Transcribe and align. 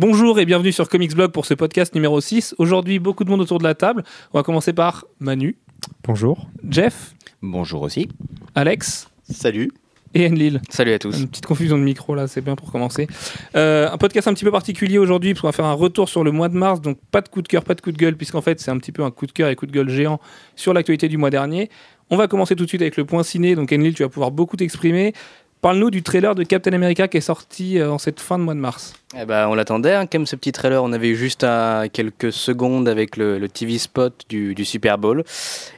Bonjour 0.00 0.40
et 0.40 0.46
bienvenue 0.46 0.72
sur 0.72 0.88
Comics 0.88 1.14
Blog 1.14 1.30
pour 1.30 1.44
ce 1.44 1.52
podcast 1.52 1.94
numéro 1.94 2.22
6. 2.22 2.54
Aujourd'hui, 2.56 2.98
beaucoup 2.98 3.22
de 3.22 3.28
monde 3.28 3.42
autour 3.42 3.58
de 3.58 3.64
la 3.64 3.74
table. 3.74 4.02
On 4.32 4.38
va 4.38 4.42
commencer 4.42 4.72
par 4.72 5.04
Manu, 5.18 5.58
Bonjour. 6.04 6.48
Jeff, 6.66 7.14
Bonjour 7.42 7.82
aussi. 7.82 8.08
Alex 8.54 9.10
Salut. 9.28 9.70
et 10.14 10.26
Enlil. 10.26 10.62
Salut 10.70 10.94
à 10.94 10.98
tous. 10.98 11.20
Une 11.20 11.28
petite 11.28 11.44
confusion 11.44 11.76
de 11.76 11.82
micro 11.82 12.14
là, 12.14 12.28
c'est 12.28 12.40
bien 12.40 12.56
pour 12.56 12.72
commencer. 12.72 13.08
Euh, 13.56 13.90
un 13.92 13.98
podcast 13.98 14.26
un 14.26 14.32
petit 14.32 14.46
peu 14.46 14.50
particulier 14.50 14.96
aujourd'hui 14.96 15.34
parce 15.34 15.42
qu'on 15.42 15.48
va 15.48 15.52
faire 15.52 15.66
un 15.66 15.74
retour 15.74 16.08
sur 16.08 16.24
le 16.24 16.32
mois 16.32 16.48
de 16.48 16.56
mars, 16.56 16.80
donc 16.80 16.96
pas 17.10 17.20
de 17.20 17.28
coup 17.28 17.42
de 17.42 17.48
cœur, 17.48 17.62
pas 17.62 17.74
de 17.74 17.82
coup 17.82 17.92
de 17.92 17.98
gueule, 17.98 18.16
puisqu'en 18.16 18.40
fait 18.40 18.58
c'est 18.58 18.70
un 18.70 18.78
petit 18.78 18.92
peu 18.92 19.04
un 19.04 19.10
coup 19.10 19.26
de 19.26 19.32
cœur 19.32 19.50
et 19.50 19.54
coup 19.54 19.66
de 19.66 19.72
gueule 19.72 19.90
géant 19.90 20.18
sur 20.56 20.72
l'actualité 20.72 21.08
du 21.08 21.18
mois 21.18 21.28
dernier. 21.28 21.68
On 22.08 22.16
va 22.16 22.26
commencer 22.26 22.56
tout 22.56 22.64
de 22.64 22.68
suite 22.68 22.82
avec 22.82 22.96
le 22.96 23.04
point 23.04 23.22
ciné, 23.22 23.54
donc 23.54 23.70
Enlil, 23.70 23.94
tu 23.94 24.02
vas 24.02 24.08
pouvoir 24.08 24.30
beaucoup 24.32 24.56
t'exprimer. 24.56 25.12
Parle-nous 25.60 25.90
du 25.90 26.02
trailer 26.02 26.34
de 26.34 26.42
Captain 26.42 26.72
America 26.72 27.06
qui 27.06 27.18
est 27.18 27.20
sorti 27.20 27.78
euh, 27.78 27.90
en 27.90 27.98
cette 27.98 28.18
fin 28.18 28.38
de 28.38 28.44
mois 28.44 28.54
de 28.54 28.60
mars. 28.60 28.94
Eh 29.14 29.26
ben, 29.26 29.46
on 29.48 29.54
l'attendait, 29.54 29.92
hein, 29.94 30.06
même, 30.10 30.24
ce 30.24 30.34
petit 30.36 30.52
trailer. 30.52 30.82
On 30.82 30.92
avait 30.92 31.08
eu 31.10 31.16
juste 31.16 31.44
à 31.44 31.84
quelques 31.92 32.32
secondes 32.32 32.88
avec 32.88 33.16
le, 33.18 33.38
le 33.38 33.48
TV 33.48 33.76
spot 33.76 34.24
du, 34.30 34.54
du 34.54 34.64
Super 34.64 34.96
Bowl. 34.96 35.22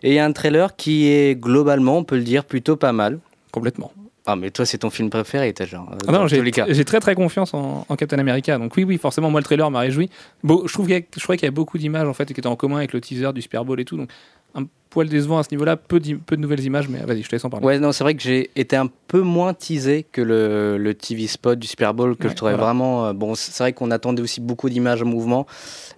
Et 0.04 0.10
il 0.10 0.14
y 0.14 0.18
a 0.20 0.24
un 0.24 0.32
trailer 0.32 0.76
qui 0.76 1.08
est 1.08 1.34
globalement, 1.34 1.98
on 1.98 2.04
peut 2.04 2.16
le 2.16 2.22
dire, 2.22 2.44
plutôt 2.44 2.76
pas 2.76 2.92
mal. 2.92 3.18
Complètement. 3.50 3.90
Ah, 4.24 4.36
mais 4.36 4.52
toi, 4.52 4.64
c'est 4.64 4.78
ton 4.78 4.90
film 4.90 5.10
préféré, 5.10 5.52
t'as 5.52 5.66
genre. 5.66 5.90
euh, 5.92 5.96
Ah 6.06 6.12
non, 6.12 6.28
j'ai 6.28 6.40
j'ai 6.68 6.84
très 6.84 7.00
très 7.00 7.16
confiance 7.16 7.54
en, 7.54 7.84
en 7.88 7.96
Captain 7.96 8.20
America. 8.20 8.56
Donc 8.56 8.76
oui, 8.76 8.84
oui, 8.84 8.96
forcément, 8.96 9.30
moi 9.32 9.40
le 9.40 9.44
trailer 9.44 9.68
m'a 9.68 9.80
réjoui. 9.80 10.10
Bon, 10.44 10.62
je 10.64 10.72
trouve 10.72 10.86
qu'il 10.86 10.94
y 10.94 10.98
a, 11.00 11.02
je 11.16 11.26
qu'il 11.26 11.42
y 11.42 11.46
a 11.46 11.50
beaucoup 11.50 11.76
d'images 11.76 12.06
en 12.06 12.14
fait 12.14 12.26
qui 12.26 12.34
étaient 12.34 12.46
en 12.46 12.54
commun 12.54 12.76
avec 12.76 12.92
le 12.92 13.00
teaser 13.00 13.32
du 13.32 13.42
Super 13.42 13.64
Bowl 13.64 13.80
et 13.80 13.84
tout. 13.84 13.96
Donc 13.96 14.10
un 14.54 14.64
poil 14.90 15.08
décevant 15.08 15.38
à 15.38 15.42
ce 15.42 15.48
niveau-là, 15.52 15.76
peu, 15.76 16.00
de 16.00 16.36
nouvelles 16.36 16.64
images, 16.64 16.86
mais 16.88 16.98
vas-y, 16.98 17.22
je 17.22 17.28
te 17.28 17.34
laisse 17.34 17.44
en 17.46 17.48
parler. 17.50 17.64
Ouais, 17.64 17.78
non, 17.78 17.92
c'est 17.92 18.04
vrai 18.04 18.14
que 18.14 18.20
j'ai 18.22 18.50
été 18.56 18.76
un 18.76 18.88
peu 19.08 19.22
moins 19.22 19.54
teasé 19.54 20.04
que 20.12 20.20
le, 20.20 20.76
le 20.76 20.94
TV 20.94 21.26
spot 21.26 21.58
du 21.58 21.66
Super 21.66 21.94
Bowl, 21.94 22.14
que 22.16 22.24
Ouais, 22.24 22.30
je 22.30 22.34
trouvais 22.36 22.52
voilà. 22.52 22.66
vraiment. 22.66 23.06
euh, 23.06 23.12
Bon, 23.14 23.34
c'est 23.34 23.56
vrai 23.58 23.72
qu'on 23.72 23.90
attendait 23.90 24.20
aussi 24.20 24.42
beaucoup 24.42 24.68
d'images 24.68 25.00
en 25.02 25.06
mouvement. 25.06 25.46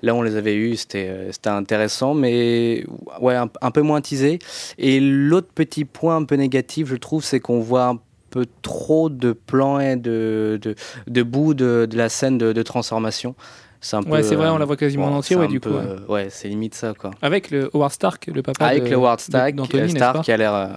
Là, 0.03 0.15
on 0.15 0.23
les 0.23 0.37
avait 0.37 0.55
eues, 0.55 0.77
c'était 0.77 1.09
euh, 1.11 1.31
intéressant, 1.47 2.15
mais 2.15 2.85
ouais, 3.21 3.35
un, 3.35 3.51
un 3.61 3.71
peu 3.73 3.83
moins 3.83 4.01
teasé. 4.01 4.39
Et 4.79 5.01
l'autre 5.01 5.49
petit 5.53 5.85
point 5.85 6.15
un 6.17 6.25
peu 6.25 6.37
négatif, 6.37 6.87
je 6.87 6.95
trouve, 6.97 7.25
c'est 7.25 7.41
qu'on 7.41 7.59
voit 7.59 7.87
un 7.89 7.99
peu 8.31 8.47
trop 8.63 9.11
de 9.11 9.33
plans 9.33 9.81
et 9.81 9.97
de, 9.97 10.59
de, 10.63 10.75
de 11.09 11.23
bouts 11.23 11.55
de, 11.55 11.87
de 11.91 11.97
la 11.97 12.09
scène 12.09 12.39
de 12.39 12.63
transformation. 12.63 13.35
C'est 13.85 13.97
un 13.97 14.03
Ouais, 14.03 14.23
c'est 14.23 14.35
vrai, 14.35 14.47
euh, 14.47 14.53
on 14.55 14.59
la 14.59 14.65
voit 14.65 14.77
quasiment 14.79 15.07
en 15.09 15.13
entier, 15.17 15.37
c'est 15.37 15.41
ouais, 15.43 15.47
du 15.47 15.61
peu, 15.61 15.69
coup, 15.71 15.77
ouais. 15.77 15.83
euh, 15.87 16.07
ouais, 16.09 16.29
c'est 16.31 16.49
limite 16.49 16.75
ça, 16.75 16.95
quoi. 16.95 17.11
Avec 17.21 17.51
le 17.51 17.69
Howard 17.75 17.93
Stark, 17.93 18.29
le 18.35 18.43
papa 18.43 18.65
Avec 18.65 18.85
de, 18.85 18.89
le 18.89 18.95
Howard 18.97 19.21
Stark, 19.21 19.55
d'Anthony, 19.55 19.83
euh, 19.83 19.89
Stark 19.89 20.25
qui 20.25 20.33
a 20.33 20.37
l'air 20.39 20.55
euh, 20.55 20.69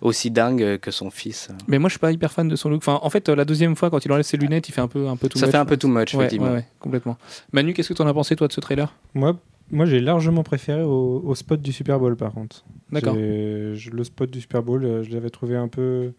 aussi 0.00 0.30
dingue 0.30 0.78
que 0.78 0.90
son 0.90 1.10
fils. 1.10 1.50
Mais 1.68 1.78
moi, 1.78 1.88
je 1.88 1.92
suis 1.92 2.00
pas 2.00 2.12
hyper 2.12 2.32
fan 2.32 2.48
de 2.48 2.56
son 2.56 2.70
look. 2.70 2.78
Enfin, 2.78 2.98
en 3.02 3.10
fait, 3.10 3.28
euh, 3.28 3.36
la 3.36 3.44
deuxième 3.44 3.76
fois, 3.76 3.90
quand 3.90 4.02
il 4.04 4.10
enlève 4.10 4.24
ses 4.24 4.38
lunettes, 4.38 4.68
il 4.68 4.72
fait 4.72 4.80
un 4.80 4.88
peu, 4.88 5.06
un 5.06 5.16
peu 5.16 5.28
tout 5.28 5.38
Ça 5.38 5.44
much, 5.46 5.52
fait 5.52 5.58
un 5.58 5.66
peu 5.66 5.76
too 5.76 5.88
much, 5.88 6.14
Ouais, 6.14 6.20
effectivement. 6.20 6.46
ouais, 6.46 6.52
ouais, 6.54 6.66
complètement. 6.80 7.18
Manu, 7.52 7.74
qu'est-ce 7.74 7.90
que 7.90 7.94
tu 7.94 8.00
en 8.02 8.06
as 8.06 8.14
pensé, 8.14 8.34
toi, 8.36 8.48
de 8.48 8.52
ce 8.54 8.60
trailer? 8.60 8.92
Moi, 9.14 9.36
moi 9.70 9.84
j'ai 9.84 10.00
largement 10.00 10.42
préféré 10.42 10.82
au, 10.82 11.22
au 11.26 11.34
spot 11.34 11.60
du 11.60 11.72
Super 11.72 11.98
Bowl, 11.98 12.16
par 12.16 12.32
contre. 12.32 12.64
D'accord. 12.90 13.16
Le 13.16 13.74
spot 14.02 14.30
du 14.30 14.40
Super 14.40 14.62
Bowl, 14.62 14.82
euh, 14.84 15.02
je 15.02 15.10
l'avais 15.10 15.28
trouvé 15.30 15.56
un 15.56 15.68
peu. 15.68 16.12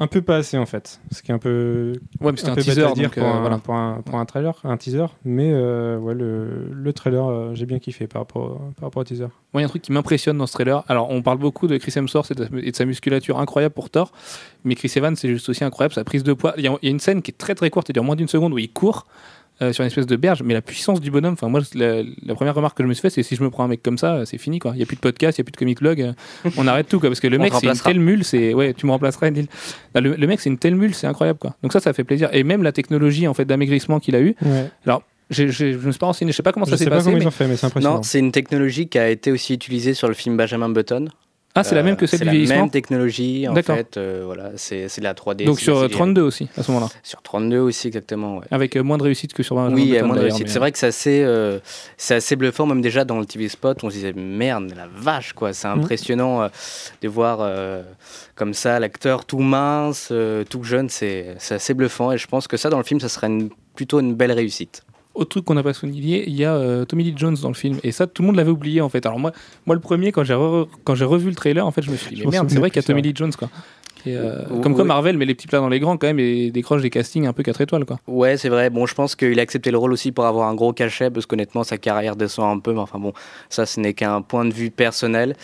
Un 0.00 0.08
peu 0.08 0.22
pas 0.22 0.36
assez, 0.36 0.58
en 0.58 0.66
fait. 0.66 1.00
Ce 1.12 1.22
qui 1.22 1.30
est 1.30 1.34
un 1.34 1.38
peu. 1.38 1.92
Ouais, 2.20 2.32
mais 2.32 2.36
c'était 2.36 2.50
un, 2.50 2.54
bête 2.54 2.64
teaser, 2.64 2.92
dire 2.94 3.10
donc 3.10 3.14
pour, 3.14 3.22
euh, 3.22 3.32
un, 3.32 3.40
voilà. 3.40 3.58
pour, 3.58 3.74
un, 3.74 4.02
pour 4.04 4.18
un 4.18 4.24
trailer, 4.24 4.54
un 4.64 4.76
teaser. 4.76 5.06
Mais 5.24 5.52
euh, 5.52 5.98
ouais, 5.98 6.14
le, 6.14 6.68
le 6.72 6.92
trailer, 6.92 7.26
euh, 7.26 7.54
j'ai 7.54 7.64
bien 7.64 7.78
kiffé 7.78 8.08
par 8.08 8.22
rapport, 8.22 8.58
par 8.76 8.88
rapport 8.88 9.02
au 9.02 9.04
teaser. 9.04 9.28
Moi, 9.52 9.60
il 9.60 9.60
y 9.60 9.62
a 9.62 9.66
un 9.66 9.68
truc 9.68 9.82
qui 9.82 9.92
m'impressionne 9.92 10.36
dans 10.36 10.46
ce 10.48 10.52
trailer. 10.52 10.82
Alors, 10.88 11.10
on 11.10 11.22
parle 11.22 11.38
beaucoup 11.38 11.68
de 11.68 11.76
Chris 11.76 11.92
Hemsworth 11.94 12.32
et 12.32 12.34
de, 12.34 12.48
et 12.58 12.72
de 12.72 12.76
sa 12.76 12.84
musculature 12.84 13.38
incroyable 13.38 13.74
pour 13.74 13.88
Thor, 13.88 14.10
mais 14.64 14.74
Chris 14.74 14.92
Evans, 14.96 15.14
c'est 15.14 15.28
juste 15.28 15.48
aussi 15.48 15.62
incroyable, 15.62 15.94
sa 15.94 16.02
prise 16.02 16.24
de 16.24 16.32
poids. 16.32 16.54
Il 16.56 16.64
y, 16.64 16.66
y 16.66 16.68
a 16.68 16.90
une 16.90 17.00
scène 17.00 17.22
qui 17.22 17.30
est 17.30 17.38
très 17.38 17.54
très 17.54 17.70
courte, 17.70 17.88
elle 17.88 17.94
dure 17.94 18.04
moins 18.04 18.16
d'une 18.16 18.28
seconde, 18.28 18.52
où 18.52 18.58
il 18.58 18.72
court 18.72 19.06
euh, 19.62 19.72
sur 19.72 19.82
une 19.82 19.86
espèce 19.86 20.06
de 20.06 20.16
berge, 20.16 20.42
mais 20.42 20.52
la 20.54 20.62
puissance 20.62 21.00
du 21.00 21.10
bonhomme, 21.10 21.34
enfin, 21.34 21.48
moi, 21.48 21.60
la, 21.74 22.02
la 22.24 22.34
première 22.34 22.54
remarque 22.54 22.76
que 22.76 22.82
je 22.82 22.88
me 22.88 22.94
suis 22.94 23.02
fait, 23.02 23.10
c'est 23.10 23.22
si 23.22 23.36
je 23.36 23.42
me 23.42 23.50
prends 23.50 23.64
un 23.64 23.68
mec 23.68 23.82
comme 23.82 23.98
ça, 23.98 24.14
euh, 24.16 24.24
c'est 24.24 24.38
fini, 24.38 24.58
quoi. 24.58 24.72
Il 24.74 24.78
n'y 24.78 24.82
a 24.82 24.86
plus 24.86 24.96
de 24.96 25.00
podcast, 25.00 25.38
il 25.38 25.40
n'y 25.40 25.44
a 25.44 25.46
plus 25.46 25.52
de 25.52 25.56
comic 25.56 25.78
blog, 25.80 26.00
euh, 26.02 26.12
on 26.56 26.66
arrête 26.66 26.88
tout, 26.88 26.98
quoi, 27.00 27.08
parce 27.08 27.20
que 27.20 27.28
le 27.28 27.38
On 27.38 27.42
mec, 27.42 27.52
c'est 27.60 27.66
une 27.66 27.72
telle 27.78 28.00
mule, 28.00 28.24
c'est, 28.24 28.52
ouais, 28.54 28.74
tu 28.74 28.86
me 28.86 28.90
remplaceras, 28.90 29.30
Neil. 29.30 29.46
Non, 29.94 30.00
Le, 30.00 30.14
le 30.16 30.26
mec, 30.26 30.40
c'est 30.40 30.50
une 30.50 30.58
telle 30.58 30.74
mule, 30.74 30.94
c'est 30.94 31.06
incroyable, 31.06 31.38
quoi. 31.38 31.54
Donc 31.62 31.72
ça, 31.72 31.80
ça 31.80 31.92
fait 31.92 32.04
plaisir. 32.04 32.28
Et 32.32 32.42
même 32.42 32.62
la 32.62 32.72
technologie, 32.72 33.28
en 33.28 33.34
fait, 33.34 33.44
d'amaigrissement 33.44 34.00
qu'il 34.00 34.16
a 34.16 34.20
eu, 34.20 34.34
Ouais. 34.44 34.70
j'ai- 35.30 35.50
je 35.50 35.64
me 35.78 35.90
suis 35.92 35.98
pas 35.98 36.06
renseigné, 36.06 36.32
je 36.32 36.36
sais 36.36 36.42
pas 36.42 36.52
comment 36.52 36.66
Je 36.66 36.70
ça 36.72 36.76
sais 36.76 36.84
s'est 36.84 36.90
pas 36.90 36.96
passé, 36.96 37.06
comment 37.06 37.16
mais- 37.18 37.24
ils 37.24 37.28
ont 37.28 37.30
fait, 37.30 37.46
mais 37.46 37.56
c'est 37.56 37.66
impressionnant. 37.66 37.96
Non, 37.96 38.02
c'est 38.02 38.18
une 38.18 38.32
technologie 38.32 38.88
qui 38.88 38.98
a 38.98 39.08
été 39.08 39.30
aussi 39.32 39.54
utilisée 39.54 39.94
sur 39.94 40.08
le 40.08 40.14
film 40.14 40.36
Benjamin 40.36 40.68
Button. 40.68 41.08
Ah, 41.54 41.62
c'est 41.64 41.74
la 41.74 41.82
même 41.82 41.96
que 41.96 42.06
celle 42.06 42.18
c'est 42.18 42.24
du 42.24 42.26
la 42.26 42.32
vieillissement. 42.32 42.60
même 42.62 42.70
technologie, 42.70 43.46
en 43.48 43.54
fait. 43.54 43.96
euh, 43.96 44.22
voilà, 44.24 44.50
c'est 44.56 44.88
c'est 44.88 45.00
de 45.00 45.04
la 45.04 45.14
3D. 45.14 45.44
Donc 45.44 45.58
c'est 45.58 45.64
sur 45.64 45.76
euh, 45.76 45.80
brésilien. 45.82 45.96
32 45.98 46.22
aussi, 46.22 46.48
à 46.56 46.62
ce 46.62 46.70
moment-là. 46.72 46.92
Sur 47.02 47.22
32 47.22 47.58
aussi, 47.58 47.86
exactement. 47.88 48.38
Ouais. 48.38 48.44
Avec 48.50 48.76
euh, 48.76 48.82
moins 48.82 48.98
de 48.98 49.02
réussite 49.04 49.32
que 49.34 49.42
sur 49.42 49.54
Benjamin 49.56 49.74
Oui, 49.76 50.02
moins 50.02 50.16
de 50.16 50.20
réussite. 50.20 50.48
C'est 50.48 50.58
vrai 50.58 50.72
que 50.72 50.78
c'est 50.78 50.86
assez, 50.88 51.22
euh, 51.22 51.58
c'est 51.96 52.16
assez 52.16 52.36
bluffant, 52.36 52.66
même 52.66 52.80
déjà 52.82 53.04
dans 53.04 53.18
le 53.18 53.26
TV 53.26 53.48
spot, 53.48 53.84
on 53.84 53.90
se 53.90 53.94
disait 53.94 54.12
merde, 54.12 54.72
la 54.76 54.86
vache, 54.94 55.32
quoi. 55.32 55.52
C'est 55.52 55.68
Mm. 55.68 55.78
impressionnant 55.80 56.42
euh, 56.42 56.48
de 57.02 57.08
voir 57.08 57.38
euh, 57.40 57.82
comme 58.34 58.52
ça 58.54 58.80
l'acteur 58.80 59.24
tout 59.24 59.38
mince, 59.38 60.08
euh, 60.10 60.44
tout 60.44 60.64
jeune, 60.64 60.88
c'est 60.88 61.36
c'est 61.38 61.54
assez 61.54 61.74
bluffant. 61.74 62.10
Et 62.12 62.18
je 62.18 62.26
pense 62.26 62.48
que 62.48 62.56
ça, 62.56 62.68
dans 62.70 62.78
le 62.78 62.84
film, 62.84 63.00
ça 63.00 63.08
serait 63.08 63.28
une- 63.28 63.50
plutôt 63.76 64.00
une 64.00 64.14
belle 64.14 64.32
réussite. 64.32 64.82
Autre 65.14 65.28
truc 65.30 65.44
qu'on 65.44 65.54
n'a 65.54 65.62
pas 65.62 65.72
souligné, 65.72 66.24
il 66.28 66.34
y 66.34 66.44
a 66.44 66.54
euh, 66.54 66.84
Tommy 66.84 67.04
Lee 67.04 67.14
Jones 67.16 67.36
dans 67.40 67.48
le 67.48 67.54
film. 67.54 67.78
Et 67.84 67.92
ça, 67.92 68.06
tout 68.08 68.22
le 68.22 68.26
monde 68.26 68.36
l'avait 68.36 68.50
oublié 68.50 68.80
en 68.80 68.88
fait. 68.88 69.06
Alors 69.06 69.18
moi, 69.20 69.32
moi 69.64 69.76
le 69.76 69.80
premier, 69.80 70.10
quand 70.10 70.24
j'ai 70.24 70.34
re- 70.34 70.66
quand 70.82 70.94
j'ai 70.96 71.04
revu 71.04 71.28
le 71.28 71.36
trailer, 71.36 71.64
en 71.64 71.70
fait, 71.70 71.82
je 71.82 71.90
me 71.92 71.96
suis 71.96 72.14
dit, 72.16 72.22
mais 72.24 72.30
merde, 72.32 72.48
c'est 72.50 72.58
vrai 72.58 72.70
qu'il 72.70 72.76
y 72.76 72.78
a 72.80 72.82
Tommy. 72.94 73.02
Lee 73.02 73.12
Jones 73.14 73.32
quoi. 73.38 73.48
Et, 74.06 74.16
euh, 74.16 74.42
Oui. 74.50 74.60
comme 74.60 74.74
quoi 74.74 74.84
Marvel 74.84 75.16
met 75.16 75.24
les 75.24 75.34
petits 75.34 75.46
plats 75.46 75.58
dans 75.60 75.68
les 75.68 75.80
grands 75.80 75.96
quand 75.96 76.06
même 76.06 76.18
et 76.18 76.50
décroche 76.50 76.82
des 76.82 76.90
castings 76.90 77.26
un 77.26 77.32
peu 77.32 77.42
4 77.42 77.60
étoiles 77.62 77.84
quoi. 77.84 77.98
Ouais, 78.06 78.36
c'est 78.36 78.48
vrai. 78.48 78.68
Bon, 78.70 78.86
je 78.86 78.94
pense 78.94 79.14
qu'il 79.16 79.38
a 79.38 79.42
accepté 79.42 79.70
le 79.70 79.78
rôle 79.78 79.92
aussi 79.92 80.12
pour 80.12 80.26
avoir 80.26 80.48
un 80.48 80.54
gros 80.54 80.72
cachet, 80.72 81.10
parce 81.10 81.26
qu'honnêtement, 81.26 81.64
sa 81.64 81.78
carrière 81.78 82.16
descend 82.16 82.56
un 82.56 82.60
peu. 82.60 82.72
Mais 82.72 82.80
enfin 82.80 82.98
bon, 82.98 83.12
ça, 83.48 83.66
ce 83.66 83.80
n'est 83.80 83.94
qu'un 83.94 84.20
point 84.22 84.44
de 84.44 84.52
vue 84.52 84.70
personnel. 84.70 85.36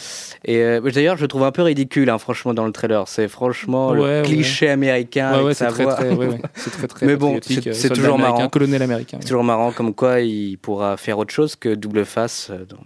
Et 0.44 0.59
euh, 0.59 0.81
d'ailleurs, 0.81 1.16
je 1.16 1.22
le 1.22 1.28
trouve 1.28 1.44
un 1.44 1.53
peu 1.53 1.62
ridicule, 1.62 2.10
hein, 2.10 2.19
franchement, 2.19 2.53
dans 2.54 2.66
le 2.66 2.72
trailer. 2.72 3.06
C'est 3.09 3.28
franchement 3.28 3.91
Ouais, 3.91 3.97
le 3.97 4.03
ouais. 4.03 4.22
cliché 4.25 4.69
américain 4.69 5.42
ouais, 5.42 5.54
c'est 5.54 5.66
très, 5.69 5.87
très, 5.87 6.16
très, 6.71 6.87
très 6.88 7.06
Mais 7.06 7.16
bon, 7.16 7.38
c'est- 7.42 7.66
euh, 7.66 7.94
toujours 7.94 8.19
marrant. 8.19 8.48
colonel 8.48 8.82
américain. 8.82 9.19
C'est 9.21 9.28
toujours 9.28 9.44
marrant, 9.44 9.72
comme 9.72 9.94
quoi 9.94 10.21
il 10.21 10.59
pourra 10.59 10.97
faire 10.97 11.19
autre 11.19 11.32
chose 11.32 11.56
que 11.56 11.75
double 11.75 12.04
face 12.04 12.48
euh, 12.50 12.65
dans, 12.69 12.77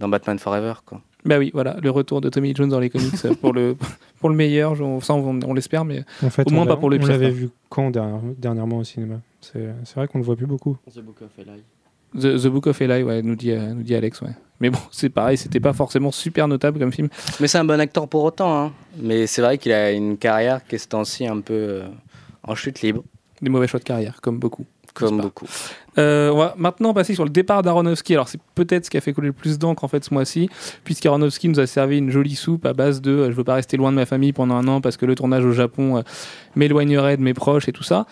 dans 0.00 0.08
Batman 0.08 0.38
Forever. 0.38 0.74
Quoi. 0.84 1.00
Bah 1.24 1.38
oui, 1.38 1.50
voilà, 1.54 1.76
le 1.80 1.90
retour 1.90 2.20
de 2.20 2.28
Tommy 2.28 2.52
Jones 2.54 2.68
dans 2.68 2.80
les 2.80 2.90
comics 2.90 3.12
euh, 3.24 3.34
pour 3.34 3.52
le 3.52 3.76
pour 4.20 4.28
le 4.28 4.34
meilleur. 4.36 4.76
Ça, 5.02 5.14
on, 5.14 5.38
on 5.46 5.54
l'espère, 5.54 5.84
mais 5.84 6.04
En 6.22 6.30
fait, 6.30 6.46
Au 6.46 6.50
moins 6.50 6.64
on 6.64 6.66
pas 6.66 6.76
pour 6.76 6.90
le 6.90 6.96
On 6.96 7.00
pire, 7.00 7.08
l'avait 7.08 7.26
quoi. 7.30 7.34
vu 7.38 7.48
quand 7.68 7.90
dernière- 7.90 8.20
dernièrement 8.38 8.78
au 8.78 8.84
cinéma 8.84 9.16
C'est 9.40 9.68
c'est 9.84 9.94
vrai 9.96 10.08
qu'on 10.08 10.18
ne 10.18 10.22
le 10.22 10.26
voit 10.26 10.36
plus 10.36 10.46
beaucoup. 10.46 10.76
The, 10.88 10.94
The 12.42 12.46
Book 12.48 12.66
of 12.66 12.80
Eli, 12.82 13.02
ouais, 13.04 13.22
nous 13.22 13.36
dit, 13.36 13.52
euh, 13.52 13.72
nous 13.72 13.82
dit 13.82 13.94
Alex, 13.94 14.20
ouais. 14.20 14.30
Mais 14.60 14.68
bon, 14.68 14.78
c'est 14.90 15.08
pareil, 15.08 15.38
c'était 15.38 15.60
pas 15.60 15.72
forcément 15.72 16.10
super 16.12 16.46
notable 16.46 16.78
comme 16.78 16.92
film. 16.92 17.08
Mais 17.40 17.48
c'est 17.48 17.58
un 17.58 17.64
bon 17.64 17.80
acteur 17.80 18.06
pour 18.06 18.22
autant. 18.24 18.64
Hein. 18.66 18.72
Mais 19.00 19.26
c'est 19.26 19.40
vrai 19.42 19.56
qu'il 19.58 19.72
a 19.72 19.90
une 19.92 20.18
carrière 20.18 20.64
qui 20.66 20.74
est 20.74 20.78
ce 20.78 20.88
temps-ci 20.88 21.26
un 21.26 21.40
peu 21.40 21.54
euh, 21.54 21.88
en 22.42 22.54
chute 22.54 22.82
libre, 22.82 23.02
Des 23.40 23.48
mauvais 23.48 23.66
choix 23.66 23.80
de 23.80 23.84
carrière, 23.84 24.20
comme 24.20 24.38
beaucoup. 24.38 24.66
Comme 24.94 25.20
beaucoup. 25.20 25.46
Euh, 25.98 26.30
on 26.30 26.38
va 26.38 26.54
maintenant 26.56 26.94
passer 26.94 27.14
sur 27.14 27.24
le 27.24 27.30
départ 27.30 27.62
d'Aronofsky. 27.62 28.14
Alors, 28.14 28.28
c'est 28.28 28.40
peut-être 28.54 28.86
ce 28.86 28.90
qui 28.90 28.96
a 28.96 29.00
fait 29.00 29.12
couler 29.12 29.28
le 29.28 29.32
plus 29.32 29.58
d'encre 29.58 29.84
en 29.84 29.88
fait 29.88 30.04
ce 30.04 30.14
mois-ci, 30.14 30.48
puisqu'Aronofsky 30.84 31.48
nous 31.48 31.60
a 31.60 31.66
servi 31.66 31.98
une 31.98 32.10
jolie 32.10 32.36
soupe 32.36 32.64
à 32.66 32.72
base 32.72 33.00
de 33.00 33.10
euh, 33.10 33.30
je 33.30 33.36
veux 33.36 33.44
pas 33.44 33.54
rester 33.54 33.76
loin 33.76 33.90
de 33.90 33.96
ma 33.96 34.06
famille 34.06 34.32
pendant 34.32 34.54
un 34.54 34.68
an 34.68 34.80
parce 34.80 34.96
que 34.96 35.06
le 35.06 35.14
tournage 35.14 35.44
au 35.44 35.52
Japon 35.52 35.98
euh, 35.98 36.02
m'éloignerait 36.56 37.16
de 37.16 37.22
mes 37.22 37.34
proches 37.34 37.68
et 37.68 37.72
tout 37.72 37.82
ça. 37.82 38.06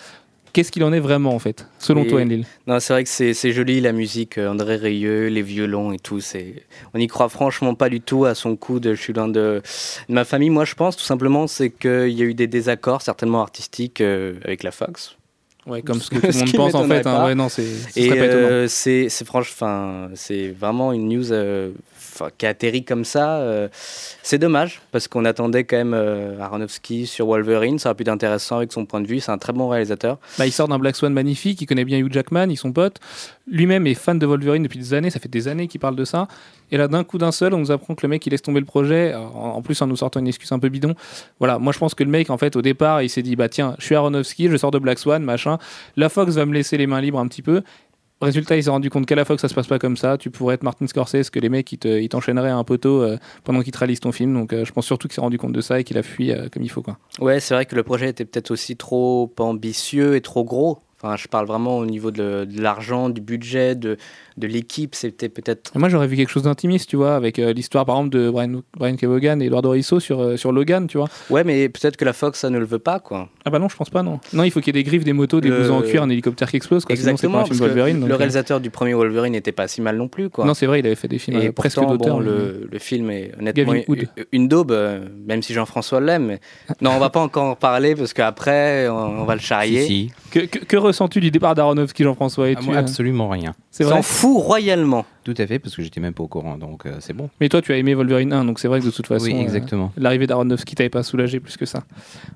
Qu'est-ce 0.52 0.72
qu'il 0.72 0.82
en 0.82 0.92
est 0.92 0.98
vraiment 0.98 1.32
en 1.32 1.38
fait, 1.38 1.68
selon 1.78 2.04
toi, 2.04 2.22
Enlil? 2.22 2.44
Non, 2.66 2.80
c'est 2.80 2.92
vrai 2.92 3.04
que 3.04 3.08
c'est 3.08 3.52
joli 3.52 3.80
la 3.80 3.92
musique, 3.92 4.36
euh, 4.36 4.50
André 4.50 4.74
Rieu, 4.74 5.28
les 5.28 5.42
violons 5.42 5.92
et 5.92 5.98
tout. 6.00 6.18
C'est, 6.18 6.64
on 6.92 6.98
n'y 6.98 7.06
croit 7.06 7.28
franchement 7.28 7.76
pas 7.76 7.88
du 7.88 8.00
tout 8.00 8.24
à 8.24 8.34
son 8.34 8.56
coup 8.56 8.80
de 8.80 8.94
je 8.94 9.00
suis 9.00 9.12
loin 9.12 9.28
de, 9.28 9.62
de 10.08 10.12
ma 10.12 10.24
famille. 10.24 10.50
Moi, 10.50 10.64
je 10.64 10.74
pense 10.74 10.96
tout 10.96 11.04
simplement 11.04 11.46
c'est 11.46 11.70
qu'il 11.70 12.08
y 12.08 12.22
a 12.22 12.24
eu 12.24 12.34
des 12.34 12.48
désaccords 12.48 13.02
certainement 13.02 13.42
artistiques 13.42 14.00
euh, 14.00 14.40
avec 14.42 14.64
la 14.64 14.72
Fox. 14.72 15.16
Ouais, 15.70 15.82
comme 15.82 16.00
ce 16.02 16.10
que 16.10 16.16
tout 16.18 16.26
le 16.26 16.38
monde 16.38 16.52
pense 16.52 16.74
en 16.74 16.88
fait. 16.88 17.06
hein. 17.06 17.24
Ouais, 17.24 17.34
non, 17.34 17.48
c'est 17.48 17.64
ce 17.64 17.98
Et 17.98 18.10
euh, 18.12 18.66
c'est 18.68 19.08
c'est 19.08 19.24
franche, 19.24 19.50
enfin 19.52 20.10
c'est 20.14 20.48
vraiment 20.48 20.92
une 20.92 21.08
news 21.08 21.32
qui 22.36 22.46
a 22.46 22.54
comme 22.86 23.04
ça. 23.04 23.38
euh, 23.38 23.68
c'est 24.22 24.38
dommage 24.38 24.80
parce 24.92 25.08
qu'on 25.08 25.24
attendait 25.24 25.64
quand 25.64 25.76
même 25.76 25.94
euh, 25.94 26.38
Aronofsky 26.40 27.06
sur 27.06 27.26
Wolverine. 27.26 27.78
Ça 27.78 27.90
aurait 27.90 27.96
pu 27.96 28.02
être 28.02 28.08
intéressant 28.08 28.58
avec 28.58 28.72
son 28.72 28.86
point 28.86 29.00
de 29.00 29.06
vue. 29.06 29.20
C'est 29.20 29.32
un 29.32 29.38
très 29.38 29.52
bon 29.52 29.68
réalisateur. 29.68 30.18
Bah, 30.38 30.46
il 30.46 30.52
sort 30.52 30.68
d'un 30.68 30.78
Black 30.78 30.96
Swan 30.96 31.12
magnifique, 31.12 31.60
il 31.60 31.66
connaît 31.66 31.84
bien 31.84 31.98
Hugh 31.98 32.12
Jackman, 32.12 32.48
ils 32.50 32.56
sont 32.56 32.72
potes. 32.72 32.98
Lui-même 33.50 33.86
est 33.86 33.94
fan 33.94 34.18
de 34.18 34.26
Wolverine 34.26 34.62
depuis 34.62 34.78
des 34.78 34.94
années, 34.94 35.10
ça 35.10 35.18
fait 35.18 35.28
des 35.28 35.48
années 35.48 35.66
qu'il 35.66 35.80
parle 35.80 35.96
de 35.96 36.04
ça. 36.04 36.28
Et 36.70 36.76
là, 36.76 36.86
d'un 36.86 37.02
coup 37.02 37.18
d'un 37.18 37.32
seul, 37.32 37.52
on 37.52 37.58
nous 37.58 37.72
apprend 37.72 37.94
que 37.96 38.02
le 38.02 38.08
mec, 38.08 38.24
il 38.26 38.30
laisse 38.30 38.42
tomber 38.42 38.60
le 38.60 38.66
projet, 38.66 39.12
en 39.14 39.60
plus 39.60 39.80
en 39.82 39.88
nous 39.88 39.96
sortant 39.96 40.20
une 40.20 40.28
excuse 40.28 40.52
un 40.52 40.60
peu 40.60 40.68
bidon. 40.68 40.94
Voilà, 41.40 41.58
moi 41.58 41.72
je 41.72 41.78
pense 41.78 41.94
que 41.94 42.04
le 42.04 42.10
mec, 42.10 42.30
en 42.30 42.38
fait, 42.38 42.54
au 42.54 42.62
départ, 42.62 43.02
il 43.02 43.10
s'est 43.10 43.22
dit, 43.22 43.34
bah 43.34 43.48
tiens, 43.48 43.74
je 43.78 43.86
suis 43.86 43.96
Aronofsky, 43.96 44.48
je 44.48 44.56
sors 44.56 44.70
de 44.70 44.78
Black 44.78 45.00
Swan, 45.00 45.22
machin. 45.22 45.58
La 45.96 46.08
Fox 46.08 46.34
va 46.34 46.46
me 46.46 46.54
laisser 46.54 46.76
les 46.76 46.86
mains 46.86 47.00
libres 47.00 47.18
un 47.18 47.26
petit 47.26 47.42
peu. 47.42 47.62
Résultat, 48.20 48.56
il 48.56 48.62
s'est 48.64 48.70
rendu 48.70 48.90
compte 48.90 49.06
qu'à 49.06 49.14
la 49.14 49.24
Fox, 49.24 49.40
ça 49.40 49.48
se 49.48 49.54
passe 49.54 49.66
pas 49.66 49.78
comme 49.78 49.96
ça. 49.96 50.18
Tu 50.18 50.30
pourrais 50.30 50.54
être 50.56 50.62
Martin 50.62 50.86
Scorsese, 50.86 51.30
que 51.30 51.38
les 51.40 51.48
mecs, 51.48 51.70
ils 51.72 51.78
te- 51.78 52.00
ils 52.00 52.08
t'enchaîneraient 52.08 52.50
à 52.50 52.56
un 52.56 52.64
poteau 52.64 53.02
euh, 53.02 53.16
pendant 53.44 53.62
qu'ils 53.62 53.72
te 53.72 53.78
réalisent 53.78 54.00
ton 54.00 54.12
film. 54.12 54.34
Donc 54.34 54.52
euh, 54.52 54.64
je 54.64 54.72
pense 54.72 54.84
surtout 54.86 55.08
qu'il 55.08 55.14
s'est 55.14 55.20
rendu 55.22 55.38
compte 55.38 55.52
de 55.52 55.60
ça 55.60 55.80
et 55.80 55.84
qu'il 55.84 55.96
a 55.96 56.02
fui 56.02 56.30
euh, 56.30 56.48
comme 56.52 56.62
il 56.62 56.68
faut. 56.70 56.82
Quoi. 56.82 56.98
Ouais, 57.18 57.40
c'est 57.40 57.54
vrai 57.54 57.64
que 57.66 57.74
le 57.74 57.82
projet 57.82 58.08
était 58.10 58.24
peut-être 58.26 58.50
aussi 58.50 58.76
trop 58.76 59.32
ambitieux 59.38 60.16
et 60.16 60.20
trop 60.20 60.44
gros. 60.44 60.78
Enfin, 61.02 61.16
je 61.16 61.28
parle 61.28 61.46
vraiment 61.46 61.78
au 61.78 61.86
niveau 61.86 62.10
de 62.10 62.46
l'argent, 62.60 63.08
du 63.08 63.22
budget, 63.22 63.74
de, 63.74 63.96
de 64.40 64.46
l'équipe. 64.48 64.94
C'était 64.94 65.28
peut-être. 65.28 65.70
Moi, 65.76 65.88
j'aurais 65.88 66.06
vu 66.08 66.16
quelque 66.16 66.30
chose 66.30 66.42
d'intimiste, 66.44 66.88
tu 66.88 66.96
vois, 66.96 67.14
avec 67.14 67.38
euh, 67.38 67.52
l'histoire, 67.52 67.84
par 67.84 67.96
exemple, 67.96 68.16
de 68.16 68.30
Brian, 68.30 68.62
Brian 68.76 68.96
Kevogan 68.96 69.40
et 69.40 69.46
Eduardo 69.46 69.70
Risso 69.70 70.00
sur, 70.00 70.20
euh, 70.20 70.36
sur 70.36 70.50
Logan, 70.52 70.86
tu 70.86 70.98
vois. 70.98 71.08
Ouais, 71.30 71.44
mais 71.44 71.68
peut-être 71.68 71.96
que 71.96 72.04
la 72.04 72.12
Fox, 72.12 72.40
ça 72.40 72.50
ne 72.50 72.58
le 72.58 72.64
veut 72.64 72.78
pas, 72.78 72.98
quoi. 72.98 73.28
Ah 73.44 73.50
bah 73.50 73.58
non, 73.58 73.68
je 73.68 73.76
pense 73.76 73.90
pas, 73.90 74.02
non. 74.02 74.18
Non, 74.32 74.42
il 74.44 74.50
faut 74.50 74.60
qu'il 74.60 74.74
y 74.74 74.78
ait 74.78 74.82
des 74.82 74.88
griffes, 74.88 75.04
des 75.04 75.12
motos, 75.12 75.40
des 75.40 75.48
Le- 75.48 75.56
blousons 75.58 75.78
en 75.78 75.82
cuir, 75.82 76.02
un 76.02 76.10
hélicoptère 76.10 76.50
qui 76.50 76.56
explose. 76.56 76.84
Quoi. 76.84 76.96
Sinon, 76.96 77.16
c'est 77.16 77.28
pas 77.28 77.38
Exactement. 77.38 77.38
un 77.40 77.44
film 77.44 77.58
Wolverine. 77.58 78.00
donc, 78.00 78.08
le 78.08 78.14
euh, 78.14 78.18
réalisateur 78.18 78.60
du 78.60 78.70
premier 78.70 78.94
Wolverine 78.94 79.32
n'était 79.32 79.52
pas 79.52 79.68
si 79.68 79.80
mal 79.80 79.96
non 79.96 80.08
plus, 80.08 80.30
quoi. 80.30 80.44
Non, 80.44 80.54
c'est 80.54 80.66
vrai, 80.66 80.80
il 80.80 80.86
avait 80.86 80.94
fait 80.94 81.08
des 81.08 81.18
films 81.18 81.40
Et 81.40 81.48
euh, 81.48 81.52
presque 81.52 81.76
pourtant, 81.76 81.92
d'auteur. 81.96 82.14
bon, 82.16 82.20
le, 82.20 82.68
le 82.70 82.78
film 82.78 83.10
est 83.10 83.32
honnêtement 83.38 83.74
une, 83.74 83.84
une 84.32 84.48
daube, 84.48 84.72
euh, 84.72 85.00
même 85.26 85.42
si 85.42 85.52
Jean-François 85.52 86.00
l'aime. 86.00 86.26
mais- 86.26 86.40
Non, 86.80 86.92
on 86.94 86.98
va 86.98 87.10
pas 87.10 87.20
encore 87.20 87.44
en 87.44 87.54
parler 87.56 87.94
parce 87.94 88.12
qu'après, 88.12 88.88
on, 88.88 88.94
on 89.20 89.24
va 89.24 89.34
le 89.34 89.40
charrier. 89.40 89.82
Si, 89.82 89.86
si. 89.86 90.12
Que, 90.30 90.40
que, 90.46 90.58
que 90.64 90.76
ressens-tu 90.76 91.20
du 91.20 91.30
départ 91.30 91.54
d'Aronofsky, 91.54 92.04
Jean-François 92.04 92.48
et 92.50 92.54
Ah, 92.56 92.60
tu, 92.60 92.66
moi, 92.68 92.76
absolument 92.78 93.28
rien. 93.28 93.54
C'est 93.70 93.84
vrai. 93.84 93.96
S'en 93.96 94.02
fout 94.02 94.29
royalement. 94.38 95.04
Tout 95.24 95.34
à 95.36 95.46
fait, 95.46 95.58
parce 95.58 95.76
que 95.76 95.82
j'étais 95.82 96.00
même 96.00 96.14
pas 96.14 96.22
au 96.22 96.28
courant, 96.28 96.56
donc 96.56 96.86
euh, 96.86 96.96
c'est 97.00 97.12
bon. 97.12 97.28
Mais 97.40 97.48
toi, 97.48 97.60
tu 97.60 97.72
as 97.72 97.76
aimé 97.76 97.94
Wolverine 97.94 98.32
1, 98.32 98.44
donc 98.44 98.58
c'est 98.58 98.68
vrai 98.68 98.80
que 98.80 98.86
de 98.86 98.90
toute 98.90 99.06
façon. 99.06 99.26
oui, 99.26 99.34
euh, 99.34 99.42
exactement. 99.42 99.92
L'arrivée 99.96 100.26
d'Aronofsky 100.26 100.74
t'avait 100.74 100.88
pas 100.88 101.02
soulagé 101.02 101.40
plus 101.40 101.56
que 101.56 101.66
ça. 101.66 101.84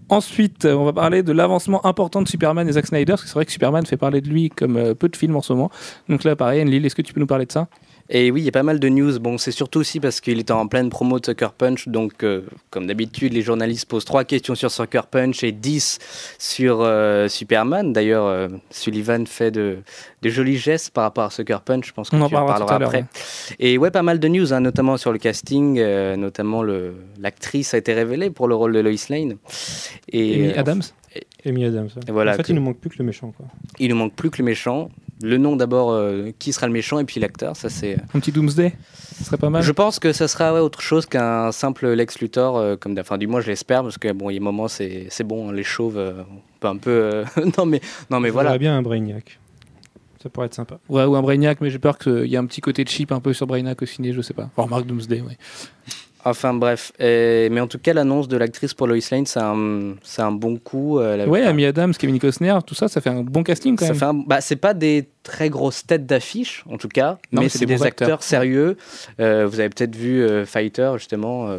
Ensuite, 0.09 0.65
euh, 0.65 0.75
on 0.75 0.85
va 0.85 0.93
parler 0.93 1.23
de 1.23 1.33
l'avancement 1.33 1.85
important 1.87 2.23
de 2.23 2.29
Superman 2.29 2.69
et 2.69 2.73
Zack 2.73 2.87
Snyder, 2.87 3.13
parce 3.13 3.23
que 3.23 3.29
c'est 3.29 3.35
vrai 3.35 3.47
que 3.47 3.53
Superman 3.53 3.87
fait 3.87 3.97
parler 3.97 4.21
de 4.21 4.29
lui 4.29 4.51
comme 4.51 4.77
euh, 4.77 4.95
peu 4.95 5.09
de 5.09 5.17
films 5.17 5.37
en 5.37 5.43
ce 5.43 5.53
moment. 5.53 5.71
Donc 6.09 6.25
là, 6.25 6.37
pareil, 6.37 6.63
Enlil, 6.63 6.85
est-ce 6.85 6.95
que 6.95 7.03
tu 7.03 7.15
peux 7.15 7.21
nous 7.21 7.27
parler 7.27 7.47
de 7.47 7.53
ça? 7.53 7.69
Et 8.11 8.31
oui, 8.31 8.43
il 8.43 8.45
y 8.45 8.49
a 8.49 8.53
pas 8.53 8.63
mal 8.63 8.79
de 8.81 8.89
news. 8.91 9.19
Bon, 9.19 9.39
c'est 9.39 9.51
surtout 9.51 9.81
aussi 9.81 9.99
parce 9.99 10.21
qu'il 10.21 10.39
était 10.39 10.53
en 10.53 10.67
pleine 10.69 10.91
promo 10.91 11.19
de 11.19 11.25
Sucker 11.25 11.49
Punch. 11.57 11.89
Donc, 11.89 12.23
euh, 12.23 12.43
comme 12.69 12.87
d'habitude, 12.87 13.33
les 13.33 13.41
journalistes 13.41 13.87
posent 13.89 14.05
trois 14.05 14.25
questions 14.25 14.55
sur 14.55 14.71
Sucker 14.71 15.03
Punch 15.11 15.43
et 15.43 15.53
10 15.53 15.99
sur 16.39 16.83
euh, 16.83 17.29
Superman. 17.29 17.95
D'ailleurs, 17.95 18.27
euh, 18.27 18.49
Sullivan 18.71 19.27
fait 19.27 19.51
de, 19.51 19.79
de 20.21 20.29
jolis 20.29 20.59
gestes 20.59 20.91
par 20.91 21.05
rapport 21.05 21.25
à 21.25 21.31
Sucker 21.31 21.59
Punch. 21.65 21.87
Je 21.89 21.93
pense 21.93 22.11
que 22.11 22.17
On 22.17 22.21
en 22.21 22.29
parlera 22.29 22.75
après. 22.87 22.99
ouais. 22.99 23.57
Et 23.59 23.79
ouais, 23.79 23.91
pas 23.91 24.03
mal 24.03 24.19
de 24.21 24.29
news, 24.29 24.53
hein, 24.53 24.61
notamment 24.61 24.99
sur 24.99 25.11
le 25.13 25.19
casting. 25.19 25.79
euh, 25.79 26.17
notamment, 26.17 26.63
l'actrice 27.19 27.73
a 27.73 27.79
été 27.79 27.95
révélée 27.95 28.29
pour 28.31 28.49
le 28.49 28.55
rôle 28.55 28.75
de 28.75 28.81
Lois 28.81 28.93
Lane. 29.09 29.37
Et 30.13 30.35
Amy 30.35 30.49
euh, 30.49 30.61
Adams 30.61 30.83
Amy 31.47 31.65
Adams. 31.65 31.89
ouais. 31.97 32.03
Et 32.09 32.13
voilà, 32.13 32.33
en 32.33 32.37
fait, 32.37 32.43
que- 32.43 32.53
il 32.53 32.57
nous 32.57 32.63
manque 32.63 32.79
plus 32.79 32.91
que 32.91 32.97
le 32.99 33.05
méchant. 33.05 33.33
Quoi. 33.37 33.47
il 33.79 33.89
ne 33.89 33.95
manque 33.95 34.15
plus 34.15 34.31
que 34.31 34.39
le 34.39 34.45
méchant. 34.45 34.91
Le 35.23 35.39
nom 35.39 35.57
d'abord, 35.57 35.93
euh, 35.93 36.31
qui 36.39 36.53
sera 36.53 36.67
le 36.67 36.73
méchant, 36.73 36.99
et 36.99 37.05
puis 37.05 37.21
l'acteur. 37.21 37.57
Ça, 37.57 37.69
c'est. 37.69 37.97
Un 38.15 38.21
petit 38.21 38.33
Doomsday 38.33 38.75
Ce 39.17 39.25
serait 39.25 39.37
pas 39.37 39.51
mal. 39.51 39.63
Je 39.63 39.73
pense 39.73 39.99
que 39.99 40.13
ça 40.13 40.29
sera 40.29 40.53
ouais, 40.53 40.61
autre 40.61 40.81
chose 40.81 41.07
qu'un 41.07 41.53
simple 41.53 41.89
Lex 41.89 42.21
Luthor, 42.21 42.57
euh, 42.57 42.77
comme 42.77 42.99
enfin 42.99 43.19
du 43.19 43.27
moins 43.27 43.41
je 43.41 43.47
l'espère, 43.49 43.83
parce 43.83 43.99
que 43.99 44.13
bon, 44.13 44.31
il 44.31 44.35
y 44.35 44.39
a 44.39 44.41
un 44.41 44.45
moment 44.45 44.69
c'est 44.69 45.07
c'est 45.11 45.25
bon, 45.25 45.49
hein, 45.49 45.53
les 45.53 45.63
chauves, 45.63 45.99
euh, 45.99 46.23
on 46.31 46.59
peut 46.59 46.69
un 46.69 46.77
peu, 46.77 46.91
euh, 46.91 47.25
non 47.59 47.67
mais 47.67 47.81
non 48.11 48.21
mais 48.21 48.31
voilà. 48.31 48.51
voudrais 48.51 48.59
bien 48.59 48.77
un 48.77 48.83
Brainiac. 48.83 49.39
Ça 50.23 50.31
pourrait 50.31 50.47
être 50.47 50.55
sympa. 50.55 50.79
Ouais, 50.89 51.05
ou 51.05 51.17
un 51.17 51.23
Brainiac, 51.23 51.61
mais 51.61 51.69
j'ai 51.69 51.79
peur 51.79 51.99
qu'il 51.99 52.27
y 52.27 52.35
ait 52.35 52.39
un 52.39 52.47
petit 52.47 52.63
côté 52.63 52.83
de 52.83 52.89
cheap 52.89 53.13
un 53.13 53.21
peu 53.21 53.35
sur 53.35 53.47
Brainiac 53.47 53.83
au 53.83 53.87
ciné, 53.87 54.13
je 54.13 54.23
sais 54.23 54.33
pas. 54.33 54.49
Enfin, 54.57 54.69
Mark 54.71 54.87
Doomsday, 54.87 55.21
ouais. 55.21 55.37
Enfin 56.27 56.55
bref, 56.55 56.91
Et- 56.99 57.49
mais 57.51 57.61
en 57.61 57.67
tout 57.67 57.79
cas 57.79 57.93
l'annonce 57.93 58.29
de 58.29 58.37
l'actrice 58.39 58.73
pour 58.73 58.87
Lois 58.87 58.97
Lane, 59.11 59.27
c'est 59.27 59.41
un 59.41 59.95
c'est 60.03 60.23
un 60.23 60.33
bon 60.33 60.57
coup. 60.57 60.99
euh, 60.99 61.27
Ouais, 61.27 61.43
Amy 61.43 61.65
Adams, 61.67 61.93
Kevin 61.93 62.19
Costner, 62.19 62.57
tout 62.67 62.75
ça, 62.75 62.89
ça 62.89 63.01
fait 63.01 63.11
un 63.11 63.23
bon 63.23 63.43
casting 63.43 63.77
quand 63.77 63.85
ça 63.85 63.93
même. 63.93 63.99
fait 63.99 64.05
un- 64.07 64.15
bah, 64.27 64.41
c'est 64.41 64.57
pas 64.57 64.73
des 64.75 65.09
très 65.23 65.51
grosses 65.51 65.87
têtes 65.87 66.07
d'affiche 66.07 66.65
en 66.71 66.79
tout 66.79 66.89
cas, 66.89 67.19
Non, 67.31 67.41
mais 67.41 67.41
mais 67.43 67.49
c'est 67.51 67.67
des 67.67 67.75
acteurs. 67.83 68.07
acteurs, 68.09 68.23
sérieux. 68.23 68.77
Euh, 69.21 69.47
vous 69.47 69.61
avez 69.61 69.69
peut-être 69.69 69.95
vu 69.97 70.23
euh, 70.23 70.47
Fighter 70.47 70.93
justement, 70.97 71.49
euh, 71.49 71.59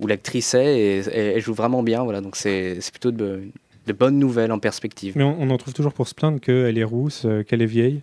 où 0.00 0.06
l'actrice 0.08 0.54
est 0.54 0.66
et, 0.76 0.98
et 0.98 1.18
elle 1.36 1.40
joue 1.40 1.54
vraiment 1.54 1.82
bien. 1.84 2.02
Voilà, 2.02 2.20
donc 2.20 2.34
c'est 2.36 2.78
c'est 2.80 2.90
plutôt 2.90 3.12
de, 3.12 3.42
de 3.86 3.92
bonnes 3.92 4.18
nouvelles 4.18 4.50
en 4.52 4.58
perspective. 4.58 5.12
Mais 5.16 5.22
on, 5.24 5.36
on 5.40 5.48
en 5.50 5.56
trouve 5.58 5.74
toujours 5.74 5.92
pour 5.92 6.08
se 6.08 6.14
plaindre 6.14 6.40
qu'elle 6.40 6.76
est 6.76 6.84
rousse, 6.84 7.22
euh, 7.24 7.44
qu'elle 7.44 7.62
est 7.62 7.66
vieille. 7.66 8.02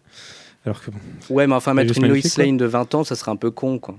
Alors 0.65 0.81
que 0.81 0.91
bon, 0.91 0.97
Ouais, 1.29 1.47
mais 1.47 1.55
enfin, 1.55 1.73
mettre 1.73 1.97
une 1.97 2.07
Lois. 2.07 2.17
Lane 2.37 2.57
de 2.57 2.65
20 2.65 2.93
ans, 2.95 3.03
ça 3.05 3.15
serait 3.15 3.31
un 3.31 3.35
peu 3.37 3.51
con, 3.51 3.79
quoi. 3.79 3.95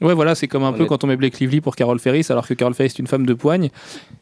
Ouais, 0.00 0.14
voilà, 0.14 0.34
c'est 0.34 0.46
comme 0.48 0.62
un 0.64 0.72
peu 0.72 0.86
quand 0.86 1.02
on 1.04 1.06
met 1.08 1.16
Blake 1.16 1.38
Lively 1.40 1.60
pour 1.60 1.74
Carol 1.76 1.98
Ferris, 1.98 2.26
alors 2.30 2.46
que 2.46 2.54
Carol 2.54 2.74
Ferris 2.74 2.88
est 2.94 2.98
une 2.98 3.06
femme 3.08 3.26
de 3.26 3.34
poigne. 3.34 3.70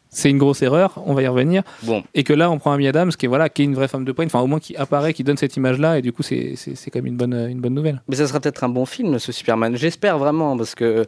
C'est 0.08 0.30
une 0.30 0.38
grosse 0.38 0.62
erreur, 0.62 1.02
on 1.04 1.12
va 1.12 1.22
y 1.22 1.26
revenir. 1.28 1.62
Bon, 1.82 2.02
Et 2.14 2.24
que 2.24 2.32
là, 2.32 2.50
on 2.50 2.58
prend 2.58 2.72
Amy 2.72 2.88
Adams, 2.88 3.10
qui 3.10 3.26
est, 3.26 3.28
voilà, 3.28 3.50
qui 3.50 3.60
est 3.60 3.64
une 3.66 3.74
vraie 3.74 3.88
femme 3.88 4.04
de 4.06 4.12
poigne, 4.12 4.28
enfin, 4.28 4.40
au 4.40 4.46
moins 4.46 4.60
qui 4.60 4.74
apparaît, 4.76 5.12
qui 5.12 5.24
donne 5.24 5.36
cette 5.36 5.56
image-là, 5.56 5.98
et 5.98 6.02
du 6.02 6.10
coup, 6.12 6.22
c'est 6.22 6.54
c'est- 6.56 6.74
c'est 6.74 6.90
quand 6.90 7.00
même 7.00 7.06
une 7.08 7.16
bonne, 7.18 7.34
une 7.34 7.60
bonne 7.60 7.74
nouvelle. 7.74 8.00
mais 8.08 8.16
ça 8.16 8.26
sera 8.26 8.40
peut-être 8.40 8.64
un 8.64 8.70
bon 8.70 8.86
film, 8.86 9.18
ce 9.18 9.30
Superman. 9.30 9.76
J'espère 9.76 10.18
vraiment, 10.18 10.56
parce 10.56 10.74
que 10.74 11.04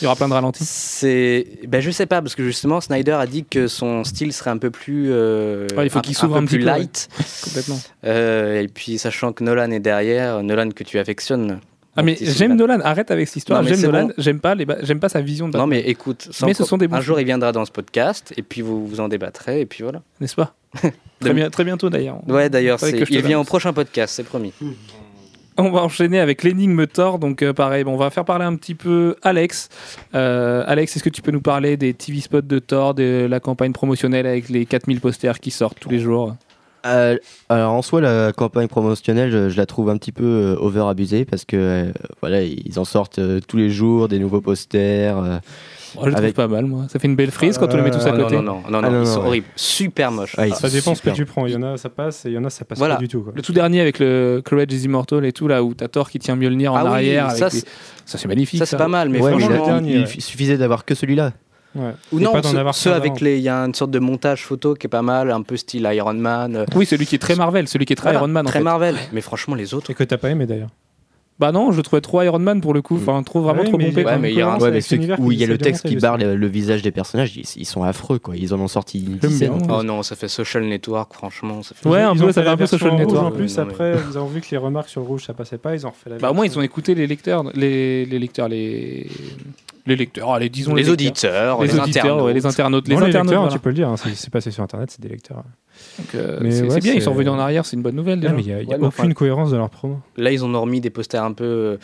Il 0.00 0.04
y 0.04 0.06
aura 0.06 0.16
plein 0.16 0.28
de 0.28 0.32
ralentis. 0.32 0.64
c'est. 0.64 1.46
Ben, 1.68 1.80
je 1.82 1.90
sais 1.90 2.06
pas, 2.06 2.22
parce 2.22 2.34
que 2.34 2.42
justement, 2.44 2.80
Snyder 2.80 3.12
a 3.20 3.26
dit 3.26 3.44
que 3.44 3.66
son 3.66 4.02
style 4.04 4.32
serait 4.32 4.50
un 4.50 4.58
peu 4.58 4.70
plus. 4.70 5.08
euh, 5.10 5.66
Ouais, 5.76 5.84
il 5.86 5.90
faut 5.90 5.98
un- 5.98 6.02
qu'il 6.02 6.14
s'ouvre 6.16 6.36
un 6.36 6.44
petit 6.46 6.56
plus 6.56 6.64
peu, 6.64 6.70
ouais. 6.70 6.78
light. 6.78 7.08
Complètement. 7.44 7.78
Euh, 8.04 8.62
et 8.62 8.68
puis, 8.68 8.96
sachant 8.96 9.32
que 9.34 9.44
Nolan 9.44 9.70
est 9.72 9.80
derrière, 9.80 10.42
Nolan 10.42 10.70
que 10.70 10.84
tu 10.84 10.98
affectionnes. 10.98 11.60
Ah, 11.98 12.02
mais 12.04 12.16
j'aime. 12.20 12.54
Nolan, 12.54 12.78
arrête 12.84 13.10
avec 13.10 13.26
cette 13.26 13.38
histoire. 13.38 13.64
J'aime 13.64 13.80
Nolan, 13.80 14.06
bon. 14.06 14.12
j'aime 14.18 14.38
pas, 14.38 14.54
les 14.54 14.64
j'aime 14.82 15.00
pas 15.00 15.08
sa 15.08 15.20
vision 15.20 15.48
de 15.48 15.58
Non, 15.58 15.66
mais 15.66 15.80
écoute, 15.80 16.30
Mais 16.46 16.54
ce 16.54 16.64
sont 16.64 16.78
des 16.78 16.86
bons 16.86 16.94
un 16.94 17.00
jour, 17.00 17.18
il 17.18 17.24
viendra 17.24 17.50
dans 17.50 17.64
ce 17.64 17.72
podcast, 17.72 18.32
et 18.36 18.42
puis 18.42 18.62
vous 18.62 18.86
vous 18.86 19.00
en 19.00 19.08
débattrez, 19.08 19.60
et 19.62 19.66
puis 19.66 19.82
voilà. 19.82 20.00
n'est-ce 20.20 20.36
pas 20.36 20.54
très, 21.20 21.34
bien, 21.34 21.50
très 21.50 21.64
bientôt 21.64 21.90
d'ailleurs. 21.90 22.20
Ouais, 22.28 22.48
d'ailleurs, 22.50 22.78
il 22.84 23.22
vient 23.22 23.40
au 23.40 23.44
prochain 23.44 23.72
podcast, 23.72 24.14
c'est 24.14 24.22
promis. 24.22 24.52
On 25.60 25.70
va 25.70 25.82
enchaîner 25.82 26.20
avec 26.20 26.44
l'énigme 26.44 26.86
Thor. 26.86 27.18
Donc, 27.18 27.42
euh, 27.42 27.52
pareil, 27.52 27.82
bon, 27.82 27.94
on 27.94 27.96
va 27.96 28.10
faire 28.10 28.24
parler 28.24 28.44
un 28.44 28.54
petit 28.54 28.76
peu 28.76 29.16
Alex. 29.22 29.68
Euh, 30.14 30.62
Alex, 30.68 30.94
est-ce 30.94 31.02
que 31.02 31.08
tu 31.08 31.20
peux 31.20 31.32
nous 31.32 31.40
parler 31.40 31.76
des 31.76 31.94
TV 31.94 32.20
spots 32.20 32.42
de 32.42 32.60
Thor, 32.60 32.94
de 32.94 33.26
la 33.28 33.40
campagne 33.40 33.72
promotionnelle 33.72 34.26
avec 34.26 34.50
les 34.50 34.66
4000 34.66 35.00
posters 35.00 35.40
qui 35.40 35.50
sortent 35.50 35.80
tous 35.80 35.88
les 35.88 35.98
jours? 35.98 36.36
Euh, 36.86 37.16
alors 37.48 37.72
en 37.72 37.82
soi, 37.82 38.00
la 38.00 38.32
campagne 38.32 38.68
promotionnelle, 38.68 39.30
je, 39.30 39.48
je 39.48 39.56
la 39.56 39.66
trouve 39.66 39.90
un 39.90 39.96
petit 39.96 40.12
peu 40.12 40.24
euh, 40.24 40.56
over 40.60 40.84
abusée 40.88 41.24
parce 41.24 41.44
que 41.44 41.56
euh, 41.56 41.92
voilà, 42.20 42.42
ils 42.42 42.78
en 42.78 42.84
sortent 42.84 43.18
euh, 43.18 43.40
tous 43.46 43.56
les 43.56 43.68
jours 43.70 44.08
des 44.08 44.18
nouveaux 44.18 44.40
posters. 44.40 45.18
euh. 45.18 45.38
Oh, 45.96 46.00
Je 46.04 46.10
le 46.10 46.16
Avec- 46.16 46.34
trouve 46.34 46.46
pas 46.46 46.54
mal, 46.54 46.66
moi. 46.66 46.84
Ça 46.90 46.98
fait 46.98 47.08
une 47.08 47.16
belle 47.16 47.30
frise 47.30 47.56
quand 47.56 47.72
on 47.72 47.76
les 47.78 47.82
met 47.82 47.90
tous 47.90 48.04
à 48.06 48.12
non, 48.12 48.24
côté. 48.24 48.36
non, 48.36 48.42
non, 48.42 48.62
non, 48.68 48.70
non, 48.70 48.78
Ah, 48.78 48.80
non, 48.82 48.88
ils 48.90 48.92
non, 48.98 49.04
sont 49.06 49.20
ouais. 49.22 49.26
horribles, 49.26 49.46
super 49.56 50.12
moches. 50.12 50.34
Ah, 50.38 50.46
ils 50.46 50.54
ça 50.54 50.68
dépend 50.68 50.94
ce 50.94 51.00
que 51.02 51.10
tu 51.10 51.24
prends. 51.24 51.46
Il 51.46 51.52
y 51.54 51.56
en 51.56 51.62
a, 51.62 51.76
ça 51.78 51.88
passe, 51.88 52.26
et 52.26 52.28
il 52.28 52.34
y 52.34 52.38
en 52.38 52.44
a, 52.44 52.50
ça 52.50 52.64
passe 52.66 52.76
Voilà. 52.78 52.96
pas 52.96 53.00
du 53.00 53.08
tout. 53.08 53.22
Quoi. 53.22 53.32
Le 53.34 53.40
tout 53.42 53.52
dernier 53.54 53.80
avec 53.80 53.98
le 53.98 54.42
Courage 54.46 54.70
is 54.72 54.84
Immortal 54.84 55.24
et 55.24 55.32
tout, 55.32 55.48
là 55.48 55.62
où 55.64 55.72
t'as 55.74 55.88
Thor 55.88 56.10
qui 56.10 56.18
tient 56.18 56.36
Mjolnir 56.36 56.74
en 56.74 56.76
Ah 56.76 56.82
oui, 56.84 56.88
arrière. 56.90 57.30
ça, 57.30 57.46
avec 57.46 57.54
les- 57.54 57.60
c'est- 57.60 57.66
ça 58.04 58.18
c'est 58.18 58.28
magnifique. 58.28 58.58
Ça, 58.58 58.66
c'est 58.66 58.76
pas 58.76 58.86
mal, 58.88 59.08
mais 59.08 59.20
Ouais, 59.20 59.34
mais 59.34 59.40
franchement. 59.42 59.64
là, 59.66 59.72
dernier, 59.72 59.92
il, 59.94 59.98
ouais. 60.04 60.12
il 60.14 60.20
suffisait 60.22 60.58
d'avoir 60.58 60.84
que 60.84 60.94
celui-là. 60.94 61.32
Ouais. 61.74 61.92
Ou 62.12 62.18
Et 62.18 62.22
non, 62.22 62.32
pas 62.32 62.40
d'en 62.40 62.50
ceux, 62.50 62.58
avoir 62.58 62.74
ceux 62.74 62.90
15 62.90 62.96
avec 62.98 63.20
les. 63.20 63.36
Il 63.38 63.42
y 63.42 63.48
a 63.48 63.56
une 63.58 63.74
sorte 63.74 63.90
de 63.90 63.98
montage 63.98 64.44
photo 64.44 64.74
qui 64.74 64.86
est 64.86 64.90
pas 64.90 65.02
mal, 65.02 65.30
un 65.30 65.42
peu 65.42 65.56
style 65.56 65.88
Iron 65.92 66.14
Man. 66.14 66.56
euh, 66.56 66.64
Oui, 66.74 66.86
celui 66.86 67.06
qui 67.06 67.14
est 67.14 67.18
très 67.18 67.36
Marvel, 67.36 67.68
celui 67.68 67.84
qui 67.84 67.92
est 67.92 67.96
très 67.96 68.10
voilà, 68.10 68.20
Iron 68.20 68.28
Man. 68.28 68.46
en 68.46 68.48
Très 68.48 68.60
fait. 68.60 68.64
Marvel. 68.64 68.96
Mais 69.12 69.20
franchement, 69.20 69.54
les 69.54 69.74
autres. 69.74 69.90
Et 69.90 69.94
que 69.94 70.02
t'as 70.04 70.16
pas 70.18 70.30
aimé 70.30 70.46
d'ailleurs. 70.46 70.70
Bah 71.40 71.52
non, 71.52 71.70
je 71.70 71.80
trouvais 71.82 72.00
trop 72.00 72.20
Iron 72.22 72.40
Man 72.40 72.60
pour 72.60 72.74
le 72.74 72.82
coup. 72.82 72.96
Enfin, 72.96 73.22
trop 73.22 73.40
vraiment 73.40 73.60
Ouais, 73.60 73.68
trop 73.68 73.78
pompé. 73.78 74.04
Ouais, 74.04 74.18
mais 74.18 74.32
il 74.32 74.38
y 74.38 74.42
a 74.42 74.48
un- 74.50 74.58
Ouais, 74.58 74.72
mais 74.72 74.80
ceux 74.80 74.98
où 75.18 75.30
il 75.30 75.38
y 75.38 75.44
a 75.44 75.46
le 75.46 75.56
texte 75.56 75.86
qui 75.86 75.94
barre 75.94 76.18
le, 76.18 76.34
le 76.34 76.46
visage 76.48 76.82
des 76.82 76.90
personnages, 76.90 77.36
ils, 77.36 77.44
ils 77.56 77.64
sont 77.64 77.84
affreux 77.84 78.18
quoi. 78.18 78.36
Ils 78.36 78.52
en 78.54 78.58
ont 78.60 78.66
sorti 78.66 78.98
une 79.04 79.18
J'aime 79.22 79.30
dizaine. 79.30 79.58
bien. 79.58 79.76
Oh 79.78 79.82
non, 79.84 80.02
ça 80.02 80.16
fait 80.16 80.26
Social 80.26 80.64
Network, 80.64 81.12
franchement. 81.14 81.62
Ça 81.62 81.76
fait... 81.76 81.88
Ouais, 81.88 82.00
un 82.02 82.16
peu, 82.16 82.32
ça 82.32 82.42
fait 82.42 82.48
un 82.48 82.56
peu 82.56 82.66
social 82.66 82.96
network. 82.96 83.26
En 83.26 83.30
plus, 83.36 83.56
Non, 83.56 83.66
mais- 83.66 83.72
après, 83.72 83.94
ils 84.10 84.18
ont 84.18 84.26
vu 84.26 84.40
que 84.40 84.48
les 84.50 84.56
remarques 84.56 84.88
sur 84.88 85.00
le 85.00 85.06
rouge 85.06 85.24
ça 85.24 85.32
passait 85.34 85.58
pas, 85.58 85.74
ils 85.76 85.86
ont 85.86 85.90
refait 85.90 86.10
la 86.10 86.18
Bah 86.18 86.30
au 86.30 86.34
moins 86.34 86.44
ils 86.44 86.58
ont 86.58 86.62
écouté 86.62 86.94
les 86.96 87.06
lecteurs, 87.06 87.44
les, 87.54 88.04
les 88.04 88.18
lecteurs, 88.18 88.48
les 88.48 89.06
les 89.86 89.96
lecteurs, 89.96 90.32
allez 90.34 90.48
disons 90.50 90.74
les, 90.74 90.82
les 90.82 90.88
lecteurs. 90.90 91.56
auditeurs, 91.56 91.62
les, 91.62 91.66
les 91.68 91.78
auditeurs, 91.80 92.04
internautes. 92.04 92.24
ouais, 92.26 92.34
les 92.34 92.46
internautes, 92.46 92.88
les 92.88 92.94
Non, 92.94 93.00
les 93.00 93.06
internautes. 93.06 93.24
lecteurs, 93.30 93.40
voilà. 93.42 93.52
tu 93.54 93.58
peux 93.60 93.68
le 93.70 93.74
dire, 93.74 93.88
hein, 93.88 93.94
c'est 93.96 94.28
passé 94.30 94.50
sur 94.50 94.62
internet, 94.62 94.90
c'est 94.90 95.00
des 95.00 95.08
lecteurs. 95.08 95.44
Euh, 96.14 96.38
c'est 96.50 96.62
ouais, 96.62 96.80
bien, 96.80 96.94
ils 96.94 97.02
sont 97.02 97.12
revenus 97.12 97.30
en 97.32 97.38
arrière, 97.38 97.66
c'est 97.66 97.76
une 97.76 97.82
bonne 97.82 97.96
nouvelle. 97.96 98.20
déjà. 98.20 98.32
Ah, 98.32 98.36
mais 98.36 98.42
il 98.42 98.48
y 98.48 98.52
a, 98.52 98.62
y 98.62 98.66
a 98.66 98.68
Ouais, 98.68 98.74
aucune 98.76 98.86
enfin- 98.86 99.10
cohérence 99.12 99.50
dans 99.50 99.58
leur 99.58 99.70
promo. 99.70 100.00
Là, 100.16 100.30
ils 100.30 100.44
en 100.44 100.54
ont 100.54 100.60
remis 100.60 100.80
des 100.80 100.90
posters 100.90 101.24
un 101.24 101.32
peu, 101.32 101.78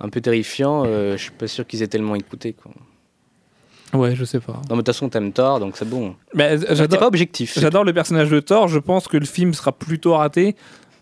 un 0.00 0.08
peu 0.08 0.20
terrifiants. 0.20 0.82
euh, 0.86 1.16
je 1.16 1.22
suis 1.22 1.30
pas 1.32 1.46
sûr 1.46 1.66
qu'ils 1.66 1.82
aient 1.82 1.86
tellement 1.88 2.14
écouté. 2.16 2.54
Quoi. 2.54 2.72
Ouais, 3.94 4.14
je 4.16 4.24
sais 4.24 4.40
pas. 4.40 4.54
Non, 4.54 4.60
mais 4.70 4.76
de 4.76 4.76
toute 4.78 4.86
façon, 4.86 5.08
t'aimes 5.10 5.32
Thor, 5.32 5.60
donc 5.60 5.76
c'est 5.76 5.88
bon. 5.88 6.14
Mais 6.34 6.58
T'es 6.58 6.74
j'adore, 6.74 7.00
pas 7.00 7.06
objectif. 7.08 7.58
j'adore 7.58 7.84
le 7.84 7.92
personnage 7.92 8.30
de 8.30 8.40
Thor. 8.40 8.66
Je 8.68 8.78
pense 8.78 9.06
que 9.06 9.18
le 9.18 9.26
film 9.26 9.52
sera 9.52 9.70
plutôt 9.72 10.14
raté. 10.14 10.56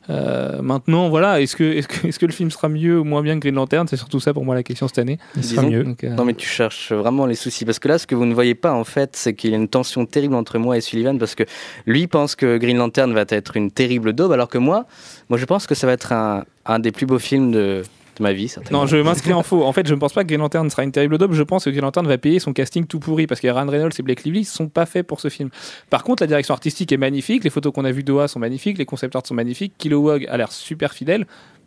Euh, 0.09 0.63
maintenant, 0.63 1.09
voilà, 1.09 1.41
est-ce 1.41 1.55
que, 1.55 1.63
est-ce 1.65 1.87
que, 1.87 2.07
est-ce 2.09 2.19
que 2.19 2.27
le 2.27 2.33
film 2.33 2.51
sera 2.51 2.69
mieux 2.69 2.99
ou 2.99 3.05
moins 3.05 3.23
bien 3.23 3.35
que 3.37 3.41
Green 3.41 3.55
Lantern? 3.55 3.87
C'est 3.87 3.97
surtout 3.97 4.19
ça 4.19 4.33
pour 4.33 4.45
moi 4.45 4.55
la 4.55 4.63
question 4.63 4.89
cette 4.89 4.99
année. 4.99 5.19
Il 5.37 5.45
sera 5.45 5.63
Disons- 5.63 5.71
mieux. 5.71 5.85
Donc, 5.85 6.03
euh, 6.05 6.15
Non, 6.15 6.25
mais 6.25 6.35
tu 6.35 6.49
cherches 6.49 6.93
vraiment 6.93 7.27
les 7.27 7.35
soucis. 7.35 7.65
Parce 7.65 7.79
que 7.79 7.89
là, 7.89 7.99
ce 7.99 8.07
que 8.07 8.15
vous 8.15 8.25
ne 8.25 8.35
voyez 8.35 8.55
pas, 8.55 8.73
en 8.73 8.85
fait, 8.85 9.11
c'est 9.15 9.35
qu'il 9.35 9.51
y 9.51 9.55
a 9.55 9.57
une 9.57 9.69
tension 9.69 10.07
terrible 10.07 10.35
entre 10.35 10.59
moi 10.59 10.77
et 10.77 10.81
Sullivan. 10.81 11.19
Parce 11.19 11.35
que 11.35 11.45
lui 11.87 12.07
pense 12.07 12.35
que 12.35 12.57
Green 12.59 12.79
Lantern 12.79 13.13
va 13.13 13.25
être 13.29 13.57
une 13.57 13.71
terrible 13.71 14.13
daube. 14.13 14.33
Alors 14.33 14.49
que 14.49 14.59
moi, 14.59 14.87
moi 15.29 15.39
je 15.39 15.45
pense 15.45 15.67
que 15.67 15.75
ça 15.75 15.87
va 15.87 15.93
être 15.93 16.13
un, 16.13 16.45
un 16.67 16.79
des 16.79 16.93
plus 16.93 17.07
beaux 17.07 17.19
films 17.19 17.51
de, 17.53 17.83
ma 18.21 18.33
vie. 18.33 18.49
certainement. 18.49 18.81
Non, 18.81 18.87
je 18.87 18.97
m'inscris 19.03 19.33
en 19.33 19.43
faux. 19.43 19.65
En 19.65 19.73
fait, 19.73 19.87
je 19.87 19.95
ne 19.95 19.99
pense 20.01 20.13
pas 20.13 20.23
que 20.23 20.29
Green 20.29 20.41
Lantern 20.41 20.69
sera 20.71 20.83
une 20.85 20.93
terrible 20.93 21.19
daube. 21.19 21.33
Je 21.33 21.43
pense 21.43 21.65
que 21.65 21.71
Green 21.71 21.83
Lantern 21.83 22.07
va 22.07 22.19
payer 22.19 22.39
son 22.39 22.53
casting 22.53 22.87
tout 22.87 23.01
pourri 23.01 23.27
parce 23.27 23.41
que 23.41 23.47
Ryan 23.49 23.67
Reynolds 23.69 23.93
et 23.99 24.03
Blake 24.03 24.25
Lively 24.25 24.41
ne 24.41 24.45
sont 24.45 24.69
pas 24.69 24.87
faits 24.87 25.07
pour 25.07 25.21
ce 25.21 25.29
film. 25.29 25.51
Par 25.91 26.05
contre, 26.05 26.23
la 26.23 26.27
direction 26.27 26.55
artistique 26.55 26.93
est 26.93 26.97
magnifique. 26.97 27.45
Les 27.45 27.51
photos 27.51 27.73
qu'on 27.73 27.85
a 27.85 27.93
vues 27.93 28.05
d'Oa 28.05 28.29
sont 28.29 28.39
magnifiques. 28.39 28.79
Les 28.79 28.87
concept 28.87 29.15
art 29.17 29.27
sont 29.27 29.35
magnifiques. 29.35 29.75
Kilowog 29.79 30.27
a 30.29 30.37
l'air 30.37 30.53
super 30.53 30.93
fidèle. 30.93 31.27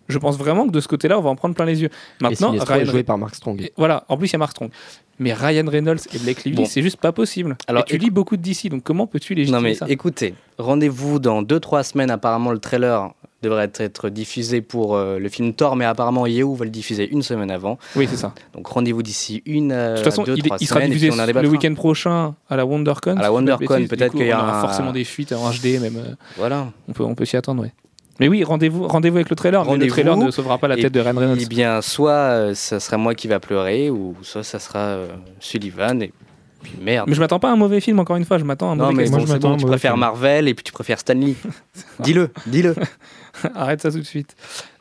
Je 0.09 0.17
pense 0.17 0.37
vraiment 0.37 0.65
que 0.67 0.71
de 0.71 0.81
ce 0.81 0.89
côté-là, 0.89 1.17
on 1.17 1.21
va 1.21 1.29
en 1.29 1.35
prendre 1.37 1.55
plein 1.55 1.63
les 1.65 1.81
yeux. 1.81 1.87
Et 1.87 2.23
Maintenant, 2.23 2.53
est 2.53 2.61
Ryan 2.61 2.83
joué 2.85 3.03
par 3.03 3.17
Mark 3.17 3.35
Strong. 3.35 3.61
et 3.61 3.71
voilà, 3.77 4.03
en 4.09 4.17
plus 4.17 4.27
il 4.27 4.33
y 4.33 4.35
a 4.35 4.39
Mark 4.39 4.51
Strong. 4.51 4.69
Mais 5.17 5.31
Ryan 5.31 5.65
Reynolds 5.65 5.99
et 6.13 6.17
Blake 6.19 6.43
Lively, 6.43 6.57
Bon. 6.63 6.65
c'est 6.65 6.81
juste 6.81 6.97
pas 6.97 7.13
possible. 7.13 7.55
Alors, 7.67 7.83
et 7.83 7.85
tu 7.85 7.97
lis 7.97 8.09
beaucoup 8.09 8.35
de 8.35 8.41
DC, 8.41 8.67
donc 8.67 8.83
comment 8.83 9.07
peux-tu 9.07 9.33
légitimer 9.33 9.57
Non 9.57 9.63
mais 9.63 9.75
ça? 9.75 9.85
écoutez, 9.87 10.33
rendez-vous 10.57 11.19
dans 11.19 11.41
2-3 11.41 11.83
semaines. 11.83 12.11
Apparemment, 12.11 12.51
le 12.51 12.59
trailer 12.59 13.13
devrait 13.43 13.69
être 13.77 14.09
diffusé 14.09 14.61
pour 14.61 14.95
euh, 14.95 15.19
le 15.19 15.29
film 15.29 15.53
Thor, 15.53 15.75
mais 15.75 15.85
apparemment 15.85 16.25
Yahoo 16.25 16.55
va 16.55 16.65
le 16.65 16.71
diffuser 16.71 17.07
une 17.11 17.21
semaine 17.21 17.51
avant. 17.51 17.77
Oui, 17.95 18.07
c'est 18.09 18.17
ça. 18.17 18.33
Donc 18.55 18.65
rendez-vous 18.65 19.03
d'ici 19.03 19.43
une, 19.45 19.71
euh, 19.71 19.91
De 19.91 19.95
toute 19.97 20.05
façon, 20.05 20.23
deux, 20.23 20.35
il, 20.35 20.43
trois 20.43 20.57
il 20.59 20.65
sera 20.67 20.79
semaines 20.79 20.91
diffusé 20.91 21.11
on 21.11 21.41
le 21.41 21.47
week-end 21.49 21.73
prochain 21.75 22.33
à 22.49 22.55
la 22.55 22.65
WonderCon. 22.65 23.17
À 23.17 23.21
la 23.21 23.31
WonderCon, 23.31 23.85
peut-être 23.87 24.13
qu'il 24.15 24.25
y 24.25 24.33
aura 24.33 24.57
un- 24.57 24.61
forcément 24.61 24.91
des 24.91 25.03
fuites 25.03 25.31
en 25.33 25.49
HD, 25.51 25.79
même. 25.79 25.97
euh, 25.97 26.15
Voilà. 26.37 26.67
on 26.87 26.93
peut, 26.93 27.03
on 27.03 27.13
peut 27.13 27.25
s'y 27.25 27.37
attendre, 27.37 27.61
ouais. 27.61 27.71
Mais 28.19 28.27
oui, 28.27 28.43
rendez-vous 28.43 28.87
rendez 28.87 29.09
avec 29.09 29.29
le 29.29 29.35
trailer. 29.35 29.61
Mais 29.61 29.65
le 29.65 29.71
Rendez-vous. 29.71 29.91
trailer 29.91 30.15
ne 30.17 30.29
sauvera 30.31 30.57
pas 30.59 30.67
la 30.67 30.75
tête 30.75 30.93
de 30.93 30.99
Ryan 30.99 31.15
Reynolds. 31.17 31.39
Eh 31.41 31.45
bien, 31.47 31.81
soit 31.81 32.11
euh, 32.11 32.53
ça 32.53 32.79
sera 32.79 32.97
moi 32.97 33.15
qui 33.15 33.27
va 33.27 33.39
pleurer, 33.39 33.89
ou 33.89 34.15
soit 34.21 34.43
ça 34.43 34.59
sera 34.59 34.79
euh, 34.79 35.07
Sullivan, 35.39 35.99
et 36.01 36.13
puis 36.61 36.73
merde. 36.79 37.07
Mais 37.09 37.15
je 37.15 37.19
m'attends 37.19 37.39
pas 37.39 37.49
à 37.49 37.53
un 37.53 37.55
mauvais 37.55 37.81
film, 37.81 37.99
encore 37.99 38.15
une 38.15 38.23
fois. 38.23 38.37
Je 38.37 38.43
m'attends 38.43 38.69
à 38.69 38.73
un 38.73 38.75
Non, 38.75 38.83
mauvais 38.91 38.97
mais 38.97 39.03
casting. 39.05 39.17
moi, 39.17 39.25
bon, 39.25 39.27
je 39.27 39.33
m'attends 39.33 39.49
bon, 39.49 39.57
tu 39.57 39.65
préfères 39.65 39.91
film. 39.93 39.99
Marvel 39.99 40.47
et 40.47 40.53
puis 40.53 40.63
tu 40.63 40.71
préfères 40.71 40.99
Stanley. 40.99 41.33
dis-le, 42.01 42.29
dis-le. 42.45 42.75
Arrête 43.55 43.81
ça 43.81 43.91
tout 43.91 43.99
de 43.99 44.03
suite. 44.03 44.35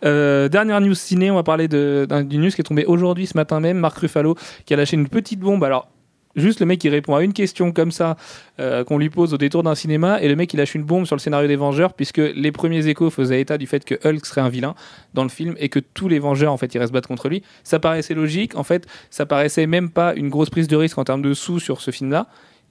Euh, 0.04 0.48
dernière 0.48 0.80
news 0.80 0.94
ciné, 0.94 1.30
on 1.30 1.36
va 1.36 1.42
parler 1.42 1.68
d'une 1.68 2.40
news 2.40 2.50
qui 2.50 2.60
est 2.60 2.64
tombée 2.64 2.84
aujourd'hui, 2.84 3.26
ce 3.26 3.36
matin 3.36 3.60
même. 3.60 3.78
Marc 3.78 3.98
Ruffalo 3.98 4.36
qui 4.66 4.74
a 4.74 4.76
lâché 4.76 4.96
une 4.96 5.08
petite 5.08 5.40
bombe. 5.40 5.64
Alors, 5.64 5.88
juste 6.36 6.60
le 6.60 6.66
mec 6.66 6.80
qui 6.80 6.88
répond 6.88 7.14
à 7.14 7.22
une 7.22 7.32
question 7.32 7.72
comme 7.72 7.90
ça 7.90 8.16
euh, 8.60 8.84
qu'on 8.84 8.98
lui 8.98 9.10
pose 9.10 9.34
au 9.34 9.38
détour 9.38 9.62
d'un 9.62 9.74
cinéma, 9.74 10.20
et 10.20 10.28
le 10.28 10.36
mec 10.36 10.52
il 10.52 10.58
lâche 10.58 10.74
une 10.74 10.84
bombe 10.84 11.06
sur 11.06 11.16
le 11.16 11.20
scénario 11.20 11.48
des 11.48 11.56
Vengeurs, 11.56 11.94
puisque 11.94 12.18
les 12.18 12.52
premiers 12.52 12.86
échos 12.86 13.10
faisaient 13.10 13.40
état 13.40 13.58
du 13.58 13.66
fait 13.66 13.84
que 13.84 13.94
Hulk 14.06 14.24
serait 14.26 14.40
un 14.40 14.48
vilain 14.48 14.74
dans 15.14 15.22
le 15.22 15.28
film 15.28 15.54
et 15.58 15.68
que 15.68 15.78
tous 15.78 16.08
les 16.08 16.18
Vengeurs 16.18 16.52
en 16.52 16.56
fait 16.56 16.74
iraient 16.74 16.86
se 16.86 16.92
battre 16.92 17.08
contre 17.08 17.28
lui. 17.28 17.42
Ça 17.64 17.78
paraissait 17.78 18.14
logique. 18.14 18.56
En 18.56 18.64
fait, 18.64 18.86
ça 19.10 19.26
paraissait 19.26 19.66
même 19.66 19.90
pas 19.90 20.14
une 20.14 20.28
grosse 20.28 20.50
prise 20.50 20.68
de 20.68 20.76
risque 20.76 20.98
en 20.98 21.04
termes 21.04 21.22
de 21.22 21.34
sous 21.34 21.58
sur 21.58 21.80
ce 21.80 21.90
film-là. 21.90 22.26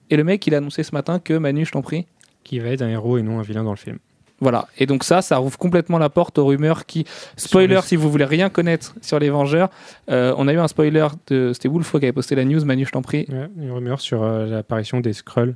Et 0.09 0.17
le 0.17 0.23
mec 0.23 0.45
il 0.45 0.53
a 0.53 0.57
annoncé 0.57 0.83
ce 0.83 0.93
matin 0.93 1.19
que 1.19 1.33
Manu, 1.33 1.65
je 1.65 1.71
t'en 1.71 1.81
prie. 1.81 2.05
Qui 2.43 2.59
va 2.59 2.69
être 2.69 2.81
un 2.81 2.89
héros 2.89 3.17
et 3.17 3.21
non 3.21 3.39
un 3.39 3.43
vilain 3.43 3.63
dans 3.63 3.71
le 3.71 3.77
film. 3.77 3.99
Voilà. 4.41 4.67
Et 4.77 4.85
donc 4.87 5.03
ça, 5.03 5.21
ça 5.21 5.37
rouvre 5.37 5.57
complètement 5.57 5.97
la 5.99 6.09
porte 6.09 6.37
aux 6.39 6.45
rumeurs 6.47 6.85
qui... 6.85 7.05
Spoiler, 7.37 7.75
les- 7.75 7.81
si 7.81 7.95
vous 7.95 8.09
voulez 8.11 8.25
rien 8.25 8.49
connaître 8.49 8.95
sur 9.01 9.19
les 9.19 9.29
Vengeurs, 9.29 9.69
euh, 10.09 10.33
on 10.37 10.47
a 10.47 10.53
eu 10.53 10.57
un 10.57 10.67
spoiler 10.67 11.07
de... 11.27 11.51
C'était 11.53 11.69
Wolfo 11.69 11.99
qui 11.99 12.05
avait 12.05 12.11
posté 12.11 12.33
la 12.35 12.43
news, 12.43 12.65
Manu, 12.65 12.85
je 12.85 12.91
t'en 12.91 13.01
prie, 13.03 13.27
Ouais, 13.29 13.47
une 13.57 13.71
rumeur 13.71 14.01
sur 14.01 14.23
euh, 14.23 14.47
l'apparition 14.47 14.99
des 14.99 15.13
Skrulls. 15.13 15.55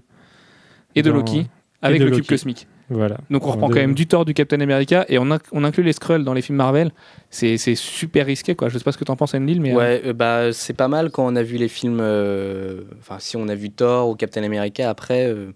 et 0.96 1.02
de 1.02 1.10
Loki, 1.12 1.48
avec 1.82 2.00
de 2.00 2.06
le 2.06 2.12
cube 2.12 2.26
cosmique. 2.28 2.68
Voilà. 2.90 3.18
Donc 3.32 3.48
on 3.48 3.52
reprend 3.52 3.68
quand 3.70 3.76
même 3.76 3.96
du 3.96 4.06
tort 4.06 4.26
du 4.26 4.34
Captain 4.36 4.62
America 4.62 5.06
et 5.10 5.18
on, 5.18 5.26
inc- 5.26 5.42
on 5.52 5.64
inclut 5.64 5.84
les 5.84 5.94
Skrulls 5.94 6.24
dans 6.24 6.34
les 6.34 6.44
films 6.44 6.58
Marvel. 6.58 6.92
C'est 7.32 7.58
super 7.76 8.26
risqué, 8.28 8.56
quoi. 8.56 8.70
Je 8.70 8.78
sais 8.78 8.84
pas 8.84 8.92
ce 8.92 8.98
que 8.98 9.04
t'en 9.04 9.16
penses, 9.16 9.34
Enlil, 9.34 9.60
mais... 9.60 9.74
euh, 9.74 9.78
Ouais, 9.78 10.02
euh, 10.06 10.14
bah, 10.14 10.54
c'est 10.54 10.74
pas 10.76 10.88
mal 10.88 11.10
quand 11.10 11.26
on 11.26 11.36
a 11.36 11.42
vu 11.44 11.58
les 11.58 11.68
films. 11.68 12.00
euh, 12.02 12.82
Enfin, 13.00 13.18
si 13.20 13.36
on 13.38 13.48
a 13.48 13.56
vu 13.56 13.72
Thor 13.72 14.10
ou 14.10 14.16
Captain 14.16 14.44
America, 14.44 14.90
après, 14.90 15.26
euh, 15.28 15.48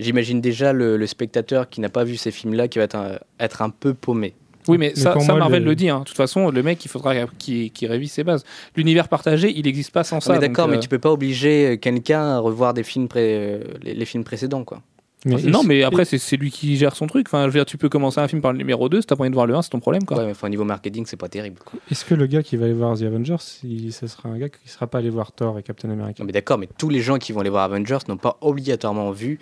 j'imagine 0.00 0.40
déjà 0.40 0.72
le, 0.72 0.96
le 0.96 1.06
spectateur 1.06 1.68
qui 1.68 1.80
n'a 1.80 1.88
pas 1.88 2.04
vu 2.04 2.16
ces 2.16 2.30
films-là 2.32 2.66
qui 2.68 2.78
va 2.78 2.84
être 2.84 2.96
un, 2.96 3.18
être 3.38 3.62
un 3.62 3.70
peu 3.70 3.94
paumé. 3.94 4.34
Oui, 4.68 4.78
mais, 4.78 4.92
Mais 4.94 5.00
ça, 5.00 5.12
pour 5.12 5.22
ça, 5.22 5.32
moi, 5.32 5.40
Marvel 5.40 5.62
le- 5.64 5.70
le... 5.70 5.74
dit. 5.74 5.88
hein. 5.88 6.00
De 6.00 6.04
toute 6.04 6.16
façon, 6.16 6.50
le 6.50 6.62
mec, 6.62 6.84
il 6.84 6.88
faudra 6.88 7.14
qu'il 7.38 7.70
révise 7.82 8.12
ses 8.12 8.22
bases. 8.24 8.44
L'univers 8.76 9.08
partagé, 9.08 9.52
il 9.56 9.64
n'existe 9.64 9.90
pas 9.92 10.04
sans 10.04 10.18
On 10.18 10.20
ça. 10.20 10.38
d'accord, 10.38 10.68
mais 10.68 10.76
euh, 10.76 10.80
tu 10.80 10.88
peux 10.88 10.98
pas 11.00 11.10
obliger 11.10 11.78
quelqu'un 11.80 12.22
à 12.22 12.38
revoir 12.38 12.72
des 12.74 12.82
films 12.84 13.08
pré- 13.08 13.60
les, 13.82 13.94
les 13.94 14.04
films 14.04 14.24
précédents, 14.24 14.64
quoi. 14.64 14.80
Mais 15.24 15.36
Non, 15.42 15.62
mais 15.62 15.82
après, 15.84 16.04
c'est 16.04 16.36
lui 16.36 16.50
qui 16.50 16.76
gère 16.76 16.96
son 16.96 17.06
truc. 17.06 17.28
Enfin, 17.28 17.42
je 17.42 17.46
veux 17.48 17.52
dire, 17.52 17.64
tu 17.64 17.78
peux 17.78 17.88
commencer 17.88 18.18
un 18.20 18.26
film 18.26 18.42
par 18.42 18.52
le 18.52 18.58
numéro 18.58 18.88
2, 18.88 19.00
si 19.02 19.06
t'as 19.06 19.14
moyen 19.16 19.30
de 19.30 19.34
voir 19.36 19.46
le 19.46 19.54
1, 19.54 19.62
c'est 19.62 19.70
ton 19.70 19.78
problème, 19.80 20.04
quoi. 20.04 20.16
Ouais, 20.18 20.26
mais 20.26 20.34
au 20.42 20.48
niveau 20.48 20.64
marketing, 20.64 21.04
c'est 21.06 21.16
pas 21.16 21.28
terrible. 21.28 21.58
quoi. 21.64 21.78
Est-ce 21.90 22.04
que 22.04 22.14
le 22.14 22.26
gars 22.26 22.42
qui 22.42 22.56
va 22.56 22.64
aller 22.64 22.74
voir 22.74 22.98
The 22.98 23.02
Avengers, 23.02 23.36
il- 23.62 23.92
ce 23.92 24.06
sera 24.08 24.28
un 24.30 24.38
gars 24.38 24.48
qui 24.48 24.68
sera 24.68 24.86
pas 24.88 24.98
allé 24.98 25.10
voir 25.10 25.30
Thor 25.32 25.58
et 25.58 25.62
Captain 25.62 25.90
America? 25.90 26.16
Non, 26.20 26.26
mais 26.26 26.32
d'accord, 26.32 26.58
mais 26.58 26.68
tous 26.76 26.88
les 26.88 27.00
gens 27.00 27.18
qui 27.18 27.32
vont 27.32 27.40
aller 27.40 27.50
voir 27.50 27.62
Avengers 27.64 27.98
n'ont 28.08 28.16
pas 28.16 28.36
obligatoirement 28.40 29.10
vu 29.12 29.38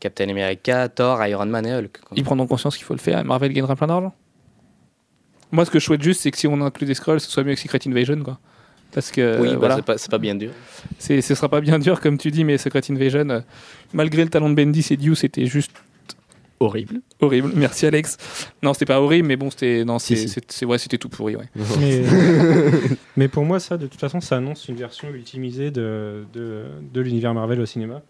Captain 0.00 0.28
America, 0.30 0.88
Thor, 0.88 1.24
Iron 1.26 1.46
Man 1.46 1.66
et 1.66 1.74
Hulk. 1.74 1.98
Ils 2.16 2.24
prendront 2.24 2.46
conscience 2.46 2.76
qu'il 2.76 2.84
faut 2.86 2.94
le 2.94 2.98
faire 3.00 3.18
et 3.20 3.24
Marvel 3.24 3.52
gagnera 3.52 3.76
plein 3.76 3.86
d'argent. 3.88 4.14
Moi, 5.52 5.66
ce 5.66 5.70
que 5.70 5.78
je 5.78 5.84
souhaite 5.84 6.02
juste, 6.02 6.22
c'est 6.22 6.30
que 6.30 6.38
si 6.38 6.46
on 6.46 6.58
inclut 6.62 6.86
des 6.86 6.94
scrolls, 6.94 7.20
ce 7.20 7.30
soit 7.30 7.44
mieux 7.44 7.54
que 7.54 7.60
Secret 7.60 7.78
Invasion, 7.86 8.18
quoi. 8.24 8.38
Parce 8.92 9.10
que 9.10 9.40
oui, 9.40 9.48
bah, 9.52 9.56
voilà, 9.58 9.76
c'est 9.96 10.10
pas, 10.10 10.18
bien 10.18 10.34
dur. 10.34 10.50
ce 10.98 11.20
sera 11.22 11.48
pas 11.48 11.60
bien 11.60 11.78
dur, 11.78 12.00
comme 12.00 12.18
tu 12.18 12.30
dis, 12.30 12.44
mais 12.44 12.58
Secret 12.58 12.82
Invasion, 12.90 13.28
euh, 13.30 13.40
malgré 13.92 14.22
le 14.22 14.28
talent 14.30 14.50
de 14.50 14.54
Bendis 14.54 14.86
et 14.90 14.96
Dieu, 14.96 15.14
c'était 15.14 15.46
juste 15.46 15.72
Horrible. 16.60 17.00
horrible. 17.20 17.50
Merci 17.56 17.86
Alex. 17.86 18.16
Non, 18.62 18.72
c'était 18.72 18.84
pas 18.86 19.00
horrible, 19.00 19.26
mais 19.26 19.34
bon, 19.36 19.50
c'était 19.50 19.84
non, 19.84 19.98
c'est- 19.98 20.28
si. 20.48 20.64
ouais, 20.64 20.78
c'était 20.78 20.98
tout 20.98 21.08
pourri, 21.08 21.34
ouais. 21.34 21.48
mais, 21.80 22.02
mais 23.16 23.26
pour 23.28 23.44
moi, 23.44 23.58
ça, 23.58 23.76
de 23.76 23.86
toute 23.88 23.98
façon, 23.98 24.20
ça 24.20 24.36
annonce 24.36 24.68
une 24.68 24.76
version 24.76 25.08
ultimisée 25.10 25.70
de, 25.72 26.24
de, 26.32 26.66
de 26.92 27.00
l'univers 27.00 27.34
Marvel 27.34 27.60
au 27.60 27.66
cinéma. 27.66 28.02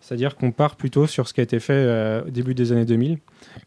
C'est-à-dire 0.00 0.36
qu'on 0.36 0.52
part 0.52 0.76
plutôt 0.76 1.08
sur 1.08 1.26
ce 1.26 1.34
qui 1.34 1.40
a 1.40 1.42
été 1.42 1.58
fait 1.58 1.72
euh, 1.72 2.22
au 2.26 2.30
début 2.30 2.54
des 2.54 2.70
années 2.70 2.84
2000, 2.84 3.18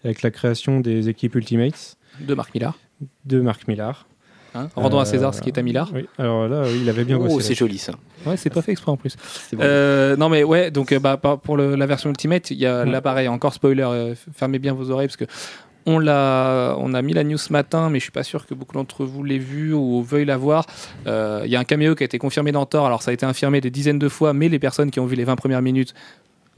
avec 0.05 0.21
la 0.21 0.31
création 0.31 0.79
des 0.79 1.09
équipes 1.09 1.35
Ultimates 1.35 1.97
De 2.21 2.33
Marc 2.33 2.53
Millar. 2.53 2.77
de 3.25 3.41
Mark 3.41 3.67
Millar. 3.67 4.07
Hein 4.55 4.67
Rendons 4.75 4.99
à 4.99 5.05
César 5.05 5.33
ce 5.33 5.41
qui 5.41 5.49
est 5.49 5.57
à 5.57 5.61
Millar. 5.61 5.89
Oui, 5.93 6.07
alors 6.17 6.47
là, 6.47 6.63
oui, 6.65 6.79
il 6.81 6.89
avait 6.89 7.03
bien 7.05 7.17
bossé. 7.17 7.35
Oh, 7.35 7.39
c'est 7.39 7.55
joli 7.55 7.77
ça. 7.77 7.93
Ouais, 8.25 8.35
c'est 8.37 8.49
pas 8.49 8.61
fait 8.61 8.71
exprès 8.71 8.91
en 8.91 8.97
plus. 8.97 9.15
Bon. 9.53 9.59
Euh, 9.61 10.15
non 10.15 10.27
mais 10.29 10.43
ouais, 10.43 10.71
donc 10.71 10.91
euh, 10.91 10.99
bah, 10.99 11.17
pour 11.17 11.55
le- 11.57 11.75
la 11.75 11.85
version 11.85 12.09
Ultimate, 12.09 12.49
il 12.51 12.57
y 12.57 12.65
a 12.65 12.83
Ouais. 12.83 12.89
l'appareil, 12.89 13.27
encore 13.27 13.53
spoiler, 13.53 13.83
euh, 13.83 14.15
fermez 14.35 14.59
bien 14.59 14.73
vos 14.73 14.89
oreilles 14.91 15.07
parce 15.07 15.17
que 15.17 15.25
on 15.85 15.97
l'a, 15.97 16.75
on 16.77 16.93
a 16.93 17.01
mis 17.01 17.13
la 17.13 17.23
news 17.23 17.37
ce 17.37 17.51
matin, 17.53 17.89
mais 17.89 17.99
je 17.99 18.03
suis 18.03 18.11
pas 18.11 18.23
sûr 18.23 18.45
que 18.45 18.53
beaucoup 18.53 18.73
d'entre 18.75 19.05
vous 19.05 19.23
l'aient 19.23 19.37
vu 19.37 19.73
ou 19.73 20.03
veuillent 20.03 20.25
la 20.25 20.37
voir. 20.37 20.65
Euh, 21.07 21.41
Il 21.45 21.51
y 21.51 21.55
a 21.55 21.59
un 21.59 21.63
caméo 21.63 21.95
qui 21.95 22.03
a 22.03 22.05
été 22.05 22.17
confirmé 22.19 22.51
dans 22.51 22.65
Thor, 22.65 22.85
alors 22.85 23.01
ça 23.01 23.11
a 23.11 23.13
été 23.13 23.25
infirmé 23.25 23.61
des 23.61 23.71
dizaines 23.71 23.97
de 23.99 24.09
fois, 24.09 24.33
mais 24.33 24.49
les 24.49 24.59
personnes 24.59 24.91
qui 24.91 24.99
ont 24.99 25.05
vu 25.05 25.15
les 25.15 25.23
20 25.23 25.35
premières 25.35 25.61
minutes 25.61 25.93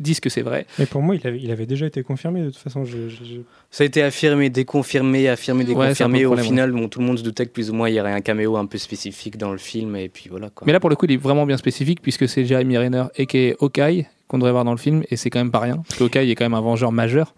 disent 0.01 0.19
que 0.19 0.29
c'est 0.29 0.41
vrai. 0.41 0.65
Mais 0.79 0.85
pour 0.85 1.01
moi, 1.01 1.15
il 1.15 1.25
avait, 1.27 1.39
il 1.39 1.51
avait 1.51 1.65
déjà 1.65 1.85
été 1.85 2.03
confirmé 2.03 2.41
de 2.41 2.49
toute 2.49 2.57
façon. 2.57 2.83
Je, 2.85 3.09
je- 3.09 3.23
je- 3.23 3.41
Ça 3.69 3.83
a 3.83 3.87
été 3.87 4.01
affirmé, 4.03 4.49
déconfirmé, 4.49 5.27
affirmé, 5.29 5.63
Ouais, 5.63 5.67
déconfirmé. 5.87 6.19
le 6.19 6.25
Au 6.25 6.29
problème, 6.29 6.45
final, 6.45 6.71
bon, 6.71 6.87
tout 6.89 6.99
le 6.99 7.05
monde 7.05 7.17
se 7.19 7.23
doutait 7.23 7.45
que 7.45 7.51
plus 7.51 7.69
ou 7.69 7.73
moins 7.73 7.89
il 7.89 7.95
y 7.95 7.99
aurait 8.01 8.13
un 8.13 8.21
caméo 8.21 8.57
un 8.57 8.65
peu 8.65 8.77
spécifique 8.77 9.37
dans 9.37 9.51
le 9.51 9.57
film, 9.57 9.95
et 9.95 10.09
puis 10.09 10.27
voilà 10.29 10.49
quoi. 10.49 10.65
Mais 10.65 10.73
là 10.73 10.79
pour 10.79 10.89
le 10.89 10.95
coup, 10.95 11.05
il 11.05 11.11
est 11.13 11.17
vraiment 11.17 11.45
bien 11.45 11.57
spécifique 11.57 12.01
puisque 12.01 12.27
c'est 12.27 12.45
Jeremy 12.45 12.77
Renner 12.77 13.03
et 13.15 13.25
qui 13.25 13.37
est 13.37 13.55
Hawkeye 13.61 14.05
qu'on 14.27 14.37
devrait 14.37 14.51
voir 14.51 14.63
dans 14.65 14.71
le 14.71 14.77
film, 14.77 15.03
et 15.09 15.15
c'est 15.17 15.29
quand 15.29 15.39
même 15.39 15.51
pas 15.51 15.59
rien. 15.59 15.77
Parce 15.87 15.99
que 15.99 16.03
Hawkeye 16.05 16.31
est 16.31 16.35
quand 16.35 16.45
même 16.45 16.53
un 16.53 16.61
vengeur 16.61 16.91
majeur, 16.91 17.33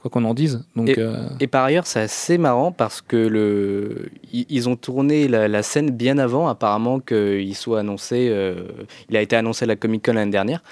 quoi 0.00 0.10
qu'on 0.10 0.24
en 0.24 0.34
dise. 0.34 0.64
Donc 0.76 0.96
euh, 0.96 1.28
Et 1.40 1.46
par 1.48 1.64
ailleurs, 1.64 1.86
c'est 1.86 2.00
assez 2.00 2.38
marrant 2.38 2.70
parce 2.72 3.00
que 3.02 3.16
le, 3.16 4.10
ils, 4.32 4.46
ils 4.48 4.68
ont 4.68 4.76
tourné 4.76 5.26
la, 5.28 5.48
la 5.48 5.62
scène 5.62 5.90
bien 5.90 6.18
avant, 6.18 6.46
apparemment 6.48 7.00
qu'il 7.00 7.54
soit 7.56 7.80
annoncé. 7.80 8.28
euh, 8.30 8.68
il 9.10 9.16
a 9.16 9.22
été 9.22 9.34
annoncé 9.36 9.64
à 9.64 9.66
la 9.68 9.76
Comic 9.76 10.04
Con 10.04 10.12
l'année 10.14 10.30
dernière, 10.30 10.62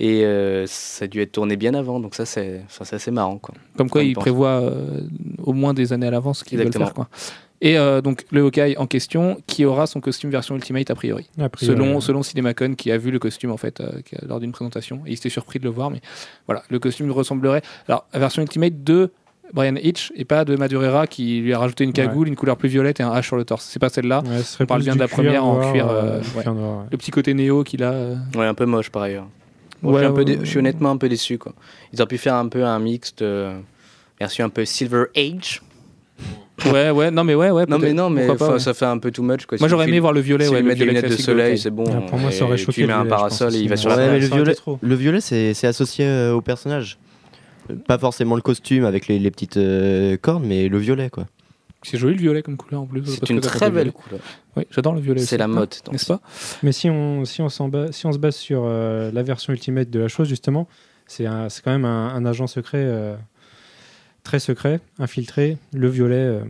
et 0.00 0.24
euh, 0.24 0.64
ça 0.66 1.04
a 1.04 1.08
dû 1.08 1.20
être 1.20 1.32
tourné 1.32 1.56
bien 1.56 1.74
avant. 1.74 2.00
Donc 2.00 2.14
ça, 2.14 2.24
c'est 2.24 2.62
ça, 2.68 2.84
c'est 2.84 2.96
assez 2.96 3.10
marrant 3.10 3.38
quoi. 3.38 3.54
Comme 3.76 3.90
quoi, 3.90 4.00
Comme 4.00 4.08
il 4.08 4.14
pense. 4.14 4.22
prévoit 4.22 4.48
euh, 4.62 5.00
au 5.42 5.52
moins 5.52 5.74
des 5.74 5.92
années 5.92 6.06
à 6.06 6.10
l'avance 6.10 6.42
qu'il 6.42 6.56
veut 6.58 6.64
le 6.64 6.68
Exactement. 6.68 6.86
faire. 6.86 6.94
Quoi. 6.94 7.08
Et 7.64 7.78
euh, 7.78 8.00
donc, 8.00 8.24
le 8.32 8.42
Hawkeye 8.42 8.76
en 8.76 8.86
question, 8.88 9.40
qui 9.46 9.64
aura 9.64 9.86
son 9.86 10.00
costume 10.00 10.30
version 10.30 10.56
Ultimate 10.56 10.90
a 10.90 10.94
priori. 10.96 11.28
a 11.40 11.48
priori, 11.48 11.72
Selon, 11.74 12.00
selon 12.00 12.22
Cinemacon, 12.24 12.74
qui 12.74 12.90
a 12.90 12.98
vu 12.98 13.10
le 13.12 13.18
costume 13.20 13.52
en 13.52 13.56
fait 13.56 13.80
euh, 13.80 13.90
lors 14.26 14.40
d'une 14.40 14.50
présentation. 14.52 15.00
Et 15.06 15.12
il 15.12 15.16
s'était 15.16 15.28
surpris 15.30 15.58
de 15.60 15.64
le 15.64 15.70
voir, 15.70 15.90
mais 15.90 16.00
voilà, 16.46 16.64
le 16.68 16.78
costume 16.80 17.10
ressemblerait. 17.12 17.62
Alors, 17.88 18.04
la 18.12 18.18
version 18.18 18.42
Ultimate 18.42 18.82
de 18.82 19.12
Brian 19.54 19.76
Hitch 19.76 20.12
et 20.16 20.24
pas 20.24 20.44
de 20.44 20.56
Madureira 20.56 21.06
qui 21.06 21.38
lui 21.40 21.52
a 21.52 21.58
rajouté 21.58 21.84
une 21.84 21.92
cagoule, 21.92 22.26
une 22.26 22.36
couleur 22.36 22.56
plus 22.56 22.68
violette 22.68 22.98
et 23.00 23.02
un 23.04 23.12
H 23.12 23.22
sur 23.22 23.36
le 23.36 23.44
torse. 23.44 23.64
C'est 23.64 23.78
pas 23.78 23.90
celle-là. 23.90 24.22
ouais, 24.26 24.40
on 24.60 24.66
parle 24.66 24.82
bien 24.82 24.94
de 24.94 25.00
la 25.00 25.08
première 25.08 25.44
en 25.44 25.70
cuir, 25.70 25.88
euh, 25.88 26.02
euh, 26.02 26.20
du 26.20 26.28
ouais. 26.36 26.42
cuir 26.42 26.54
noir, 26.54 26.78
ouais. 26.80 26.84
Le 26.90 26.96
petit 26.96 27.10
côté 27.12 27.32
néo 27.32 27.62
qu'il 27.62 27.84
a. 27.84 27.92
euh, 27.92 28.16
Ouais, 28.34 28.46
un 28.46 28.54
peu 28.54 28.64
moche 28.66 28.90
par 28.90 29.02
ailleurs. 29.02 29.28
Bon, 29.82 29.90
Ouais, 29.92 29.96
je, 29.96 29.98
suis 30.00 30.06
un 30.06 30.12
peu 30.12 30.18
ouais, 30.20 30.24
dé- 30.24 30.38
je 30.40 30.44
suis 30.48 30.58
honnêtement 30.58 30.90
un 30.90 30.96
peu 30.96 31.08
déçu 31.08 31.38
quoi. 31.38 31.52
Ils 31.92 32.00
auraient 32.00 32.08
pu 32.08 32.18
faire 32.18 32.34
un 32.34 32.48
peu 32.48 32.64
un 32.64 32.78
mix 32.78 33.14
de 33.16 33.50
version 34.18 34.44
un 34.46 34.48
peu 34.48 34.64
Silver 34.64 35.04
Age. 35.16 35.62
Ouais, 36.70 36.90
ouais, 36.90 37.10
non, 37.10 37.24
mais 37.24 37.34
ouais, 37.34 37.50
ouais. 37.50 37.64
Non 37.66 37.78
mais 37.78 37.92
non 37.92 38.10
mais 38.10 38.26
Pourquoi 38.26 38.46
pas, 38.48 38.52
ouais. 38.54 38.58
ça 38.60 38.74
fait 38.74 38.84
un 38.84 38.98
peu 38.98 39.10
too 39.10 39.22
much 39.22 39.46
quoi. 39.46 39.58
Moi, 39.58 39.68
Si 39.68 39.70
j'aurais 39.70 39.88
aimé 39.88 39.98
voir 40.00 40.12
le 40.12 40.20
violet. 40.20 40.44
Si 40.46 40.50
ouais, 40.52 40.58
tu 40.58 40.62
le 40.62 40.68
mets 40.68 40.74
des 40.76 40.84
lunettes 40.84 41.08
de 41.10 41.16
soleil, 41.16 41.58
c'est 41.58 41.70
bon. 41.70 41.84
Ah, 41.92 42.00
pour 42.02 42.18
moi, 42.18 42.30
ça 42.30 42.44
aurait 42.44 42.56
choqué 42.56 42.82
Tu 42.82 42.86
mets 42.86 42.92
un 42.92 43.06
parasol 43.06 43.54
et 43.54 43.58
il 43.58 43.68
va 43.68 43.76
sur 43.76 43.90
ouais, 43.90 43.96
la 43.96 44.18
le 44.18 44.26
violet, 44.26 44.52
été 44.52 44.54
trop. 44.60 44.78
le 44.80 44.94
violet 44.94 45.20
c'est 45.20 45.54
c'est 45.54 45.66
associé 45.66 46.04
euh, 46.06 46.32
au 46.34 46.40
personnage. 46.40 46.98
Pas 47.86 47.96
forcément 47.98 48.34
le 48.36 48.42
costume 48.42 48.84
avec 48.84 49.06
les, 49.06 49.18
les 49.18 49.30
petites 49.30 49.56
euh, 49.56 50.16
cornes, 50.20 50.44
mais 50.46 50.68
le 50.68 50.78
violet 50.78 51.10
quoi. 51.10 51.26
C'est 51.84 51.96
joli 51.98 52.14
le 52.14 52.20
violet 52.20 52.42
comme 52.42 52.56
couleur 52.56 52.82
en 52.82 52.86
plus. 52.86 53.02
C'est 53.06 53.28
une 53.30 53.40
très 53.40 53.70
belle 53.70 53.90
couleur. 53.92 54.20
Oui, 54.56 54.64
j'adore 54.70 54.94
le 54.94 55.00
violet. 55.00 55.20
C'est 55.20 55.36
la 55.36 55.46
Hein, 55.46 55.48
mode. 55.48 55.74
donc. 55.84 55.92
N'est-ce 55.94 56.06
pas 56.06 56.20
Mais 56.62 56.70
si 56.70 56.88
on, 56.90 57.24
si, 57.24 57.42
on 57.42 57.48
si 57.48 58.06
on 58.06 58.12
se 58.12 58.18
base 58.18 58.36
sur 58.36 58.62
euh, 58.66 59.10
la 59.12 59.22
version 59.24 59.52
Ultimate 59.52 59.90
de 59.90 59.98
la 59.98 60.06
chose, 60.08 60.28
justement, 60.28 60.68
c'est 61.08 61.26
c'est 61.48 61.62
quand 61.64 61.72
même 61.72 61.84
un, 61.84 62.14
un 62.14 62.24
agent 62.24 62.46
secret, 62.46 62.78
euh, 62.84 63.16
très 64.24 64.38
secret, 64.38 64.80
infiltré. 64.98 65.56
Le 65.72 65.88
violet, 65.88 66.14
euh, 66.16 66.40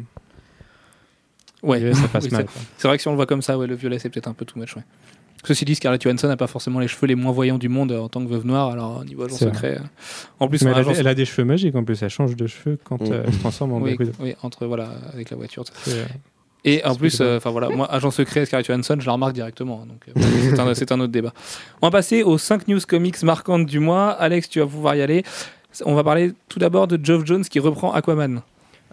Ouais, 1.63 1.79
le 1.79 1.87
violet, 1.91 2.01
ça 2.01 2.09
passe 2.09 2.25
Oui, 2.25 2.31
mal. 2.31 2.47
c'est- 2.77 2.89
vrai 2.89 2.97
que 2.97 3.03
si 3.03 3.09
on 3.09 3.13
le 3.13 3.17
voit 3.17 3.27
comme 3.27 3.43
ça, 3.43 3.57
ouais, 3.57 3.67
le 3.67 3.75
violet 3.77 3.99
c'est 3.99 4.09
peut-être 4.11 4.29
un 4.29 4.33
peu 4.35 4.45
too 4.45 4.59
much. 4.59 4.75
Ouais. 4.77 4.83
Ceci 5.45 5.65
dit, 5.65 5.75
Scarlett 5.75 6.01
Johansson 6.03 6.29
n'a 6.29 6.37
pas 6.37 6.47
forcément 6.47 6.79
les 6.79 6.87
cheveux 6.89 7.07
les 7.09 7.15
moins 7.17 7.33
voyants 7.33 7.59
du 7.59 7.69
monde 7.69 7.91
euh, 7.93 7.99
en 8.01 8.09
tant 8.09 8.25
que 8.25 8.29
veuve 8.29 8.47
noire, 8.47 8.71
alors 8.71 9.01
au 9.01 9.05
niveau 9.05 9.25
agent 9.25 9.37
vrai. 9.37 9.47
secret. 9.47 9.77
euh, 9.81 9.85
En 10.41 10.49
plus, 10.49 10.63
elle, 10.63 10.69
a, 10.69 10.77
agent- 10.79 10.93
elle 10.97 11.09
a 11.09 11.15
des 11.15 11.25
cheveux 11.25 11.45
magiques 11.45 11.75
en 11.75 11.83
plus, 11.85 12.01
elle 12.03 12.11
change 12.11 12.37
de 12.37 12.47
cheveux 12.47 12.79
quand 12.85 13.01
euh, 13.11 13.25
elle 13.27 13.33
se 13.33 13.39
transforme 13.41 13.73
en 13.73 13.77
oui, 13.81 13.97
Black 13.97 14.01
Widow. 14.01 14.13
oui, 14.21 14.35
entre 14.43 14.67
voilà, 14.67 14.89
avec 15.13 15.31
la 15.31 15.37
voiture. 15.37 15.65
tout 15.65 15.73
Et 16.65 16.85
en 16.85 16.95
plus, 16.95 17.21
euh, 17.21 17.39
enfin 17.39 17.51
voilà, 17.51 17.69
moi, 17.71 17.91
agent 17.93 18.11
secret, 18.13 18.47
Scarlett 18.47 18.67
Johansson, 18.67 18.97
je 19.01 19.07
la 19.07 19.13
remarque 19.13 19.33
directement. 19.33 19.83
hein, 19.83 19.87
Donc, 19.89 20.03
euh, 20.17 20.21
c'est 20.55 20.61
un, 20.61 20.75
c'est 20.75 20.93
un 20.93 21.01
autre 21.01 21.13
débat. 21.13 21.33
On 21.81 21.89
va 21.89 21.91
passer 21.91 22.23
aux 22.23 22.39
5 22.39 22.69
news 22.69 22.79
comics 22.87 23.21
marquantes 23.25 23.67
du 23.67 23.81
mois. 23.81 24.11
Alex, 24.11 24.49
tu 24.49 24.61
vas 24.61 24.67
pouvoir 24.67 24.95
y 24.95 25.03
aller. 25.03 25.25
On 25.85 25.95
va 25.95 26.05
parler 26.05 26.33
tout 26.49 26.59
d'abord 26.59 26.87
de 26.87 26.99
Geoff 27.03 27.25
Jones 27.25 27.45
qui 27.45 27.59
reprend 27.61 27.93
Aquaman. 27.93 28.43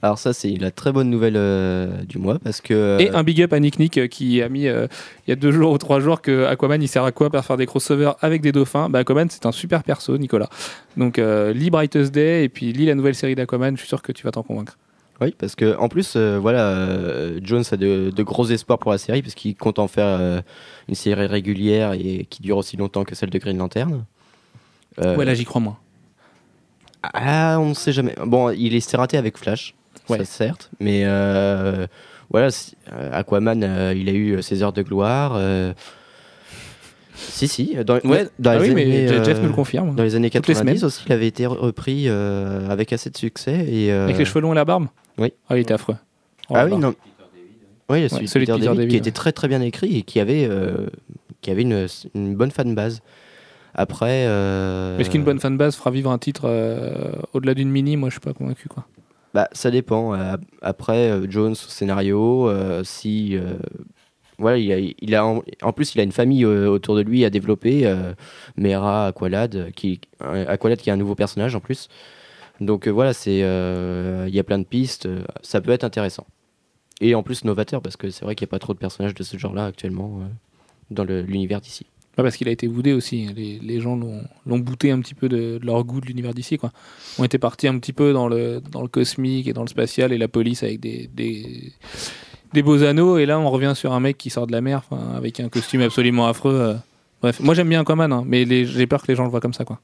Alors 0.02 0.18
ça, 0.18 0.32
c'est 0.32 0.52
la 0.52 0.72
très 0.72 0.94
bonne 0.94 1.10
nouvelle 1.10 1.36
euh, 1.36 2.04
du 2.04 2.20
mois 2.20 2.40
parce 2.40 2.62
que... 2.62 2.74
euh, 2.74 2.98
Et 3.00 3.10
un 3.10 3.22
big 3.24 3.42
up 3.42 3.52
à 3.52 3.60
Nick 3.60 3.80
Nick 3.80 3.98
euh, 3.98 4.08
qui 4.08 4.42
a 4.42 4.48
mis 4.48 4.68
euh, 4.68 4.88
il 5.28 5.32
y 5.32 5.34
a 5.34 5.36
deux 5.36 5.52
jours 5.52 5.74
ou 5.74 5.78
trois 5.78 6.00
jours 6.00 6.22
que 6.22 6.46
Aquaman 6.46 6.82
il 6.82 6.88
sert 6.88 7.04
à 7.04 7.12
quoi 7.12 7.30
pour 7.30 7.44
faire 7.44 7.58
des 7.58 7.66
crossovers 7.66 8.14
avec 8.22 8.42
des 8.42 8.54
dauphins. 8.54 8.90
Bah, 8.90 9.00
Aquaman 9.00 9.30
c'est 9.30 9.46
un 9.46 9.52
super 9.52 9.84
perso, 9.84 10.18
Nicolas. 10.18 10.48
Donc 10.96 11.20
euh, 11.20 11.52
lis 11.52 11.70
Brightest 11.70 12.14
Day 12.14 12.46
et 12.46 12.50
puis 12.50 12.72
lis 12.72 12.86
la 12.86 12.96
nouvelle 12.96 13.16
série 13.16 13.36
d'Aquaman. 13.36 13.76
Je 13.76 13.80
suis 13.82 13.90
sûr 13.90 14.02
que 14.02 14.14
tu 14.14 14.24
vas 14.24 14.32
t'en 14.32 14.44
convaincre. 14.44 14.78
Oui, 15.20 15.36
parce 15.38 15.56
que 15.56 15.76
en 15.78 15.90
plus, 15.90 16.14
euh, 16.16 16.40
voilà, 16.40 16.66
euh, 16.70 17.42
Jones 17.44 17.66
a 17.70 17.76
de, 17.76 18.10
de 18.10 18.24
gros 18.24 18.46
espoirs 18.48 18.80
pour 18.80 18.92
la 18.92 18.98
série 18.98 19.22
parce 19.22 19.36
qu'il 19.36 19.54
compte 19.54 19.78
en 19.78 19.90
faire 19.90 20.06
euh, 20.08 20.40
une 20.88 20.96
série 20.96 21.26
régulière 21.26 21.92
et 21.92 22.26
qui 22.30 22.42
dure 22.42 22.56
aussi 22.56 22.78
longtemps 22.78 23.04
que 23.04 23.16
celle 23.16 23.32
de 23.32 23.38
Green 23.38 23.58
Lantern. 23.58 24.06
Euh, 25.02 25.18
Ouais 25.18 25.26
là 25.26 25.34
j'y 25.34 25.44
crois 25.44 25.60
moins. 25.60 25.78
Ah, 27.04 27.58
on 27.60 27.70
ne 27.70 27.74
sait 27.74 27.92
jamais. 27.92 28.14
Bon, 28.26 28.50
il 28.50 28.76
est 28.76 28.96
raté 28.96 29.18
avec 29.18 29.38
Flash, 29.38 29.74
Ouais. 30.10 30.18
ça 30.20 30.26
certes, 30.26 30.70
mais 30.80 31.04
euh, 31.06 31.88
voilà, 32.30 32.50
euh, 32.94 33.10
Aquaman, 33.14 33.64
euh, 33.64 33.94
il 33.96 34.10
a 34.10 34.12
eu 34.12 34.42
ses 34.42 34.64
heures 34.64 34.74
de 34.74 34.82
gloire. 34.82 35.34
euh, 35.36 35.74
Si, 37.16 37.48
si, 37.48 37.76
dans, 37.86 38.00
Ouais. 38.06 38.28
dans 38.40 38.52
Ah 38.52 38.60
les 38.60 38.70
oui 38.70 38.76
mais 38.76 39.24
Jeff 39.26 39.42
nous 39.42 39.50
le 39.50 39.54
confirme. 39.54 39.94
Dans 39.96 40.04
les 40.04 40.16
années 40.16 40.30
Toutes 40.30 40.48
les 40.48 40.54
90 40.54 40.78
semaines. 40.80 40.86
aussi, 40.86 41.04
il 41.06 41.12
avait 41.14 41.28
été 41.28 41.46
repris 41.46 42.08
avec 42.10 42.94
assez 42.94 43.10
de 43.10 43.18
succès. 43.18 43.66
Et, 43.70 43.92
Avec 43.92 44.18
les 44.18 44.26
cheveux 44.26 44.40
longs 44.42 44.54
et 44.54 44.56
la 44.56 44.66
barbe. 44.66 44.88
Oui. 45.18 45.34
Ah 45.50 45.58
il 45.58 45.62
était 45.62 45.74
affreux. 45.74 45.96
Oh, 46.50 46.54
Ah 46.56 46.64
oui, 46.66 46.72
barbe. 46.72 46.82
non. 46.82 46.96
Oui, 47.90 48.08
celui, 48.10 48.28
celui 48.28 48.46
de 48.46 48.52
Peter 48.54 48.60
Peter 48.60 48.66
David, 48.68 48.78
David, 48.78 48.90
qui 48.92 48.98
était 48.98 49.12
très 49.12 49.32
très 49.32 49.48
bien 49.48 49.62
écrit 49.62 49.98
et 49.98 50.02
qui 50.04 50.20
avait, 50.20 50.50
qui 51.42 51.52
avait 51.52 51.64
une, 51.64 51.88
une 52.16 52.36
bonne 52.36 52.52
fan 52.52 52.74
base. 52.76 53.02
Après. 53.74 54.26
euh, 54.28 54.98
Est-ce 54.98 55.10
qu'une 55.10 55.24
bonne 55.24 55.40
fanbase 55.40 55.76
fera 55.76 55.92
vivre 55.92 56.12
un 56.12 56.18
titre 56.18 56.44
euh, 56.46 57.12
au-delà 57.34 57.54
d'une 57.54 57.70
mini? 57.70 57.98
Moi 57.98 58.10
je 58.10 58.14
suis 58.14 58.20
pas 58.20 58.34
convaincu 58.34 58.68
quoi. 58.68 58.86
Bah, 59.34 59.48
ça 59.52 59.70
dépend. 59.70 60.14
Euh, 60.16 60.38
Après, 60.62 61.20
Jones 61.30 61.52
au 61.52 61.56
scénario, 61.56 62.50
si. 62.84 63.38
voilà, 64.40 64.58
il 64.58 64.72
a, 64.72 64.80
il 65.00 65.16
a 65.16 65.26
en, 65.26 65.44
en 65.62 65.72
plus, 65.74 65.94
il 65.94 66.02
a 66.02 66.04
une 66.04 66.12
famille 66.12 66.46
euh, 66.46 66.68
autour 66.68 66.96
de 66.96 67.02
lui 67.02 67.24
à 67.26 67.30
développer. 67.30 67.86
Euh, 67.86 68.14
Mera, 68.58 69.08
Aqualad, 69.08 69.72
qui, 69.76 70.02
Aqualad 70.20 70.80
qui 70.80 70.90
est 70.90 70.94
un 70.94 70.98
nouveau 70.98 71.14
personnage 71.16 71.56
en 71.56 71.60
plus. 71.60 71.90
Donc 72.60 72.88
euh, 72.88 72.92
voilà, 72.92 73.14
c'est, 73.14 73.38
il 73.40 74.36
y 74.36 74.40
a 74.40 74.44
plein 74.44 74.58
de 74.60 74.64
pistes. 74.64 75.08
Ça 75.44 75.62
peut 75.62 75.72
être 75.72 75.84
intéressant. 75.84 76.26
Et 77.00 77.14
en 77.16 77.22
plus 77.24 77.46
novateur, 77.46 77.82
parce 77.82 77.96
que 77.98 78.10
c'est 78.10 78.26
vrai 78.26 78.34
qu'il 78.36 78.46
n'y 78.46 78.50
a 78.50 78.52
pas 78.52 78.60
trop 78.60 78.74
de 78.74 78.80
personnages 78.80 79.14
de 79.14 79.24
ce 79.24 79.38
genre-là 79.38 79.66
actuellement 79.68 80.22
dans 80.90 81.04
l'univers 81.06 81.62
d'ici. 81.62 81.86
Pas 82.16 82.24
parce 82.24 82.36
qu'il 82.36 82.48
a 82.50 82.52
été 82.52 82.68
boudé 82.68 82.92
aussi. 82.92 83.28
Les, 83.36 83.60
les 83.60 83.80
gens 83.80 83.98
l'ont 84.46 84.60
bouté 84.60 84.92
un 84.92 85.00
petit 85.00 85.14
peu 85.14 85.30
de, 85.30 85.58
de 85.58 85.66
leur 85.66 85.84
goût 85.86 86.02
de 86.02 86.06
l'univers 86.08 86.34
d'ici. 86.34 86.58
Quoi. 86.58 86.72
On 87.18 87.24
était 87.24 87.38
partis 87.38 87.68
un 87.68 87.78
petit 87.80 87.94
peu 87.94 88.12
dans 88.12 88.28
le, 88.28 88.62
dans 88.72 88.82
le 88.82 88.90
cosmique 88.90 89.48
et 89.48 89.54
dans 89.54 89.62
le 89.62 89.68
spatial 89.70 90.12
et 90.12 90.18
la 90.18 90.28
police 90.28 90.64
avec 90.64 90.80
des, 90.82 91.10
des, 91.14 91.72
des 92.54 92.62
beaux 92.62 92.84
anneaux. 92.84 93.18
Et 93.18 93.26
là, 93.26 93.40
on 93.40 93.50
revient 93.50 93.74
sur 93.76 93.94
un 93.94 94.00
mec 94.02 94.18
qui 94.18 94.30
sort 94.30 94.48
de 94.48 94.52
la 94.52 94.60
mer 94.60 94.84
avec 95.16 95.40
un 95.40 95.48
costume 95.50 95.82
absolument 95.82 96.28
affreux. 96.28 96.56
euh. 96.56 96.76
Bref, 97.22 97.40
moi 97.42 97.54
j'aime 97.54 97.70
bien 97.70 97.82
Aquaman, 97.82 98.12
hein, 98.12 98.24
mais 98.26 98.66
j'ai 98.66 98.88
peur 98.88 99.02
que 99.02 99.08
les 99.08 99.16
gens 99.16 99.24
le 99.26 99.30
voient 99.30 99.42
comme 99.42 99.54
ça. 99.54 99.66
Quoi. 99.66 99.80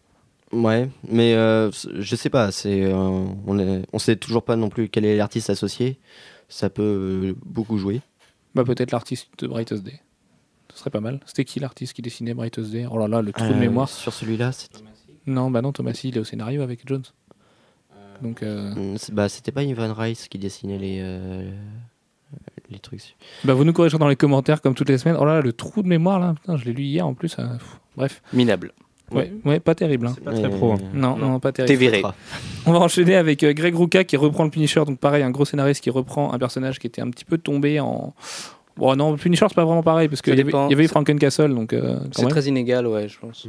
Ouais, 0.52 0.90
mais 1.10 1.34
euh, 1.36 1.70
je 1.72 2.16
sais 2.16 2.30
pas, 2.30 2.52
c'est, 2.52 2.84
euh, 2.84 2.94
on, 2.96 3.60
est, 3.60 3.82
on 3.92 4.00
sait 4.00 4.16
toujours 4.16 4.44
pas 4.44 4.56
non 4.56 4.70
plus 4.70 4.88
quel 4.90 5.04
est 5.04 5.18
l'artiste 5.18 5.50
associé. 5.50 5.98
Ça 6.48 6.70
peut 6.70 7.36
beaucoup 7.46 7.78
jouer. 7.78 8.02
Bah, 8.54 8.64
peut-être 8.64 8.92
l'artiste 8.92 9.28
de 9.38 9.48
Brightest 9.48 9.84
Day. 9.84 10.00
Ce 10.76 10.82
serait 10.82 10.92
pas 10.92 11.00
mal. 11.00 11.20
C'était 11.26 11.46
qui 11.46 11.60
l'artiste 11.60 11.94
qui 11.94 12.02
dessinait 12.04 12.34
Brightest 12.36 12.70
Day 12.72 12.86
Oh 12.92 12.98
là 13.00 13.08
là, 13.08 13.22
le 13.24 13.32
trou 13.32 13.48
de 13.48 13.54
Euh, 13.54 13.60
mémoire. 13.60 13.90
Sur 13.90 14.14
celui-là, 14.14 14.52
c'est- 14.52 14.70
Non, 15.26 15.50
bah 15.50 15.62
non, 15.64 15.72
Thomas 15.72 16.00
il 16.04 16.16
est 16.16 16.20
au 16.20 16.24
scénario 16.24 16.62
avec 16.62 16.82
Jones. 16.88 17.02
Donc, 18.22 18.44
euh, 18.44 18.74
Mm, 18.76 18.98
bah, 19.14 19.28
c'était 19.30 19.52
pas 19.52 19.64
Ivan 19.64 19.92
Rice 19.94 20.28
qui 20.28 20.38
dessinait 20.38 20.78
les, 20.78 21.00
euh, 21.02 21.50
les 22.70 22.80
trucs. 22.80 23.16
bah, 23.44 23.54
vous 23.54 23.64
nous 23.64 23.74
corrigerez 23.74 24.00
dans 24.00 24.08
les 24.08 24.16
commentaires 24.16 24.62
comme 24.62 24.74
toutes 24.76 24.90
les 24.90 24.98
semaines. 24.98 25.18
Oh 25.20 25.26
là 25.26 25.36
là, 25.36 25.42
le 25.42 25.52
trou 25.54 25.82
de 25.82 25.88
mémoire 25.88 26.20
là, 26.20 26.34
putain, 26.40 26.56
je 26.58 26.66
l'ai 26.66 26.74
lu 26.74 26.84
hier 26.84 27.06
en 27.08 27.14
plus. 27.14 27.36
euh, 27.40 27.48
pff, 27.58 27.80
bref, 27.98 28.22
Minable. 28.34 28.72
ouais, 29.12 29.34
ouais, 29.44 29.60
pas 29.60 29.76
terrible. 29.76 30.08
hein. 30.08 30.12
C'est 30.16 30.24
pas 30.24 30.34
très 30.34 30.50
pro. 30.50 30.74
hein. 30.74 30.78
Non, 30.94 31.18
non, 31.18 31.40
pas 31.40 31.52
T'es 31.52 31.66
terrible. 31.66 31.80
viré. 31.98 32.04
On 32.66 32.72
va 32.72 32.80
enchaîner 32.80 33.16
avec 33.16 33.44
euh, 33.44 33.54
Greg 33.54 33.76
Rucka 33.76 34.04
qui 34.04 34.18
reprend 34.18 34.44
le 34.46 34.50
Punisher. 34.50 34.84
Donc 34.86 35.00
pareil, 35.00 35.24
un 35.24 35.32
gros 35.32 35.46
scénariste 35.46 35.84
qui 35.84 35.90
reprend 35.90 36.32
un 36.34 36.40
personnage 36.40 36.80
qui 36.80 36.88
était 36.88 37.02
un 37.02 37.10
petit 37.10 37.26
peu 37.26 37.38
tombé 37.38 37.80
en. 37.80 38.14
Bon 38.78 38.96
non, 38.96 39.12
le 39.12 39.18
Punisher 39.18 39.46
c'est 39.50 39.56
pas 39.56 39.64
vraiment 39.66 39.84
pareil 39.84 40.08
parce 40.10 40.22
qu'il 40.22 40.34
y 40.34 40.38
y 40.70 40.74
avait 40.74 40.88
Frankencastle 40.88 41.54
donc. 41.54 41.72
euh, 41.74 41.98
C'est 42.12 42.24
très 42.30 42.44
inégal, 42.46 42.86
ouais, 42.88 43.08
je 43.08 43.18
pense. 43.20 43.48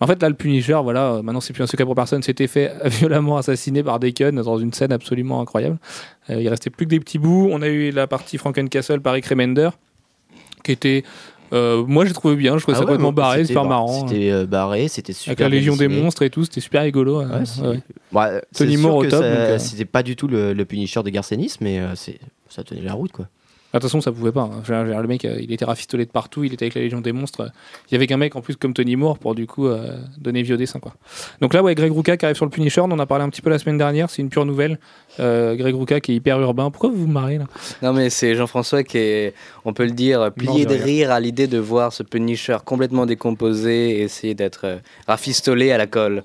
En 0.00 0.06
fait, 0.06 0.22
là, 0.22 0.28
le 0.28 0.36
Punisher, 0.36 0.78
voilà, 0.82 1.14
euh, 1.14 1.22
maintenant 1.22 1.40
c'est 1.40 1.52
plus 1.52 1.62
un 1.62 1.66
secret 1.66 1.84
pour 1.84 1.96
personne, 1.96 2.22
s'était 2.22 2.46
fait 2.46 2.72
violemment 2.84 3.36
assassiner 3.38 3.82
par 3.82 3.98
Deacon 3.98 4.30
dans 4.32 4.58
une 4.58 4.72
scène 4.72 4.92
absolument 4.92 5.40
incroyable. 5.40 5.78
Euh, 6.30 6.40
il 6.40 6.48
restait 6.48 6.70
plus 6.70 6.84
que 6.86 6.90
des 6.90 7.00
petits 7.00 7.18
bouts. 7.18 7.48
On 7.50 7.62
a 7.62 7.66
eu 7.68 7.90
la 7.90 8.06
partie 8.06 8.38
Frankencastle 8.38 9.00
par 9.00 9.14
Rick 9.14 9.26
Remender, 9.26 9.70
qui 10.62 10.70
était. 10.72 11.02
euh, 11.52 11.84
moi, 11.86 12.04
j'ai 12.04 12.12
trouvé 12.12 12.36
bien, 12.36 12.56
je 12.58 12.62
trouvais 12.62 12.76
Ah 12.76 12.80
ça 12.80 12.84
ouais, 12.84 12.86
complètement 12.92 13.12
barré, 13.12 13.44
super 13.44 13.62
bar- 13.62 13.70
marrant. 13.70 14.06
C'était 14.06 14.30
euh, 14.30 14.46
barré, 14.46 14.86
c'était 14.86 15.12
super. 15.12 15.30
Avec 15.32 15.40
la 15.40 15.48
Légion 15.48 15.76
des 15.76 15.88
monstres 15.88 16.22
et 16.22 16.30
tout, 16.30 16.44
c'était 16.44 16.60
super 16.60 16.82
rigolo. 16.82 17.20
euh, 17.22 17.38
Ouais, 17.40 17.44
c'est- 17.46 17.62
ouais, 17.62 17.80
c'est 18.52 18.64
Tony 18.66 18.76
sûr 18.76 18.86
Moore 18.88 18.96
au 18.98 19.02
que 19.02 19.08
top, 19.08 19.22
euh. 19.24 19.58
C'était 19.58 19.84
pas 19.84 20.04
du 20.04 20.14
tout 20.14 20.28
le, 20.28 20.52
le 20.52 20.64
Punisher 20.64 21.02
de 21.02 21.10
Garcenis, 21.10 21.54
mais 21.60 21.80
euh, 21.80 21.94
c'est, 21.96 22.20
ça 22.48 22.62
tenait 22.62 22.82
la 22.82 22.92
route, 22.92 23.10
quoi. 23.10 23.26
De 23.78 23.82
toute 23.82 23.90
façon, 23.90 24.00
ça 24.00 24.12
pouvait 24.12 24.32
pas. 24.32 24.42
hein. 24.42 24.62
Le 25.00 25.06
mec, 25.06 25.24
euh, 25.24 25.38
il 25.40 25.52
était 25.52 25.64
rafistolé 25.64 26.04
de 26.04 26.10
partout, 26.10 26.44
il 26.44 26.52
était 26.52 26.64
avec 26.64 26.74
la 26.74 26.80
Légion 26.82 27.00
des 27.00 27.12
monstres. 27.12 27.50
Il 27.90 27.94
y 27.94 27.96
avait 27.96 28.06
qu'un 28.06 28.16
mec 28.16 28.36
en 28.36 28.40
plus 28.40 28.56
comme 28.56 28.74
Tony 28.74 28.96
Moore 28.96 29.18
pour 29.18 29.34
du 29.34 29.46
coup 29.46 29.66
euh, 29.66 29.96
donner 30.18 30.42
vieux 30.42 30.56
dessin. 30.56 30.78
Quoi. 30.80 30.94
Donc 31.40 31.54
là, 31.54 31.62
ouais, 31.62 31.74
Greg 31.74 31.92
Rucka 31.92 32.16
qui 32.16 32.24
arrive 32.24 32.36
sur 32.36 32.44
le 32.44 32.50
Punisher, 32.50 32.80
on 32.80 32.90
en 32.90 32.98
a 32.98 33.06
parlé 33.06 33.24
un 33.24 33.28
petit 33.30 33.42
peu 33.42 33.50
la 33.50 33.58
semaine 33.58 33.78
dernière, 33.78 34.10
c'est 34.10 34.22
une 34.22 34.28
pure 34.28 34.44
nouvelle. 34.44 34.78
Euh, 35.20 35.54
Greg 35.56 35.74
Rucka 35.74 36.00
qui 36.00 36.12
est 36.12 36.16
hyper 36.16 36.40
urbain. 36.40 36.70
Pourquoi 36.70 36.90
vous 36.90 36.96
vous 36.96 37.06
marrez 37.06 37.38
là? 37.38 37.46
Non, 37.82 37.92
mais 37.92 38.10
c'est 38.10 38.34
Jean-François 38.34 38.82
qui 38.84 38.98
est, 38.98 39.34
on 39.64 39.72
peut 39.72 39.84
le 39.84 39.92
dire, 39.92 40.30
plié 40.32 40.66
de 40.66 40.74
rire. 40.74 41.10
à 41.10 41.20
l'idée 41.20 41.46
de 41.46 41.58
voir 41.58 41.92
ce 41.92 42.02
Punisher 42.02 42.58
complètement 42.64 43.06
décomposé 43.06 43.90
et 43.98 44.02
essayer 44.02 44.34
d'être 44.34 44.80
rafistolé 45.06 45.72
à 45.72 45.78
la 45.78 45.86
colle. 45.86 46.22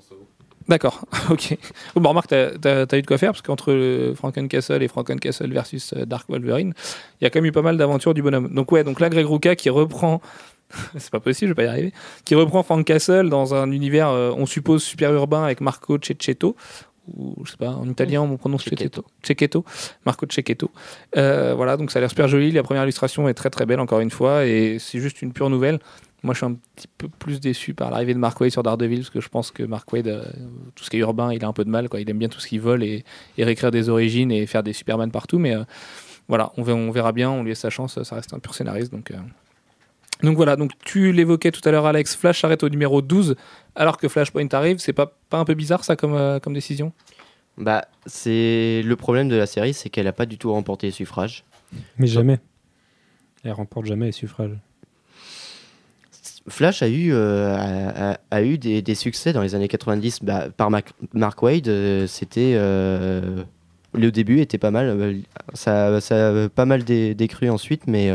D'accord, 0.68 1.04
ok. 1.30 1.58
Bon, 1.96 2.08
remarque, 2.10 2.28
t'as 2.28 2.50
t'as- 2.58 2.86
t'as 2.86 2.98
eu 2.98 3.02
de 3.02 3.06
quoi 3.06 3.18
faire 3.18 3.32
parce 3.32 3.42
qu'entre 3.42 3.70
euh, 3.72 4.14
Frankencastle 4.14 4.82
et 4.82 4.88
Frankencastle 4.88 5.52
versus 5.52 5.92
euh, 5.94 6.06
Dark 6.06 6.26
Wolverine, 6.30 6.72
il 7.20 7.24
y 7.24 7.26
a 7.26 7.30
quand 7.30 7.38
même 7.40 7.46
eu 7.46 7.52
pas 7.52 7.60
mal 7.62 7.76
d'aventures 7.76 8.14
du 8.14 8.22
bonhomme. 8.22 8.52
Donc, 8.54 8.72
ouais, 8.72 8.82
donc 8.82 8.98
là, 9.00 9.10
Greg 9.10 9.26
Rucka 9.26 9.56
qui 9.56 9.68
reprend. 9.68 10.22
C'est 10.98 11.10
pas 11.10 11.20
possible, 11.20 11.50
je 11.50 11.52
vais 11.54 11.66
pas 11.66 11.70
y 11.70 11.72
arriver. 11.72 11.92
Qui 12.24 12.34
reprend 12.34 12.62
Frank 12.62 12.84
Castle 12.86 13.28
dans 13.28 13.54
un 13.54 13.70
univers, 13.72 14.08
euh, 14.08 14.32
on 14.36 14.46
suppose, 14.46 14.82
super 14.82 15.12
urbain 15.12 15.44
avec 15.44 15.60
Marco 15.60 15.98
Cecchetto. 16.02 16.56
Ou 17.14 17.34
je 17.44 17.50
sais 17.50 17.56
pas, 17.58 17.68
en 17.68 17.86
italien, 17.86 18.22
on 18.22 18.38
prononce. 18.38 18.64
Cecchetto. 18.64 19.04
Cecchetto. 19.22 19.62
Marco 20.06 20.24
Cecchetto. 20.30 20.70
Euh, 21.18 21.52
voilà, 21.54 21.76
donc 21.76 21.90
ça 21.90 21.98
a 21.98 22.00
l'air 22.00 22.08
super 22.08 22.28
joli. 22.28 22.50
La 22.50 22.62
première 22.62 22.82
illustration 22.84 23.28
est 23.28 23.34
très 23.34 23.50
très 23.50 23.66
belle, 23.66 23.80
encore 23.80 24.00
une 24.00 24.10
fois. 24.10 24.46
Et 24.46 24.78
c'est 24.80 24.98
juste 25.00 25.20
une 25.20 25.34
pure 25.34 25.50
nouvelle. 25.50 25.78
Moi, 26.24 26.34
je 26.34 26.38
suis 26.38 26.46
un 26.46 26.56
petit 26.74 26.88
peu 26.88 27.08
plus 27.08 27.38
déçu 27.38 27.74
par 27.74 27.90
l'arrivée 27.90 28.14
de 28.14 28.18
Mark 28.18 28.40
Wade 28.40 28.50
sur 28.50 28.62
Daredevil 28.62 29.00
parce 29.00 29.10
que 29.10 29.20
je 29.20 29.28
pense 29.28 29.50
que 29.50 29.62
Mark 29.62 29.92
Wade, 29.92 30.08
euh, 30.08 30.24
tout 30.74 30.82
ce 30.82 30.90
qui 30.90 30.96
est 30.96 31.00
urbain, 31.00 31.32
il 31.32 31.44
a 31.44 31.48
un 31.48 31.52
peu 31.52 31.64
de 31.64 31.70
mal. 31.70 31.88
Quoi. 31.88 32.00
Il 32.00 32.08
aime 32.10 32.18
bien 32.18 32.28
tout 32.28 32.40
ce 32.40 32.48
qui 32.48 32.58
vole 32.58 32.82
et, 32.82 33.04
et 33.38 33.44
réécrire 33.44 33.70
des 33.70 33.90
origines 33.90 34.32
et 34.32 34.46
faire 34.46 34.62
des 34.62 34.72
Superman 34.72 35.10
partout. 35.10 35.38
Mais 35.38 35.54
euh, 35.54 35.64
voilà, 36.28 36.52
on 36.56 36.62
verra, 36.62 36.78
on 36.78 36.90
verra 36.90 37.12
bien. 37.12 37.30
On 37.30 37.42
lui 37.42 37.50
laisse 37.50 37.60
sa 37.60 37.70
chance. 37.70 38.02
Ça 38.02 38.16
reste 38.16 38.32
un 38.32 38.38
pur 38.38 38.54
scénariste. 38.54 38.90
Donc, 38.90 39.10
euh. 39.10 39.16
donc 40.22 40.36
voilà. 40.36 40.56
Donc 40.56 40.72
tu 40.84 41.12
l'évoquais 41.12 41.52
tout 41.52 41.66
à 41.68 41.70
l'heure, 41.70 41.86
Alex. 41.86 42.16
Flash 42.16 42.40
s'arrête 42.40 42.62
au 42.62 42.68
numéro 42.68 43.02
12 43.02 43.36
alors 43.74 43.98
que 43.98 44.08
Flashpoint 44.08 44.48
arrive. 44.52 44.78
C'est 44.78 44.92
pas, 44.92 45.14
pas 45.28 45.38
un 45.38 45.44
peu 45.44 45.54
bizarre 45.54 45.84
ça 45.84 45.96
comme, 45.96 46.14
euh, 46.14 46.40
comme 46.40 46.54
décision? 46.54 46.92
Bah, 47.56 47.86
c'est 48.06 48.82
le 48.82 48.96
problème 48.96 49.28
de 49.28 49.36
la 49.36 49.46
série, 49.46 49.74
c'est 49.74 49.88
qu'elle 49.88 50.08
a 50.08 50.12
pas 50.12 50.26
du 50.26 50.38
tout 50.38 50.52
remporté 50.52 50.88
les 50.88 50.92
suffrages. 50.92 51.44
Mais 51.98 52.06
jamais. 52.06 52.40
Elle 53.44 53.52
remporte 53.52 53.86
jamais 53.86 54.06
les 54.06 54.12
suffrages. 54.12 54.56
Flash 56.48 56.82
a 56.82 56.88
eu, 56.88 57.10
euh, 57.12 58.14
a, 58.30 58.42
eu 58.42 58.58
des, 58.58 58.94
succès 58.94 59.32
dans 59.32 59.40
les 59.42 59.54
années 59.54 59.68
90 59.68 60.20
bah, 60.22 60.48
par 60.54 60.70
Mac- 60.70 60.92
Mark 61.14 61.42
Wade. 61.42 61.68
euh, 61.68 62.06
C'était 62.06 62.52
euh, 62.56 63.42
le 63.94 64.10
début 64.12 64.40
était 64.40 64.58
pas 64.58 64.70
mal. 64.70 65.22
Ça, 65.54 66.00
ça 66.00 66.44
a 66.44 66.48
pas 66.48 66.66
mal 66.66 66.84
dé- 66.84 67.14
décru 67.14 67.48
ensuite, 67.48 67.86
mais 67.86 68.10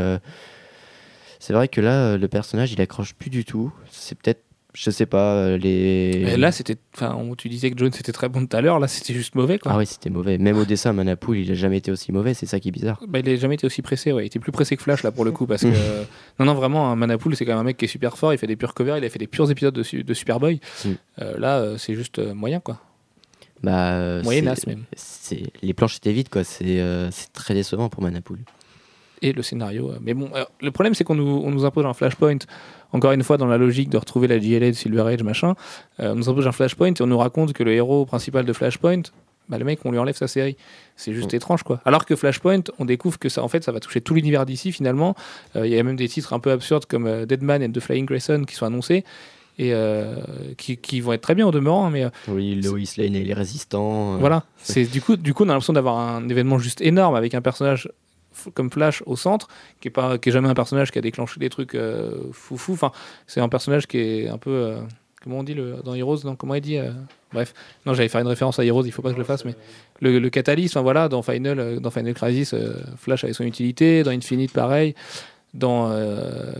c'est 1.40 1.52
vrai 1.52 1.68
que 1.68 1.80
là, 1.80 2.16
le 2.16 2.28
personnage, 2.28 2.72
il 2.72 2.80
accroche 2.80 3.14
plus 3.14 3.30
du 3.30 3.44
tout. 3.44 3.72
C'est 3.90 4.16
peut-être 4.16 4.42
Je 4.72 4.90
sais 4.90 5.06
pas, 5.06 5.34
euh, 5.34 5.56
les. 5.58 6.22
Mais 6.24 6.36
là, 6.36 6.52
c'était. 6.52 6.76
Enfin, 6.94 7.18
tu 7.36 7.48
disais 7.48 7.70
que 7.72 7.76
Jones 7.78 7.88
était 7.98 8.12
très 8.12 8.28
bon 8.28 8.46
tout 8.46 8.56
à 8.56 8.60
l'heure. 8.60 8.78
Là, 8.78 8.86
c'était 8.86 9.12
juste 9.14 9.34
mauvais, 9.34 9.58
quoi. 9.58 9.72
Ah 9.74 9.78
oui, 9.78 9.84
c'était 9.86 10.10
mauvais. 10.10 10.38
Même 10.38 10.56
au 10.58 10.64
dessin, 10.64 10.92
Manapool, 10.92 11.38
il 11.38 11.50
a 11.50 11.54
jamais 11.54 11.78
été 11.78 11.90
aussi 11.90 12.12
mauvais, 12.12 12.34
c'est 12.34 12.46
ça 12.46 12.60
qui 12.60 12.68
est 12.68 12.72
bizarre. 12.72 13.00
Bah, 13.08 13.18
il 13.18 13.24
n'a 13.24 13.34
jamais 13.36 13.54
été 13.56 13.66
aussi 13.66 13.82
pressé, 13.82 14.12
ouais. 14.12 14.22
Il 14.22 14.26
était 14.26 14.38
plus 14.38 14.52
pressé 14.52 14.76
que 14.76 14.82
Flash 14.82 15.02
là 15.02 15.10
pour 15.10 15.24
le 15.24 15.32
coup 15.32 15.46
parce 15.46 15.62
que 15.62 15.68
non 16.38 16.44
non 16.46 16.54
vraiment 16.54 16.90
un 16.92 16.96
Manapool 16.96 17.34
c'est 17.34 17.44
quand 17.44 17.52
même 17.52 17.60
un 17.60 17.64
mec 17.64 17.76
qui 17.78 17.86
est 17.86 17.88
super 17.88 18.16
fort, 18.16 18.32
il 18.32 18.38
fait 18.38 18.46
des 18.46 18.56
purs 18.56 18.72
covers, 18.74 18.96
il 18.98 19.04
a 19.04 19.10
fait 19.10 19.18
des 19.18 19.26
purs 19.26 19.50
épisodes 19.50 19.74
de, 19.74 19.82
Su- 19.82 20.04
de 20.04 20.14
Superboy. 20.14 20.60
Mm. 20.84 20.88
Euh, 21.20 21.38
là 21.38 21.58
euh, 21.58 21.76
c'est 21.76 21.94
juste 21.96 22.20
euh, 22.20 22.32
moyen 22.34 22.60
quoi. 22.60 22.80
Bah, 23.62 23.92
euh, 23.94 24.22
c'est- 24.22 24.66
même. 24.66 24.84
Les 25.62 25.74
planches 25.74 25.96
étaient 25.96 26.12
vides, 26.12 26.28
quoi. 26.28 26.44
C'est 26.44 26.80
euh, 26.80 27.10
c'est 27.10 27.32
très 27.32 27.54
décevant 27.54 27.88
pour 27.88 28.02
Manapool. 28.02 28.38
Et 29.22 29.32
le 29.32 29.42
scénario. 29.42 29.92
Mais 30.00 30.14
bon, 30.14 30.30
euh, 30.34 30.44
le 30.60 30.70
problème 30.70 30.94
c'est 30.94 31.04
qu'on 31.04 31.14
nous, 31.14 31.42
on 31.44 31.50
nous 31.50 31.64
impose 31.64 31.84
un 31.86 31.92
Flashpoint. 31.94 32.38
Encore 32.92 33.12
une 33.12 33.22
fois 33.22 33.36
dans 33.36 33.46
la 33.46 33.58
logique 33.58 33.88
de 33.90 33.98
retrouver 33.98 34.26
la 34.28 34.38
JLA 34.40 34.68
de 34.70 34.72
Silver 34.72 35.02
Age 35.02 35.22
machin, 35.22 35.54
euh, 36.00 36.12
on 36.12 36.16
nous 36.16 36.28
impose 36.28 36.46
un 36.46 36.52
Flashpoint 36.52 36.94
et 36.94 37.02
on 37.02 37.06
nous 37.06 37.18
raconte 37.18 37.52
que 37.52 37.62
le 37.62 37.72
héros 37.72 38.04
principal 38.06 38.44
de 38.44 38.52
Flashpoint, 38.52 39.02
bah, 39.48 39.58
le 39.58 39.64
mec 39.64 39.80
on 39.84 39.90
lui 39.92 39.98
enlève 39.98 40.16
sa 40.16 40.26
série. 40.28 40.56
C'est 40.96 41.12
juste 41.12 41.32
Mm. 41.32 41.36
étrange 41.36 41.62
quoi. 41.62 41.80
Alors 41.84 42.04
que 42.06 42.16
Flashpoint, 42.16 42.62
on 42.78 42.84
découvre 42.86 43.18
que 43.18 43.28
ça 43.28 43.42
en 43.42 43.48
fait 43.48 43.62
ça 43.62 43.72
va 43.72 43.80
toucher 43.80 44.00
tout 44.00 44.14
l'univers 44.14 44.46
d'ici 44.46 44.72
finalement. 44.72 45.14
Euh, 45.54 45.66
Il 45.66 45.72
y 45.72 45.78
a 45.78 45.82
même 45.82 45.96
des 45.96 46.08
titres 46.08 46.32
un 46.32 46.40
peu 46.40 46.50
absurdes 46.50 46.86
comme 46.86 47.06
euh, 47.06 47.26
Deadman 47.26 47.62
and 47.62 47.72
the 47.72 47.80
Flying 47.80 48.06
Grayson 48.06 48.44
qui 48.48 48.54
sont 48.54 48.66
annoncés. 48.66 49.04
Et 49.58 49.74
euh, 49.74 50.14
qui, 50.56 50.78
qui 50.78 51.00
vont 51.02 51.12
être 51.12 51.20
très 51.20 51.34
bien 51.34 51.46
au 51.46 51.50
demeurant, 51.50 51.86
hein, 51.86 51.90
mais 51.90 52.06
Oui, 52.28 52.54
Lois 52.62 52.78
Lane 52.96 53.14
et 53.14 53.24
les 53.24 53.34
résistants. 53.34 54.16
voilà, 54.16 54.44
c'est 54.62 54.86
du 54.86 55.02
coup, 55.02 55.16
du 55.16 55.34
coup, 55.34 55.42
on 55.44 55.48
a 55.50 55.52
l'impression 55.52 55.74
d'avoir 55.74 55.98
un 55.98 56.26
événement 56.30 56.58
juste 56.58 56.80
énorme 56.80 57.14
avec 57.14 57.34
un 57.34 57.42
personnage 57.42 57.90
comme 58.54 58.70
Flash 58.70 59.02
au 59.06 59.16
centre, 59.16 59.48
qui 59.80 59.88
est 59.88 59.90
pas, 59.90 60.18
qui 60.18 60.28
est 60.28 60.32
jamais 60.32 60.48
un 60.48 60.54
personnage 60.54 60.90
qui 60.90 60.98
a 60.98 61.02
déclenché 61.02 61.40
des 61.40 61.50
trucs 61.50 61.74
euh, 61.74 62.30
foufou. 62.32 62.72
Enfin, 62.72 62.92
c'est 63.26 63.40
un 63.40 63.48
personnage 63.48 63.86
qui 63.86 63.98
est 63.98 64.28
un 64.28 64.38
peu, 64.38 64.50
euh, 64.50 64.80
comment 65.22 65.38
on 65.38 65.42
dit 65.42 65.54
le, 65.54 65.76
dans 65.84 65.94
Heroes, 65.94 66.18
non, 66.24 66.36
comment 66.36 66.54
il 66.54 66.60
dit 66.60 66.78
euh, 66.78 66.90
Bref, 67.32 67.54
non, 67.86 67.94
j'allais 67.94 68.08
faire 68.08 68.20
une 68.20 68.26
référence 68.26 68.58
à 68.58 68.64
Heroes, 68.64 68.84
il 68.86 68.92
faut 68.92 69.02
pas 69.02 69.10
que 69.10 69.14
je 69.14 69.20
le 69.20 69.24
fasse, 69.24 69.44
mais 69.44 69.54
le, 70.00 70.18
le 70.18 70.30
catalyse, 70.30 70.70
enfin 70.72 70.82
voilà, 70.82 71.08
dans 71.08 71.22
Final, 71.22 71.58
euh, 71.58 71.80
dans 71.80 71.90
Final 71.90 72.14
Crisis, 72.14 72.54
Flash 72.96 73.24
avait 73.24 73.32
son 73.32 73.44
utilité, 73.44 74.02
dans 74.02 74.10
Infinite 74.10 74.52
pareil. 74.52 74.94
Dans 75.52 75.92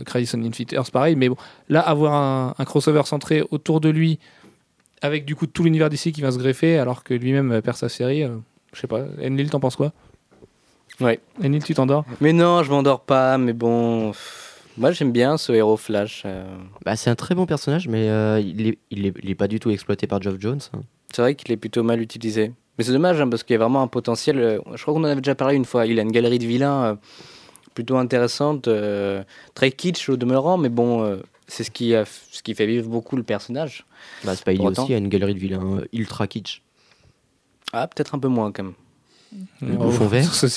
Crisis 0.05 0.33
on 0.33 0.43
Infinite 0.43 0.73
Earths, 0.73 0.91
pareil, 0.91 1.15
mais 1.15 1.29
bon, 1.29 1.37
là, 1.69 1.79
avoir 1.79 2.13
un, 2.13 2.55
un 2.57 2.65
crossover 2.65 3.03
centré 3.05 3.41
autour 3.49 3.79
de 3.79 3.87
lui, 3.87 4.19
avec 5.01 5.23
du 5.23 5.33
coup 5.33 5.47
tout 5.47 5.63
l'univers 5.63 5.89
d'ici 5.89 6.11
qui 6.11 6.19
va 6.19 6.29
se 6.29 6.37
greffer, 6.37 6.77
alors 6.77 7.05
que 7.05 7.13
lui-même 7.13 7.61
perd 7.61 7.77
sa 7.77 7.87
série, 7.87 8.25
je 8.73 8.79
sais 8.79 8.87
pas. 8.87 9.05
Enlil, 9.23 9.49
t'en 9.49 9.61
penses 9.61 9.77
quoi? 9.77 9.93
Ouais. 11.01 11.19
Enlil, 11.43 11.63
tu 11.63 11.73
t'endors? 11.73 12.05
Mais 12.21 12.31
non, 12.33 12.63
je 12.63 12.71
m'endors 12.71 13.01
pas, 13.01 13.37
mais 13.37 13.53
bon. 13.53 14.11
Moi, 14.77 14.91
j'aime 14.91 15.11
bien 15.11 15.37
ce 15.37 15.51
héros 15.51 15.75
Flash. 15.77 16.23
euh. 16.25 16.45
Bah, 16.85 16.95
c'est 16.95 17.09
un 17.09 17.15
très 17.15 17.35
bon 17.35 17.45
personnage, 17.45 17.87
mais 17.87 18.09
euh, 18.09 18.39
il, 18.39 18.67
est, 18.67 18.77
il, 18.91 19.05
est, 19.07 19.13
il 19.21 19.29
est 19.29 19.35
pas 19.35 19.47
du 19.47 19.59
tout 19.59 19.69
exploité 19.71 20.07
par 20.07 20.21
Geoff 20.21 20.35
Jones. 20.39 20.59
hein. 20.73 20.81
C'est 21.13 21.21
vrai 21.21 21.35
qu'il 21.35 21.51
est 21.51 21.57
plutôt 21.57 21.83
mal 21.83 21.99
utilisé. 22.01 22.53
Mais 22.77 22.85
c'est 22.85 22.93
dommage, 22.93 23.19
hein, 23.19 23.27
parce 23.27 23.43
qu'il 23.43 23.53
y 23.53 23.57
a 23.57 23.59
vraiment 23.59 23.81
un 23.81 23.87
potentiel. 23.87 24.39
euh, 24.39 24.59
Je 24.75 24.81
crois 24.81 24.93
qu'on 24.93 25.01
en 25.01 25.05
avait 25.05 25.19
déjà 25.21 25.35
parlé 25.35 25.55
une 25.55 25.65
fois. 25.65 25.85
Il 25.85 25.99
a 25.99 26.03
une 26.03 26.11
galerie 26.11 26.39
de 26.39 26.45
vilains 26.45 26.83
euh, 26.83 26.95
plutôt 27.73 27.97
intéressante, 27.97 28.67
euh, 28.69 29.23
très 29.55 29.71
kitsch 29.71 30.07
au 30.09 30.15
demeurant, 30.15 30.57
mais 30.57 30.69
bon, 30.69 31.03
euh, 31.03 31.17
c'est 31.47 31.65
ce 31.65 31.71
qui, 31.71 31.93
a, 31.93 32.05
ce 32.05 32.41
qui 32.41 32.55
fait 32.55 32.65
vivre 32.65 32.87
beaucoup 32.89 33.17
le 33.17 33.23
personnage. 33.23 33.85
Bah, 34.23 34.35
Spidey 34.35 34.57
Pour 34.57 34.67
autant. 34.67 34.83
aussi 34.83 34.93
a 34.93 34.97
une 34.97 35.09
galerie 35.09 35.33
de 35.33 35.39
vilains 35.39 35.79
euh, 35.79 35.85
ultra 35.91 36.27
kitsch. 36.27 36.61
Ah, 37.73 37.87
peut-être 37.87 38.15
un 38.15 38.19
peu 38.19 38.27
moins 38.29 38.51
quand 38.53 38.63
même. 38.63 38.73
Le 39.61 39.73
bouffon 39.75 40.07
vert. 40.07 40.33
Ça. 40.33 40.47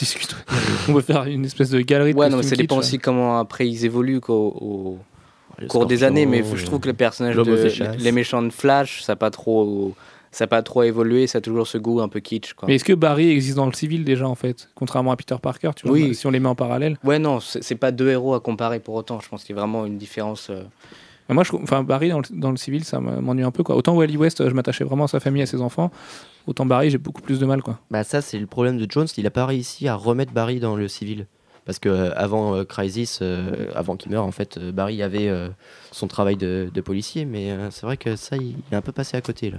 On 0.88 0.92
va 0.92 1.02
faire 1.02 1.24
une 1.24 1.44
espèce 1.44 1.70
de 1.70 1.80
galerie 1.80 2.12
de 2.14 2.18
Ouais, 2.18 2.28
non, 2.28 2.38
mais 2.38 2.42
ça 2.42 2.56
dépend 2.56 2.78
aussi 2.78 2.98
comment 2.98 3.38
après 3.38 3.68
ils 3.68 3.84
évoluent 3.84 4.20
quoi, 4.20 4.34
au, 4.36 4.98
cours 5.68 5.86
des 5.86 6.04
années. 6.04 6.26
Mais 6.26 6.42
euh, 6.42 6.56
je 6.56 6.64
trouve 6.64 6.80
que 6.80 6.88
le 6.88 6.94
personnage 6.94 7.36
de 7.36 7.96
les 7.98 8.12
méchants 8.12 8.42
de 8.42 8.50
Flash, 8.50 9.02
ça 9.02 9.12
n'a 9.12 9.16
pas 9.16 9.30
trop. 9.30 9.94
Ça 10.32 10.44
a 10.44 10.46
pas 10.48 10.62
trop 10.62 10.82
évolué, 10.82 11.28
ça 11.28 11.38
a 11.38 11.40
toujours 11.40 11.68
ce 11.68 11.78
goût 11.78 12.00
un 12.00 12.08
peu 12.08 12.18
kitsch. 12.18 12.54
Quoi. 12.54 12.66
Mais 12.66 12.74
est-ce 12.74 12.82
que 12.82 12.92
Barry 12.92 13.30
existe 13.30 13.54
dans 13.56 13.66
le 13.66 13.72
civil 13.72 14.02
déjà 14.02 14.26
en 14.26 14.34
fait? 14.34 14.68
Contrairement 14.74 15.12
à 15.12 15.16
Peter 15.16 15.36
Parker, 15.40 15.70
tu 15.76 15.86
vois, 15.86 15.94
Oui. 15.94 16.12
si 16.12 16.26
on 16.26 16.32
les 16.32 16.40
met 16.40 16.48
en 16.48 16.56
parallèle. 16.56 16.98
Ouais, 17.04 17.20
non, 17.20 17.38
c'est 17.38 17.76
pas 17.76 17.92
deux 17.92 18.08
héros 18.08 18.34
à 18.34 18.40
comparer 18.40 18.80
pour 18.80 18.96
autant. 18.96 19.20
Je 19.20 19.28
pense 19.28 19.44
qu'il 19.44 19.54
y 19.54 19.58
a 19.58 19.62
vraiment 19.62 19.86
une 19.86 19.96
différence. 19.96 20.48
euh, 20.50 20.64
Mais 21.28 21.36
moi, 21.36 21.44
je, 21.44 21.50
trouve- 21.50 21.62
enfin, 21.62 21.84
Barry 21.84 22.08
dans 22.08 22.18
le, 22.18 22.24
dans 22.32 22.50
le 22.50 22.56
civil, 22.56 22.82
ça 22.82 22.98
m'ennuie 22.98 23.44
un 23.44 23.52
peu 23.52 23.62
quoi. 23.62 23.76
Autant 23.76 23.94
Wally 23.94 24.16
West, 24.16 24.42
je 24.44 24.52
m'attachais 24.54 24.82
vraiment 24.82 25.04
à 25.04 25.08
sa 25.08 25.20
famille, 25.20 25.42
à 25.42 25.46
ses 25.46 25.60
enfants. 25.60 25.92
Autant 26.46 26.66
Barry, 26.66 26.90
j'ai 26.90 26.98
beaucoup 26.98 27.22
plus 27.22 27.38
de 27.38 27.46
mal 27.46 27.62
quoi. 27.62 27.80
Bah 27.90 28.04
ça 28.04 28.20
c'est 28.20 28.38
le 28.38 28.46
problème 28.46 28.78
de 28.78 28.90
Jones, 28.90 29.06
il 29.16 29.26
a 29.26 29.30
pas 29.30 29.46
réussi 29.46 29.88
à 29.88 29.94
remettre 29.94 30.32
Barry 30.32 30.60
dans 30.60 30.76
le 30.76 30.88
civil. 30.88 31.26
Parce 31.64 31.78
que 31.78 31.88
euh, 31.88 32.10
avant 32.14 32.54
euh, 32.54 32.64
Crisis, 32.64 33.20
euh, 33.22 33.70
avant 33.74 33.96
qu'il 33.96 34.12
meure, 34.12 34.24
en 34.24 34.32
fait, 34.32 34.58
euh, 34.58 34.70
Barry 34.70 35.02
avait 35.02 35.28
euh, 35.28 35.48
son 35.92 36.08
travail 36.08 36.36
de, 36.36 36.68
de 36.70 36.80
policier, 36.82 37.24
mais 37.24 37.52
euh, 37.52 37.70
c'est 37.70 37.86
vrai 37.86 37.96
que 37.96 38.16
ça, 38.16 38.36
il, 38.36 38.48
il 38.48 38.62
est 38.72 38.76
un 38.76 38.82
peu 38.82 38.92
passé 38.92 39.16
à 39.16 39.22
côté 39.22 39.50
là. 39.50 39.56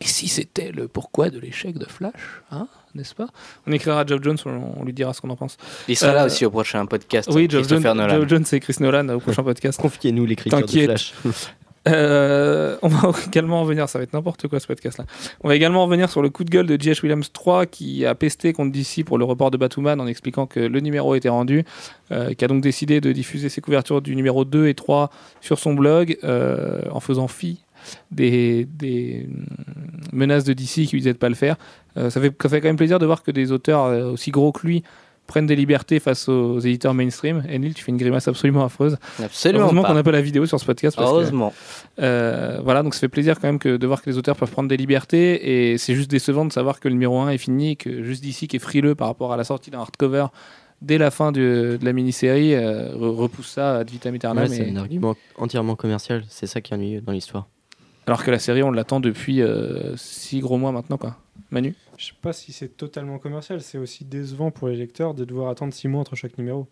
Et 0.00 0.06
si 0.06 0.28
c'était 0.28 0.72
le 0.72 0.88
pourquoi 0.88 1.28
de 1.28 1.38
l'échec 1.38 1.76
de 1.76 1.84
Flash, 1.84 2.14
hein, 2.50 2.68
n'est-ce 2.94 3.14
pas? 3.14 3.26
On 3.66 3.72
écrira 3.72 4.00
à 4.00 4.06
Geoff 4.06 4.22
Jones, 4.22 4.38
on, 4.46 4.80
on 4.80 4.84
lui 4.84 4.94
dira 4.94 5.12
ce 5.12 5.20
qu'on 5.20 5.28
en 5.28 5.36
pense. 5.36 5.58
Il 5.88 5.96
sera 5.96 6.14
là 6.14 6.24
aussi 6.24 6.46
au 6.46 6.50
prochain 6.50 6.86
podcast. 6.86 7.28
Oui, 7.32 7.48
Geoff 7.50 7.68
Jones. 7.68 7.82
Geoff 7.82 8.26
Jones 8.28 8.44
et 8.52 8.60
Chris 8.60 8.76
Nolan 8.80 9.08
au 9.10 9.20
prochain 9.20 9.42
podcast. 9.44 9.78
Confiez-nous 9.78 10.24
l'écriture 10.24 10.58
de 10.58 10.64
T'inquiète. 10.64 10.98
Flash. 10.98 11.14
Euh, 11.86 12.76
on 12.82 12.88
va 12.88 13.12
également 13.26 13.62
revenir, 13.62 13.88
ça 13.88 13.98
va 13.98 14.04
être 14.04 14.12
n'importe 14.12 14.48
quoi 14.48 14.60
ce 14.60 14.66
podcast-là. 14.66 15.04
On 15.42 15.48
va 15.48 15.56
également 15.56 15.84
revenir 15.84 16.08
sur 16.10 16.22
le 16.22 16.30
coup 16.30 16.44
de 16.44 16.50
gueule 16.50 16.66
de 16.66 16.80
J.H. 16.80 17.02
Williams 17.02 17.30
3 17.32 17.66
qui 17.66 18.06
a 18.06 18.14
pesté 18.14 18.52
contre 18.52 18.72
DC 18.72 19.04
pour 19.04 19.18
le 19.18 19.24
report 19.24 19.50
de 19.50 19.56
Batwoman 19.56 20.00
en 20.00 20.06
expliquant 20.06 20.46
que 20.46 20.60
le 20.60 20.80
numéro 20.80 21.14
était 21.14 21.28
rendu, 21.28 21.64
euh, 22.12 22.32
qui 22.34 22.44
a 22.44 22.48
donc 22.48 22.62
décidé 22.62 23.00
de 23.00 23.12
diffuser 23.12 23.48
ses 23.48 23.60
couvertures 23.60 24.00
du 24.00 24.16
numéro 24.16 24.44
2 24.44 24.68
et 24.68 24.74
3 24.74 25.10
sur 25.40 25.58
son 25.58 25.74
blog 25.74 26.18
euh, 26.24 26.82
en 26.90 27.00
faisant 27.00 27.28
fi 27.28 27.60
des, 28.10 28.66
hum, 28.82 29.44
menaces 30.12 30.44
de 30.44 30.54
DC 30.54 30.86
qui 30.86 30.92
lui 30.92 31.00
disaient 31.00 31.12
de 31.12 31.18
pas 31.18 31.28
le 31.28 31.34
faire. 31.34 31.56
Ça, 31.96 32.10
fait, 32.10 32.34
ça 32.42 32.48
fait 32.48 32.60
quand 32.60 32.68
même 32.68 32.76
plaisir 32.76 32.98
de 32.98 33.06
voir 33.06 33.22
que 33.22 33.30
des 33.30 33.52
auteurs 33.52 34.10
aussi 34.10 34.32
gros 34.32 34.50
que 34.50 34.66
lui 34.66 34.82
prennent 35.26 35.46
des 35.46 35.56
libertés 35.56 36.00
face 36.00 36.28
aux 36.28 36.58
éditeurs 36.60 36.94
mainstream. 36.94 37.42
Enlil, 37.48 37.74
tu 37.74 37.82
fais 37.82 37.90
une 37.90 37.96
grimace 37.96 38.28
absolument 38.28 38.64
affreuse. 38.64 38.96
Absolument 39.22 39.64
Heureusement 39.64 39.82
qu'on 39.84 39.94
n'a 39.94 40.02
pas 40.02 40.10
la 40.12 40.20
vidéo 40.20 40.44
sur 40.46 40.60
ce 40.60 40.64
podcast. 40.66 40.96
Parce 40.96 41.08
que- 41.08 41.14
Heureusement. 41.14 41.52
euh, 42.00 42.60
voilà, 42.62 42.82
donc 42.82 42.94
ça 42.94 43.00
fait 43.00 43.08
plaisir 43.08 43.40
quand 43.40 43.48
même 43.48 43.58
que, 43.58 43.76
de 43.76 43.86
voir 43.86 44.02
que 44.02 44.10
les 44.10 44.18
auteurs 44.18 44.36
peuvent 44.36 44.50
prendre 44.50 44.68
des 44.68 44.76
libertés 44.76 45.70
et 45.72 45.78
c'est 45.78 45.94
juste 45.94 46.10
décevant 46.10 46.44
de 46.44 46.52
savoir 46.52 46.80
que 46.80 46.88
le 46.88 46.94
numéro 46.94 47.18
1 47.20 47.30
est 47.30 47.38
fini, 47.38 47.72
et 47.72 47.76
que 47.76 48.02
juste 48.02 48.22
d'ici 48.22 48.48
qui 48.48 48.56
est 48.56 48.60
frileux 48.60 48.94
par 48.94 49.08
rapport 49.08 49.32
à 49.32 49.36
la 49.36 49.44
sortie 49.44 49.70
d'un 49.70 49.78
hardcover 49.80 50.26
dès 50.82 50.98
la 50.98 51.10
fin 51.10 51.32
de, 51.32 51.78
de 51.80 51.84
la 51.84 51.92
mini-série 51.94 52.54
euh, 52.54 52.92
re- 52.94 53.14
repousse 53.16 53.48
ça 53.48 53.76
ad 53.78 53.90
vitam 53.90 54.14
aeternam. 54.14 54.44
Ouais, 54.44 54.50
c'est 54.54 54.66
et- 54.68 54.70
un 54.70 54.76
argument 54.76 55.14
entièrement 55.38 55.76
commercial, 55.76 56.24
c'est 56.28 56.46
ça 56.46 56.60
qui 56.60 56.72
est 56.72 56.76
ennuyeux 56.76 57.00
dans 57.00 57.12
l'histoire. 57.12 57.48
Alors 58.06 58.22
que 58.24 58.30
la 58.30 58.38
série 58.38 58.62
on 58.62 58.70
l'attend 58.70 59.00
depuis 59.00 59.42
6 59.96 60.40
gros 60.40 60.58
mois 60.58 60.72
maintenant 60.72 60.98
quoi. 60.98 61.16
Manu 61.50 61.74
Je 61.96 62.06
sais 62.06 62.12
pas 62.20 62.32
si 62.32 62.52
c'est 62.52 62.76
totalement 62.76 63.18
commercial, 63.18 63.60
c'est 63.60 63.78
aussi 63.78 64.04
décevant 64.04 64.50
pour 64.50 64.68
les 64.68 64.76
lecteurs 64.76 65.14
de 65.14 65.24
devoir 65.24 65.50
attendre 65.50 65.72
6 65.72 65.88
mois 65.88 66.00
entre 66.00 66.16
chaque 66.16 66.36
numéro. 66.38 66.66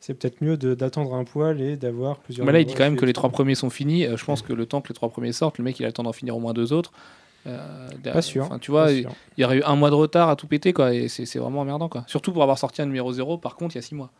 C'est 0.00 0.14
peut-être 0.14 0.42
mieux 0.42 0.56
d'attendre 0.56 1.14
un 1.14 1.24
poil 1.24 1.60
et 1.60 1.76
d'avoir 1.76 2.18
plusieurs. 2.18 2.46
Mais 2.46 2.52
là 2.52 2.60
il 2.60 2.66
dit 2.66 2.74
quand 2.74 2.84
même 2.84 2.96
que 2.96 3.04
les 3.04 3.12
trois 3.12 3.30
premiers 3.30 3.56
sont 3.56 3.70
finis. 3.70 4.06
Euh, 4.06 4.16
je 4.16 4.24
pense 4.24 4.42
que 4.42 4.52
le 4.52 4.64
temps 4.64 4.80
que 4.80 4.88
les 4.88 4.94
trois 4.94 5.08
premiers 5.08 5.32
sortent, 5.32 5.58
le 5.58 5.64
mec 5.64 5.78
il 5.80 5.84
a 5.84 5.88
le 5.88 5.92
temps 5.92 6.04
d'en 6.04 6.12
finir 6.12 6.36
au 6.36 6.40
moins 6.40 6.52
deux 6.52 6.72
autres. 6.72 6.92
Euh, 7.46 7.88
Pas 8.04 8.22
sûr. 8.22 8.48
Tu 8.60 8.70
vois, 8.70 8.92
il 8.92 9.06
y 9.38 9.44
aurait 9.44 9.58
eu 9.58 9.62
un 9.62 9.76
mois 9.76 9.90
de 9.90 9.94
retard 9.94 10.28
à 10.28 10.36
tout 10.36 10.46
péter 10.46 10.72
quoi 10.72 10.94
et 10.94 11.08
c'est 11.08 11.38
vraiment 11.38 11.60
emmerdant 11.60 11.88
quoi. 11.88 12.04
Surtout 12.06 12.32
pour 12.32 12.42
avoir 12.42 12.58
sorti 12.58 12.80
un 12.80 12.86
numéro 12.86 13.12
0 13.12 13.38
par 13.38 13.56
contre 13.56 13.74
il 13.74 13.78
y 13.78 13.80
a 13.80 13.82
6 13.82 13.94
mois. 13.96 14.10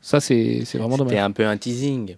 Ça 0.00 0.20
c'est 0.20 0.62
c'est 0.64 0.78
vraiment 0.78 0.96
dommage. 0.96 1.10
C'était 1.10 1.20
un 1.20 1.32
peu 1.32 1.46
un 1.46 1.56
teasing. 1.56 2.16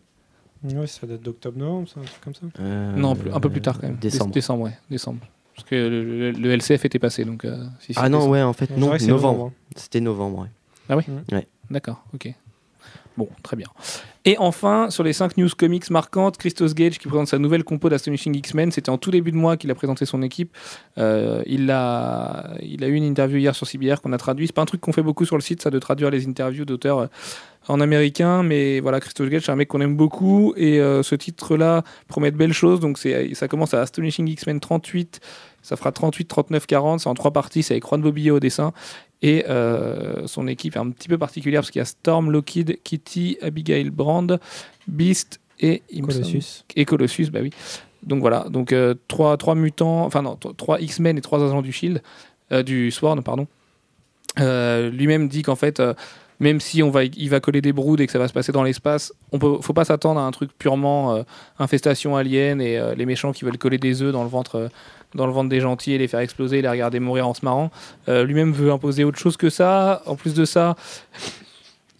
Ouais, 0.65 0.87
ça 0.87 1.07
date 1.07 1.23
d'octobre-novembre, 1.23 1.89
c'est 1.93 2.01
un 2.01 2.05
truc 2.05 2.21
comme 2.23 2.35
ça. 2.35 2.43
Euh, 2.61 2.95
Non, 2.97 3.13
un 3.33 3.41
peu 3.41 3.49
plus 3.51 3.63
tard 3.63 3.79
quand 3.81 3.87
même. 3.87 3.97
Dé- 3.97 4.11
Décembre. 4.11 4.33
Décembre, 4.35 4.65
ouais. 4.65 4.79
Décembre. 4.91 5.21
Parce 5.57 5.67
que 5.69 5.75
le, 5.75 6.05
le- 6.05 6.31
le 6.33 6.51
LCF 6.53 6.85
était 6.85 6.99
passé, 6.99 7.25
donc. 7.25 7.45
euh, 7.45 7.65
si, 7.81 7.93
Ah 7.97 8.09
non, 8.09 8.19
décembre. 8.19 8.33
ouais, 8.33 8.43
en 8.43 8.53
fait, 8.53 8.71
On 8.77 8.81
non, 8.81 8.97
novembre. 9.09 9.47
hein. 9.47 9.53
C'était 9.77 10.01
novembre, 10.01 10.47
ouais. 10.91 11.47
D'accord, 11.71 12.05
ok. 12.15 12.35
Bon, 13.21 13.29
très 13.43 13.55
bien. 13.55 13.67
Et 14.25 14.39
enfin, 14.39 14.89
sur 14.89 15.05
les 15.05 15.13
5 15.13 15.37
news 15.37 15.51
comics 15.55 15.91
marquantes, 15.91 16.39
Christos 16.39 16.73
Gage 16.75 16.99
qui 16.99 17.07
présente 17.07 17.29
sa 17.29 17.39
nouvelle 17.39 17.65
compo 17.65 17.91
d'Astonishing 17.91 18.35
X-Men. 18.35 18.73
C'était 18.73 18.89
en 18.89 18.97
tout 18.97 19.11
début 19.11 19.31
de 19.31 19.37
mois 19.37 19.59
qu'il 19.59 19.71
a 19.71 19.75
présenté 19.75 20.07
son 20.07 20.23
équipe. 20.23 20.57
Euh, 20.97 21.43
il, 21.45 21.71
a, 21.71 22.55
il 22.63 22.83
a 22.83 22.87
eu 22.87 22.95
une 22.95 23.05
interview 23.05 23.37
hier 23.37 23.55
sur 23.55 23.67
CBR 23.67 24.01
qu'on 24.03 24.15
a 24.15 24.17
traduit. 24.17 24.47
C'est 24.47 24.55
pas 24.55 24.63
un 24.63 24.65
truc 24.65 24.81
qu'on 24.81 24.95
fait 24.95 25.03
beaucoup 25.03 25.27
sur 25.27 25.37
le 25.37 25.43
site, 25.43 25.61
ça, 25.61 25.69
de 25.69 25.79
traduire 25.79 26.09
les 26.09 26.27
interviews 26.27 26.65
d'auteurs 26.65 26.99
euh, 26.99 27.07
en 27.69 27.79
américain. 27.79 28.43
Mais 28.43 28.81
voilà, 28.81 29.01
Christos 29.01 29.29
Gage, 29.29 29.43
c'est 29.45 29.53
un 29.53 29.57
mec 29.57 29.69
qu'on 29.69 29.83
aime 29.83 29.97
beaucoup. 29.97 30.55
Et 30.57 30.81
euh, 30.81 31.03
ce 31.03 31.15
titre-là 31.15 31.83
promet 32.09 32.31
de 32.31 32.39
belles 32.39 32.55
choses. 32.55 32.81
Donc 32.81 32.97
ça 32.97 33.49
commence 33.49 33.75
à 33.75 33.83
Astonishing 33.83 34.29
X-Men 34.29 34.61
38. 34.61 35.21
Ça 35.63 35.77
fera 35.77 35.93
38, 35.93 36.27
39, 36.27 36.67
40. 36.67 37.01
C'est 37.01 37.09
en 37.09 37.15
trois 37.15 37.33
parties. 37.33 37.63
C'est 37.63 37.75
avec 37.75 37.87
Juan 37.87 38.01
Bobillo 38.01 38.37
au 38.37 38.41
dessin. 38.41 38.73
Et 39.23 39.45
euh, 39.49 40.27
son 40.27 40.47
équipe 40.47 40.77
est 40.77 40.79
un 40.79 40.91
petit 40.91 41.09
peu 41.09 41.19
particulière 41.19 41.61
parce 41.61 41.71
qu'il 41.71 41.81
y 41.81 41.83
a 41.83 41.87
Storm, 41.87 42.31
Lockheed, 42.31 42.83
Kitty, 42.83 43.39
Abigail 43.43 43.91
Brand, 43.91 44.41
Beast 44.89 45.41
et 45.59 45.83
Colossus. 46.01 46.65
et 46.75 46.85
Colossus, 46.87 47.31
bah 47.31 47.41
oui. 47.43 47.51
Donc 48.03 48.21
voilà, 48.21 48.47
donc 48.49 48.73
euh, 48.73 48.95
trois, 49.09 49.37
trois 49.37 49.55
mutants, 49.55 50.07
enfin 50.07 50.23
non, 50.23 50.37
trois 50.57 50.81
X-Men 50.81 51.19
et 51.19 51.21
trois 51.21 51.45
agents 51.45 51.61
du 51.61 51.71
Shield, 51.71 52.03
euh, 52.51 52.63
du 52.63 52.91
Sworn, 52.91 53.23
pardon. 53.23 53.47
Lui-même 54.39 55.29
dit 55.29 55.43
qu'en 55.43 55.57
fait, 55.57 55.83
même 56.41 56.59
si 56.59 56.83
on 56.83 56.91
va, 56.91 57.05
il 57.05 57.31
va 57.31 57.39
coller 57.41 57.61
des 57.61 57.73
broods 57.73 58.01
et 58.01 58.07
que 58.07 58.13
ça 58.13 58.19
va 58.19 58.27
se 58.27 58.33
passer 58.33 58.51
dans 58.51 58.63
l'espace, 58.63 59.13
on 59.31 59.39
peut, 59.39 59.59
faut 59.61 59.75
pas 59.75 59.85
s'attendre 59.85 60.19
à 60.21 60.25
un 60.25 60.31
truc 60.31 60.51
purement 60.59 61.15
euh, 61.15 61.23
infestation 61.59 62.17
alien 62.17 62.61
et 62.61 62.79
euh, 62.79 62.95
les 62.95 63.07
méchants 63.07 63.33
qui 63.33 63.45
veulent 63.45 63.59
coller 63.59 63.79
des 63.79 64.03
œufs 64.03 64.13
dans 64.13 64.25
le 64.25 64.31
ventre. 64.31 64.57
euh, 64.57 64.69
dans 65.17 65.27
le 65.27 65.33
ventre 65.33 65.49
des 65.49 65.59
gentils 65.59 65.93
et 65.93 65.99
les 65.99 66.07
faire 66.07 66.21
exploser 66.21 66.61
et 66.61 66.63
les 66.63 66.69
regarder 66.69 67.01
mourir 67.01 67.27
en 67.27 67.35
se 67.35 67.45
marrant. 67.45 67.73
Lui-même 68.07 68.53
veut 68.53 68.71
imposer 68.71 69.03
autre 69.03 69.19
chose 69.19 69.37
que 69.37 69.51
ça. 69.51 70.03
En 70.07 70.15
plus 70.15 70.35
de 70.35 70.45
ça, 70.45 70.77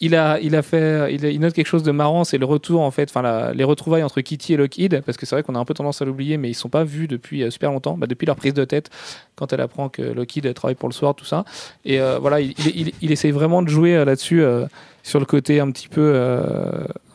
il 0.01 0.15
a, 0.15 0.39
il 0.41 0.57
a 0.57 0.63
fait, 0.63 1.15
il, 1.15 1.25
a- 1.27 1.31
il 1.31 1.41
note 1.41 1.53
quelque 1.53 1.67
chose 1.67 1.83
de 1.83 1.91
marrant, 1.93 2.25
c'est 2.25 2.39
le 2.39 2.47
retour 2.47 2.81
en 2.81 2.91
fait, 2.91 3.11
enfin 3.15 3.53
les 3.53 3.65
retrouvailles 3.65 4.03
entre 4.03 4.21
Kitty 4.21 4.55
et 4.55 4.57
Lockheed, 4.57 5.03
parce 5.05 5.19
que 5.19 5.27
c'est 5.27 5.35
vrai 5.37 5.43
qu'on 5.43 5.55
a 5.55 5.59
un 5.59 5.65
peu 5.65 5.75
tendance 5.75 6.01
à 6.01 6.05
l'oublier, 6.05 6.37
mais 6.39 6.49
ils 6.49 6.55
sont 6.55 6.69
pas 6.71 6.85
vus 6.85 7.07
depuis 7.07 7.43
euh, 7.43 7.51
super 7.51 7.71
longtemps, 7.71 7.97
bah, 7.99 8.07
depuis 8.07 8.27
leur 8.27 8.37
prise 8.37 8.55
de 8.55 8.65
tête, 8.65 8.91
quand 9.37 9.53
elle 9.53 9.61
apprend 9.61 9.89
que 9.89 10.03
Lockheed 10.03 10.53
travaille 10.55 10.75
pour 10.75 10.89
le 10.89 10.95
soir, 10.95 11.15
tout 11.15 11.25
ça. 11.27 11.45
Et 11.85 12.01
euh, 12.01 12.19
voilà, 12.19 12.41
il, 12.41 12.55
il, 12.59 12.89
il- 12.89 12.93
il 13.03 13.13
essaye 13.13 13.31
vraiment 13.31 13.63
de 13.63 13.69
jouer 13.69 13.95
euh, 13.97 14.05
là-dessus, 14.05 14.43
sur 15.03 15.19
le 15.21 15.27
côté 15.27 15.61
un 15.61 15.71
petit 15.71 15.89
peu, 15.89 16.15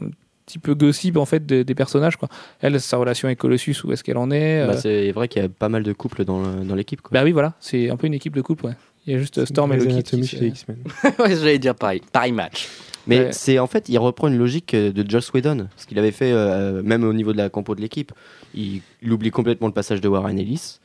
un 0.02 0.08
petit 0.46 0.60
peu 0.60 0.76
gossip 0.76 1.18
en 1.18 1.26
fait 1.26 1.46
de- 1.46 1.64
des 1.64 1.76
personnages. 1.76 2.18
Quoi. 2.18 2.30
Elle, 2.62 2.80
sa 2.80 2.98
relation 2.98 3.28
avec 3.28 3.40
Colossus, 3.40 3.76
où 3.84 3.92
est-ce 3.92 4.04
qu'elle 4.04 4.18
en 4.18 4.30
est 4.32 4.66
Bah, 4.68 4.78
c'est 4.78 5.12
vrai 5.12 5.28
qu'il 5.28 5.42
y 5.42 5.46
a 5.46 5.50
pas 5.50 5.70
mal 5.70 5.84
de 5.84 5.92
couples 5.94 6.24
dans, 6.26 6.42
le- 6.42 6.64
dans 6.66 6.76
l'équipe. 6.76 7.02
quoi. 7.02 7.10
Bah 7.14 7.24
oui, 7.24 7.32
voilà, 7.32 7.54
c'est 7.60 7.90
un 7.90 7.98
peu 7.98 8.06
une 8.08 8.14
équipe 8.14 8.36
de 8.36 8.42
couple, 8.42 8.66
ouais. 8.68 8.74
Il 9.08 9.14
y 9.14 9.16
a 9.16 9.20
juste 9.20 9.38
euh, 9.38 9.46
Storm 9.46 9.72
et. 9.74 9.76
Anatomy 9.82 10.28
qui 10.28 10.38
chez 10.38 10.48
X-Men. 10.48 10.78
ouais, 11.20 11.36
j'allais 11.36 11.60
dire 11.60 11.76
pareil. 11.76 12.02
Pareil 12.12 12.32
match. 12.32 12.68
Mais 13.08 13.20
Ouais. 13.20 13.32
c'est 13.34 13.60
en 13.60 13.68
fait, 13.68 13.88
il 13.90 13.98
reprend 14.00 14.28
une 14.30 14.38
logique 14.38 14.74
euh, 14.74 14.92
de 14.92 15.08
Joss 15.08 15.32
Whedon, 15.32 15.68
ce 15.78 15.86
qu'il 15.86 16.00
avait 16.00 16.12
fait 16.12 16.32
euh, 16.32 16.82
même 16.82 17.04
au 17.04 17.14
niveau 17.14 17.34
de 17.34 17.38
la 17.38 17.50
compo 17.50 17.76
de 17.76 17.82
l'équipe. 17.82 18.12
Il, 18.56 18.82
il 19.04 19.14
oublie 19.14 19.30
complètement 19.30 19.68
le 19.68 19.74
passage 19.74 20.02
de 20.02 20.08
Warren 20.08 20.40
Ellis. 20.40 20.80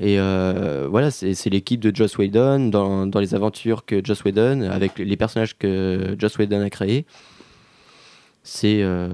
Et 0.00 0.18
euh, 0.18 0.86
voilà, 0.88 1.10
c'est 1.10 1.34
c'est 1.34 1.50
l'équipe 1.50 1.80
de 1.80 1.94
Joss 1.94 2.16
Whedon 2.16 2.68
dans, 2.68 3.06
dans 3.06 3.20
les 3.20 3.34
aventures 3.34 3.84
que 3.84 4.00
Joss 4.02 4.24
Whedon, 4.24 4.62
avec 4.70 4.96
les 4.98 5.16
personnages 5.16 5.58
que 5.58 6.14
Joss 6.18 6.38
Whedon 6.38 6.62
a 6.62 6.70
créés. 6.70 7.04
C'est 8.44 8.82
euh, 8.82 9.08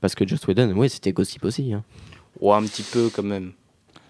parce 0.00 0.14
que 0.14 0.26
Joss 0.26 0.44
Whedon, 0.48 0.72
ouais, 0.72 0.88
c'était 0.88 1.12
gossip 1.12 1.44
aussi. 1.44 1.72
hein. 1.72 1.84
Ouais, 2.40 2.54
un 2.54 2.62
petit 2.62 2.82
peu 2.82 3.08
quand 3.14 3.22
même. 3.22 3.52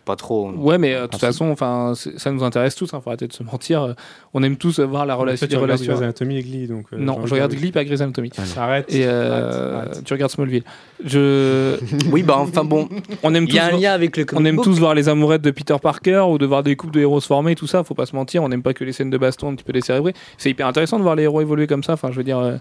Pas 0.07 0.17
trop. 0.17 0.51
Ouais, 0.53 0.79
mais 0.79 0.95
euh, 0.95 1.03
de 1.03 1.07
toute 1.09 1.21
façon, 1.21 1.51
enfin, 1.51 1.93
ça 1.95 2.33
nous 2.33 2.43
intéresse 2.43 2.75
tous. 2.75 2.93
Hein, 2.95 3.01
faut 3.05 3.11
arrêter 3.11 3.27
de 3.29 3.33
se 3.33 3.43
mentir. 3.43 3.83
Euh, 3.83 3.93
On 4.33 4.43
aime 4.43 4.57
tous 4.57 4.81
voir 4.81 5.05
la 5.07 5.15
relation. 5.15 5.47
Tu 5.47 5.55
regardes 5.57 5.71
relations. 5.71 5.93
Grey's 5.93 6.03
Anatomy 6.03 6.37
et 6.39 6.43
Glee, 6.43 6.67
donc. 6.67 6.87
euh, 6.93 6.97
Non, 6.99 7.27
je 7.27 7.33
regarde 7.35 7.53
Glee, 7.55 7.71
pas 7.71 7.85
Grey's 7.85 8.01
Anatomy. 8.01 8.31
Arrête. 8.57 8.93
Et 8.93 9.05
euh, 9.07 9.77
arrête, 9.77 9.91
arrête. 9.93 10.05
tu 10.05 10.13
regardes 10.15 10.33
Smallville. 10.33 10.65
Je, 11.05 11.77
Oui, 12.11 12.23
bah 12.23 12.37
enfin 12.39 12.65
bon. 12.65 12.89
on 13.23 13.35
aime 13.35 13.45
Il 13.49 13.55
y 13.55 13.59
a 13.59 13.67
un 13.67 13.73
lien 13.79 13.93
avec 13.93 14.17
le 14.17 14.25
On 14.35 14.45
aime 14.45 14.57
book. 14.57 14.65
tous 14.65 14.79
voir 14.79 14.95
les 14.95 15.09
amourettes 15.09 15.43
de 15.43 15.51
Peter 15.51 15.77
Parker 15.81 16.25
ou 16.29 16.39
de 16.39 16.47
voir 16.47 16.63
des 16.63 16.77
couples 16.77 16.95
de 16.95 17.01
héros 17.01 17.21
se 17.21 17.27
former, 17.27 17.55
tout 17.55 17.67
ça. 17.67 17.85
Faut 17.85 17.95
pas 17.95 18.07
se 18.07 18.17
mentir. 18.17 18.43
On 18.43 18.49
n'aime 18.49 18.63
pas 18.63 18.75
que 18.75 18.85
les 18.85 18.93
scènes 18.93 19.11
de 19.11 19.19
baston 19.19 19.51
un 19.51 19.55
petit 19.55 19.65
peu 19.65 19.73
décérébrées. 19.73 20.15
C'est 20.39 20.51
hyper 20.51 20.67
intéressant 20.67 20.99
de 20.99 21.03
voir 21.03 21.15
les 21.17 21.25
héros 21.25 21.41
évoluer 21.41 21.67
comme 21.67 21.83
ça. 21.83 21.93
Enfin, 21.95 22.11
je 22.11 22.17
veux 22.17 22.25
dire, 22.25 22.39
euh, 22.39 22.57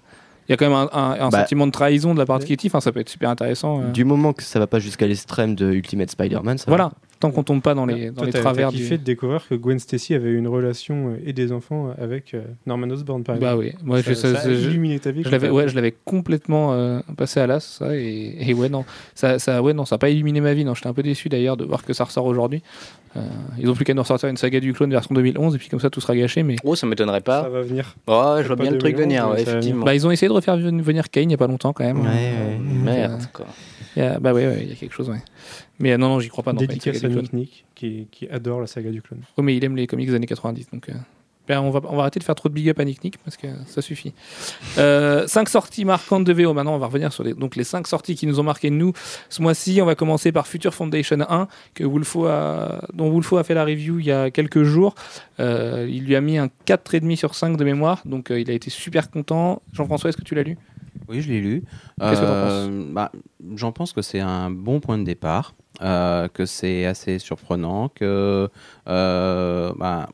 il 0.47 0.51
y 0.51 0.53
a 0.53 0.57
quand 0.57 0.65
même 0.67 0.73
un, 0.77 0.89
un- 0.91 1.25
un 1.27 1.29
Bah. 1.29 1.39
sentiment 1.41 1.67
de 1.67 1.71
trahison 1.71 2.13
de 2.13 2.19
la 2.19 2.25
part 2.25 2.39
de. 2.39 2.43
Kitty. 2.43 2.67
Enfin, 2.67 2.79
ça 2.81 2.91
peut 2.91 2.99
être 2.99 3.09
super 3.09 3.29
intéressant. 3.29 3.81
euh. 3.81 3.91
Du 3.91 4.03
moment 4.03 4.33
que 4.33 4.43
ça 4.43 4.59
va 4.59 4.67
pas 4.67 4.79
jusqu'à 4.79 5.05
l'extrême 5.07 5.55
de 5.55 5.71
Ultimate 5.71 6.09
Spider-Man, 6.11 6.57
ça 6.57 6.71
va. 6.71 6.91
Tant 7.19 7.31
qu'on 7.31 7.43
tombe 7.43 7.61
pas 7.61 7.73
dans 7.73 7.85
les, 7.85 8.11
dans 8.11 8.21
Toi, 8.21 8.25
les 8.27 8.31
travers 8.31 8.69
t'as 8.69 8.77
du. 8.77 8.81
kiffé 8.81 8.97
de 8.97 9.03
découvrir 9.03 9.45
que 9.45 9.53
Gwen 9.53 9.77
Stacy 9.77 10.13
avait 10.15 10.31
une 10.31 10.47
relation 10.47 11.09
euh, 11.09 11.17
et 11.25 11.33
des 11.33 11.51
enfants 11.51 11.93
avec 11.99 12.33
euh, 12.33 12.43
Norman 12.65 12.89
Osborn, 12.89 13.23
par 13.25 13.35
Bah 13.37 13.55
exemple. 13.55 13.75
oui. 13.77 13.85
Moi, 13.85 14.01
ça, 14.01 14.09
je, 14.11 14.13
ça- 14.15 14.35
ça 14.35 14.49
illuminé 14.49 14.99
ta 14.99 15.11
vie. 15.11 15.23
Je 15.25 15.29
l'avais, 15.29 15.47
t'as 15.47 15.53
ouais, 15.53 15.63
appris. 15.63 15.71
je 15.71 15.75
l'avais 15.75 15.93
complètement 16.05 16.71
euh, 16.73 17.01
passé 17.17 17.41
à 17.41 17.47
l'as, 17.47 17.59
ça, 17.59 17.93
et, 17.93 18.35
et 18.39 18.53
ouais, 18.53 18.69
non, 18.69 18.85
ça, 19.15 19.37
ça, 19.37 19.61
ouais, 19.61 19.73
non, 19.73 19.83
ça 19.83 19.95
a 19.95 19.97
pas 19.97 20.09
illuminé 20.09 20.39
ma 20.39 20.53
vie, 20.53 20.63
non, 20.63 20.75
j'étais 20.75 20.87
un 20.87 20.93
peu 20.93 21.03
déçu 21.03 21.27
d'ailleurs 21.27 21.57
de 21.57 21.65
voir 21.65 21.83
que 21.83 21.91
ça 21.91 22.05
ressort 22.05 22.25
aujourd'hui. 22.25 22.63
Euh, 23.17 23.21
ils 23.57 23.69
ont 23.69 23.73
plus 23.73 23.83
qu'à 23.83 23.93
nous 23.93 24.01
ressortir 24.03 24.29
une 24.29 24.37
saga 24.37 24.61
du 24.61 24.71
clone 24.71 24.91
version 24.91 25.13
2011, 25.13 25.55
et 25.55 25.57
puis 25.57 25.67
comme 25.67 25.81
ça 25.81 25.89
tout 25.89 25.99
sera 25.99 26.15
gâché, 26.15 26.43
mais 26.43 26.55
Oh, 26.63 26.75
ça 26.75 26.87
m'étonnerait 26.87 27.17
Ça 27.17 27.23
pas. 27.23 27.49
va 27.49 27.61
venir. 27.63 27.95
Ouais, 28.07 28.43
je 28.43 28.47
vois 28.47 28.55
bien 28.55 28.71
le 28.71 28.77
truc 28.77 28.95
2011, 28.95 29.01
venir, 29.03 29.29
ouais, 29.29 29.43
ça 29.43 29.51
effectivement. 29.51 29.83
bah, 29.83 29.93
ils 29.93 30.07
ont 30.07 30.11
essayé 30.11 30.29
de 30.29 30.33
refaire 30.33 30.55
venir 30.57 31.09
Kane 31.09 31.25
il 31.29 31.31
y 31.31 31.33
a 31.33 31.37
pas 31.37 31.47
longtemps 31.47 31.73
quand 31.73 31.83
même. 31.83 31.99
Ouais, 31.99 32.07
Euh, 32.07 32.57
Merde, 32.61 33.19
euh, 33.21 33.25
quoi. 33.33 33.45
il 33.97 34.03
y 34.03 34.05
a- 34.05 34.19
bah 34.21 34.31
ouais, 34.33 34.45
ouais, 34.47 34.59
il 34.61 34.69
y 34.69 34.71
a 34.71 34.75
quelque 34.75 34.93
chose, 34.93 35.09
ouais. 35.09 35.17
Mais 35.79 35.93
euh, 35.93 35.97
non, 35.97 36.09
non, 36.09 36.19
j'y 36.19 36.29
crois 36.29 36.43
pas. 36.43 36.53
Non, 36.53 36.59
pas 36.59 36.67
Dédicace 36.67 36.97
saga 36.97 37.19
à. 37.19 37.21
Nick 37.21 37.33
Nick, 37.33 37.65
qui, 37.75 38.07
qui 38.11 38.27
adore 38.29 38.61
la 38.61 38.67
saga 38.67 38.91
du 38.91 39.01
clone. 39.01 39.21
Oh, 39.37 39.41
mais 39.41 39.55
il 39.55 39.63
aime 39.63 39.75
les 39.75 39.87
comics 39.87 40.07
des 40.07 40.15
années 40.15 40.25
90, 40.27 40.69
donc. 40.71 40.89
euh, 40.89 40.93
ben, 41.47 41.61
on, 41.61 41.71
va, 41.71 41.81
on 41.89 41.95
va 41.95 42.03
arrêter 42.03 42.19
de 42.19 42.23
faire 42.23 42.35
trop 42.35 42.47
de 42.47 42.53
big 42.53 42.69
up 42.69 42.79
à 42.79 42.85
Nick 42.85 43.03
Nick 43.03 43.17
parce 43.23 43.35
que 43.35 43.47
ça 43.65 43.81
suffit. 43.81 44.13
Euh, 44.77 45.25
cinq 45.25 45.49
sorties 45.49 45.83
marquantes 45.83 46.23
de 46.23 46.31
VO. 46.31 46.53
Maintenant, 46.53 46.75
on 46.75 46.77
va 46.77 46.85
revenir 46.85 47.11
sur 47.11 47.23
les, 47.23 47.33
donc 47.33 47.55
les 47.55 47.63
cinq 47.63 47.87
sorties 47.87 48.13
qui 48.13 48.27
nous 48.27 48.39
ont 48.39 48.43
marqué 48.43 48.69
nous 48.69 48.93
ce 49.29 49.41
mois-ci. 49.41 49.81
On 49.81 49.85
va 49.85 49.95
commencer 49.95 50.31
par 50.31 50.45
Future 50.45 50.75
Foundation 50.75 51.17
1, 51.27 51.47
que 51.73 51.83
Wolfo 51.83 52.27
a, 52.27 52.85
dont 52.93 53.09
Wolfo 53.09 53.37
a 53.37 53.43
fait 53.43 53.55
la 53.55 53.65
review 53.65 53.97
il 53.97 54.05
y 54.05 54.11
a 54.11 54.29
quelques 54.29 54.61
jours. 54.61 54.93
Euh, 55.39 55.87
il 55.89 56.05
lui 56.05 56.15
a 56.15 56.21
mis 56.21 56.37
un 56.37 56.49
4,5 56.67 57.15
sur 57.15 57.33
5 57.33 57.57
de 57.57 57.63
mémoire, 57.63 58.03
donc 58.05 58.29
il 58.29 58.51
a 58.51 58.53
été 58.53 58.69
super 58.69 59.09
content. 59.09 59.63
Jean-François, 59.73 60.09
est-ce 60.09 60.17
que 60.17 60.23
tu 60.23 60.35
l'as 60.35 60.43
lu? 60.43 60.55
Oui, 61.07 61.21
je 61.21 61.29
l'ai 61.29 61.39
lu. 61.41 61.63
Qu'est-ce 61.99 62.21
que 62.21 62.25
t'en 62.25 62.31
Euh, 62.33 62.91
bah, 62.93 63.11
J'en 63.55 63.71
pense 63.71 63.93
que 63.93 64.01
c'est 64.01 64.19
un 64.19 64.51
bon 64.51 64.79
point 64.79 64.97
de 64.97 65.03
départ, 65.03 65.53
euh, 65.81 66.27
que 66.27 66.45
c'est 66.45 66.85
assez 66.85 67.19
surprenant, 67.19 67.89
que 67.89 68.49
euh, 68.87 69.73
bah, 69.77 70.09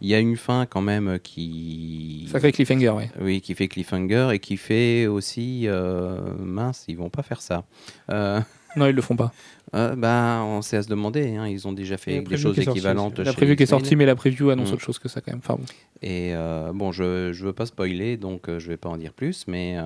il 0.00 0.08
y 0.08 0.14
a 0.14 0.18
une 0.18 0.36
fin 0.36 0.66
quand 0.66 0.80
même 0.80 1.18
qui 1.22 2.26
Sacré 2.32 2.52
cliffhanger, 2.52 2.90
ouais. 2.90 3.10
oui, 3.20 3.40
qui 3.40 3.54
fait 3.54 3.68
cliffhanger 3.68 4.30
et 4.32 4.38
qui 4.38 4.56
fait 4.56 5.06
aussi 5.06 5.64
euh, 5.66 6.18
mince, 6.38 6.84
ils 6.88 6.96
vont 6.96 7.10
pas 7.10 7.22
faire 7.22 7.42
ça. 7.42 7.64
Euh, 8.10 8.40
Non, 8.76 8.86
ils 8.86 8.94
le 8.94 9.02
font 9.02 9.16
pas. 9.16 9.32
euh, 9.74 9.94
bah, 9.96 10.42
on 10.44 10.62
sait 10.62 10.76
à 10.78 10.82
se 10.82 10.88
demander. 10.88 11.36
hein, 11.36 11.46
ils 11.48 11.68
ont 11.68 11.72
déjà 11.72 11.96
fait 11.98 12.20
des 12.22 12.36
choses 12.38 12.58
équivalentes. 12.58 13.18
La 13.18 13.32
preview 13.32 13.56
qui 13.56 13.64
est 13.64 13.66
sortie, 13.66 13.94
mais 13.94 14.06
la 14.06 14.14
preview 14.16 14.50
annonce 14.50 14.70
Mm. 14.70 14.74
autre 14.74 14.82
chose 14.82 14.98
que 14.98 15.08
ça 15.08 15.20
quand 15.20 15.32
même. 15.32 15.40
Enfin, 15.44 15.56
bon. 15.56 15.64
Et 16.02 16.32
euh, 16.34 16.72
bon, 16.72 16.92
je 16.92 17.32
je 17.32 17.44
veux 17.44 17.52
pas 17.52 17.66
spoiler, 17.66 18.16
donc 18.16 18.48
euh, 18.48 18.58
je 18.58 18.68
vais 18.68 18.76
pas 18.78 18.88
en 18.88 18.96
dire 18.96 19.12
plus, 19.12 19.44
mais 19.48 19.76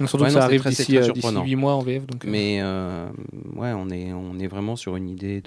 euh, 0.00 0.06
Surtout 0.06 0.24
Ouais, 0.24 0.28
que 0.30 0.34
ça 0.34 0.44
arrive 0.44 0.64
d'ici 0.66 0.84
très 0.84 0.96
euh, 0.96 1.00
d'ici 1.12 1.20
surprenant. 1.20 1.44
8 1.44 1.56
mois 1.56 1.74
en 1.74 1.82
VF. 1.82 2.06
Donc, 2.06 2.24
euh, 2.24 2.28
Mais 2.30 2.58
euh, 2.62 3.06
ouais, 3.54 3.72
on 3.74 3.88
est, 3.90 4.12
on 4.12 4.38
est 4.38 4.46
vraiment 4.48 4.76
sur 4.76 4.96
une 4.96 5.08
idée 5.08 5.42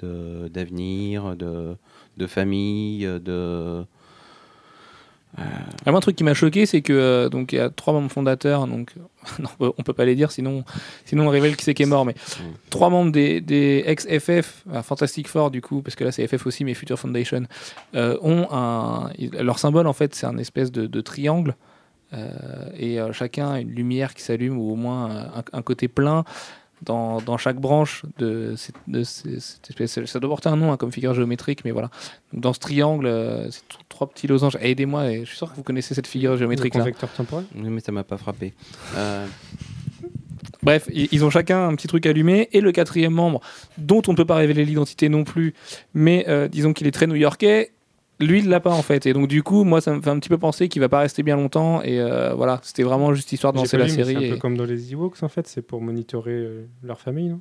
d'avenir, 0.50 1.36
de, 1.36 1.76
de 2.16 2.26
famille, 2.26 3.00
de. 3.24 3.84
Ah, 5.36 5.90
moi, 5.90 5.98
un 5.98 6.00
truc 6.00 6.16
qui 6.16 6.24
m'a 6.24 6.34
choqué, 6.34 6.66
c'est 6.66 6.80
que 6.80 6.92
euh, 6.92 7.28
donc 7.28 7.52
il 7.52 7.56
y 7.56 7.58
a 7.60 7.68
trois 7.68 7.92
membres 7.92 8.10
fondateurs, 8.10 8.66
donc 8.66 8.92
non, 9.38 9.48
on 9.60 9.82
peut- 9.84 9.92
pas 9.92 10.04
les 10.06 10.16
dire, 10.16 10.32
sinon, 10.32 10.64
sinon 11.04 11.26
on 11.26 11.30
révèle 11.30 11.54
qui 11.54 11.64
c'est 11.64 11.74
qui 11.74 11.82
est 11.84 11.86
mort. 11.86 12.04
Mais 12.06 12.14
trois 12.70 12.88
membres 12.90 13.12
des, 13.12 13.40
des 13.40 13.84
ex-FF, 13.86 14.64
ah, 14.72 14.82
Fantastic 14.82 15.28
Four 15.28 15.50
du 15.52 15.60
coup, 15.60 15.82
parce 15.82 15.94
que 15.96 16.02
là 16.02 16.10
c'est 16.12 16.26
FF 16.26 16.46
aussi, 16.46 16.64
mais 16.64 16.74
Future 16.74 16.98
Foundation, 16.98 17.42
euh, 17.94 18.16
ont 18.22 18.48
un 18.50 19.10
leur 19.38 19.58
symbole 19.60 19.86
en 19.86 19.92
fait, 19.92 20.14
c'est 20.14 20.26
un 20.26 20.38
espèce 20.38 20.72
de, 20.72 20.86
de 20.86 21.00
triangle. 21.02 21.54
Euh, 22.14 22.70
et 22.76 23.00
euh, 23.00 23.12
chacun 23.12 23.50
a 23.52 23.60
une 23.60 23.70
lumière 23.70 24.14
qui 24.14 24.22
s'allume 24.22 24.58
ou 24.58 24.70
au 24.72 24.76
moins 24.76 25.10
un, 25.34 25.42
un 25.52 25.62
côté 25.62 25.88
plein 25.88 26.24
dans, 26.82 27.20
dans 27.20 27.36
chaque 27.38 27.56
branche 27.60 28.04
de, 28.18 28.54
cette, 28.56 28.76
de 28.86 29.02
ces- 29.02 29.40
cette 29.40 29.68
espèce. 29.70 30.04
Ça 30.04 30.20
doit 30.20 30.30
porter 30.30 30.48
un 30.48 30.56
nom 30.56 30.70
hein, 30.72 30.76
comme 30.76 30.92
figure 30.92 31.12
géométrique, 31.12 31.64
mais 31.64 31.72
voilà. 31.72 31.90
Donc, 32.32 32.42
dans 32.42 32.52
ce 32.52 32.60
triangle, 32.60 33.06
euh, 33.06 33.50
c'est 33.50 33.62
trois 33.88 34.08
petits 34.08 34.26
losanges. 34.28 34.56
Aidez-moi, 34.60 35.10
et 35.10 35.20
je 35.20 35.24
suis 35.24 35.36
sûr 35.36 35.50
que 35.50 35.56
vous 35.56 35.64
connaissez 35.64 35.94
cette 35.94 36.06
figure 36.06 36.36
géométrique 36.36 36.74
Le 36.74 36.78
là. 36.78 36.84
convecteur 36.84 37.10
temporel? 37.10 37.44
Oui, 37.56 37.68
Mais 37.68 37.80
ça 37.80 37.90
m'a 37.92 38.04
pas 38.04 38.16
frappé. 38.16 38.54
Euh, 38.96 39.26
Bref, 40.62 40.88
ils 40.92 41.24
ont 41.24 41.30
chacun 41.30 41.68
un 41.68 41.74
petit 41.76 41.86
truc 41.86 42.04
allumé. 42.06 42.48
Et 42.52 42.60
le 42.60 42.72
quatrième 42.72 43.12
membre, 43.12 43.40
dont 43.76 44.02
on 44.08 44.12
ne 44.12 44.16
peut 44.16 44.24
pas 44.24 44.34
révéler 44.36 44.64
l'identité 44.64 45.08
non 45.08 45.24
plus, 45.24 45.54
mais 45.94 46.24
euh, 46.28 46.48
disons 46.48 46.72
qu'il 46.72 46.86
est 46.86 46.90
très 46.90 47.06
new-yorkais, 47.06 47.72
lui, 48.20 48.40
il 48.40 48.48
l'a 48.48 48.60
pas 48.60 48.70
en 48.70 48.82
fait. 48.82 49.06
Et 49.06 49.12
donc, 49.12 49.28
du 49.28 49.42
coup, 49.42 49.64
moi, 49.64 49.80
ça 49.80 49.92
me 49.92 50.00
fait 50.00 50.10
un 50.10 50.18
petit 50.18 50.28
peu 50.28 50.38
penser 50.38 50.68
qu'il 50.68 50.80
va 50.80 50.88
pas 50.88 51.00
rester 51.00 51.22
bien 51.22 51.36
longtemps. 51.36 51.82
Et 51.82 52.00
euh, 52.00 52.34
voilà, 52.34 52.60
c'était 52.62 52.82
vraiment 52.82 53.14
juste 53.14 53.32
histoire 53.32 53.52
de 53.52 53.58
lancer 53.58 53.78
la 53.78 53.88
série. 53.88 54.16
C'est 54.18 54.26
un 54.30 54.34
peu 54.34 54.38
comme 54.38 54.56
dans 54.56 54.64
les 54.64 54.92
Ewoks, 54.92 55.22
en 55.22 55.28
fait. 55.28 55.46
C'est 55.46 55.62
pour 55.62 55.80
monitorer 55.80 56.32
euh, 56.32 56.66
leur 56.82 57.00
famille, 57.00 57.28
non? 57.28 57.40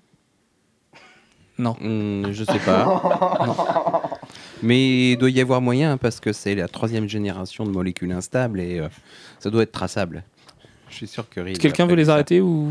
Hmm, 1.81 2.31
je 2.31 2.43
sais 2.43 2.59
pas. 2.59 4.03
Mais 4.63 5.11
il 5.11 5.17
doit 5.17 5.29
y 5.29 5.41
avoir 5.41 5.61
moyen 5.61 5.97
parce 5.97 6.19
que 6.19 6.33
c'est 6.33 6.55
la 6.55 6.67
troisième 6.67 7.07
génération 7.07 7.63
de 7.65 7.71
molécules 7.71 8.11
instables 8.11 8.59
et 8.59 8.79
euh, 8.79 8.87
ça 9.39 9.49
doit 9.49 9.63
être 9.63 9.71
traçable. 9.71 10.23
Je 10.99 11.05
suis 11.05 11.13
sûr 11.13 11.29
que 11.29 11.39
Reed 11.39 11.59
Quelqu'un 11.59 11.83
a 11.83 11.87
veut 11.87 11.95
les 11.95 12.09
arrêter 12.09 12.41
ou 12.41 12.69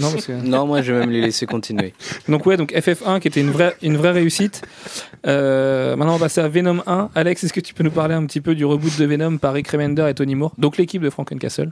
non 0.00 0.10
parce 0.10 0.26
que... 0.26 0.32
Non, 0.44 0.66
moi 0.66 0.82
je 0.82 0.92
vais 0.92 0.98
même 0.98 1.10
les 1.10 1.20
laisser 1.20 1.46
continuer. 1.46 1.94
Donc 2.28 2.46
ouais, 2.46 2.56
donc 2.56 2.72
FF1 2.72 3.20
qui 3.20 3.28
était 3.28 3.40
une 3.40 3.50
vraie, 3.52 3.76
une 3.80 3.96
vraie 3.96 4.10
réussite. 4.10 4.62
Euh, 5.24 5.94
maintenant 5.94 6.14
on 6.14 6.18
va 6.18 6.24
passer 6.24 6.40
à 6.40 6.48
Venom 6.48 6.82
1. 6.86 7.10
Alex, 7.14 7.44
est-ce 7.44 7.52
que 7.52 7.60
tu 7.60 7.74
peux 7.74 7.84
nous 7.84 7.92
parler 7.92 8.14
un 8.16 8.26
petit 8.26 8.40
peu 8.40 8.56
du 8.56 8.64
reboot 8.64 8.98
de 8.98 9.04
Venom 9.04 9.36
par 9.38 9.54
Rick 9.54 9.68
Remender 9.68 10.06
et 10.08 10.14
Tony 10.14 10.34
Moore 10.34 10.52
Donc 10.58 10.76
l'équipe 10.78 11.00
de 11.02 11.10
Frankencastle. 11.10 11.70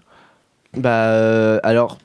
Bah, 0.76 1.06
euh, 1.08 1.58
alors, 1.64 1.98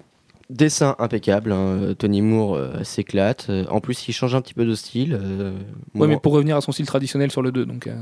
dessin 0.50 0.96
impeccable. 0.98 1.52
hein, 1.52 1.94
Tony 2.00 2.24
Moore 2.24 2.56
euh, 2.56 2.84
s'éclate. 2.84 3.52
En 3.70 3.80
plus, 3.80 4.08
il 4.08 4.14
change 4.14 4.34
un 4.34 4.42
petit 4.42 4.56
peu 4.56 4.66
de 4.66 4.74
style. 4.74 5.14
euh, 5.22 5.52
Ouais, 5.52 5.58
moi- 5.94 6.08
mais 6.08 6.18
pour 6.18 6.34
revenir 6.34 6.58
à 6.58 6.62
son 6.62 6.72
style 6.72 6.88
traditionnel 6.88 7.30
sur 7.32 7.44
le 7.44 7.52
2, 7.52 7.66
donc 7.66 7.86
euh, 7.88 7.96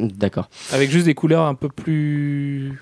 D'accord. 0.00 0.48
avec 0.72 0.90
juste 0.90 1.06
des 1.06 1.14
couleurs 1.14 1.44
un 1.44 1.54
peu 1.54 1.68
plus 1.68 2.80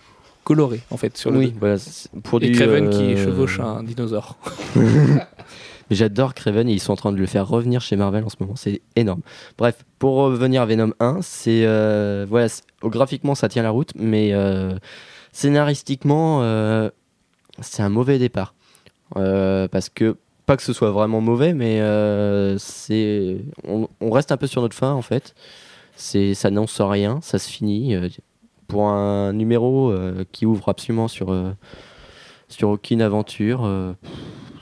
colorées 0.48 0.80
en 0.90 0.96
fait 0.96 1.14
sur 1.18 1.30
le 1.30 1.38
Oui, 1.40 1.50
2. 1.52 1.58
voilà. 1.60 1.76
c'est- 1.76 2.08
Pour 2.22 2.42
Et 2.42 2.48
du, 2.48 2.52
Craven 2.52 2.88
qui 2.88 3.12
euh, 3.14 3.24
chevauche 3.26 3.60
un 3.60 3.82
dinosaure. 3.82 4.38
J'adore 5.90 6.32
Craven 6.32 6.66
et 6.70 6.72
ils 6.72 6.80
sont 6.80 6.92
en 6.94 6.96
train 6.96 7.12
de 7.12 7.18
le 7.18 7.26
faire 7.26 7.46
revenir 7.46 7.82
chez 7.82 7.96
Marvel 7.96 8.24
en 8.24 8.30
ce 8.30 8.36
moment. 8.40 8.56
C'est 8.56 8.80
énorme. 8.96 9.20
Bref, 9.58 9.84
pour 9.98 10.14
revenir 10.14 10.62
à 10.62 10.66
Venom 10.66 10.92
1, 11.00 11.18
c'est 11.20 11.64
euh, 11.66 12.24
voilà, 12.28 12.46
oh, 12.82 12.88
graphiquement 12.88 13.34
ça 13.34 13.50
tient 13.50 13.62
la 13.62 13.68
route, 13.70 13.92
mais 13.94 14.32
euh, 14.32 14.74
Scénaristiquement, 15.32 16.40
euh, 16.42 16.88
c'est 17.60 17.82
un 17.82 17.90
mauvais 17.90 18.18
départ. 18.18 18.54
Parce 19.14 19.90
que, 19.90 20.16
pas 20.46 20.56
que 20.56 20.62
ce 20.62 20.72
soit 20.72 20.90
vraiment 20.92 21.20
mauvais, 21.20 21.52
mais 21.52 21.78
c'est 22.58 23.36
on, 23.66 23.86
on 24.00 24.10
reste 24.10 24.32
un 24.32 24.38
peu 24.38 24.46
sur 24.46 24.62
notre 24.62 24.76
fin 24.76 24.92
en 24.92 25.02
fait. 25.02 25.34
C'est, 25.94 26.32
ça 26.34 26.48
n'annonce 26.50 26.80
rien, 26.80 27.18
ça 27.22 27.38
se 27.38 27.50
finit. 27.50 27.94
Pour 28.68 28.86
un 28.86 29.32
numéro 29.32 29.90
euh, 29.90 30.24
qui 30.30 30.46
ouvre 30.46 30.68
absolument 30.68 31.08
sur, 31.08 31.32
euh, 31.32 31.52
sur 32.48 32.68
aucune 32.68 33.02
aventure, 33.02 33.62
euh, 33.64 33.92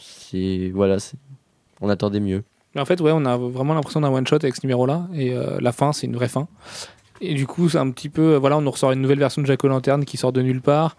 c'est, 0.00 0.70
voilà, 0.72 0.96
on 1.80 1.88
attendait 1.88 2.20
mieux. 2.20 2.44
En 2.76 2.84
fait, 2.84 3.00
ouais, 3.00 3.12
on 3.12 3.24
a 3.24 3.36
vraiment 3.36 3.74
l'impression 3.74 4.00
d'un 4.00 4.10
one 4.10 4.26
shot 4.26 4.36
avec 4.36 4.54
ce 4.54 4.60
numéro-là. 4.62 5.08
Et 5.14 5.34
la 5.60 5.72
fin, 5.72 5.94
c'est 5.94 6.06
une 6.06 6.14
vraie 6.14 6.28
fin. 6.28 6.46
Et 7.22 7.32
du 7.32 7.46
coup, 7.46 7.70
c'est 7.70 7.78
un 7.78 7.90
petit 7.90 8.10
peu. 8.10 8.36
Voilà, 8.36 8.58
on 8.58 8.60
nous 8.60 8.70
ressort 8.70 8.92
une 8.92 9.00
nouvelle 9.00 9.18
version 9.18 9.40
de 9.40 9.46
Jack 9.46 9.64
O'Lantern 9.64 10.04
qui 10.04 10.18
sort 10.18 10.30
de 10.30 10.42
nulle 10.42 10.60
part. 10.60 10.94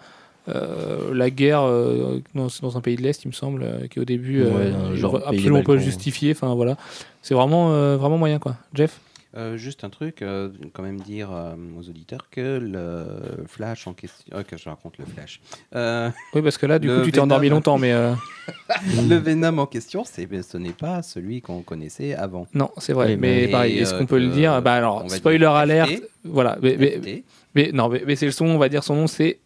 Euh, 0.49 1.13
la 1.13 1.29
guerre 1.29 1.61
euh, 1.63 2.21
dans, 2.33 2.47
dans 2.61 2.77
un 2.77 2.81
pays 2.81 2.95
de 2.95 3.01
l'Est, 3.01 3.25
il 3.25 3.27
me 3.27 3.33
semble, 3.33 3.63
euh, 3.63 3.87
qui 3.87 3.99
au 3.99 4.05
début 4.05 4.43
Ouais, 4.43 4.95
genre 4.95 5.21
absolument 5.25 5.61
pas 5.61 5.77
justifié. 5.77 6.31
Enfin 6.31 6.55
voilà, 6.55 6.77
c'est 7.21 7.33
vraiment 7.33 7.69
vraiment 7.97 8.17
moyen 8.17 8.39
quoi. 8.39 8.55
Jeff, 8.73 8.99
Euh, 9.37 9.55
juste 9.55 9.83
un 9.83 9.91
truc, 9.91 10.23
euh, 10.23 10.49
quand 10.73 10.81
même 10.81 10.99
dire 10.99 11.31
euh, 11.31 11.53
aux 11.77 11.87
auditeurs 11.89 12.27
que 12.31 12.57
le 12.57 13.45
Flash 13.45 13.85
en 13.85 13.93
question. 13.93 14.25
que 14.47 14.57
je 14.57 14.67
raconte 14.67 14.97
le 14.97 15.05
Flash. 15.05 15.41
Euh, 15.75 16.09
oui 16.33 16.41
parce 16.41 16.57
que 16.57 16.65
là, 16.65 16.79
du 16.79 16.87
coup, 16.87 17.01
tu 17.03 17.11
t'es 17.11 17.19
endormi 17.19 17.45
Venom. 17.45 17.57
longtemps, 17.57 17.77
mais 17.77 17.93
euh, 17.93 18.13
le 19.07 19.15
Venom 19.17 19.59
en 19.59 19.67
question, 19.67 20.03
c'est, 20.05 20.27
ce 20.41 20.57
n'est 20.57 20.71
pas 20.71 21.03
celui 21.03 21.41
qu'on 21.41 21.61
connaissait 21.61 22.15
avant. 22.15 22.47
non, 22.55 22.71
c'est 22.77 22.93
vrai. 22.93 23.09
Oui, 23.09 23.17
mais 23.17 23.41
mais, 23.41 23.47
pareil, 23.49 23.77
est-ce 23.77 23.93
qu'on 23.93 24.07
peut 24.07 24.17
le 24.17 24.29
dire? 24.29 24.59
Bah 24.63 24.73
alors, 24.73 25.07
spoiler 25.11 25.45
alerte. 25.45 26.01
Voilà, 26.23 26.57
mais, 26.59 26.75
mais, 26.79 27.23
mais 27.53 27.71
non, 27.71 27.89
mais, 27.89 28.01
mais 28.07 28.15
c'est 28.15 28.25
le 28.25 28.31
son. 28.31 28.45
On 28.45 28.57
va 28.57 28.69
dire 28.69 28.83
son 28.83 28.95
nom, 28.95 29.05
c'est. 29.05 29.39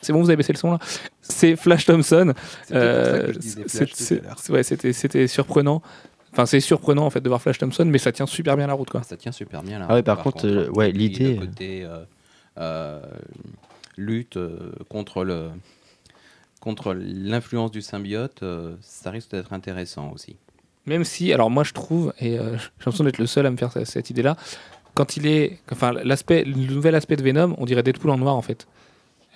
C'est 0.00 0.12
bon, 0.12 0.20
vous 0.20 0.28
avez 0.28 0.36
baissé 0.36 0.52
le 0.52 0.58
son 0.58 0.72
là? 0.72 0.78
C'est 1.22 1.56
Flash 1.56 1.86
Thompson. 1.86 2.32
Euh, 2.72 3.32
ouais, 4.50 4.62
c'était 4.62 4.92
c'était 4.92 5.26
surprenant. 5.26 5.82
Enfin, 6.38 6.46
c'est 6.46 6.60
surprenant 6.60 7.04
en 7.04 7.10
fait 7.10 7.20
de 7.20 7.28
voir 7.28 7.42
Flash 7.42 7.58
Thompson, 7.58 7.84
mais 7.84 7.98
ça 7.98 8.12
tient 8.12 8.26
super 8.26 8.56
bien 8.56 8.68
la 8.68 8.74
route 8.74 8.88
quoi. 8.90 9.02
Ça 9.02 9.16
tient 9.16 9.32
super 9.32 9.64
bien 9.64 9.80
là. 9.80 9.86
Ah 9.88 9.94
ouais, 9.94 10.04
par 10.04 10.22
contre, 10.22 10.46
euh, 10.46 10.68
ouais, 10.70 10.92
l'idée, 10.92 11.34
Le 11.34 11.36
euh, 11.42 11.46
côté 11.46 11.86
euh, 12.58 13.00
lutte 13.96 14.38
contre 14.88 15.24
le 15.24 15.48
contre 16.60 16.94
l'influence 16.94 17.72
du 17.72 17.82
symbiote, 17.82 18.44
euh, 18.44 18.76
ça 18.82 19.10
risque 19.10 19.32
d'être 19.32 19.52
intéressant 19.52 20.12
aussi. 20.14 20.36
Même 20.86 21.02
si, 21.02 21.32
alors 21.32 21.50
moi 21.50 21.64
je 21.64 21.72
trouve, 21.72 22.12
et 22.20 22.38
euh, 22.38 22.56
j'ai 22.56 22.68
l'impression 22.86 23.02
d'être 23.04 23.18
le 23.18 23.26
seul 23.26 23.44
à 23.46 23.50
me 23.50 23.56
faire 23.56 23.72
ce- 23.72 23.84
cette 23.84 24.10
idée-là, 24.10 24.36
quand 24.94 25.16
il 25.16 25.26
est, 25.26 25.58
enfin 25.72 25.92
l'aspect, 25.92 26.44
le 26.44 26.54
nouvel 26.72 26.94
aspect 26.94 27.16
de 27.16 27.22
Venom, 27.24 27.56
on 27.58 27.64
dirait 27.64 27.82
Deadpool 27.82 28.10
en 28.12 28.18
noir 28.18 28.36
en 28.36 28.42
fait. 28.42 28.68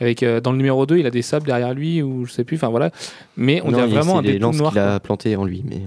Avec 0.00 0.22
euh, 0.22 0.40
dans 0.40 0.52
le 0.52 0.56
numéro 0.56 0.86
2, 0.86 0.98
il 0.98 1.06
a 1.06 1.10
des 1.10 1.22
sables 1.22 1.46
derrière 1.46 1.74
lui 1.74 2.00
ou 2.00 2.26
je 2.26 2.32
sais 2.32 2.44
plus, 2.44 2.56
enfin 2.58 2.68
voilà. 2.68 2.92
Mais 3.36 3.60
on 3.62 3.70
Non, 3.72 3.78
dirait 3.78 3.88
vraiment 3.88 4.18
un 4.18 4.22
lances 4.38 4.56
noir. 4.56 4.70
qu'il 4.72 4.80
a 4.80 4.90
quoi. 4.90 5.00
plantées 5.00 5.34
en 5.36 5.44
lui. 5.44 5.62
Mais... 5.68 5.82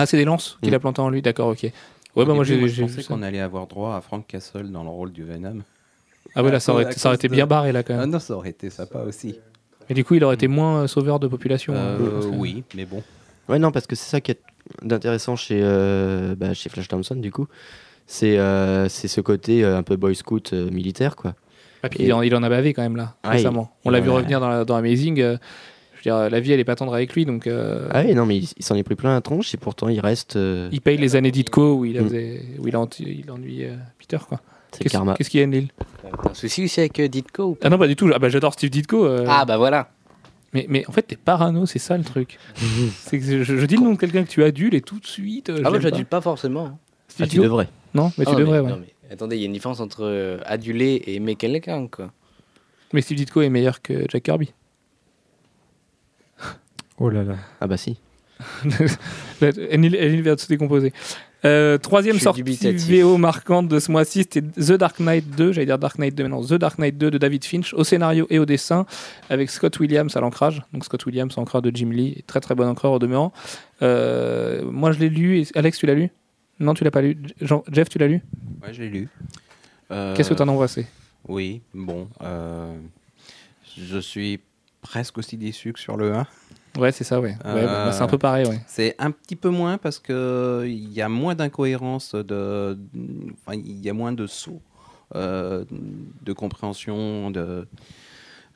Ah, 0.00 0.06
c'est 0.06 0.16
des 0.16 0.24
lances 0.24 0.58
qu'il 0.62 0.72
Mm. 0.72 0.74
a 0.74 0.78
plantées 0.78 1.02
en 1.02 1.10
lui, 1.10 1.22
d'accord, 1.22 1.48
ok. 1.48 1.62
Ouais, 1.62 1.72
Au 2.16 2.24
bah 2.26 2.34
moi 2.34 2.44
début, 2.44 2.68
j'ai 2.68 2.88
ça. 2.88 3.02
qu'on 3.04 3.22
allait 3.22 3.40
avoir 3.40 3.66
droit 3.66 3.94
à 3.96 4.00
Frank 4.00 4.26
Castle 4.26 4.70
dans 4.72 4.82
le 4.82 4.88
rôle 4.88 5.12
du 5.12 5.24
Venom. 5.24 5.58
Ah 6.34 6.42
ouais, 6.42 6.50
là 6.50 6.58
ça 6.60 6.72
aurait, 6.72 6.90
ça 6.92 7.08
aurait 7.08 7.16
été 7.16 7.28
de- 7.28 7.32
bien 7.32 7.46
barré 7.46 7.72
là 7.72 7.82
quand 7.82 7.94
Ah 7.94 7.98
même. 8.00 8.10
non, 8.10 8.18
ça 8.18 8.34
aurait 8.34 8.50
été 8.50 8.68
sympa 8.70 9.00
aussi. 9.00 9.38
Et 9.88 9.94
du 9.94 10.04
coup, 10.04 10.14
il 10.14 10.24
aurait 10.24 10.34
été 10.34 10.48
moins 10.48 10.82
euh, 10.82 10.86
sauveur 10.86 11.18
de 11.20 11.26
population. 11.28 11.72
Euh, 11.74 11.96
hein, 11.96 12.20
que- 12.22 12.26
oui, 12.36 12.64
mais 12.74 12.84
bon. 12.84 13.02
Ouais, 13.48 13.58
non, 13.58 13.70
parce 13.72 13.86
que 13.86 13.94
c'est 13.96 14.08
ça 14.08 14.20
qui 14.20 14.30
est 14.32 14.40
d'intéressant 14.82 15.36
chez, 15.36 15.60
euh, 15.62 16.34
bah, 16.36 16.54
chez 16.54 16.68
Flash 16.68 16.88
Thompson, 16.88 17.16
du 17.16 17.30
coup. 17.32 17.46
C'est 18.06 18.38
euh, 18.38 18.88
c'est 18.88 19.08
ce 19.08 19.20
côté 19.20 19.64
euh, 19.64 19.76
un 19.78 19.82
peu 19.82 19.96
boy 19.96 20.14
scout 20.16 20.52
euh, 20.52 20.70
militaire, 20.70 21.14
quoi. 21.16 21.34
Ah, 21.82 21.88
puis 21.88 22.04
il, 22.04 22.12
en, 22.12 22.22
il 22.22 22.34
en 22.34 22.42
a 22.42 22.48
bavé 22.48 22.74
quand 22.74 22.82
même 22.82 22.96
là, 22.96 23.14
Ouais, 23.24 23.30
récemment. 23.30 23.74
On 23.84 23.90
l'a 23.90 24.00
vu 24.00 24.08
ouais. 24.10 24.16
revenir 24.16 24.38
dans, 24.40 24.48
la- 24.48 24.64
dans 24.64 24.74
Amazing. 24.76 25.38
Je 26.02 26.08
veux 26.10 26.16
dire, 26.16 26.30
la 26.30 26.40
vie 26.40 26.52
elle 26.52 26.60
est 26.60 26.64
pas 26.64 26.76
tendre 26.76 26.94
avec 26.94 27.14
lui, 27.14 27.24
donc 27.26 27.46
euh, 27.46 27.88
Ah 27.92 28.02
oui, 28.04 28.14
non, 28.14 28.26
mais 28.26 28.36
il, 28.38 28.48
il 28.56 28.64
s'en 28.64 28.74
est 28.74 28.82
pris 28.82 28.94
plein 28.94 29.12
la 29.14 29.20
tronche 29.20 29.52
et 29.54 29.56
pourtant 29.58 29.88
il 29.88 30.00
reste. 30.00 30.36
euh, 30.36 30.68
il 30.72 30.80
paye 30.80 30.96
les 30.96 31.16
années 31.16 31.30
d'Itco 31.30 31.74
où 31.74 31.84
il, 31.84 31.98
a 31.98 32.02
Mm. 32.02 32.04
faisait- 32.08 32.42
où 32.58 32.68
il, 32.68 32.76
a, 32.76 32.86
il 33.00 33.30
ennuie 33.30 33.64
euh, 33.64 33.76
Peter 33.98 34.18
quoi. 34.28 34.40
c'est 34.72 34.82
Qu'est-ce 34.84 34.92
karma. 34.92 35.14
qu'est-ce 35.14 35.30
qu'il 35.30 35.40
y 35.40 35.42
a, 35.42 35.46
Neil? 35.46 35.68
T'as 36.02 36.30
un 36.30 36.34
souci 36.34 36.64
aussi 36.64 36.80
avec 36.80 36.98
euh, 37.00 37.08
Ditko 37.08 37.42
ou 37.44 37.58
Ah 37.62 37.68
non, 37.70 37.78
pas 37.78 37.86
du 37.88 37.96
tout. 37.96 38.10
Ah 38.14 38.18
bah, 38.18 38.28
J'adore 38.28 38.52
Steve 38.54 38.70
Ditko. 38.70 39.04
euh, 39.04 39.24
Ah 39.28 39.44
bah 39.44 39.56
voilà. 39.58 39.90
mais, 40.54 40.66
mais 40.68 40.84
en 40.88 40.92
fait, 40.92 41.02
t'es 41.02 41.16
parano, 41.16 41.66
c'est 41.66 41.78
ça 41.78 41.96
le 41.98 42.04
truc. 42.04 42.38
c'est 42.96 43.18
que 43.18 43.24
je, 43.44 43.56
je 43.56 43.66
dis 43.66 43.76
le 43.76 43.82
nom 43.82 43.92
de 43.92 43.98
quelqu'un 43.98 44.24
que 44.24 44.28
tu 44.30 44.42
adules 44.42 44.74
et 44.74 44.80
tout 44.80 44.98
de 44.98 45.06
suite. 45.06 45.50
euh, 45.50 45.58
Ah 45.60 45.62
bah 45.64 45.70
l'aime 45.72 45.82
j'adule 45.82 46.06
pas 46.06 46.20
forcément. 46.20 46.78
Steve 47.08 47.26
Ah, 47.26 47.28
tu 47.28 47.30
Ditko 47.36 47.42
devrais. 47.44 47.68
Non, 47.94 48.12
mais 48.16 48.24
Ah 48.26 48.30
tu 48.30 48.32
non, 48.36 48.38
devrais, 48.40 48.60
mais- 48.62 48.66
ouais. 48.66 48.72
non, 48.72 48.80
mais 48.80 49.12
attendez, 49.12 49.36
il 49.36 49.40
y 49.40 49.42
a 49.42 49.46
une 49.46 49.52
différence 49.52 49.80
entre 49.80 50.04
euh, 50.04 50.38
aduler 50.46 50.94
et 51.06 51.16
aimer 51.16 51.34
quelqu'un 51.34 51.86
quoi. 51.88 52.10
Mais 52.92 53.02
Steve 53.02 53.18
Ditko 53.18 53.42
est 53.42 53.48
meilleur 53.50 53.82
que 53.82 54.04
Jack 54.08 54.22
Kirby. 54.24 54.52
Oh 57.00 57.10
là 57.10 57.24
là. 57.24 57.34
Ah 57.60 57.66
bah 57.66 57.76
si. 57.76 57.98
Elle, 59.40 59.94
elle 59.94 60.20
vient 60.22 60.34
de 60.34 60.40
se 60.40 60.46
décomposer. 60.48 60.92
Euh, 61.44 61.78
troisième 61.78 62.18
sortie 62.18 62.42
dubitatif. 62.42 62.88
VO 63.02 63.16
marquante 63.16 63.68
de 63.68 63.78
ce 63.78 63.90
mois-ci, 63.90 64.20
c'était 64.30 64.42
The 64.42 64.72
Dark 64.72 64.98
Knight 65.00 65.24
2, 65.36 65.52
j'allais 65.52 65.66
dire 65.66 65.78
Dark 65.78 65.98
Knight 65.98 66.14
2, 66.14 66.24
mais 66.24 66.28
non, 66.28 66.44
The 66.44 66.54
Dark 66.54 66.78
Knight 66.78 66.98
2 66.98 67.10
de 67.10 67.16
David 67.18 67.44
Finch, 67.44 67.72
au 67.72 67.82
scénario 67.84 68.26
et 68.28 68.38
au 68.38 68.44
dessin, 68.44 68.84
avec 69.30 69.48
Scott 69.50 69.78
Williams 69.80 70.14
à 70.16 70.20
l'ancrage. 70.20 70.62
Donc 70.74 70.84
Scott 70.84 71.04
Williams, 71.06 71.36
encreur 71.38 71.62
de 71.62 71.70
Jim 71.74 71.90
Lee, 71.90 72.22
très 72.26 72.40
très 72.40 72.54
bon 72.54 72.66
encreur 72.68 72.92
au 72.92 72.98
demeurant. 72.98 73.32
Euh, 73.82 74.62
moi 74.70 74.92
je 74.92 74.98
l'ai 75.00 75.08
lu, 75.08 75.40
et- 75.40 75.46
Alex 75.54 75.78
tu 75.78 75.86
l'as 75.86 75.94
lu? 75.94 76.10
Non, 76.58 76.74
tu 76.74 76.84
l'as 76.84 76.90
pas 76.90 77.00
lu. 77.00 77.16
Jean- 77.40 77.64
Jeff, 77.72 77.88
tu 77.88 77.96
l'as 77.98 78.08
lu? 78.08 78.20
Ouais, 78.62 78.74
je 78.74 78.82
l'ai 78.82 78.90
lu. 78.90 79.08
Euh, 79.90 80.14
Qu'est-ce 80.14 80.28
que 80.28 80.34
t'en 80.34 80.46
as 80.48 80.52
embrassé? 80.52 80.86
Oui, 81.26 81.62
bon. 81.72 82.06
euh, 82.22 82.74
je 83.78 83.98
suis 83.98 84.40
presque 84.82 85.16
aussi 85.16 85.38
déçu 85.38 85.72
que 85.72 85.80
sur 85.80 85.96
le 85.96 86.12
1. 86.14 86.26
Ouais, 86.80 86.92
c'est 86.92 87.04
ça, 87.04 87.20
ouais. 87.20 87.30
Ouais, 87.30 87.36
Euh, 87.44 87.84
bah, 87.86 87.92
c'est 87.92 88.02
un 88.02 88.06
peu 88.06 88.18
pareil, 88.18 88.46
ouais. 88.46 88.58
C'est 88.66 88.94
un 88.98 89.10
petit 89.10 89.36
peu 89.36 89.50
moins 89.50 89.76
parce 89.78 89.98
que 89.98 90.64
il 90.66 90.92
y 90.92 91.02
a 91.02 91.08
moins 91.08 91.34
d'incohérence, 91.34 92.14
de, 92.14 92.78
enfin, 93.46 93.56
il 93.62 93.84
y 93.84 93.90
a 93.90 93.92
moins 93.92 94.12
de 94.12 94.26
sauts 94.26 94.62
euh, 95.14 95.64
de 96.22 96.32
compréhension 96.32 97.30
de, 97.30 97.66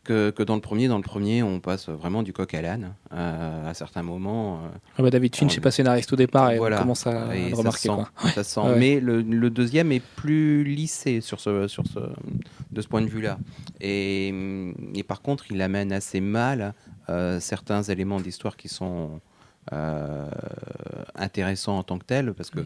que, 0.04 0.30
que 0.30 0.42
dans 0.42 0.54
le 0.54 0.60
premier. 0.60 0.86
Dans 0.88 0.96
le 0.98 1.02
premier, 1.02 1.42
on 1.42 1.58
passe 1.60 1.88
vraiment 1.88 2.22
du 2.22 2.32
coq 2.32 2.52
à 2.54 2.62
l'âne 2.62 2.94
euh, 3.12 3.70
à 3.70 3.74
certains 3.74 4.02
moments. 4.02 4.56
euh, 4.64 4.68
Ah 4.98 5.02
bah, 5.02 5.10
David 5.10 5.34
Finch 5.34 5.54
n'est 5.56 5.60
pas 5.62 5.70
scénariste 5.70 6.12
au 6.12 6.16
départ 6.16 6.52
et 6.52 6.58
voilà. 6.58 6.76
on 6.78 6.82
commence 6.82 7.06
à 7.06 7.34
Et 7.34 7.44
le 7.44 7.50
ça 7.50 7.56
remarquer. 7.56 7.78
se 7.78 7.88
sent, 7.88 7.94
quoi. 8.20 8.30
ça 8.30 8.44
se 8.44 8.50
sent. 8.54 8.60
Ouais. 8.60 8.78
Mais 8.78 9.00
le, 9.00 9.22
le 9.22 9.50
deuxième 9.50 9.90
est 9.92 10.02
plus 10.16 10.62
lissé 10.64 11.20
sur 11.20 11.40
ce, 11.40 11.66
sur 11.66 11.84
ce, 11.86 11.98
de 12.70 12.80
ce 12.80 12.86
point 12.88 13.00
de 13.02 13.08
vue-là. 13.08 13.38
Et, 13.80 14.28
et 14.94 15.02
par 15.02 15.20
contre, 15.22 15.50
il 15.50 15.60
amène 15.62 15.92
assez 15.92 16.20
mal 16.20 16.74
euh, 17.08 17.40
certains 17.40 17.82
éléments 17.82 18.20
d'histoire 18.20 18.56
qui 18.56 18.68
sont 18.68 19.20
euh, 19.72 20.28
intéressants 21.14 21.78
en 21.78 21.82
tant 21.82 21.98
que 21.98 22.04
tels, 22.04 22.32
parce 22.34 22.50
que 22.50 22.60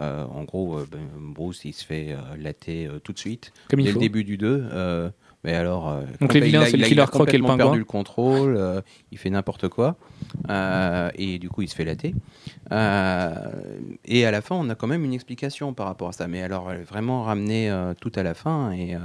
euh, 0.00 0.24
en 0.24 0.44
gros, 0.44 0.78
euh, 0.78 0.88
ben, 0.90 1.00
Bruce 1.16 1.64
il 1.64 1.72
se 1.72 1.84
fait 1.84 2.08
euh, 2.12 2.36
latter 2.36 2.90
tout 3.04 3.12
de 3.12 3.18
suite 3.18 3.52
Comme 3.68 3.80
il 3.80 3.84
dès 3.86 3.92
faut. 3.92 3.98
le 3.98 4.04
début 4.04 4.24
du 4.24 4.36
2. 4.36 4.66
euh, 4.72 5.10
mais 5.44 5.54
alors, 5.54 5.94
Donc 6.22 6.32
les 6.32 6.40
vilains, 6.40 6.64
c'est 6.64 6.78
le 6.78 6.86
Killer 6.86 7.04
Croc 7.06 7.28
et 7.34 7.36
le 7.36 7.42
pingouin. 7.42 7.56
perdu 7.58 7.78
le 7.78 7.84
contrôle, 7.84 8.82
il 9.12 9.18
fait 9.18 9.28
n'importe 9.28 9.68
quoi, 9.68 9.96
et 11.18 11.38
du 11.38 11.50
coup 11.50 11.60
il 11.60 11.68
se 11.68 11.74
fait 11.76 11.84
latter. 11.84 12.14
Et 12.70 14.24
à 14.26 14.30
la 14.30 14.40
fin, 14.40 14.54
on 14.56 14.68
a 14.70 14.74
quand 14.74 14.86
même 14.86 15.04
une 15.04 15.12
explication 15.12 15.74
par 15.74 15.84
rapport 15.86 16.08
à 16.08 16.12
ça. 16.12 16.28
Mais 16.28 16.42
alors, 16.42 16.72
vraiment 16.88 17.24
ramenée 17.24 17.70
euh, 17.70 17.92
tout 18.00 18.12
à 18.14 18.22
la 18.22 18.32
fin 18.32 18.72
et 18.72 18.96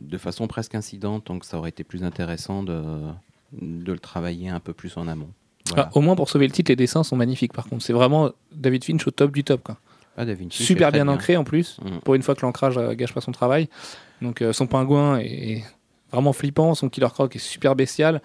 de 0.00 0.18
façon 0.18 0.46
presque 0.46 0.74
incidente, 0.74 1.26
donc 1.28 1.44
ça 1.44 1.56
aurait 1.56 1.70
été 1.70 1.84
plus 1.84 2.04
intéressant 2.04 2.62
de, 2.62 2.82
de 3.52 3.92
le 3.92 3.98
travailler 3.98 4.48
un 4.48 4.60
peu 4.60 4.72
plus 4.72 4.96
en 4.96 5.08
amont. 5.08 5.30
Voilà. 5.70 5.90
Ah, 5.92 5.96
au 5.98 6.00
moins 6.00 6.14
pour 6.16 6.28
sauver 6.30 6.46
le 6.46 6.52
titre, 6.52 6.70
les 6.70 6.76
dessins 6.76 7.02
sont 7.02 7.16
magnifiques 7.16 7.52
par 7.52 7.66
contre. 7.66 7.82
C'est 7.84 7.92
vraiment 7.92 8.30
David 8.52 8.84
Finch 8.84 9.06
au 9.06 9.10
top 9.10 9.32
du 9.32 9.44
top. 9.44 9.62
Quoi. 9.64 9.76
Ah, 10.16 10.24
Vinci 10.24 10.62
Super 10.64 10.92
bien, 10.92 11.08
ancré 11.08 11.36
en 11.36 11.44
plus, 11.44 11.78
Mm. 11.82 11.98
pour 12.04 12.14
une 12.14 12.22
fois 12.22 12.34
que 12.34 12.42
l'ancrage 12.42 12.76
euh, 12.76 12.92
gâche 12.94 13.14
pas 13.14 13.20
son 13.22 13.32
travail. 13.32 13.68
Donc 14.22 14.42
euh, 14.42 14.52
son 14.52 14.66
pingouin 14.66 15.18
est 15.20 15.64
vraiment 16.12 16.32
flippant, 16.32 16.74
son 16.74 16.88
Killer 16.88 17.08
Croc 17.12 17.34
est 17.36 17.38
super 17.38 17.74
bestial. 17.76 18.20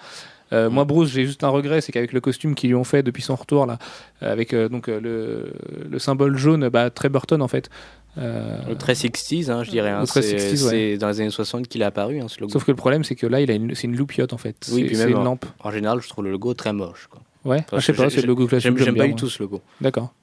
Euh, 0.53 0.69
Mm. 0.69 0.73
Moi, 0.73 0.83
Bruce, 0.85 1.09
j'ai 1.11 1.25
juste 1.25 1.43
un 1.43 1.49
regret, 1.49 1.81
c'est 1.81 1.91
qu'avec 1.91 2.11
le 2.13 2.21
costume 2.21 2.53
qu'ils 2.53 2.69
lui 2.69 2.75
ont 2.75 2.83
fait 2.83 3.01
depuis 3.01 3.23
son 3.23 3.35
retour, 3.35 3.65
là, 3.65 3.79
euh, 4.23 4.31
avec 4.31 4.53
donc 4.53 4.87
le, 4.87 5.53
le 5.89 5.99
symbole 5.99 6.37
jaune, 6.37 6.69
bah, 6.69 6.89
très 6.89 7.09
Burton 7.09 7.41
en 7.41 7.47
fait. 7.47 7.69
Le 8.17 8.73
très 8.75 8.93
60s, 8.93 9.49
hein, 9.51 9.63
je 9.63 9.71
dirais. 9.71 9.89
hein, 9.89 10.05
c'est 10.05 10.21
60s, 10.21 10.63
ouais. 10.63 10.69
c'est 10.69 10.97
dans 10.97 11.07
les 11.09 11.19
années 11.21 11.29
60 11.29 11.67
qu'il 11.67 11.81
est 11.81 11.85
apparu, 11.85 12.19
hein, 12.21 12.27
ce 12.29 12.39
logo. 12.39 12.51
Sauf 12.53 12.63
que 12.63 12.71
le 12.71 12.77
problème, 12.77 13.03
c'est 13.03 13.15
que 13.15 13.27
là, 13.27 13.39
c'est 13.45 13.83
une 13.83 13.95
loupiote 13.97 14.31
en 14.33 14.37
fait. 14.37 14.69
Oui, 14.71 14.89
C'est- 14.93 15.09
une 15.09 15.17
en- 15.17 15.23
lampe. 15.23 15.45
En 15.59 15.71
général, 15.71 15.99
je 16.01 16.07
trouve 16.09 16.23
le 16.25 16.31
logo 16.31 16.53
très 16.53 16.71
moche. 16.73 17.07
Quoi. 17.09 17.21
Ouais, 17.45 17.57
Enfin, 17.59 17.65
Ah, 17.73 17.79
je 17.79 17.85
sais 17.85 17.93
pas, 17.93 18.09
c'est 18.09 18.21
le 18.21 18.27
logo 18.27 18.47
classique. 18.47 18.63
J'aime 18.63 18.77
j'aime 18.77 18.93
bien, 18.95 19.03
pas 19.03 19.07
du 19.07 19.15
tout 19.15 19.29
ce 19.29 19.41
logo. 19.41 19.61
D'accord. 19.79 20.13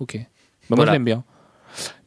Ok. 0.00 0.18
Bah, 0.68 0.76
Moi, 0.76 0.86
je 0.86 0.90
l'aime 0.92 1.04
bien. 1.04 1.22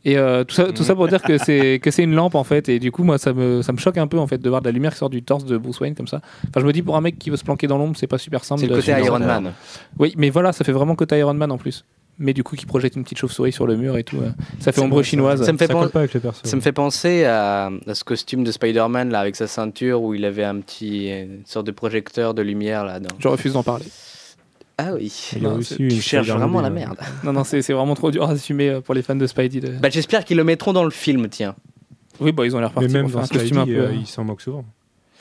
Et 0.07 0.17
euh, 0.19 0.43
tout, 0.43 0.53
ça, 0.53 0.71
tout 0.71 0.83
ça 0.83 0.93
pour 0.93 1.07
dire 1.07 1.21
que 1.23 1.39
c'est 1.39 1.79
que 1.83 1.89
c'est 1.89 2.03
une 2.03 2.13
lampe 2.13 2.35
en 2.35 2.43
fait. 2.43 2.69
Et 2.69 2.77
du 2.77 2.91
coup, 2.91 3.03
moi, 3.03 3.17
ça 3.17 3.33
me, 3.33 3.63
ça 3.63 3.71
me 3.73 3.77
choque 3.79 3.97
un 3.97 4.05
peu 4.05 4.19
en 4.19 4.27
fait 4.27 4.37
de 4.37 4.47
voir 4.49 4.61
de 4.61 4.67
la 4.67 4.71
lumière 4.71 4.91
qui 4.91 4.99
sort 4.99 5.09
du 5.09 5.23
torse 5.23 5.45
de 5.45 5.57
Bruce 5.57 5.79
Wayne 5.79 5.95
comme 5.95 6.07
ça. 6.07 6.21
Enfin, 6.49 6.61
je 6.61 6.65
me 6.67 6.71
dis 6.73 6.83
pour 6.83 6.95
un 6.95 7.01
mec 7.01 7.17
qui 7.17 7.31
veut 7.31 7.37
se 7.37 7.43
planquer 7.43 7.65
dans 7.65 7.77
l'ombre, 7.79 7.95
c'est 7.97 8.05
pas 8.05 8.19
super 8.19 8.43
simple. 8.43 8.61
C'est 8.61 8.67
le 8.67 8.75
côté 8.75 8.91
Iron 8.91 9.17
Man. 9.19 9.53
Oui, 9.97 10.13
mais 10.17 10.29
voilà, 10.29 10.51
ça 10.53 10.63
fait 10.63 10.71
vraiment 10.71 10.95
côté 10.95 11.17
Iron 11.17 11.33
Man 11.33 11.51
en 11.51 11.57
plus. 11.57 11.83
mais 12.19 12.33
du 12.33 12.43
coup 12.43 12.55
qui 12.55 12.65
projette 12.67 12.95
une 12.95 13.03
petite 13.03 13.17
chauve-souris 13.17 13.51
sur 13.51 13.65
le 13.65 13.75
mur 13.75 13.97
et 13.97 14.03
tout. 14.03 14.17
euh. 14.21 14.29
Ça 14.59 14.71
fait 14.71 14.79
ombre 14.81 15.01
chinoise. 15.01 15.43
ça 15.43 15.51
me 15.51 15.57
fait 15.57 15.65
Ça 15.67 15.73
pen- 15.73 15.81
colle 15.81 15.91
pas 15.91 15.99
avec 15.99 16.13
le 16.13 16.19
perso. 16.19 16.41
Ça 16.43 16.55
me 16.55 16.61
fait 16.61 16.71
penser 16.71 17.25
à, 17.25 17.71
à 17.87 17.95
ce 17.95 18.03
costume 18.03 18.43
de 18.43 18.51
Spider-Man 18.51 19.09
là 19.09 19.19
avec 19.21 19.35
sa 19.35 19.47
ceinture 19.47 20.01
où 20.03 20.13
il 20.13 20.23
avait 20.25 20.43
un 20.45 20.59
petit 20.61 21.09
une 21.09 21.41
sorte 21.45 21.65
de 21.65 21.71
projecteur 21.71 22.33
de 22.35 22.43
lumière 22.43 22.85
là. 22.85 22.99
dedans 22.99 23.15
Je 23.19 23.27
refuse 23.27 23.53
d'en 23.53 23.63
parler. 23.63 23.85
Ah 24.77 24.93
oui. 24.93 25.31
Il 25.35 25.43
Non, 25.43 25.55
aussi 25.55 25.75
Tu 25.77 26.01
cherches 26.01 26.27
vraiment 26.29 26.61
la 26.61 26.69
merde. 26.69 26.97
Non, 27.23 27.31
non, 27.33 27.43
c'est 27.43 27.61
c'est 27.61 27.73
vraiment 27.73 27.95
trop 27.95 28.11
dur 28.11 28.23
à 28.27 28.31
assumer 28.31 28.69
euh, 28.69 28.81
pour 28.81 28.93
les 28.93 29.01
fans 29.01 29.15
de 29.15 29.25
Spidey. 29.27 29.59
de- 29.61 29.77
Bah, 29.79 29.89
j'espère 29.89 30.25
qu'ils 30.25 30.37
le 30.37 30.43
mettront 30.43 30.73
dans 30.73 30.83
le 30.83 30.89
film, 30.91 31.29
tiens. 31.29 31.55
Oui, 32.19 32.31
bah, 32.31 32.45
ils 32.45 32.55
ont 32.55 32.59
l'air 32.59 32.69
Mais 32.69 32.81
partis 32.81 32.93
même 32.93 33.03
pour 33.03 33.11
faire 33.11 33.21
dans 33.21 33.25
Spidey, 33.27 33.57
un 33.57 33.65
peu. 33.65 33.71
euh, 33.71 33.87
euh, 33.89 33.93
il 33.95 34.05
s'en 34.07 34.23
moque 34.25 34.41
souvent. 34.41 34.65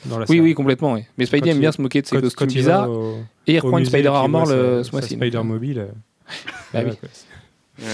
Dans 0.05 0.19
la 0.19 0.25
Oui, 0.29 0.39
oui, 0.39 0.53
complètement. 0.53 0.93
Oui. 0.93 1.03
Mais 1.17 1.25
Spidey 1.25 1.41
Quand 1.41 1.49
aime 1.51 1.57
il- 1.57 1.61
bien 1.61 1.71
se 1.71 1.81
moquer 1.81 2.01
de 2.01 2.07
ses 2.07 2.19
costumes 2.21 2.47
bizarres 2.47 2.89
au- 2.89 3.17
et 3.47 3.53
il 3.53 3.59
reprend 3.59 3.77
une 3.77 3.85
Spider 3.85 4.07
Armor 4.09 4.45
le, 4.47 4.83
ce 4.83 4.91
mois-ci. 4.91 5.15
Spider 5.15 5.37
euh, 5.37 5.43
mobile. 5.43 5.79
euh, 5.79 5.87
Bah 6.73 6.81
oui. 6.85 6.91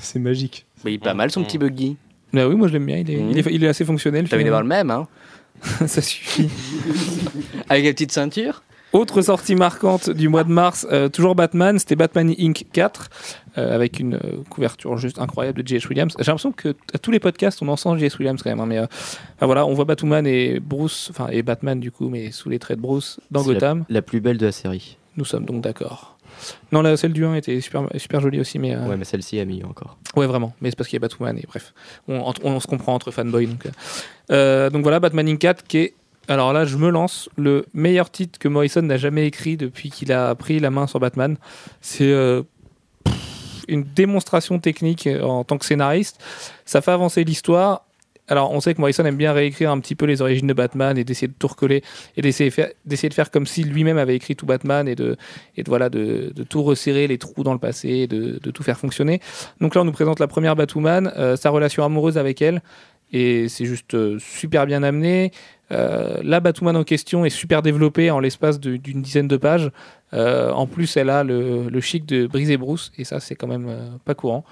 C'est- 0.00 0.18
magique. 0.18 0.66
Il 0.84 0.92
est 0.94 0.98
pas 0.98 1.14
mal 1.14 1.30
son 1.30 1.42
petit 1.44 1.58
buggy. 1.58 1.96
Bah 2.32 2.46
oui, 2.48 2.54
moi 2.54 2.68
je 2.68 2.72
l'aime 2.74 2.86
bien. 2.86 2.96
Il 2.98 3.10
est, 3.10 3.14
il 3.30 3.38
est, 3.38 3.46
il 3.50 3.64
est 3.64 3.68
assez 3.68 3.84
fonctionnel. 3.84 4.28
T'as 4.28 4.36
envie 4.36 4.44
d'avoir 4.44 4.62
le 4.62 4.68
même, 4.68 4.90
hein 4.90 5.06
Ça 5.86 6.00
suffit. 6.00 6.48
Avec 7.68 7.84
la 7.84 7.92
petite 7.92 8.12
ceinture 8.12 8.62
Autre 8.92 9.22
sortie 9.22 9.54
marquante 9.54 10.10
du 10.10 10.28
mois 10.28 10.42
de 10.42 10.50
mars, 10.50 10.84
euh, 10.90 11.08
toujours 11.08 11.36
Batman, 11.36 11.78
c'était 11.78 11.94
Batman 11.94 12.34
Inc. 12.36 12.66
4, 12.72 13.08
euh, 13.56 13.74
avec 13.74 14.00
une 14.00 14.14
euh, 14.14 14.42
couverture 14.48 14.98
juste 14.98 15.20
incroyable 15.20 15.62
de 15.62 15.68
J.S. 15.68 15.88
Williams. 15.88 16.12
J'ai 16.18 16.24
l'impression 16.24 16.50
que 16.50 16.74
à 16.92 16.98
tous 16.98 17.12
les 17.12 17.20
podcasts, 17.20 17.62
on 17.62 17.68
en 17.68 17.76
sent 17.76 17.90
J.S. 17.98 18.18
Williams 18.18 18.42
quand 18.42 18.50
même. 18.50 18.58
hein, 18.58 18.66
mais 18.66 18.80
enfin, 18.80 19.46
voilà, 19.46 19.64
on 19.64 19.74
voit 19.74 19.84
Batman 19.84 20.26
et 20.26 20.58
Bruce, 20.58 21.08
enfin 21.10 21.28
et 21.30 21.42
Batman 21.42 21.78
du 21.78 21.92
coup, 21.92 22.08
mais 22.08 22.32
sous 22.32 22.48
les 22.48 22.58
traits 22.58 22.78
de 22.78 22.82
Bruce 22.82 23.20
dans 23.30 23.44
Gotham. 23.44 23.84
La, 23.88 23.94
la 23.94 24.02
plus 24.02 24.20
belle 24.20 24.38
de 24.38 24.46
la 24.46 24.52
série. 24.52 24.96
Nous 25.16 25.24
sommes 25.24 25.44
donc 25.44 25.62
d'accord. 25.62 26.16
Non, 26.72 26.82
la 26.82 26.96
celle 26.96 27.12
du 27.12 27.24
1 27.24 27.34
était 27.34 27.60
super, 27.60 27.86
super 27.96 28.20
jolie 28.20 28.40
aussi, 28.40 28.58
mais 28.58 28.74
Ouais, 28.74 28.96
mais 28.96 29.04
celle-ci 29.04 29.38
a 29.38 29.44
mis 29.44 29.62
encore. 29.62 29.98
Ouais, 30.16 30.26
vraiment. 30.26 30.54
Mais 30.60 30.70
c'est 30.70 30.76
parce 30.76 30.88
qu'il 30.88 30.96
y 30.96 31.02
a 31.02 31.06
Batman 31.06 31.36
et 31.38 31.44
bref. 31.46 31.74
On, 32.08 32.60
se 32.60 32.66
comprend 32.66 32.94
entre 32.94 33.10
fanboys. 33.12 33.46
Donc, 33.46 33.66
donc 34.72 34.82
voilà, 34.82 34.98
Batman 34.98 35.28
Inc. 35.28 35.38
4 35.38 35.62
qui 35.64 35.78
est. 35.78 35.94
Alors 36.30 36.52
là, 36.52 36.64
je 36.64 36.76
me 36.76 36.90
lance. 36.90 37.28
Le 37.36 37.66
meilleur 37.74 38.08
titre 38.08 38.38
que 38.38 38.46
Morrison 38.46 38.82
n'a 38.82 38.96
jamais 38.96 39.26
écrit 39.26 39.56
depuis 39.56 39.90
qu'il 39.90 40.12
a 40.12 40.32
pris 40.36 40.60
la 40.60 40.70
main 40.70 40.86
sur 40.86 41.00
Batman. 41.00 41.36
C'est 41.80 42.12
euh, 42.12 42.44
une 43.66 43.82
démonstration 43.82 44.60
technique 44.60 45.08
euh, 45.08 45.22
en 45.22 45.42
tant 45.42 45.58
que 45.58 45.64
scénariste. 45.64 46.22
Ça 46.64 46.82
fait 46.82 46.92
avancer 46.92 47.24
l'histoire. 47.24 47.84
Alors, 48.28 48.52
on 48.52 48.60
sait 48.60 48.74
que 48.74 48.80
Morrison 48.80 49.04
aime 49.04 49.16
bien 49.16 49.32
réécrire 49.32 49.72
un 49.72 49.80
petit 49.80 49.96
peu 49.96 50.06
les 50.06 50.22
origines 50.22 50.46
de 50.46 50.52
Batman 50.52 50.96
et 50.96 51.02
d'essayer 51.02 51.26
de 51.26 51.34
tout 51.36 51.48
recoller 51.48 51.82
et 52.16 52.22
d'essayer 52.22 52.52
de 52.84 53.14
faire, 53.14 53.30
comme 53.32 53.44
si 53.44 53.64
lui-même 53.64 53.98
avait 53.98 54.14
écrit 54.14 54.36
tout 54.36 54.46
Batman 54.46 54.86
et 54.86 54.94
de, 54.94 55.16
voilà, 55.66 55.90
de, 55.90 56.32
tout 56.48 56.62
resserrer 56.62 57.08
les 57.08 57.18
trous 57.18 57.42
dans 57.42 57.54
le 57.54 57.58
passé, 57.58 57.88
et 57.88 58.06
de, 58.06 58.38
de 58.40 58.50
tout 58.52 58.62
faire 58.62 58.78
fonctionner. 58.78 59.20
Donc 59.60 59.74
là, 59.74 59.80
on 59.80 59.84
nous 59.84 59.90
présente 59.90 60.20
la 60.20 60.28
première 60.28 60.54
Batwoman, 60.54 61.12
euh, 61.16 61.34
sa 61.34 61.50
relation 61.50 61.84
amoureuse 61.84 62.18
avec 62.18 62.40
elle, 62.40 62.62
et 63.12 63.48
c'est 63.48 63.64
juste 63.64 63.94
euh, 63.94 64.18
super 64.18 64.66
bien 64.66 64.82
amené. 64.82 65.32
Euh, 65.72 66.20
la 66.24 66.40
Batwoman 66.40 66.76
en 66.76 66.84
question 66.84 67.24
est 67.24 67.30
super 67.30 67.62
développée 67.62 68.10
en 68.10 68.18
l'espace 68.20 68.58
d'une 68.58 69.02
dizaine 69.02 69.28
de 69.28 69.36
pages. 69.36 69.70
Euh, 70.12 70.50
en 70.50 70.66
plus, 70.66 70.96
elle 70.96 71.10
a 71.10 71.22
le, 71.22 71.68
le 71.68 71.80
chic 71.80 72.04
de 72.06 72.26
Brise 72.26 72.50
et 72.50 72.56
Bruce, 72.56 72.90
et 72.98 73.04
ça, 73.04 73.20
c'est 73.20 73.36
quand 73.36 73.46
même 73.46 73.66
euh, 73.68 73.88
pas 74.04 74.14
courant. 74.14 74.44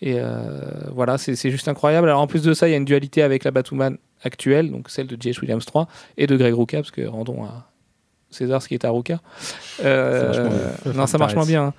Et 0.00 0.14
euh, 0.18 0.60
voilà, 0.92 1.16
c'est 1.18 1.50
juste 1.50 1.68
incroyable. 1.68 2.08
Alors 2.08 2.20
en 2.22 2.26
plus 2.26 2.42
de 2.42 2.54
ça, 2.54 2.66
il 2.68 2.72
y 2.72 2.74
a 2.74 2.76
une 2.76 2.84
dualité 2.84 3.22
avec 3.22 3.44
la 3.44 3.50
Batwoman 3.50 3.98
actuelle, 4.24 4.70
donc 4.70 4.88
celle 4.90 5.06
de 5.06 5.16
J.H. 5.20 5.40
Williams 5.42 5.64
3 5.64 5.86
et 6.16 6.26
de 6.26 6.36
Greg 6.36 6.54
Rucka, 6.54 6.78
parce 6.78 6.90
que 6.90 7.06
rendons 7.06 7.44
à 7.44 7.70
César 8.30 8.60
ce 8.62 8.66
qui 8.68 8.74
est 8.74 8.84
à 8.84 8.90
Rucka. 8.90 9.20
Euh, 9.84 10.72
non, 10.94 11.06
ça 11.06 11.18
marche 11.18 11.34
moins 11.34 11.46
bien. 11.46 11.66
hein. 11.66 11.74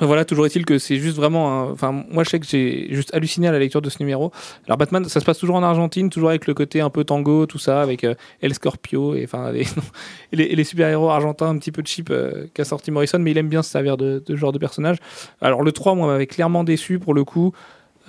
Voilà, 0.00 0.24
toujours 0.24 0.46
est-il 0.46 0.64
que 0.64 0.78
c'est 0.78 0.96
juste 0.96 1.16
vraiment. 1.16 1.68
Enfin, 1.70 1.92
moi, 1.92 2.24
je 2.24 2.30
sais 2.30 2.40
que 2.40 2.46
j'ai 2.46 2.92
juste 2.92 3.14
halluciné 3.14 3.48
à 3.48 3.52
la 3.52 3.58
lecture 3.58 3.80
de 3.80 3.90
ce 3.90 3.98
numéro. 4.00 4.32
Alors, 4.66 4.76
Batman, 4.76 5.04
ça 5.04 5.20
se 5.20 5.24
passe 5.24 5.38
toujours 5.38 5.56
en 5.56 5.62
Argentine, 5.62 6.10
toujours 6.10 6.30
avec 6.30 6.46
le 6.46 6.54
côté 6.54 6.80
un 6.80 6.90
peu 6.90 7.04
tango, 7.04 7.46
tout 7.46 7.58
ça, 7.58 7.80
avec 7.80 8.04
euh, 8.04 8.14
El 8.40 8.54
Scorpio 8.54 9.14
et 9.14 9.24
enfin 9.24 9.52
les, 10.32 10.64
super-héros 10.64 11.10
argentins 11.10 11.48
un 11.48 11.58
petit 11.58 11.72
peu 11.72 11.82
cheap 11.84 12.10
euh, 12.10 12.46
qu'a 12.54 12.64
sorti 12.64 12.90
Morrison, 12.90 13.18
mais 13.18 13.30
il 13.30 13.38
aime 13.38 13.48
bien 13.48 13.62
se 13.62 13.70
servir 13.70 13.96
de, 13.96 14.22
ce 14.26 14.36
genre 14.36 14.52
de 14.52 14.58
personnage. 14.58 14.98
Alors, 15.40 15.62
le 15.62 15.72
3, 15.72 15.94
moi, 15.94 16.08
m'avait 16.08 16.26
clairement 16.26 16.64
déçu 16.64 16.98
pour 16.98 17.14
le 17.14 17.24
coup. 17.24 17.52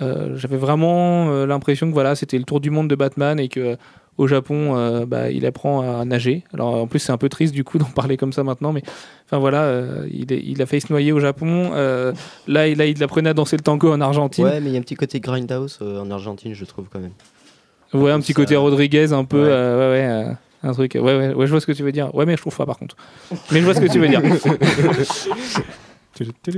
Euh, 0.02 0.36
J'avais 0.36 0.58
vraiment 0.58 1.28
euh, 1.28 1.46
l'impression 1.46 1.88
que 1.88 1.94
voilà, 1.94 2.14
c'était 2.14 2.38
le 2.38 2.44
tour 2.44 2.60
du 2.60 2.70
monde 2.70 2.88
de 2.88 2.96
Batman 2.96 3.38
et 3.38 3.48
que 3.48 3.76
au 4.18 4.26
Japon, 4.26 5.04
bah, 5.06 5.30
il 5.30 5.44
apprend 5.44 5.82
à 5.82 6.02
nager. 6.06 6.44
Alors 6.54 6.74
en 6.74 6.86
plus, 6.86 7.00
c'est 7.00 7.12
un 7.12 7.18
peu 7.18 7.28
triste 7.28 7.52
du 7.52 7.64
coup 7.64 7.76
d'en 7.78 7.84
parler 7.84 8.16
comme 8.16 8.32
ça 8.32 8.44
maintenant, 8.44 8.72
mais 8.72 8.82
enfin 9.26 9.38
voilà, 9.38 9.62
euh, 9.64 10.06
il, 10.12 10.32
est- 10.32 10.42
il 10.44 10.62
a 10.62 10.66
failli 10.66 10.80
se 10.80 10.92
noyer 10.92 11.12
au 11.12 11.20
Japon. 11.20 11.70
Euh, 11.74 12.12
là, 12.46 12.66
il, 12.68 12.78
là, 12.78 12.86
il 12.86 13.02
apprenait 13.02 13.30
à 13.30 13.34
danser 13.34 13.56
le 13.56 13.62
tango 13.62 13.92
en 13.92 14.00
Argentine. 14.00 14.44
Ouais, 14.44 14.50
Ouais, 14.52 14.60
mais 14.60 14.70
il 14.70 14.72
y 14.72 14.76
a 14.76 14.78
un 14.78 14.82
petit 14.82 14.94
côté 14.94 15.20
grindhouse 15.20 15.78
euh, 15.82 16.00
en 16.00 16.10
Argentine, 16.10 16.54
je 16.54 16.64
trouve 16.64 16.86
quand 16.92 17.00
même. 17.00 17.12
un 18.12 18.20
petit 18.20 18.32
Ça- 18.32 18.36
côté 18.36 18.56
Rodriguez, 18.56 19.12
un 19.12 19.24
peu. 19.24 19.42
Ouais. 19.42 19.48
euh, 19.50 19.92
ouais, 19.92 19.98
ouais, 19.98 20.28
euh, 20.30 20.32
un 20.68 20.72
truc. 20.72 20.94
Ouais, 20.94 21.00
ouais, 21.02 21.34
ouais, 21.34 21.46
je 21.46 21.50
vois 21.50 21.60
ce 21.60 21.66
que 21.66 21.72
tu 21.72 21.82
veux 21.82 21.92
dire. 21.92 22.14
Ouais, 22.14 22.24
mais 22.26 22.36
je 22.36 22.40
trouve 22.40 22.56
pas 22.56 22.66
par 22.66 22.78
contre. 22.78 22.96
Mais 23.52 23.60
je 23.60 23.64
vois 23.64 23.74
ce 23.74 23.80
que 23.80 23.90
tu 23.90 23.98
veux 23.98 24.08
dire. 24.08 24.22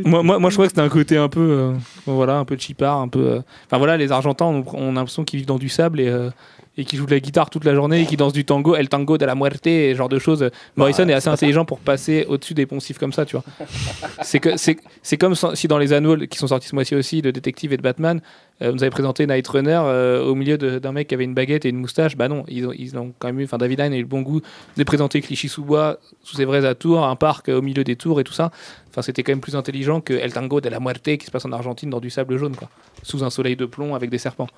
moi, 0.04 0.22
moi, 0.22 0.38
moi, 0.38 0.50
je 0.50 0.54
crois 0.54 0.66
que 0.66 0.70
c'était 0.70 0.80
un 0.82 0.88
côté 0.88 1.16
un 1.16 1.28
peu, 1.28 1.40
euh, 1.40 1.72
voilà, 2.06 2.38
un 2.38 2.44
peu 2.44 2.56
cheapard, 2.56 2.98
un 2.98 3.08
peu. 3.08 3.18
euh, 3.20 3.40
Enfin 3.66 3.78
voilà, 3.78 3.96
les 3.96 4.12
Argentins, 4.12 4.44
on, 4.44 4.64
on 4.74 4.90
a 4.90 5.00
l'impression 5.00 5.24
qu'ils 5.24 5.38
vivent 5.38 5.48
dans 5.48 5.58
du 5.58 5.68
sable 5.68 6.00
et. 6.00 6.08
euh, 6.08 6.30
et 6.78 6.84
qui 6.84 6.96
jouent 6.96 7.06
de 7.06 7.10
la 7.10 7.20
guitare 7.20 7.50
toute 7.50 7.64
la 7.64 7.74
journée 7.74 8.02
et 8.02 8.06
qui 8.06 8.16
dansent 8.16 8.32
du 8.32 8.44
tango, 8.44 8.76
el 8.76 8.88
tango 8.88 9.18
de 9.18 9.26
la 9.26 9.34
muerte 9.34 9.66
et 9.66 9.94
genre 9.96 10.08
de 10.08 10.18
choses. 10.18 10.48
Morrison 10.76 11.06
est 11.08 11.12
assez 11.12 11.28
intelligent 11.28 11.64
pour 11.64 11.80
passer 11.80 12.24
au-dessus 12.28 12.54
des 12.54 12.66
poncifs 12.66 12.98
comme 12.98 13.12
ça, 13.12 13.26
tu 13.26 13.36
vois. 13.36 13.44
c'est 14.22 14.38
que 14.38 14.50
c'est 14.56 15.16
comme 15.16 15.34
si 15.34 15.68
dans 15.68 15.78
les 15.78 15.92
annuals 15.92 16.28
qui 16.28 16.38
sont 16.38 16.46
sortis 16.46 16.68
ce 16.68 16.74
mois-ci 16.74 16.94
aussi 16.94 17.20
de 17.20 17.32
détective 17.32 17.72
et 17.72 17.76
de 17.76 17.82
Batman, 17.82 18.22
euh, 18.62 18.70
vous 18.72 18.82
avez 18.82 18.90
présenté 18.90 19.26
Night 19.26 19.46
Runner 19.48 19.80
euh, 19.82 20.24
au 20.24 20.34
milieu 20.34 20.56
d'un 20.56 20.92
mec 20.92 21.08
qui 21.08 21.14
avait 21.14 21.24
une 21.24 21.34
baguette 21.34 21.64
et 21.64 21.68
une 21.68 21.78
moustache. 21.78 22.16
Bah 22.16 22.28
non, 22.28 22.44
ils 22.48 22.66
ont, 22.66 22.72
ils 22.76 22.96
ont 22.96 23.12
quand 23.18 23.28
même 23.28 23.40
eu. 23.40 23.44
Enfin, 23.44 23.58
David 23.58 23.80
Hine 23.80 23.92
a 23.92 23.96
eu 23.96 24.00
le 24.00 24.06
bon 24.06 24.22
goût 24.22 24.40
de 24.76 24.84
présenter 24.84 25.20
Clichy-sous-Bois 25.20 25.98
sous 26.22 26.36
ses 26.36 26.44
vrais 26.44 26.64
atours, 26.64 27.04
un 27.04 27.16
parc 27.16 27.48
euh, 27.48 27.58
au 27.58 27.62
milieu 27.62 27.84
des 27.84 27.96
tours 27.96 28.20
et 28.20 28.24
tout 28.24 28.32
ça. 28.32 28.50
Enfin, 28.90 29.02
c'était 29.02 29.22
quand 29.22 29.32
même 29.32 29.40
plus 29.40 29.56
intelligent 29.56 30.00
que 30.00 30.12
El 30.14 30.32
Tango 30.32 30.60
de 30.60 30.68
la 30.68 30.80
Muerte 30.80 31.16
qui 31.16 31.26
se 31.26 31.30
passe 31.30 31.44
en 31.44 31.52
Argentine 31.52 31.90
dans 31.90 32.00
du 32.00 32.10
sable 32.10 32.36
jaune, 32.36 32.56
quoi, 32.56 32.68
sous 33.02 33.22
un 33.22 33.30
soleil 33.30 33.56
de 33.56 33.66
plomb 33.66 33.94
avec 33.94 34.10
des 34.10 34.18
serpents. 34.18 34.48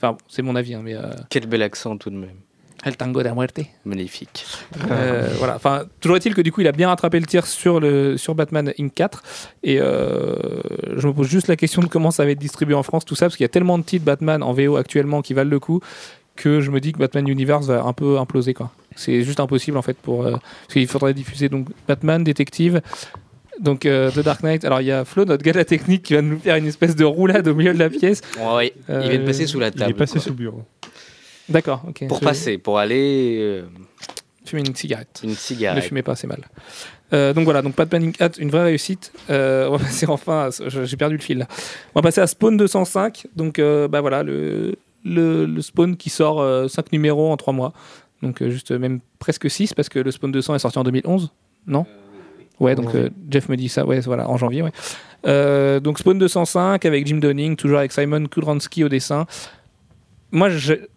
Enfin, 0.00 0.16
c'est 0.28 0.42
mon 0.42 0.56
avis, 0.56 0.74
hein, 0.74 0.82
mais 0.82 0.94
euh, 0.94 1.10
Quel 1.30 1.46
bel 1.46 1.62
accent 1.62 1.96
tout 1.96 2.10
de 2.10 2.16
même. 2.16 2.36
El 2.84 2.96
Tango 2.96 3.20
de 3.20 3.24
la 3.24 3.34
Muerte. 3.34 3.60
Magnifique. 3.84 4.44
Euh, 4.90 5.28
voilà. 5.38 5.56
Enfin, 5.56 5.84
toujours 6.00 6.16
est-il 6.16 6.34
que 6.34 6.42
du 6.42 6.52
coup, 6.52 6.60
il 6.60 6.68
a 6.68 6.72
bien 6.72 6.88
rattrapé 6.88 7.18
le 7.18 7.26
tir 7.26 7.46
sur 7.46 7.80
le 7.80 8.16
sur 8.16 8.34
Batman 8.34 8.72
Inc 8.78 8.94
4. 8.94 9.22
Et 9.64 9.80
euh, 9.80 10.36
je 10.96 11.06
me 11.08 11.12
pose 11.12 11.26
juste 11.26 11.48
la 11.48 11.56
question 11.56 11.82
de 11.82 11.88
comment 11.88 12.10
ça 12.10 12.24
va 12.24 12.30
être 12.30 12.38
distribué 12.38 12.74
en 12.74 12.82
France, 12.82 13.04
tout 13.04 13.14
ça, 13.14 13.26
parce 13.26 13.36
qu'il 13.36 13.44
y 13.44 13.46
a 13.46 13.50
tellement 13.50 13.78
de 13.78 13.82
titres 13.82 14.04
Batman 14.04 14.42
en 14.42 14.52
VO 14.52 14.76
actuellement 14.76 15.22
qui 15.22 15.34
valent 15.34 15.50
le 15.50 15.58
coup 15.58 15.80
que 16.36 16.60
je 16.60 16.70
me 16.70 16.80
dis 16.80 16.92
que 16.92 16.98
Batman 16.98 17.26
Universe 17.26 17.66
va 17.66 17.82
un 17.82 17.92
peu 17.94 18.18
imploser, 18.18 18.54
quoi. 18.54 18.70
C'est 18.94 19.22
juste 19.22 19.40
impossible 19.40 19.76
en 19.76 19.82
fait 19.82 19.96
pour 19.96 20.24
euh, 20.24 20.32
parce 20.32 20.72
qu'il 20.72 20.86
faudrait 20.86 21.14
diffuser 21.14 21.48
donc 21.48 21.68
Batman 21.88 22.22
Détective. 22.22 22.80
Donc 23.60 23.86
euh, 23.86 24.10
The 24.10 24.20
Dark 24.20 24.42
Knight. 24.42 24.64
Alors 24.64 24.80
il 24.80 24.86
y 24.86 24.92
a 24.92 25.04
Flo, 25.04 25.24
notre 25.24 25.42
gars 25.42 25.52
de 25.52 25.58
la 25.58 25.64
technique, 25.64 26.02
qui 26.02 26.14
va 26.14 26.22
nous 26.22 26.38
faire 26.38 26.56
une 26.56 26.66
espèce 26.66 26.94
de 26.96 27.04
roulade 27.04 27.46
au 27.48 27.54
milieu 27.54 27.72
de 27.72 27.78
la 27.78 27.88
pièce. 27.90 28.20
Euh, 28.38 28.68
il 29.04 29.10
vient 29.10 29.20
de 29.20 29.24
passer 29.26 29.46
sous 29.46 29.58
la 29.60 29.68
Il 29.68 29.74
table. 29.74 29.90
est 29.90 29.94
passé 29.94 30.14
quoi. 30.14 30.22
sous 30.22 30.28
le 30.30 30.34
bureau. 30.36 30.62
D'accord, 31.48 31.82
ok. 31.88 32.06
Pour 32.08 32.20
passer, 32.20 32.58
pour 32.58 32.78
aller 32.78 33.36
euh, 33.40 33.62
Fumer 34.44 34.62
une 34.66 34.74
cigarette. 34.74 35.20
une 35.24 35.30
Ne 35.30 35.34
cigarette. 35.34 35.84
fumez 35.84 36.02
pas, 36.02 36.14
c'est 36.16 36.26
mal. 36.26 36.40
Euh, 37.12 37.32
donc 37.32 37.44
voilà, 37.44 37.62
donc 37.62 37.74
pas 37.74 37.84
de 37.84 37.90
Panic 37.90 38.20
Hat, 38.20 38.30
une 38.38 38.50
vraie 38.50 38.64
réussite. 38.64 39.12
Euh, 39.30 39.68
on 39.68 39.76
va 39.76 39.78
passer 39.84 40.06
enfin, 40.08 40.50
j'ai 40.68 40.96
perdu 40.96 41.16
le 41.16 41.22
fil 41.22 41.38
là. 41.38 41.46
On 41.94 42.00
va 42.00 42.02
passer 42.02 42.20
à 42.20 42.26
Spawn 42.26 42.56
205. 42.56 43.26
Donc 43.36 43.58
euh, 43.58 43.86
bah 43.88 44.00
voilà, 44.00 44.22
le, 44.22 44.76
le, 45.04 45.46
le 45.46 45.62
Spawn 45.62 45.96
qui 45.96 46.10
sort 46.10 46.68
5 46.68 46.92
numéros 46.92 47.30
en 47.32 47.36
3 47.36 47.52
mois. 47.52 47.72
Donc 48.22 48.40
euh, 48.42 48.50
juste 48.50 48.70
euh, 48.72 48.78
même 48.78 49.00
presque 49.18 49.48
6 49.50 49.74
parce 49.74 49.88
que 49.88 49.98
le 50.00 50.10
Spawn 50.10 50.32
200 50.32 50.54
est 50.56 50.58
sorti 50.60 50.78
en 50.78 50.84
2011, 50.84 51.30
non? 51.66 51.86
Ouais, 52.60 52.74
donc 52.74 52.94
euh, 52.94 53.10
Jeff 53.30 53.48
me 53.48 53.56
dit 53.56 53.68
ça, 53.68 53.84
ouais, 53.84 54.00
voilà, 54.00 54.28
en 54.28 54.36
janvier, 54.36 54.62
ouais. 54.62 54.72
Euh, 55.26 55.80
donc 55.80 55.98
Spawn 55.98 56.18
205 56.18 56.84
avec 56.84 57.06
Jim 57.06 57.18
Donning, 57.18 57.56
toujours 57.56 57.78
avec 57.78 57.92
Simon 57.92 58.26
Kudransky 58.26 58.84
au 58.84 58.88
dessin. 58.88 59.26
Moi, 60.32 60.48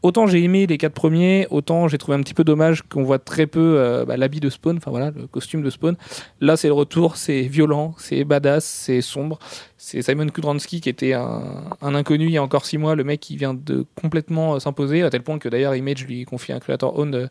autant 0.02 0.26
j'ai 0.26 0.44
aimé 0.44 0.66
les 0.66 0.78
quatre 0.78 0.94
premiers, 0.94 1.48
autant 1.52 1.88
j'ai 1.88 1.98
trouvé 1.98 2.18
un 2.18 2.22
petit 2.22 2.34
peu 2.34 2.44
dommage 2.44 2.82
qu'on 2.82 3.04
voit 3.04 3.20
très 3.20 3.46
peu 3.46 3.76
euh, 3.78 4.04
bah, 4.04 4.18
l'habit 4.18 4.40
de 4.40 4.50
Spawn, 4.50 4.78
enfin 4.78 4.90
voilà, 4.90 5.12
le 5.12 5.28
costume 5.28 5.62
de 5.62 5.70
Spawn. 5.70 5.96
Là, 6.42 6.58
c'est 6.58 6.68
le 6.68 6.74
retour, 6.74 7.16
c'est 7.16 7.44
violent, 7.44 7.94
c'est 7.98 8.24
badass, 8.24 8.66
c'est 8.66 9.02
sombre. 9.02 9.38
C'est 9.78 10.02
Simon 10.02 10.28
Kudransky 10.28 10.82
qui 10.82 10.90
était 10.90 11.14
un, 11.14 11.64
un 11.82 11.96
inconnu 11.96 12.26
il 12.26 12.32
y 12.32 12.38
a 12.38 12.44
encore 12.44 12.66
six 12.66 12.78
mois, 12.78 12.96
le 12.96 13.04
mec 13.04 13.20
qui 13.20 13.38
vient 13.38 13.54
de 13.54 13.86
complètement 14.02 14.56
euh, 14.56 14.60
s'imposer, 14.60 15.04
à 15.04 15.10
tel 15.10 15.22
point 15.22 15.38
que 15.38 15.48
d'ailleurs 15.48 15.76
Image 15.76 16.06
lui 16.06 16.26
confie 16.26 16.52
un 16.52 16.60
creator 16.60 16.98
owned 16.98 17.30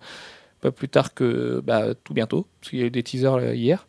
pas 0.61 0.70
plus 0.72 0.89
tard 0.89 1.14
que 1.14 1.61
bah, 1.64 1.95
tout 2.05 2.14
bientôt, 2.14 2.47
parce 2.61 2.70
qu'il 2.70 2.81
y 2.81 2.83
a 2.83 2.87
eu 2.87 2.91
des 2.91 3.03
teasers 3.03 3.55
hier. 3.55 3.87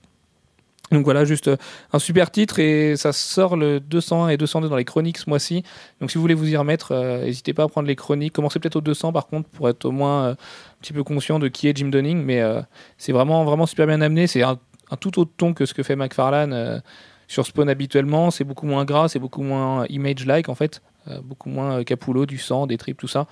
Donc 0.92 1.04
voilà, 1.04 1.24
juste 1.24 1.50
euh, 1.50 1.58
un 1.94 2.00
super 2.00 2.32
titre 2.32 2.60
et 2.60 2.96
ça 2.96 3.14
sort 3.14 3.56
le 3.56 3.80
201 3.80 4.30
et 4.30 4.38
202 4.38 4.70
dans 4.70 4.76
les 4.76 4.86
chroniques 4.86 5.20
ce 5.20 5.30
mois-ci. 5.30 5.64
Donc 6.02 6.10
si 6.10 6.18
vous 6.18 6.22
voulez 6.22 6.34
vous 6.34 6.50
y 6.50 6.58
remettre, 6.58 6.94
euh, 6.94 7.26
n'hésitez 7.26 7.54
pas 7.54 7.64
à 7.64 7.68
prendre 7.68 7.88
les 7.88 7.96
chroniques. 7.96 8.34
Commencez 8.34 8.60
peut-être 8.60 8.78
au 8.78 8.82
200 8.82 9.14
par 9.14 9.28
contre 9.28 9.50
pour 9.50 9.70
être 9.70 9.86
au 9.86 9.92
moins 9.92 10.24
euh, 10.24 10.32
un 10.32 10.82
petit 10.82 10.94
peu 10.94 11.04
conscient 11.04 11.38
de 11.38 11.48
qui 11.48 11.68
est 11.68 11.78
Jim 11.78 11.90
Donning. 11.90 12.24
Mais 12.24 12.42
euh, 12.42 12.62
c'est 12.98 13.12
vraiment, 13.12 13.44
vraiment 13.44 13.68
super 13.68 13.86
bien 13.86 14.02
amené. 14.02 14.26
C'est 14.26 14.42
un, 14.42 14.58
tout 15.00 15.20
autre 15.20 15.32
ton 15.38 15.54
que 15.54 15.66
ce 15.66 15.74
que 15.74 15.84
fait 15.84 15.96
McFarlane. 15.96 16.82
sur 17.28 17.46
Spawn 17.46 17.70
habituellement. 17.70 18.32
C'est 18.32 18.44
beaucoup 18.44 18.66
moins 18.66 18.86
gras, 18.86 19.10
c'est 19.10 19.20
beaucoup 19.20 19.44
moins 19.44 19.86
image-like 19.90 20.50
en 20.50 20.56
fait. 20.56 20.82
Beaucoup 21.24 21.50
moins 21.50 21.84
Capullo, 21.84 22.26
du 22.26 22.38
sang, 22.38 22.68
des 22.68 22.78
tripes, 22.78 22.98
tout 22.98 23.08
ça. 23.08 23.28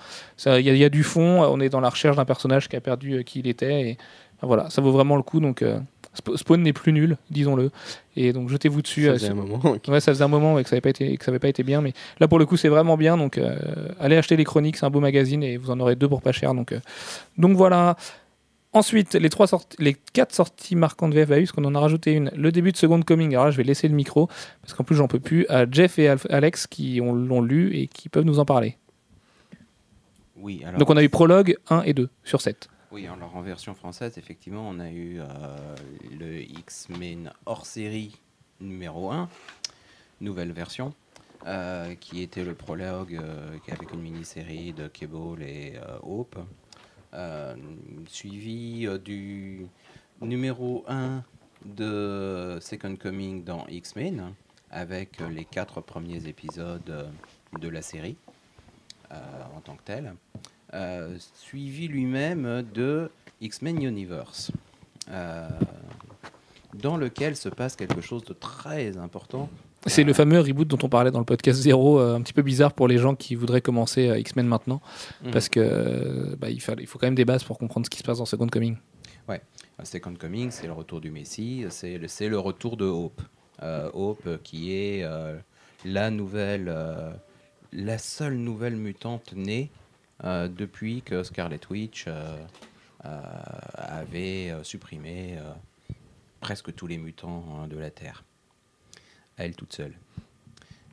Il 0.46 0.66
y, 0.66 0.78
y 0.78 0.84
a 0.84 0.88
du 0.88 1.02
fond, 1.02 1.42
on 1.42 1.60
est 1.60 1.68
dans 1.68 1.80
la 1.80 1.90
recherche 1.90 2.16
d'un 2.16 2.24
personnage 2.24 2.68
qui 2.68 2.76
a 2.76 2.80
perdu 2.80 3.24
qui 3.24 3.40
il 3.40 3.48
était. 3.48 3.90
Et 3.90 3.98
voilà, 4.42 4.70
ça 4.70 4.80
vaut 4.80 4.92
vraiment 4.92 5.16
le 5.16 5.22
coup. 5.22 5.40
Donc 5.40 5.64
Sp- 6.18 6.36
Spawn 6.36 6.62
n'est 6.62 6.72
plus 6.72 6.92
nul, 6.92 7.16
disons-le. 7.30 7.70
Et 8.16 8.32
donc 8.32 8.48
jetez-vous 8.48 8.82
dessus. 8.82 9.04
Ça 9.04 9.10
euh, 9.10 9.14
faisait 9.14 9.28
un 9.30 9.34
moment. 9.34 9.60
Ouais, 9.88 10.00
ça 10.00 10.12
faisait 10.12 10.24
un 10.24 10.28
moment 10.28 10.54
ouais, 10.54 10.64
que 10.64 10.68
ça 10.68 10.74
n'avait 10.76 10.80
pas 10.82 10.90
été 10.90 11.16
que 11.16 11.24
ça 11.24 11.30
avait 11.30 11.38
pas 11.38 11.48
été 11.48 11.62
bien, 11.62 11.80
mais 11.80 11.92
là 12.20 12.28
pour 12.28 12.38
le 12.38 12.46
coup 12.46 12.56
c'est 12.56 12.68
vraiment 12.68 12.96
bien. 12.96 13.16
Donc 13.16 13.38
euh, 13.38 13.56
allez 14.00 14.16
acheter 14.16 14.36
les 14.36 14.44
chroniques, 14.44 14.76
c'est 14.76 14.86
un 14.86 14.90
beau 14.90 15.00
magazine 15.00 15.42
et 15.42 15.56
vous 15.56 15.70
en 15.70 15.78
aurez 15.80 15.94
deux 15.96 16.08
pour 16.08 16.20
pas 16.22 16.32
cher. 16.32 16.54
Donc 16.54 16.72
euh, 16.72 16.80
donc 17.36 17.56
voilà. 17.56 17.96
Ensuite, 18.74 19.14
les 19.14 19.30
trois 19.30 19.46
sorties, 19.46 19.76
les 19.80 19.94
quatre 20.12 20.34
sorties 20.34 20.76
marquantes 20.76 21.14
VF 21.14 21.28
parce 21.28 21.52
qu'on 21.52 21.64
en 21.64 21.74
a 21.74 21.80
rajouté 21.80 22.12
une. 22.12 22.30
Le 22.36 22.52
début 22.52 22.70
de 22.70 22.76
Second 22.76 23.00
Coming. 23.00 23.30
Alors 23.32 23.46
là, 23.46 23.50
je 23.50 23.56
vais 23.56 23.62
laisser 23.64 23.88
le 23.88 23.94
micro 23.94 24.28
parce 24.60 24.74
qu'en 24.74 24.84
plus 24.84 24.94
j'en 24.94 25.08
peux 25.08 25.20
plus 25.20 25.46
à 25.48 25.64
Jeff 25.70 25.98
et 25.98 26.06
Alf- 26.08 26.26
Alex 26.28 26.66
qui 26.66 27.00
ont- 27.00 27.14
l'ont 27.14 27.40
lu 27.40 27.74
et 27.74 27.86
qui 27.86 28.10
peuvent 28.10 28.24
nous 28.26 28.38
en 28.38 28.44
parler. 28.44 28.76
Oui, 30.36 30.62
alors, 30.66 30.78
Donc 30.78 30.90
on 30.90 30.96
a 30.96 31.02
eu 31.02 31.08
prologue 31.08 31.56
1 31.70 31.82
et 31.82 31.94
2 31.94 32.10
sur 32.24 32.40
7. 32.40 32.68
Oui, 32.90 33.06
alors 33.06 33.36
en 33.36 33.42
version 33.42 33.74
française, 33.74 34.16
effectivement, 34.16 34.66
on 34.66 34.80
a 34.80 34.88
eu 34.90 35.20
euh, 35.20 35.26
le 36.18 36.40
X-Men 36.40 37.30
hors 37.44 37.66
série 37.66 38.16
numéro 38.62 39.10
1, 39.10 39.28
nouvelle 40.22 40.52
version, 40.52 40.94
euh, 41.46 41.94
qui 41.96 42.22
était 42.22 42.44
le 42.44 42.54
prologue 42.54 43.16
euh, 43.16 43.58
avec 43.70 43.92
une 43.92 44.00
mini-série 44.00 44.72
de 44.72 44.88
Cable 44.88 45.42
et 45.42 45.74
Hope, 46.02 46.38
suivi 48.08 48.88
du 49.04 49.66
numéro 50.22 50.84
1 50.88 51.22
de 51.66 52.58
Second 52.62 52.96
Coming 52.96 53.44
dans 53.44 53.66
X-Men, 53.66 54.32
avec 54.70 55.20
les 55.20 55.44
quatre 55.44 55.82
premiers 55.82 56.26
épisodes 56.26 57.10
de 57.60 57.68
la 57.68 57.82
série 57.82 58.16
en 59.10 59.60
tant 59.60 59.76
que 59.76 59.82
tel. 59.84 60.14
Euh, 60.74 61.16
suivi 61.34 61.88
lui-même 61.88 62.62
de 62.74 63.10
X-Men 63.40 63.82
Universe, 63.82 64.50
euh, 65.10 65.48
dans 66.74 66.96
lequel 66.98 67.36
se 67.36 67.48
passe 67.48 67.74
quelque 67.76 68.00
chose 68.02 68.22
de 68.24 68.34
très 68.34 68.96
important. 68.98 69.48
C'est 69.86 70.04
le 70.04 70.12
fameux 70.12 70.40
reboot 70.40 70.68
dont 70.68 70.78
on 70.82 70.88
parlait 70.88 71.10
dans 71.10 71.20
le 71.20 71.24
podcast 71.24 71.58
0, 71.60 71.98
euh, 72.00 72.16
un 72.16 72.20
petit 72.20 72.32
peu 72.34 72.42
bizarre 72.42 72.74
pour 72.74 72.86
les 72.88 72.98
gens 72.98 73.14
qui 73.14 73.34
voudraient 73.34 73.62
commencer 73.62 74.12
X-Men 74.18 74.46
maintenant, 74.46 74.82
Mhm. 75.24 75.30
parce 75.30 75.48
que 75.48 76.34
bah, 76.36 76.50
il, 76.50 76.60
fallait- 76.60 76.82
il 76.82 76.86
faut 76.86 76.98
quand 76.98 77.06
même 77.06 77.14
des 77.14 77.24
bases 77.24 77.44
pour 77.44 77.56
comprendre 77.58 77.86
ce 77.86 77.90
qui 77.90 77.98
se 77.98 78.04
passe 78.04 78.18
dans 78.18 78.26
Second 78.26 78.48
Coming. 78.48 78.76
Second 79.84 80.14
Coming, 80.14 80.50
c'est 80.50 80.66
le 80.66 80.72
retour 80.72 81.00
du 81.00 81.12
Messie, 81.12 81.64
c'est 81.70 81.98
le, 81.98 82.38
retour 82.38 82.76
de 82.76 82.84
Hope. 82.84 83.22
Euh, 83.62 83.88
Hope 83.94 84.42
qui 84.42 84.74
est 84.74 85.04
euh, 85.04 85.36
la 85.84 86.10
nouvelle, 86.10 86.64
euh, 86.68 87.12
la 87.72 87.96
seule 87.98 88.34
nouvelle 88.36 88.74
mutante 88.74 89.32
née 89.36 89.70
depuis 90.22 91.02
que 91.02 91.22
Scarlet 91.22 91.60
Witch 91.70 92.04
euh, 92.08 92.36
euh, 93.04 93.20
avait 93.74 94.50
euh, 94.50 94.64
supprimé 94.64 95.36
euh, 95.38 95.52
presque 96.40 96.74
tous 96.74 96.86
les 96.86 96.98
mutants 96.98 97.44
hein, 97.62 97.68
de 97.68 97.76
la 97.78 97.90
Terre. 97.90 98.24
Elle 99.36 99.54
toute 99.54 99.72
seule. 99.72 99.94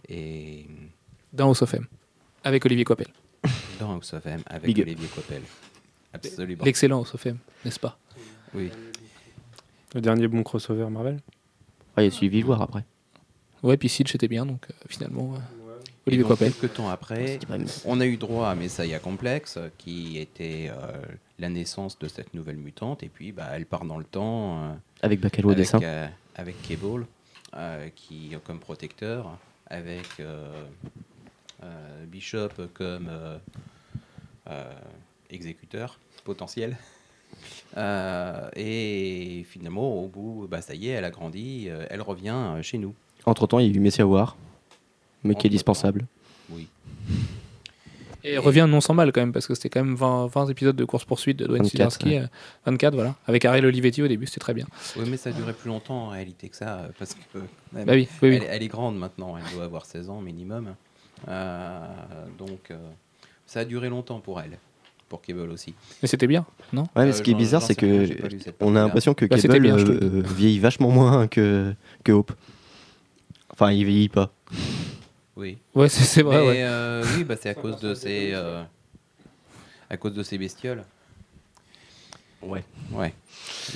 Et 0.07 0.67
Dans 1.33 1.47
House 1.47 1.63
of 1.63 1.73
M, 1.73 1.87
avec 2.43 2.63
Olivier 2.65 2.83
Coppel. 2.85 3.07
dans 3.79 3.93
House 3.95 4.13
of 4.13 4.25
M 4.27 4.41
avec 4.45 4.65
Big. 4.67 4.81
Olivier 4.81 5.07
Coppel. 5.07 5.41
Absolument. 6.13 6.63
L'excellent 6.63 6.99
House 6.99 7.15
of 7.15 7.25
M, 7.25 7.37
n'est-ce 7.65 7.79
pas? 7.79 7.97
Oui. 8.53 8.71
Le 9.95 10.01
dernier 10.01 10.27
bon 10.27 10.43
crossover 10.43 10.87
Marvel? 10.89 11.19
Ah, 11.97 12.01
il 12.03 12.05
y 12.05 12.07
a 12.07 12.11
suivi 12.11 12.41
voir 12.41 12.61
après. 12.61 12.85
Ouais, 13.63 13.77
puis 13.77 13.89
Siege 13.89 14.13
était 14.13 14.27
bien, 14.27 14.45
donc 14.45 14.67
euh, 14.69 14.73
finalement, 14.87 15.33
euh, 15.33 15.64
Olivier 16.07 16.23
donc, 16.27 16.37
quelques 16.37 16.73
temps 16.73 16.89
après, 16.89 17.39
mieux. 17.49 17.65
On 17.85 17.99
a 17.99 18.05
eu 18.05 18.17
droit 18.17 18.49
à 18.49 18.55
Messiah 18.55 18.99
Complex, 18.99 19.57
qui 19.77 20.19
était 20.19 20.69
euh, 20.69 21.01
la 21.39 21.49
naissance 21.49 21.97
de 21.97 22.07
cette 22.07 22.33
nouvelle 22.33 22.57
mutante, 22.57 23.01
et 23.01 23.09
puis 23.09 23.31
bah, 23.31 23.47
elle 23.53 23.65
part 23.65 23.85
dans 23.85 23.97
le 23.97 24.03
temps 24.03 24.63
euh, 24.63 24.73
Avec 25.01 25.19
Bacalo 25.19 25.49
au 25.51 25.53
dessin. 25.55 25.79
euh, 25.81 26.07
avec 26.35 26.61
Cable, 26.61 27.07
euh, 27.55 27.89
qui 27.95 28.33
comme 28.43 28.59
protecteur, 28.59 29.35
avec 29.67 30.05
euh, 30.19 30.47
euh, 31.63 32.05
Bishop 32.05 32.49
comme 32.75 33.07
euh, 33.09 33.37
euh, 34.49 34.71
exécuteur 35.29 35.99
potentiel. 36.23 36.77
Euh, 37.75 38.49
et 38.55 39.43
finalement, 39.49 40.01
au 40.01 40.07
bout, 40.07 40.47
bah, 40.49 40.61
ça 40.61 40.73
y 40.73 40.87
est, 40.87 40.91
elle 40.91 41.03
a 41.03 41.09
grandi, 41.11 41.65
euh, 41.67 41.85
elle 41.89 42.01
revient 42.01 42.37
chez 42.61 42.77
nous. 42.77 42.93
Entre 43.25 43.45
temps, 43.45 43.59
il 43.59 43.67
y 43.67 43.69
a 43.69 43.75
eu 43.75 43.79
Messia 43.79 44.07
War, 44.07 44.37
mais 45.25 45.35
qui 45.35 45.47
est 45.47 45.49
dispensable. 45.49 46.05
Oui. 46.49 46.67
Et 48.27 48.39
revient 48.39 48.65
non 48.67 48.81
sans 48.81 48.95
mal 48.95 49.11
quand 49.11 49.21
même, 49.21 49.31
parce 49.33 49.45
que 49.45 49.53
c'était 49.53 49.69
quand 49.69 49.83
même 49.83 49.95
20, 49.95 50.27
20 50.27 50.47
épisodes 50.47 50.75
de 50.75 50.83
course-poursuite 50.85 51.37
de 51.37 51.45
Dwayne 51.45 51.61
24, 51.63 51.91
Sidarsky. 51.91 52.17
euh, 52.17 52.25
24, 52.65 52.95
voilà. 52.95 53.15
Avec 53.27 53.45
Ariel 53.45 53.65
Olivetti 53.67 54.01
au 54.01 54.07
début, 54.07 54.25
c'était 54.25 54.39
très 54.39 54.55
bien. 54.55 54.65
Oui, 54.97 55.05
mais 55.07 55.17
ça 55.17 55.31
durait 55.31 55.53
plus 55.53 55.67
longtemps 55.67 56.05
en 56.05 56.09
réalité 56.09 56.49
que 56.49 56.55
ça, 56.55 56.77
euh, 56.79 56.87
parce 56.97 57.13
que 57.13 57.37
même, 57.73 57.85
Bah 57.85 57.93
oui, 57.93 58.07
oui, 58.23 58.29
oui. 58.29 58.35
Elle, 58.41 58.47
elle 58.49 58.63
est 58.63 58.67
grande 58.67 58.97
maintenant, 58.97 59.35
elle 59.37 59.53
doit 59.55 59.65
avoir 59.65 59.85
16 59.85 60.09
ans 60.09 60.21
minimum. 60.21 60.73
Euh, 61.27 61.85
donc 62.39 62.71
euh, 62.71 62.77
ça 63.45 63.59
a 63.59 63.65
duré 63.65 63.89
longtemps 63.89 64.19
pour 64.19 64.41
elle, 64.41 64.57
pour 65.07 65.21
Cable 65.21 65.51
aussi. 65.51 65.75
Mais 66.01 66.07
c'était 66.07 66.25
bien, 66.27 66.47
non? 66.73 66.81
Ouais, 66.95 67.05
mais 67.05 67.09
Euh, 67.09 67.13
ce 67.13 67.21
qui 67.21 67.29
est 67.29 67.35
bizarre, 67.35 67.61
c'est 67.61 67.75
que 67.75 68.07
on 68.59 68.75
a 68.75 68.79
l'impression 68.81 69.13
que 69.13 69.25
Bah, 69.27 69.37
Cable 69.39 69.59
bien, 69.59 69.77
euh, 69.77 69.99
euh, 70.01 70.23
vieillit 70.35 70.57
vachement 70.59 70.89
moins 70.89 71.27
que, 71.27 71.75
que 72.03 72.11
Hope. 72.11 72.31
Enfin, 73.51 73.71
il 73.71 73.85
vieillit 73.85 74.09
pas. 74.09 74.31
Oui, 75.37 75.57
Ouais, 75.73 75.89
c'est 75.89 76.03
c'est 76.03 76.21
vrai, 76.21 76.39
mais 76.41 76.47
ouais. 76.47 76.63
euh, 76.63 77.03
oui, 77.17 77.23
bah, 77.23 77.35
c'est 77.39 77.49
à 77.49 77.53
cause 77.55 77.77
de 77.79 77.93
ces, 77.93 78.31
euh, 78.33 78.63
à 79.89 79.97
cause 79.97 80.13
de 80.13 80.23
ces 80.23 80.37
bestioles. 80.37 80.83
Ouais. 82.41 82.63
Ouais, 82.91 83.13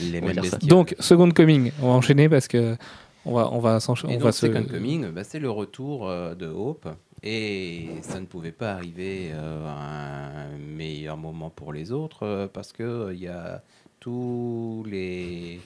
les 0.02 0.22
mêmes 0.22 0.36
bestioles. 0.36 0.60
Donc, 0.70 0.96
Second 1.00 1.30
Coming, 1.32 1.72
on 1.82 1.88
va 1.88 1.94
enchaîner 1.94 2.30
parce 2.30 2.48
que 2.48 2.78
on 3.26 3.34
va, 3.34 3.50
on 3.52 3.60
va 3.60 3.80
s'enchaîner. 3.80 4.14
Et 4.14 4.16
on 4.18 4.20
donc, 4.20 4.26
va 4.28 4.32
se- 4.32 4.48
Second 4.48 4.64
Coming, 4.66 5.10
bah, 5.12 5.24
c'est 5.24 5.40
le 5.40 5.50
retour 5.50 6.08
euh, 6.10 6.36
de 6.36 6.48
Hope. 6.48 6.88
Et 7.22 7.90
ça 8.02 8.22
ne 8.22 8.26
pouvait 8.26 8.54
pas 8.54 8.72
arriver 8.72 9.32
euh, 9.34 9.66
à 9.68 10.46
un 10.54 10.58
meilleur 10.58 11.18
moment 11.18 11.50
pour 11.50 11.74
les 11.74 11.92
autres 11.92 12.24
euh, 12.24 12.48
parce 12.48 12.72
que 12.72 13.12
il 13.14 13.20
y 13.20 13.28
a 13.28 13.62
tous 14.00 14.86
les 14.88 15.60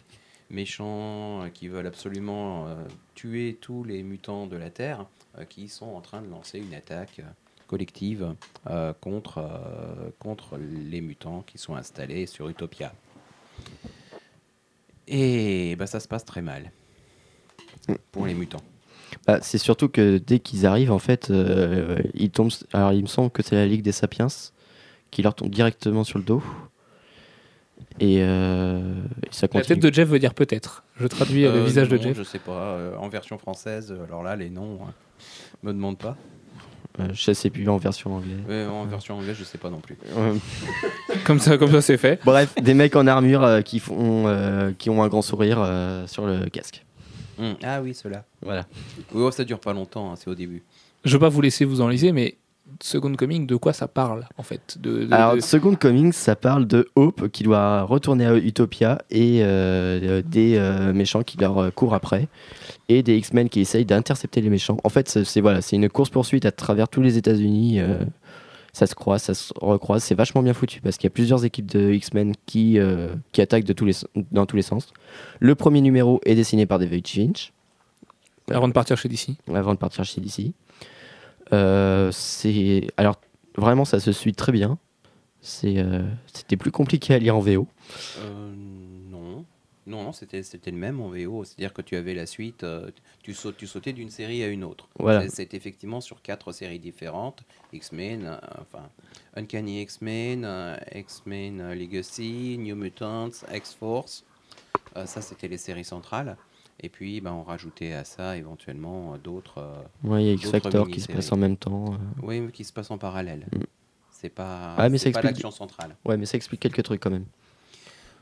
méchants 0.50 1.42
qui 1.54 1.68
veulent 1.68 1.86
absolument 1.86 2.66
euh, 2.66 2.74
tuer 3.14 3.56
tous 3.62 3.84
les 3.84 4.02
mutants 4.02 4.48
de 4.48 4.56
la 4.58 4.72
Terre 4.72 5.06
qui 5.50 5.68
sont 5.70 5.88
en 5.88 6.02
train 6.02 6.22
de 6.22 6.30
lancer 6.30 6.60
une 6.60 6.74
attaque 6.74 7.20
euh, 7.20 7.24
collective 7.68 8.36
euh, 8.70 8.94
contre, 9.02 9.40
euh, 9.40 10.10
contre 10.20 10.58
les 10.58 11.02
mutants 11.02 11.44
qui 11.46 11.58
sont 11.58 11.76
installés 11.76 12.26
sur 12.28 12.50
Utopia. 12.50 12.94
Et 15.08 15.76
bah, 15.78 15.88
ça 15.88 16.00
se 16.00 16.08
passe 16.08 16.26
très 16.26 16.42
mal 16.42 16.72
pour 18.12 18.26
les 18.26 18.34
mutants. 18.34 18.62
Bah, 19.28 19.40
c'est 19.42 19.58
surtout 19.58 19.90
que 19.90 20.18
dès 20.18 20.40
qu'ils 20.40 20.66
arrivent, 20.66 20.92
en 20.92 21.00
fait, 21.00 21.30
euh, 21.30 22.00
ils 22.14 22.32
tombent. 22.32 22.52
Alors, 22.72 22.94
il 22.94 23.02
me 23.02 23.08
semble 23.08 23.30
que 23.30 23.44
c'est 23.44 23.56
la 23.56 23.66
Ligue 23.66 23.82
des 23.84 23.92
Sapiens 23.92 24.28
qui 25.12 25.22
leur 25.22 25.36
tombe 25.36 25.50
directement 25.52 26.04
sur 26.04 26.18
le 26.20 26.24
dos. 26.26 26.42
Et, 28.00 28.20
euh, 28.24 29.04
et 29.24 29.28
ça 29.32 29.44
La 29.44 29.48
continue. 29.60 29.66
tête 29.80 29.80
de 29.80 29.94
Jeff 29.94 30.08
veut 30.10 30.18
dire 30.20 30.34
peut-être. 30.34 30.84
Je 30.96 31.06
traduis 31.06 31.46
euh, 31.46 31.54
le 31.54 31.60
Euh, 31.60 31.66
visage 31.66 31.90
de 31.90 31.98
Jeff. 31.98 32.18
Je 32.18 32.24
sais 32.24 32.40
pas. 32.40 32.74
euh, 32.74 32.96
en 32.98 33.10
version 33.10 33.38
française, 33.38 33.92
euh, 33.92 34.04
alors 34.06 34.24
là, 34.24 34.36
les 34.36 34.50
noms, 34.50 34.76
euh, 34.82 34.86
me 35.64 35.74
demande 35.74 35.98
pas. 35.98 36.16
Euh, 37.00 37.08
je 37.14 37.32
sais 37.32 37.50
plus 37.50 37.68
en 37.70 37.78
version 37.78 38.16
anglaise. 38.16 38.38
Ouais, 38.48 38.66
en 38.66 38.86
version 38.86 39.18
anglaise, 39.18 39.36
je 39.40 39.44
sais 39.44 39.58
pas 39.58 39.70
non 39.72 39.80
plus. 39.80 39.98
Comme 41.26 41.40
ça, 41.40 41.58
comme 41.58 41.72
ça, 41.72 41.82
c'est 41.82 41.98
fait. 41.98 42.20
bref, 42.24 42.54
des 42.62 42.74
mecs 42.74 42.96
en 42.96 43.08
armure 43.08 43.44
euh, 43.44 43.62
qui, 43.62 43.80
font, 43.80 44.28
euh, 44.28 44.72
qui 44.78 44.90
ont 44.90 45.02
un 45.02 45.08
grand 45.08 45.22
sourire 45.22 45.58
euh, 45.60 46.06
sur 46.08 46.26
le 46.26 46.50
casque. 46.50 46.86
Hum, 47.40 47.56
Ah 47.64 47.82
oui, 47.82 47.94
cela. 47.96 48.26
Voilà. 48.42 48.66
Oui, 49.14 49.24
oh, 49.24 49.32
ça 49.32 49.44
dure 49.44 49.60
pas 49.60 49.74
longtemps, 49.74 50.12
hein, 50.12 50.16
c'est 50.18 50.30
au 50.30 50.36
début. 50.36 50.64
Je 51.04 51.14
veux 51.14 51.20
pas 51.20 51.30
vous 51.30 51.42
laisser 51.42 51.66
vous 51.66 51.82
enliser, 51.82 52.12
mais 52.12 52.38
Second 52.82 53.14
Coming, 53.16 53.46
de 53.48 53.56
quoi 53.56 53.74
ça 53.74 53.88
parle 53.88 54.26
en 54.38 54.44
fait 54.44 54.78
de, 54.80 55.06
de- 55.06 55.14
Alors, 55.14 55.36
de- 55.36 55.40
Second 55.42 55.76
Coming, 55.76 56.12
ça 56.12 56.36
parle 56.36 56.66
de 56.68 56.90
Hope 56.96 57.28
qui 57.30 57.44
doit 57.44 57.84
retourner 57.84 58.26
à 58.26 58.36
Utopia 58.36 59.02
et 59.10 59.40
euh, 59.44 60.22
des 60.26 60.56
euh, 60.58 60.94
méchants 60.94 61.24
qui 61.24 61.38
leur 61.38 61.58
euh, 61.58 61.70
courent 61.72 61.94
après 61.94 62.28
et 62.90 63.04
des 63.04 63.18
X-Men 63.18 63.50
qui 63.50 63.60
essayent 63.62 63.86
d'intercepter 63.86 64.42
les 64.42 64.50
méchants. 64.50 64.78
En 64.84 64.90
fait, 64.90 65.10
c'est 65.24 65.42
voilà, 65.42 65.62
c'est 65.62 65.76
une 65.76 65.90
course 65.90 66.10
poursuite 66.10 66.46
à 66.46 66.52
travers 66.52 66.88
tous 66.88 67.02
les 67.02 67.18
États-Unis. 67.18 67.80
euh, 67.80 68.04
ça 68.76 68.88
se 68.88 68.96
croise, 68.96 69.22
ça 69.22 69.36
se 69.36 69.54
recroise. 69.62 70.04
C'est 70.04 70.16
vachement 70.16 70.42
bien 70.42 70.54
foutu 70.56 70.82
parce 70.82 70.98
qu'il 70.98 71.06
y 71.06 71.12
a 71.12 71.14
plusieurs 71.14 71.46
équipes 71.46 71.68
de 71.68 71.92
X-Men 71.92 72.34
qui, 72.48 72.80
euh, 72.80 73.10
qui 73.32 73.40
attaquent 73.42 73.66
de 73.66 73.74
tous 73.74 73.86
les, 73.86 73.94
dans 74.32 74.48
tous 74.48 74.56
les 74.56 74.64
sens. 74.64 74.92
Le 75.40 75.54
premier 75.54 75.80
numéro 75.80 76.20
est 76.26 76.34
dessiné 76.34 76.66
par 76.66 76.80
David 76.80 77.08
Finch 77.08 77.54
avant 78.52 78.68
de 78.68 78.74
partir 78.74 78.98
chez 78.98 79.08
DC. 79.10 79.30
avant 79.54 79.74
de 79.74 79.78
partir 79.80 80.04
chez 80.04 80.20
DC. 80.22 80.54
Euh, 81.52 82.12
c'est 82.12 82.88
alors 82.98 83.20
vraiment 83.58 83.86
ça 83.86 84.00
se 84.00 84.12
suit 84.12 84.34
très 84.34 84.52
bien. 84.52 84.78
Euh, 85.66 86.10
c'était 86.34 86.56
plus 86.58 86.72
compliqué 86.72 87.14
à 87.14 87.20
lire 87.20 87.36
en 87.36 87.40
VO. 87.40 87.68
Euh, 88.20 88.54
non. 89.10 89.46
Non, 89.86 90.14
c'était 90.14 90.44
c'était 90.44 90.72
le 90.72 90.78
même 90.78 91.02
en 91.02 91.10
VO. 91.10 91.44
C'est-à-dire 91.44 91.74
que 91.74 91.82
tu 91.82 91.98
avais 91.98 92.14
la 92.14 92.26
suite, 92.26 92.64
euh, 92.64 92.90
tu, 93.22 93.36
tu 93.58 93.68
sautais 93.68 93.92
d'une 93.92 94.10
série 94.10 94.42
à 94.44 94.48
une 94.48 94.64
autre. 94.64 94.88
Voilà. 94.98 95.28
C'est- 95.30 95.54
effectivement 95.54 96.00
sur 96.00 96.22
quatre 96.22 96.54
séries 96.54 96.80
différentes. 96.80 97.44
X-Men, 97.74 98.26
euh, 98.26 98.38
enfin, 98.62 98.88
Uncanny 99.36 99.82
X-Men, 99.82 100.46
euh, 100.46 100.78
X-Men 100.96 101.74
Legacy, 101.74 102.58
New 102.58 102.76
Mutants, 102.78 103.32
X-Force. 103.54 104.24
Ça, 105.06 105.22
c'était 105.22 105.48
les 105.48 105.58
séries 105.58 105.84
centrales. 105.84 106.38
Et 106.80 106.90
puis, 106.90 107.22
ben, 107.22 107.32
on 107.32 107.44
rajoutait 107.44 107.94
à 107.94 108.04
ça 108.04 108.36
éventuellement 108.38 109.14
euh, 109.14 109.18
d'autres... 109.18 109.60
euh, 109.60 109.84
Ouais, 110.04 110.24
il 110.24 110.28
y 110.28 110.32
a 110.32 110.34
X 110.34 110.50
Factor 110.50 110.88
qui 110.90 111.00
se 111.00 111.08
passe 111.12 111.32
en 111.32 111.38
même 111.38 111.56
temps. 111.58 111.94
euh. 111.94 111.98
oui, 112.22 112.42
mais 112.42 112.52
qui 112.52 112.64
se 112.64 112.74
passent 112.74 112.92
en 112.92 112.98
parallèle. 112.98 113.46
Mm. 113.54 113.60
C'est 114.12 114.30
pas, 114.30 114.76
Ah, 114.78 114.90
mais 114.90 114.98
ça 114.98 115.04
pas 115.06 115.10
explique- 115.20 115.24
l'action 115.26 115.52
centrale. 115.52 115.96
Ouais, 116.06 116.18
mais 116.18 116.26
ça 116.26 116.36
explique 116.38 116.60
quelques 116.62 116.84
trucs 116.84 117.02
quand 117.02 117.10
même. 117.12 117.26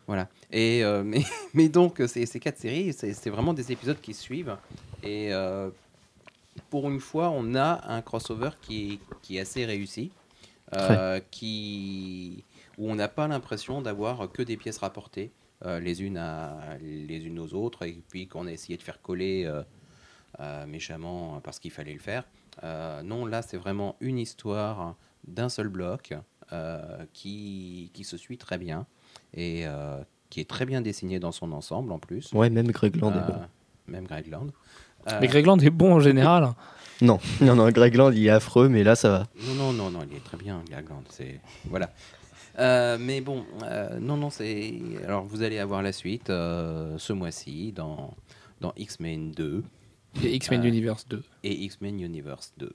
Voilà. 0.07 0.27
Et, 0.51 0.83
euh, 0.83 1.03
mais, 1.05 1.23
mais 1.53 1.69
donc, 1.69 2.01
ces, 2.07 2.25
ces 2.25 2.39
quatre 2.39 2.57
séries, 2.57 2.93
c'est 2.93 3.13
c'est 3.13 3.29
vraiment 3.29 3.53
des 3.53 3.71
épisodes 3.71 3.99
qui 4.01 4.13
suivent. 4.13 4.57
Et 5.03 5.33
euh, 5.33 5.69
pour 6.69 6.89
une 6.89 6.99
fois, 6.99 7.29
on 7.29 7.55
a 7.55 7.81
un 7.91 8.01
crossover 8.01 8.49
qui, 8.61 8.93
est- 8.93 8.99
qui 9.21 9.37
est 9.37 9.41
assez 9.41 9.65
réussi. 9.65 10.11
euh, 10.73 11.19
qui, 11.31 12.43
où 12.77 12.89
on 12.89 12.95
n'a 12.95 13.09
pas 13.09 13.27
l'impression 13.27 13.81
d'avoir 13.81 14.31
que 14.31 14.41
des 14.41 14.55
pièces 14.55 14.77
rapportées 14.77 15.29
les, 15.65 16.01
unes 16.03 16.17
à, 16.17 16.77
les 16.81 17.25
unes 17.25 17.39
aux 17.39 17.53
autres 17.53 17.85
et 17.85 18.01
puis 18.09 18.27
qu'on 18.27 18.47
a 18.47 18.51
essayé 18.51 18.77
de 18.77 18.83
faire 18.83 19.01
coller 19.01 19.45
euh, 19.45 19.61
euh, 20.39 20.65
méchamment 20.65 21.39
parce 21.43 21.59
qu'il 21.59 21.71
fallait 21.71 21.93
le 21.93 21.99
faire. 21.99 22.23
Euh, 22.63 23.01
non, 23.03 23.25
là, 23.25 23.41
c'est 23.41 23.57
vraiment 23.57 23.95
une 24.01 24.17
histoire 24.17 24.95
d'un 25.27 25.49
seul 25.49 25.67
bloc 25.69 26.13
euh, 26.51 27.05
qui, 27.13 27.91
qui 27.93 28.03
se 28.03 28.17
suit 28.17 28.37
très 28.37 28.57
bien 28.57 28.85
et 29.33 29.65
euh, 29.67 30.01
qui 30.29 30.39
est 30.39 30.49
très 30.49 30.65
bien 30.65 30.81
dessiné 30.81 31.19
dans 31.19 31.31
son 31.31 31.51
ensemble 31.51 31.91
en 31.91 31.99
plus. 31.99 32.31
Ouais, 32.33 32.49
même 32.49 32.71
Greg 32.71 32.95
Land 32.95 33.11
est 33.13 33.17
Euh, 33.17 33.27
bon. 33.27 33.41
Même 33.87 34.05
Greg 34.05 34.27
Land. 34.29 34.47
Euh, 35.09 35.17
Mais 35.21 35.27
Greg 35.27 35.45
Land 35.45 35.59
est 35.59 35.69
bon 35.69 35.93
en 35.95 35.99
général. 35.99 36.53
Non, 37.01 37.19
non, 37.41 37.55
non, 37.55 37.69
Greg 37.71 37.95
Land, 37.95 38.11
il 38.11 38.25
est 38.25 38.29
affreux, 38.29 38.69
mais 38.69 38.83
là, 38.83 38.95
ça 38.95 39.09
va. 39.09 39.27
Non, 39.47 39.55
non, 39.55 39.73
non, 39.73 39.91
non, 39.91 39.99
il 40.09 40.15
est 40.17 40.23
très 40.23 40.37
bien, 40.37 40.61
Greg 40.69 40.87
Land. 40.89 41.03
C'est 41.09 41.39
voilà. 41.65 41.91
Euh, 42.59 42.97
mais 42.99 43.21
bon, 43.21 43.43
euh, 43.63 43.99
non, 43.99 44.17
non, 44.17 44.29
c'est. 44.29 44.73
Alors, 45.05 45.23
vous 45.25 45.41
allez 45.43 45.57
avoir 45.59 45.81
la 45.81 45.91
suite 45.91 46.29
euh, 46.29 46.97
ce 46.97 47.13
mois-ci 47.13 47.71
dans 47.71 48.13
dans 48.59 48.73
X-Men 48.77 49.31
2 49.31 49.63
Et 50.23 50.35
X-Men 50.35 50.61
Euh, 50.61 50.67
Universe 50.67 51.07
2. 51.09 51.23
et 51.43 51.51
X-Men 51.63 51.99
Universe 51.99 52.53
2. 52.57 52.71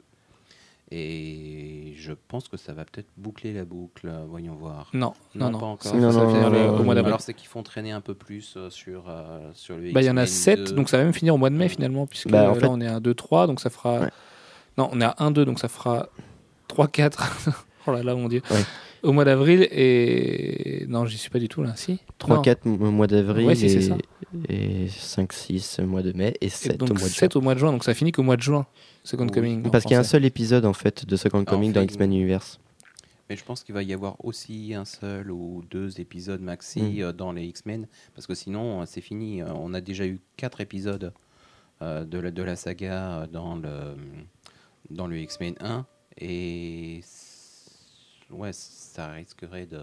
Et 0.92 1.94
je 1.96 2.12
pense 2.28 2.46
que 2.48 2.56
ça 2.56 2.72
va 2.72 2.84
peut-être 2.84 3.08
boucler 3.16 3.52
la 3.52 3.64
boucle. 3.64 4.06
euh, 4.08 4.24
Voyons 4.28 4.54
voir. 4.54 4.88
Non, 4.94 5.12
non, 5.34 5.46
Non, 5.46 5.50
non. 5.52 5.58
pas 5.58 5.66
encore. 5.66 5.90
Ça, 5.92 5.96
Non, 5.98 6.12
ça 6.12 6.20
non, 6.24 6.50
non, 6.50 6.78
au 6.78 6.82
mois 6.84 6.94
d'avril. 6.94 7.08
Alors, 7.08 7.20
c'est 7.20 7.34
qu'ils 7.34 7.48
font 7.48 7.62
traîner 7.64 7.90
un 7.90 8.00
peu 8.00 8.14
plus 8.14 8.54
euh, 8.56 8.70
sur, 8.70 9.04
euh, 9.08 9.50
sur 9.52 9.76
le 9.76 9.92
Bah, 9.92 10.00
il 10.02 10.06
y 10.06 10.10
en 10.10 10.16
a 10.16 10.24
X-Men 10.24 10.56
7, 10.56 10.64
2. 10.68 10.72
donc 10.74 10.88
ça 10.88 10.98
va 10.98 11.04
même 11.04 11.12
finir 11.12 11.34
au 11.34 11.38
mois 11.38 11.50
de 11.50 11.56
mai 11.56 11.68
finalement, 11.68 12.06
puisque 12.06 12.28
Bah, 12.28 12.50
en 12.50 12.54
là 12.54 12.60
fait- 12.60 12.66
on 12.68 12.80
est 12.80 12.86
à 12.86 13.00
2-3, 13.00 13.46
donc 13.48 13.60
ça 13.60 13.68
fera. 13.70 14.00
Ouais. 14.00 14.10
Non, 14.78 14.88
on 14.92 15.00
est 15.00 15.04
à 15.04 15.14
1-2, 15.18 15.44
donc 15.44 15.58
ça 15.58 15.68
fera 15.68 16.08
3-4. 16.68 17.32
oh 17.88 17.92
là 17.92 18.02
là, 18.04 18.14
mon 18.14 18.28
dieu. 18.28 18.42
Ouais. 18.50 18.62
Au 19.06 19.12
mois 19.12 19.24
d'avril, 19.24 19.68
et. 19.70 20.84
Non, 20.88 21.06
j'y 21.06 21.16
suis 21.18 21.30
pas 21.30 21.38
du 21.38 21.48
tout 21.48 21.62
là, 21.62 21.74
si? 21.76 22.00
3-4 22.20 22.56
au 22.66 22.90
mois 22.90 23.06
d'avril 23.06 23.46
Ouais, 23.46 23.54
si, 23.54 23.66
et, 24.48 24.84
et 24.84 24.86
5-6 24.88 25.82
au 25.82 25.86
mois 25.86 26.02
de 26.02 26.12
mai 26.12 26.34
et 26.40 26.46
Et 26.46 26.48
7 26.48 26.76
donc 26.78 26.90
au 26.90 26.94
mois 26.94 27.02
de 27.02 27.08
juin. 27.08 27.18
7 27.20 27.36
au 27.36 27.40
mois 27.40 27.54
de 27.54 27.58
juin, 27.60 27.72
donc 27.72 27.84
ça 27.84 27.94
finit 27.94 28.12
qu'au 28.12 28.22
mois 28.22 28.36
de 28.36 28.42
juin, 28.42 28.66
Second 29.04 29.24
Oui. 29.26 29.30
Coming. 29.32 29.70
Parce 29.70 29.84
qu'il 29.84 29.92
y 29.92 29.96
a 29.96 30.00
un 30.00 30.04
seul 30.04 30.24
épisode 30.24 30.64
en 30.64 30.72
fait 30.72 31.06
de 31.06 31.16
Second 31.16 31.40
en 31.40 31.44
Coming 31.44 31.72
dans 31.72 31.82
X-Men 31.82 32.12
Universe. 32.12 32.58
Mais 33.30 33.36
je 33.36 33.44
pense 33.44 33.62
qu'il 33.64 33.74
va 33.74 33.82
y 33.82 33.92
avoir 33.92 34.24
aussi 34.24 34.72
un 34.74 34.84
seul 34.84 35.30
ou 35.32 35.62
deux 35.70 36.00
épisodes 36.00 36.40
maxi 36.40 36.80
Mm. 36.80 37.00
euh, 37.02 37.12
dans 37.12 37.32
les 37.32 37.44
X-Men, 37.44 37.86
parce 38.14 38.26
que 38.26 38.34
sinon, 38.34 38.82
euh, 38.82 38.84
c'est 38.86 39.00
fini. 39.00 39.42
Euh, 39.42 39.46
On 39.54 39.74
a 39.74 39.80
déjà 39.80 40.06
eu 40.06 40.20
quatre 40.36 40.60
épisodes 40.60 41.12
euh, 41.82 42.04
de, 42.04 42.18
la, 42.18 42.30
de 42.30 42.42
la 42.42 42.54
saga 42.56 43.20
euh, 43.22 43.26
dans 43.26 43.56
le, 43.56 43.96
dans 44.90 45.06
le 45.08 45.18
X-Men 45.18 45.54
1, 45.60 45.84
et 46.18 47.00
ouais, 48.30 48.52
ça 48.52 49.08
risquerait 49.12 49.66
de... 49.66 49.82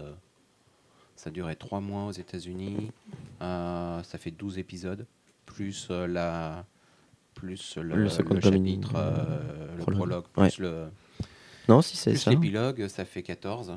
Ça 1.16 1.30
durait 1.30 1.54
trois 1.54 1.80
mois 1.80 2.06
aux 2.06 2.12
États-Unis, 2.12 2.90
euh, 3.40 4.02
ça 4.02 4.18
fait 4.18 4.32
12 4.32 4.58
épisodes, 4.58 5.06
plus 5.46 5.88
euh, 5.90 6.06
la... 6.06 6.64
Plus 7.34 7.76
le, 7.76 7.96
Le 7.96 8.08
Second 8.08 8.34
le 8.34 8.40
Coming, 8.40 8.82
chapitre, 8.82 8.92
euh, 8.96 9.76
le 9.76 9.92
prologue. 9.92 10.24
Ouais. 10.36 10.48
plus 10.48 10.60
le, 10.60 10.86
Non, 11.68 11.82
si 11.82 11.96
c'est 11.96 12.14
ça, 12.16 12.30
l'épilogue, 12.30 12.86
ça 12.86 13.04
fait 13.04 13.22
14. 13.22 13.76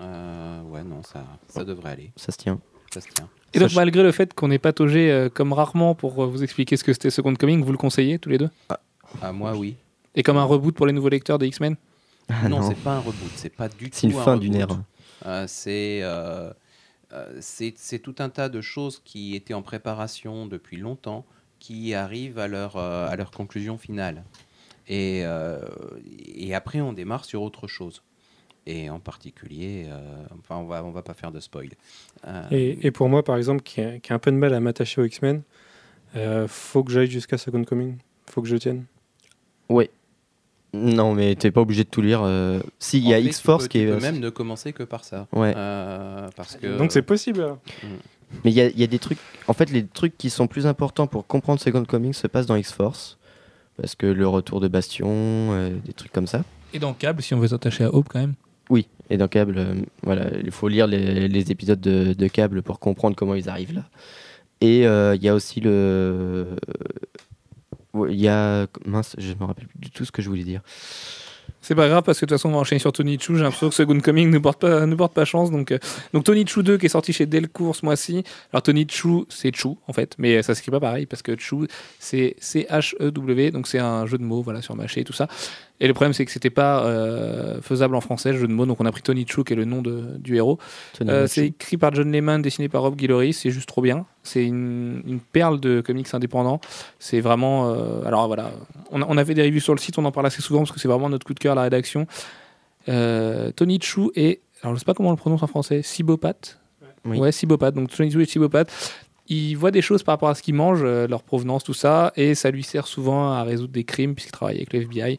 Euh, 0.00 0.62
ouais, 0.62 0.82
non, 0.84 1.02
ça, 1.02 1.24
ça 1.48 1.64
devrait 1.64 1.90
aller. 1.90 2.12
ça 2.16 2.32
se 2.32 2.38
tient. 2.38 2.58
Ça 2.92 3.00
se 3.02 3.08
tient. 3.08 3.28
Et 3.54 3.58
donc, 3.58 3.74
malgré 3.74 4.02
le 4.02 4.12
fait 4.12 4.32
qu'on 4.34 4.50
ait 4.50 4.58
pataugé 4.58 5.10
euh, 5.10 5.28
comme 5.28 5.52
rarement 5.52 5.94
pour 5.94 6.22
euh, 6.22 6.26
vous 6.26 6.42
expliquer 6.42 6.76
ce 6.76 6.84
que 6.84 6.92
c'était 6.92 7.10
Second 7.10 7.34
Coming, 7.34 7.62
vous 7.62 7.72
le 7.72 7.78
conseillez 7.78 8.18
tous 8.18 8.28
les 8.30 8.38
deux? 8.38 8.50
Ah, 9.22 9.32
moi, 9.32 9.54
oui. 9.56 9.76
Et 10.14 10.22
comme 10.22 10.36
un 10.36 10.44
reboot 10.44 10.74
pour 10.74 10.86
les 10.86 10.92
nouveaux 10.92 11.08
lecteurs 11.08 11.38
de 11.38 11.46
X-Men? 11.46 11.76
Ah 12.28 12.48
non, 12.48 12.60
non, 12.60 12.68
c'est 12.68 12.76
pas 12.76 12.92
un 12.94 12.98
reboot. 13.00 13.30
C'est 13.36 13.54
pas 13.54 13.68
du 13.68 13.90
tout 13.90 13.98
c'est 13.98 14.06
une 14.08 14.16
un 14.18 14.22
fin 14.22 14.32
reboot. 14.34 14.42
d'une 14.42 14.54
ère. 14.54 14.68
Euh, 15.26 15.44
c'est 15.48 16.00
euh, 16.02 16.52
euh, 17.12 17.36
c'est 17.40 17.74
c'est 17.76 17.98
tout 17.98 18.14
un 18.18 18.28
tas 18.28 18.48
de 18.48 18.60
choses 18.60 19.00
qui 19.04 19.34
étaient 19.34 19.54
en 19.54 19.62
préparation 19.62 20.46
depuis 20.46 20.76
longtemps 20.76 21.24
qui 21.58 21.94
arrivent 21.94 22.38
à 22.38 22.46
leur, 22.46 22.76
euh, 22.76 23.08
à 23.08 23.16
leur 23.16 23.30
conclusion 23.32 23.78
finale. 23.78 24.24
Et, 24.86 25.22
euh, 25.24 25.58
et 26.36 26.54
après, 26.54 26.80
on 26.80 26.92
démarre 26.92 27.24
sur 27.24 27.42
autre 27.42 27.66
chose. 27.66 28.02
Et 28.66 28.90
en 28.90 29.00
particulier, 29.00 29.86
euh, 29.88 30.24
enfin, 30.38 30.56
on 30.56 30.66
va, 30.66 30.84
on 30.84 30.90
va 30.92 31.02
pas 31.02 31.14
faire 31.14 31.32
de 31.32 31.40
spoil. 31.40 31.70
Euh, 32.26 32.42
Et, 32.50 32.86
et 32.86 32.90
pour 32.90 33.08
moi, 33.08 33.24
par 33.24 33.36
exemple, 33.36 33.62
qui 33.62 33.80
a, 33.80 33.98
qui 33.98 34.12
a 34.12 34.16
un 34.16 34.18
peu 34.18 34.30
de 34.30 34.36
mal 34.36 34.54
à 34.54 34.60
m'attacher 34.60 35.00
aux 35.00 35.04
X-Men, 35.04 35.42
euh, 36.16 36.46
faut 36.46 36.84
que 36.84 36.92
j'aille 36.92 37.10
jusqu'à 37.10 37.38
Second 37.38 37.64
Coming. 37.64 37.96
Faut 38.26 38.40
que 38.40 38.48
je 38.48 38.56
tienne. 38.56 38.84
Ouais. 39.68 39.90
Non, 40.74 41.14
mais 41.14 41.34
t'es 41.34 41.50
pas 41.50 41.60
obligé 41.62 41.84
de 41.84 41.88
tout 41.88 42.02
lire. 42.02 42.20
euh. 42.22 42.60
Si, 42.78 42.98
il 42.98 43.08
y 43.08 43.14
a 43.14 43.20
tu 43.20 43.26
X-Force 43.28 43.68
qui 43.68 43.78
tu 43.78 43.84
est. 43.84 43.92
peux 43.92 44.00
même 44.00 44.18
ne 44.20 44.28
commencer 44.30 44.72
que 44.72 44.82
par 44.82 45.02
ça. 45.04 45.26
Ouais. 45.32 45.54
Euh, 45.56 46.28
parce 46.36 46.56
que 46.56 46.76
Donc 46.78 46.92
c'est 46.92 47.02
possible. 47.02 47.40
alors. 47.42 47.58
Mais 48.44 48.50
il 48.50 48.52
y, 48.52 48.60
a- 48.60 48.68
il 48.68 48.78
y 48.78 48.84
a 48.84 48.86
des 48.86 48.98
trucs. 48.98 49.18
En 49.46 49.54
fait, 49.54 49.70
les 49.70 49.86
trucs 49.86 50.18
qui 50.18 50.28
sont 50.28 50.46
plus 50.46 50.66
importants 50.66 51.06
pour 51.06 51.26
comprendre 51.26 51.58
Second 51.60 51.84
Coming 51.84 52.12
se 52.12 52.26
passent 52.26 52.46
dans 52.46 52.56
X-Force. 52.56 53.16
Parce 53.80 53.94
que 53.94 54.06
le 54.06 54.26
retour 54.28 54.60
de 54.60 54.68
Bastion, 54.68 55.06
euh, 55.08 55.70
des 55.86 55.92
trucs 55.94 56.12
comme 56.12 56.26
ça. 56.26 56.42
Et 56.74 56.78
dans 56.78 56.92
Cable, 56.92 57.22
si 57.22 57.32
on 57.32 57.38
veut 57.38 57.48
s'attacher 57.48 57.84
à 57.84 57.94
Hope 57.94 58.08
quand 58.10 58.18
même. 58.18 58.34
Oui, 58.68 58.88
et 59.08 59.16
dans 59.16 59.28
Cable, 59.28 59.54
euh, 59.56 59.74
voilà, 60.02 60.24
il 60.44 60.50
faut 60.50 60.68
lire 60.68 60.86
les, 60.86 61.28
les 61.28 61.50
épisodes 61.50 61.80
de, 61.80 62.12
de 62.12 62.26
Cable 62.28 62.60
pour 62.60 62.80
comprendre 62.80 63.16
comment 63.16 63.34
ils 63.34 63.48
arrivent 63.48 63.74
là. 63.74 63.84
Et 64.60 64.86
euh, 64.86 65.14
il 65.14 65.22
y 65.22 65.28
a 65.30 65.34
aussi 65.34 65.60
le. 65.60 66.48
Il 67.94 68.20
y 68.20 68.28
a. 68.28 68.66
Mince, 68.84 69.16
je 69.18 69.32
me 69.34 69.44
rappelle 69.44 69.66
plus 69.66 69.78
du 69.78 69.90
tout 69.90 70.04
ce 70.04 70.12
que 70.12 70.22
je 70.22 70.28
voulais 70.28 70.44
dire. 70.44 70.60
C'est 71.60 71.74
pas 71.74 71.88
grave 71.88 72.02
parce 72.02 72.18
que 72.18 72.24
de 72.24 72.30
toute 72.30 72.38
façon 72.38 72.50
on 72.50 72.52
va 72.52 72.58
enchaîner 72.58 72.78
sur 72.78 72.92
Tony 72.92 73.18
Chu. 73.18 73.36
J'ai 73.36 73.42
l'impression 73.42 73.68
que 73.68 73.74
Second 73.74 73.98
Coming 74.00 74.30
ne 74.30 74.38
porte 74.38 74.60
pas, 74.60 74.86
ne 74.86 74.94
porte 74.94 75.12
pas 75.12 75.24
chance. 75.24 75.50
Donc, 75.50 75.72
euh, 75.72 75.78
donc 76.12 76.24
Tony 76.24 76.46
Chu 76.46 76.62
2 76.62 76.78
qui 76.78 76.86
est 76.86 76.90
sorti 76.90 77.12
chez 77.12 77.26
Delcourt 77.26 77.74
ce 77.74 77.84
mois-ci. 77.84 78.22
Alors 78.52 78.62
Tony 78.62 78.86
Chu 78.88 79.24
c'est 79.28 79.54
Chu 79.54 79.68
en 79.86 79.92
fait, 79.92 80.14
mais 80.18 80.42
ça 80.42 80.54
s'écrit 80.54 80.70
pas 80.70 80.80
pareil 80.80 81.06
parce 81.06 81.22
que 81.22 81.36
Chu 81.38 81.66
c'est 81.98 82.36
C-H-E-W. 82.38 83.50
Donc 83.50 83.66
c'est 83.66 83.78
un 83.78 84.06
jeu 84.06 84.18
de 84.18 84.22
mots 84.22 84.42
voilà, 84.42 84.62
sur 84.62 84.76
mâché 84.76 85.00
et 85.00 85.04
tout 85.04 85.12
ça. 85.12 85.28
Et 85.80 85.86
le 85.86 85.94
problème 85.94 86.12
c'est 86.12 86.24
que 86.24 86.30
c'était 86.32 86.50
pas 86.50 86.84
euh, 86.84 87.60
faisable 87.60 87.94
en 87.94 88.00
français 88.00 88.32
le 88.32 88.38
jeu 88.38 88.48
de 88.48 88.52
mots. 88.52 88.66
Donc 88.66 88.80
on 88.80 88.84
a 88.86 88.90
pris 88.90 89.02
Tony 89.02 89.24
Chu 89.28 89.44
qui 89.44 89.52
est 89.52 89.56
le 89.56 89.64
nom 89.64 89.80
de, 89.80 90.16
du 90.18 90.34
héros. 90.36 90.58
Euh, 91.08 91.26
c'est 91.28 91.46
écrit 91.46 91.76
par 91.76 91.94
John 91.94 92.10
Lehman, 92.10 92.42
dessiné 92.42 92.68
par 92.68 92.82
Rob 92.82 92.96
Guillory. 92.96 93.32
C'est 93.32 93.50
juste 93.50 93.68
trop 93.68 93.80
bien. 93.82 94.04
C'est 94.24 94.44
une, 94.44 95.02
une 95.06 95.20
perle 95.20 95.60
de 95.60 95.80
comics 95.80 96.12
indépendants. 96.12 96.60
C'est 96.98 97.20
vraiment. 97.20 97.70
euh, 97.72 98.02
alors 98.04 98.26
voilà, 98.26 98.50
on, 98.90 99.02
a- 99.02 99.06
on 99.08 99.16
avait 99.16 99.34
des 99.34 99.42
reviews 99.42 99.60
sur 99.60 99.74
le 99.74 99.78
site, 99.80 99.98
on 99.98 100.04
en 100.04 100.10
parle 100.12 100.26
assez 100.26 100.42
souvent 100.42 100.60
parce 100.60 100.72
que 100.72 100.80
c'est 100.80 100.88
vraiment 100.88 101.08
notre 101.08 101.24
coup 101.26 101.34
de 101.34 101.38
cœur 101.38 101.54
la 101.54 101.62
rédaction. 101.62 102.06
Tony 102.86 103.78
Chu 103.80 104.10
et. 104.14 104.40
Alors 104.62 104.74
je 104.74 104.80
sais 104.80 104.84
pas 104.84 104.94
comment 104.94 105.10
on 105.10 105.12
le 105.12 105.16
prononce 105.18 105.42
en 105.42 105.46
français. 105.46 105.82
Sibopathe 105.82 106.58
Oui. 107.04 107.18
Ouais, 107.18 107.30
Sibopathe. 107.32 107.74
Donc 107.74 107.90
Tony 107.90 108.10
Chu 108.10 108.22
et 108.22 108.26
Sibopathe. 108.26 108.70
Il 109.28 109.54
voit 109.56 109.70
des 109.70 109.82
choses 109.82 110.02
par 110.02 110.14
rapport 110.14 110.30
à 110.30 110.34
ce 110.34 110.42
qu'il 110.42 110.54
mange, 110.54 110.80
euh, 110.82 111.06
leur 111.06 111.22
provenance, 111.22 111.62
tout 111.62 111.74
ça, 111.74 112.12
et 112.16 112.34
ça 112.34 112.50
lui 112.50 112.62
sert 112.62 112.86
souvent 112.86 113.30
à 113.32 113.42
résoudre 113.42 113.74
des 113.74 113.84
crimes 113.84 114.14
puisqu'il 114.14 114.32
travaille 114.32 114.56
avec 114.56 114.72
le 114.72 114.80
FBI. 114.80 115.18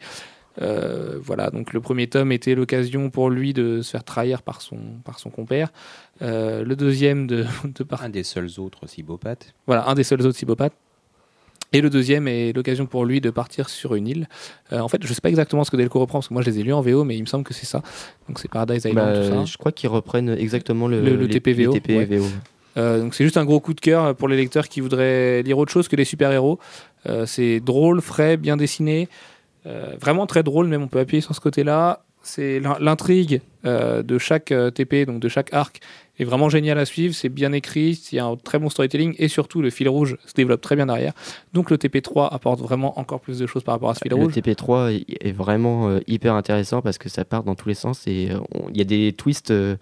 Euh, 0.61 1.17
voilà, 1.21 1.49
donc 1.51 1.71
le 1.73 1.79
premier 1.79 2.07
tome 2.07 2.31
était 2.31 2.53
l'occasion 2.55 3.09
pour 3.09 3.29
lui 3.29 3.53
de 3.53 3.81
se 3.81 3.91
faire 3.91 4.03
trahir 4.03 4.41
par 4.41 4.61
son, 4.61 4.77
par 5.05 5.17
son 5.19 5.29
compère. 5.29 5.71
Euh, 6.21 6.63
le 6.65 6.75
deuxième 6.75 7.27
de, 7.27 7.45
de 7.63 7.83
par- 7.83 8.03
un 8.03 8.09
des 8.09 8.23
seuls 8.23 8.49
autres 8.59 8.87
cybopathes. 8.87 9.53
voilà, 9.67 9.87
un 9.89 9.93
des 9.95 10.03
seuls 10.03 10.21
autres 10.25 10.37
cybopathes. 10.37 10.73
Et 11.71 11.81
le 11.81 11.91
deuxième 11.91 12.27
est 12.27 12.51
l'occasion 12.51 12.87
pour 12.87 13.05
lui 13.05 13.21
de 13.21 13.29
partir 13.29 13.69
sur 13.69 13.93
une 13.93 14.07
île. 14.07 14.27
Euh, 14.73 14.79
en 14.79 14.87
fait, 14.87 15.05
je 15.05 15.13
sais 15.13 15.21
pas 15.21 15.29
exactement 15.29 15.63
ce 15.63 15.69
que 15.69 15.77
Delco 15.77 15.99
reprend, 15.99 16.17
parce 16.17 16.27
que 16.27 16.33
moi 16.33 16.41
je 16.41 16.49
les 16.49 16.59
ai 16.59 16.63
lus 16.63 16.73
en 16.73 16.81
VO, 16.81 17.03
mais 17.03 17.15
il 17.15 17.21
me 17.21 17.27
semble 17.27 17.43
que 17.43 17.53
c'est 17.53 17.67
ça. 17.67 17.83
Donc 18.27 18.39
c'est 18.39 18.49
Paradise 18.49 18.83
Island, 18.85 18.95
Bah, 19.13 19.21
tout 19.21 19.29
ça. 19.29 19.45
je 19.45 19.55
crois 19.57 19.71
qu'ils 19.71 19.89
reprennent 19.89 20.29
exactement 20.29 20.87
le, 20.87 20.99
Le- 20.99 21.15
le 21.15 21.25
les- 21.27 21.39
TPVO, 21.39 21.73
les 21.75 21.79
TPVO. 21.81 22.25
Euh, 22.77 22.99
donc 23.01 23.13
c'est 23.13 23.23
juste 23.23 23.37
un 23.37 23.45
gros 23.45 23.59
coup 23.59 23.75
de 23.75 23.81
cœur 23.81 24.15
pour 24.15 24.27
les 24.27 24.35
lecteurs 24.37 24.67
qui 24.67 24.81
voudraient 24.81 25.43
lire 25.43 25.57
autre 25.59 25.71
chose 25.71 25.87
que 25.87 25.95
les 25.95 26.05
super-héros. 26.05 26.57
Euh, 27.07 27.25
c'est 27.27 27.59
drôle, 27.59 28.01
frais, 28.01 28.35
bien 28.35 28.57
dessiné. 28.57 29.07
Euh, 29.65 29.95
vraiment 29.99 30.25
très 30.25 30.43
drôle, 30.43 30.67
même 30.67 30.83
on 30.83 30.87
peut 30.87 30.99
appuyer 30.99 31.21
sur 31.21 31.35
ce 31.35 31.39
côté-là. 31.41 32.03
C'est 32.21 32.59
l'in- 32.59 32.77
L'intrigue 32.79 33.41
euh, 33.65 34.03
de 34.03 34.17
chaque 34.17 34.51
euh, 34.51 34.71
TP, 34.71 35.05
donc 35.05 35.19
de 35.21 35.29
chaque 35.29 35.53
arc, 35.53 35.79
est 36.19 36.25
vraiment 36.25 36.49
génial 36.49 36.77
à 36.77 36.85
suivre. 36.85 37.13
C'est 37.15 37.29
bien 37.29 37.53
écrit, 37.53 37.97
il 38.11 38.15
y 38.15 38.19
a 38.19 38.25
un 38.25 38.35
très 38.35 38.59
bon 38.59 38.69
storytelling 38.69 39.15
et 39.17 39.27
surtout 39.29 39.61
le 39.61 39.69
fil 39.69 39.87
rouge 39.87 40.17
se 40.25 40.33
développe 40.33 40.59
très 40.61 40.75
bien 40.75 40.85
derrière. 40.85 41.13
Donc 41.53 41.71
le 41.71 41.77
TP3 41.77 42.27
apporte 42.33 42.59
vraiment 42.59 42.99
encore 42.99 43.21
plus 43.21 43.39
de 43.39 43.47
choses 43.47 43.63
par 43.63 43.75
rapport 43.75 43.89
à 43.89 43.95
ce 43.95 43.99
fil 44.03 44.09
Le 44.11 44.15
rouge. 44.17 44.33
TP3 44.33 45.03
est 45.21 45.31
vraiment 45.31 45.89
euh, 45.89 45.99
hyper 46.07 46.33
intéressant 46.35 46.81
parce 46.81 46.97
que 46.97 47.07
ça 47.09 47.23
part 47.23 47.43
dans 47.43 47.55
tous 47.55 47.69
les 47.69 47.75
sens 47.75 48.05
et 48.05 48.29
euh, 48.31 48.39
il 48.71 48.77
y 48.77 48.81
a 48.81 48.85
des 48.85 49.13
twists 49.13 49.51
euh, 49.51 49.77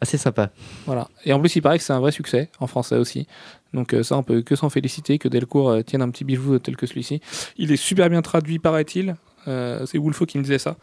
assez 0.00 0.18
sympas. 0.18 0.48
Voilà. 0.86 1.08
Et 1.24 1.32
en 1.32 1.40
plus, 1.40 1.54
il 1.56 1.62
paraît 1.62 1.78
que 1.78 1.84
c'est 1.84 1.92
un 1.92 2.00
vrai 2.00 2.12
succès 2.12 2.48
en 2.60 2.66
français 2.66 2.96
aussi. 2.96 3.26
Donc 3.74 3.94
euh, 3.94 4.02
ça, 4.02 4.16
on 4.16 4.22
peut 4.22 4.42
que 4.42 4.56
s'en 4.56 4.70
féliciter 4.70 5.18
que 5.18 5.28
Delcourt 5.28 5.70
euh, 5.70 5.82
tienne 5.82 6.02
un 6.02 6.10
petit 6.10 6.24
bijou 6.24 6.58
tel 6.58 6.76
que 6.76 6.86
celui-ci. 6.86 7.20
Il 7.56 7.72
est 7.72 7.76
super 7.76 8.10
bien 8.10 8.22
traduit, 8.22 8.58
paraît-il. 8.58 9.16
Euh, 9.48 9.86
c'est 9.86 9.98
Wolfo 9.98 10.26
qui 10.26 10.38
me 10.38 10.42
disait 10.42 10.58
ça. 10.58 10.76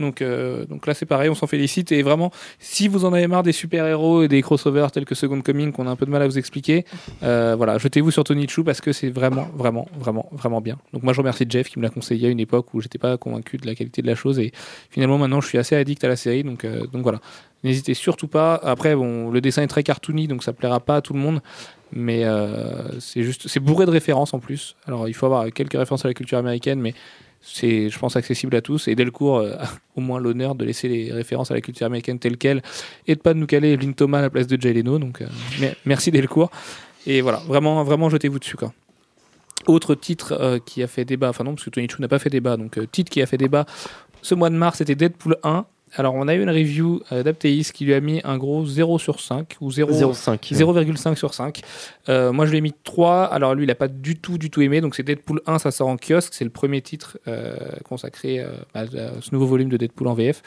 Donc, 0.00 0.22
euh, 0.22 0.64
donc 0.66 0.86
là, 0.86 0.94
c'est 0.94 1.06
pareil, 1.06 1.28
on 1.28 1.34
s'en 1.34 1.46
félicite. 1.46 1.92
Et 1.92 2.02
vraiment, 2.02 2.30
si 2.58 2.88
vous 2.88 3.04
en 3.04 3.12
avez 3.12 3.26
marre 3.26 3.42
des 3.42 3.52
super-héros 3.52 4.22
et 4.22 4.28
des 4.28 4.42
crossovers 4.42 4.90
tels 4.92 5.04
que 5.04 5.14
Second 5.14 5.40
Coming, 5.40 5.72
qu'on 5.72 5.86
a 5.86 5.90
un 5.90 5.96
peu 5.96 6.06
de 6.06 6.10
mal 6.10 6.22
à 6.22 6.26
vous 6.26 6.38
expliquer, 6.38 6.84
euh, 7.22 7.54
voilà, 7.56 7.78
jetez-vous 7.78 8.10
sur 8.10 8.24
Tony 8.24 8.48
Chou 8.48 8.64
parce 8.64 8.80
que 8.80 8.92
c'est 8.92 9.10
vraiment, 9.10 9.48
vraiment, 9.54 9.86
vraiment, 9.96 10.28
vraiment 10.32 10.60
bien. 10.60 10.78
Donc 10.92 11.02
moi, 11.02 11.12
je 11.12 11.18
remercie 11.18 11.46
Jeff 11.48 11.68
qui 11.68 11.78
me 11.78 11.84
l'a 11.84 11.90
conseillé 11.90 12.28
à 12.28 12.30
une 12.30 12.40
époque 12.40 12.74
où 12.74 12.80
j'étais 12.80 12.98
pas 12.98 13.16
convaincu 13.16 13.58
de 13.58 13.66
la 13.66 13.74
qualité 13.74 14.02
de 14.02 14.06
la 14.06 14.14
chose. 14.14 14.38
Et 14.38 14.52
finalement, 14.90 15.18
maintenant, 15.18 15.40
je 15.40 15.48
suis 15.48 15.58
assez 15.58 15.76
addict 15.76 16.02
à 16.02 16.08
la 16.08 16.16
série. 16.16 16.42
Donc, 16.42 16.64
euh, 16.64 16.86
donc 16.86 17.02
voilà. 17.02 17.20
N'hésitez 17.62 17.92
surtout 17.92 18.28
pas. 18.28 18.54
Après, 18.54 18.96
bon, 18.96 19.30
le 19.30 19.40
dessin 19.42 19.62
est 19.62 19.66
très 19.66 19.82
cartoony, 19.82 20.28
donc 20.28 20.42
ça 20.42 20.54
plaira 20.54 20.80
pas 20.80 20.96
à 20.96 21.00
tout 21.02 21.12
le 21.12 21.20
monde. 21.20 21.40
Mais 21.92 22.24
c'est 23.00 23.24
juste, 23.24 23.48
c'est 23.48 23.58
bourré 23.58 23.84
de 23.84 23.90
références 23.90 24.32
en 24.32 24.38
plus. 24.38 24.76
Alors, 24.86 25.08
il 25.08 25.12
faut 25.12 25.26
avoir 25.26 25.50
quelques 25.52 25.74
références 25.74 26.04
à 26.04 26.08
la 26.08 26.14
culture 26.14 26.38
américaine, 26.38 26.80
mais 26.80 26.94
c'est, 27.40 27.88
je 27.88 27.98
pense, 27.98 28.16
accessible 28.16 28.54
à 28.56 28.60
tous. 28.60 28.88
Et 28.88 28.94
Delcourt 28.94 29.38
euh, 29.38 29.54
a 29.58 29.68
au 29.96 30.00
moins 30.00 30.20
l'honneur 30.20 30.54
de 30.54 30.64
laisser 30.64 30.88
les 30.88 31.12
références 31.12 31.50
à 31.50 31.54
la 31.54 31.60
culture 31.60 31.86
américaine 31.86 32.18
telles 32.18 32.36
quelles 32.36 32.62
et 33.06 33.14
de 33.14 33.20
pas 33.20 33.34
nous 33.34 33.46
caler 33.46 33.70
Evelyn 33.70 33.92
Thomas 33.92 34.18
à 34.18 34.22
la 34.22 34.30
place 34.30 34.46
de 34.46 34.60
Jay 34.60 34.72
Leno. 34.72 34.98
Donc, 34.98 35.22
euh, 35.22 35.26
mer- 35.60 35.76
merci 35.84 36.10
Delcourt. 36.10 36.50
Et 37.06 37.20
voilà, 37.22 37.38
vraiment, 37.46 37.82
vraiment, 37.84 38.10
jetez-vous 38.10 38.38
dessus. 38.38 38.56
Autre 39.66 39.94
titre 39.94 40.36
euh, 40.40 40.58
qui 40.64 40.82
a 40.82 40.86
fait 40.86 41.04
débat, 41.04 41.30
enfin 41.30 41.44
non, 41.44 41.54
parce 41.54 41.64
que 41.64 41.70
Tony 41.70 41.88
Chu 41.88 42.00
n'a 42.00 42.08
pas 42.08 42.18
fait 42.18 42.30
débat, 42.30 42.56
donc 42.56 42.78
titre 42.92 43.10
qui 43.10 43.20
a 43.22 43.26
fait 43.26 43.36
débat 43.36 43.66
ce 44.22 44.34
mois 44.34 44.50
de 44.50 44.54
mars, 44.54 44.78
c'était 44.78 44.94
Deadpool 44.94 45.36
1. 45.42 45.64
Alors, 45.96 46.14
on 46.14 46.28
a 46.28 46.34
eu 46.34 46.42
une 46.42 46.50
review 46.50 47.02
euh, 47.10 47.22
d'Apteis 47.22 47.64
qui 47.74 47.84
lui 47.84 47.94
a 47.94 48.00
mis 48.00 48.20
un 48.24 48.38
gros 48.38 48.64
0 48.64 48.98
sur 48.98 49.20
5 49.20 49.56
ou 49.60 49.70
0, 49.72 49.92
0,5. 50.12 50.52
0,5 50.54 51.16
sur 51.16 51.30
Euh, 51.30 51.32
5. 51.32 52.32
moi, 52.32 52.46
je 52.46 52.50
lui 52.52 52.58
ai 52.58 52.60
mis 52.60 52.72
3. 52.84 53.24
Alors, 53.24 53.54
lui, 53.54 53.64
il 53.64 53.68
n'a 53.68 53.74
pas 53.74 53.88
du 53.88 54.16
tout, 54.16 54.38
du 54.38 54.50
tout 54.50 54.62
aimé. 54.62 54.80
Donc, 54.80 54.94
c'est 54.94 55.02
Deadpool 55.02 55.40
1, 55.46 55.58
ça 55.58 55.70
sort 55.70 55.88
en 55.88 55.96
kiosque. 55.96 56.32
C'est 56.34 56.44
le 56.44 56.50
premier 56.50 56.80
titre 56.80 57.18
euh, 57.26 57.56
consacré 57.84 58.38
euh, 58.40 58.50
à, 58.74 58.80
à 58.82 58.86
ce 59.20 59.30
nouveau 59.32 59.46
volume 59.46 59.68
de 59.68 59.76
Deadpool 59.76 60.06
en 60.08 60.14
VF. 60.14 60.42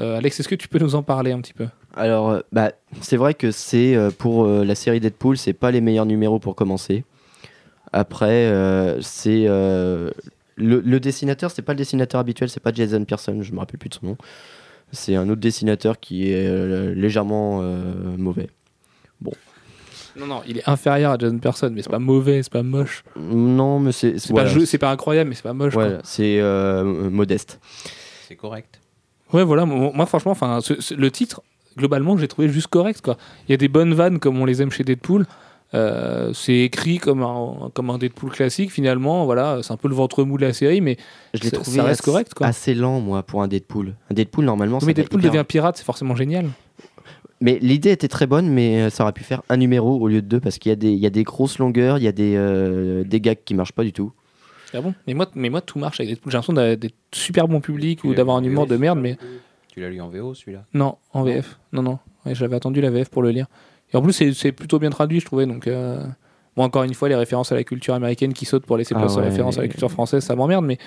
Euh, 0.00 0.16
Alex, 0.18 0.40
est-ce 0.40 0.48
que 0.48 0.54
tu 0.54 0.68
peux 0.68 0.78
nous 0.78 0.94
en 0.94 1.02
parler 1.02 1.32
un 1.32 1.40
petit 1.40 1.52
peu? 1.54 1.66
Alors, 1.94 2.30
euh, 2.30 2.40
bah, 2.52 2.72
c'est 3.00 3.16
vrai 3.16 3.34
que 3.34 3.50
c'est 3.50 3.94
euh, 3.94 4.10
pour 4.10 4.44
euh, 4.44 4.64
la 4.64 4.74
série 4.74 5.00
Deadpool, 5.00 5.36
c'est 5.36 5.52
pas 5.52 5.70
les 5.70 5.80
meilleurs 5.82 6.06
numéros 6.06 6.38
pour 6.38 6.54
commencer. 6.54 7.04
Après, 7.92 8.46
euh, 8.46 9.00
c'est 9.02 9.44
euh, 9.46 10.10
le, 10.56 10.80
le 10.80 11.00
dessinateur, 11.00 11.50
c'est 11.50 11.60
pas 11.62 11.72
le 11.72 11.78
dessinateur 11.78 12.20
habituel, 12.20 12.48
c'est 12.48 12.60
pas 12.62 12.72
Jason 12.72 13.04
Pearson, 13.04 13.42
je 13.42 13.52
me 13.52 13.58
rappelle 13.58 13.78
plus 13.78 13.90
de 13.90 13.94
son 13.94 14.06
nom. 14.06 14.16
C'est 14.92 15.16
un 15.16 15.28
autre 15.30 15.40
dessinateur 15.40 15.98
qui 15.98 16.30
est 16.30 16.46
euh, 16.46 16.94
légèrement 16.94 17.60
euh, 17.62 18.16
mauvais. 18.18 18.48
Non, 20.14 20.26
non, 20.26 20.42
il 20.46 20.58
est 20.58 20.68
inférieur 20.68 21.12
à 21.12 21.16
John 21.18 21.40
Person, 21.40 21.70
mais 21.72 21.80
c'est 21.80 21.88
pas 21.90 21.98
mauvais, 21.98 22.42
c'est 22.42 22.52
pas 22.52 22.62
moche. 22.62 23.02
Non, 23.16 23.80
mais 23.80 23.92
c'est 23.92 24.18
C'est 24.18 24.30
voilà, 24.30 24.46
pas, 24.50 24.54
jeu- 24.54 24.66
c'est 24.66 24.76
pas 24.76 24.90
incroyable, 24.90 25.30
mais 25.30 25.34
c'est 25.36 25.42
pas 25.42 25.54
moche. 25.54 25.72
quoi. 25.72 25.84
voilà, 25.84 26.00
c'est 26.04 26.38
euh, 26.38 27.08
modeste. 27.08 27.58
C'est 28.28 28.36
correct. 28.36 28.78
Ouais, 29.32 29.42
voilà. 29.42 29.64
Moi, 29.64 30.04
franchement, 30.04 30.32
enfin, 30.32 30.60
ce- 30.60 30.78
ce- 30.82 30.92
le 30.92 31.10
titre, 31.10 31.40
globalement, 31.78 32.18
j'ai 32.18 32.28
trouvé 32.28 32.50
juste 32.50 32.66
correct. 32.66 33.00
Quoi. 33.00 33.16
Il 33.48 33.52
y 33.52 33.54
a 33.54 33.56
des 33.56 33.68
bonnes 33.68 33.94
vannes 33.94 34.18
comme 34.18 34.38
on 34.38 34.44
les 34.44 34.60
aime 34.60 34.70
chez 34.70 34.84
Deadpool. 34.84 35.24
Euh, 35.74 36.32
c'est 36.34 36.58
écrit 36.58 36.98
comme 36.98 37.22
un, 37.22 37.70
comme 37.74 37.88
un 37.90 37.98
Deadpool 37.98 38.30
classique. 38.30 38.70
Finalement, 38.70 39.24
voilà, 39.24 39.60
c'est 39.62 39.72
un 39.72 39.76
peu 39.78 39.88
le 39.88 39.94
ventre 39.94 40.22
mou 40.24 40.36
de 40.36 40.44
la 40.44 40.52
série, 40.52 40.80
mais 40.80 40.96
Je 41.34 41.42
l'ai 41.42 41.48
ça, 41.48 41.56
trouvé 41.56 41.76
ça 41.78 41.82
reste 41.84 42.00
assez- 42.00 42.10
correct. 42.10 42.34
Quoi. 42.34 42.46
assez 42.46 42.74
lent, 42.74 43.00
moi, 43.00 43.22
pour 43.22 43.42
un 43.42 43.48
Deadpool. 43.48 43.94
Un 44.10 44.14
Deadpool, 44.14 44.44
normalement, 44.44 44.78
mais 44.84 44.92
Deadpool 44.94 45.20
hyper- 45.20 45.30
devient 45.32 45.44
pirate, 45.48 45.76
c'est 45.78 45.84
forcément 45.84 46.14
génial. 46.14 46.46
Mais 47.40 47.58
l'idée 47.60 47.90
était 47.90 48.06
très 48.08 48.26
bonne, 48.26 48.48
mais 48.48 48.82
euh, 48.82 48.90
ça 48.90 49.02
aurait 49.02 49.12
pu 49.12 49.24
faire 49.24 49.42
un 49.48 49.56
numéro 49.56 49.98
au 49.98 50.06
lieu 50.06 50.22
de 50.22 50.26
deux 50.28 50.38
parce 50.40 50.58
qu'il 50.58 50.70
y, 50.70 50.72
a 50.72 50.76
des- 50.76 50.92
il 50.92 50.98
y 50.98 51.06
a 51.06 51.10
des 51.10 51.24
grosses 51.24 51.58
longueurs, 51.58 51.98
il 51.98 52.04
y 52.04 52.08
a 52.08 52.12
des, 52.12 52.34
euh, 52.36 53.02
des 53.02 53.20
gags 53.20 53.38
qui 53.44 53.54
marchent 53.54 53.72
pas 53.72 53.82
du 53.82 53.92
tout. 53.92 54.12
Ah 54.74 54.80
bon? 54.80 54.94
Mais 55.06 55.14
moi, 55.14 55.26
mais 55.34 55.50
moi, 55.50 55.60
tout 55.60 55.78
marche 55.78 55.98
avec 56.00 56.10
Deadpool. 56.10 56.30
J'ai 56.30 56.36
l'impression 56.36 56.52
d'avoir 56.52 56.76
des 56.76 56.90
super 57.12 57.48
bons 57.48 57.60
publics 57.60 58.00
Tu 58.02 58.06
ou 58.06 58.14
d'avoir 58.14 58.36
un 58.36 58.44
humour 58.44 58.64
VF, 58.64 58.70
de 58.72 58.76
merde, 58.76 58.98
mais 59.00 59.16
Tu 59.72 59.80
l'as 59.80 59.90
lu 59.90 60.00
en 60.00 60.08
VO 60.08 60.34
celui-là? 60.34 60.64
Non, 60.74 60.96
en 61.12 61.24
VF. 61.24 61.58
Non, 61.72 61.82
non. 61.82 61.98
Ouais, 62.24 62.34
J'avais 62.34 62.54
attendu 62.56 62.80
la 62.80 62.90
VF 62.90 63.08
pour 63.10 63.22
le 63.22 63.30
lire. 63.30 63.46
Et 63.92 63.96
en 63.96 64.02
plus, 64.02 64.12
c'est- 64.12 64.52
plutôt 64.52 64.78
bien 64.78 64.90
traduit, 64.90 65.20
je 65.20 65.26
trouvais. 65.26 65.46
Donc, 65.46 65.66
euh, 65.66 66.02
bon, 66.56 66.64
encore 66.64 66.82
une 66.84 66.94
fois, 66.94 67.08
les 67.08 67.14
références 67.14 67.52
à 67.52 67.54
la 67.54 67.64
culture 67.64 67.94
américaine 67.94 68.32
qui 68.32 68.44
sautent 68.44 68.64
pour 68.66 68.76
laisser 68.76 68.94
Ah 68.96 69.00
place 69.00 69.14
aux 69.14 69.20
ouais, 69.20 69.24
références 69.28 69.58
à 69.58 69.62
la 69.62 69.68
culture 69.68 69.90
française, 69.90 70.24
ça 70.24 70.34
m'emmerde. 70.34 70.64
Mais 70.64 70.78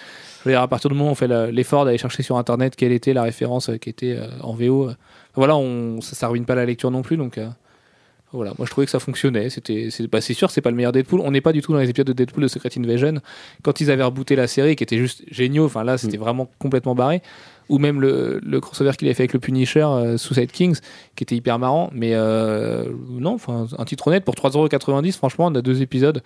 je 0.43 0.49
veux 0.49 0.51
dire, 0.53 0.61
à 0.61 0.67
partir 0.67 0.89
du 0.89 0.95
moment 0.95 1.09
où 1.09 1.11
on 1.11 1.15
fait 1.15 1.27
l'effort 1.51 1.85
d'aller 1.85 1.97
chercher 1.97 2.23
sur 2.23 2.37
Internet 2.37 2.75
quelle 2.75 2.91
était 2.91 3.13
la 3.13 3.23
référence 3.23 3.69
euh, 3.69 3.77
qui 3.77 3.89
était 3.89 4.15
euh, 4.17 4.27
en 4.41 4.53
VO, 4.53 4.89
voilà, 5.35 5.55
on, 5.55 6.01
ça, 6.01 6.15
ça 6.15 6.27
ruine 6.27 6.45
pas 6.45 6.55
la 6.55 6.65
lecture 6.65 6.89
non 6.91 7.01
plus. 7.03 7.17
Donc, 7.17 7.37
euh, 7.37 7.47
voilà, 8.33 8.51
moi 8.57 8.65
je 8.65 8.71
trouvais 8.71 8.85
que 8.85 8.91
ça 8.91 8.99
fonctionnait. 8.99 9.49
C'était, 9.49 9.89
c'est, 9.91 10.07
bah, 10.07 10.19
sûr, 10.19 10.49
c'est 10.49 10.61
pas 10.61 10.69
le 10.71 10.75
meilleur 10.75 10.91
Deadpool. 10.91 11.21
On 11.21 11.31
n'est 11.31 11.41
pas 11.41 11.53
du 11.53 11.61
tout 11.61 11.71
dans 11.71 11.79
les 11.79 11.89
épisodes 11.89 12.07
de 12.07 12.13
Deadpool 12.13 12.43
de 12.43 12.47
Secret 12.49 12.69
Invasion. 12.77 13.13
Quand 13.63 13.79
ils 13.79 13.91
avaient 13.91 14.03
rebooté 14.03 14.35
la 14.35 14.47
série, 14.47 14.75
qui 14.75 14.83
était 14.83 14.97
juste 14.97 15.23
géniaux, 15.31 15.65
enfin 15.65 15.83
là, 15.83 15.97
c'était 15.97 16.17
vraiment 16.17 16.49
complètement 16.59 16.95
barré. 16.95 17.21
Ou 17.67 17.79
même 17.79 17.99
le, 17.99 18.39
le 18.43 18.61
crossover 18.61 18.91
qu'il 18.91 19.07
avait 19.07 19.15
fait 19.15 19.23
avec 19.23 19.33
le 19.33 19.39
Punisher, 19.39 19.81
euh, 19.83 20.17
Suicide 20.17 20.51
Kings, 20.51 20.79
qui 21.15 21.23
était 21.23 21.35
hyper 21.35 21.57
marrant. 21.57 21.89
Mais 21.93 22.11
euh, 22.13 22.85
non, 23.09 23.33
enfin, 23.33 23.67
un 23.77 23.85
titre 23.85 24.07
honnête 24.07 24.23
pour 24.23 24.35
3,90€, 24.35 25.13
franchement, 25.13 25.47
on 25.47 25.55
a 25.55 25.61
deux 25.61 25.81
épisodes 25.81 26.21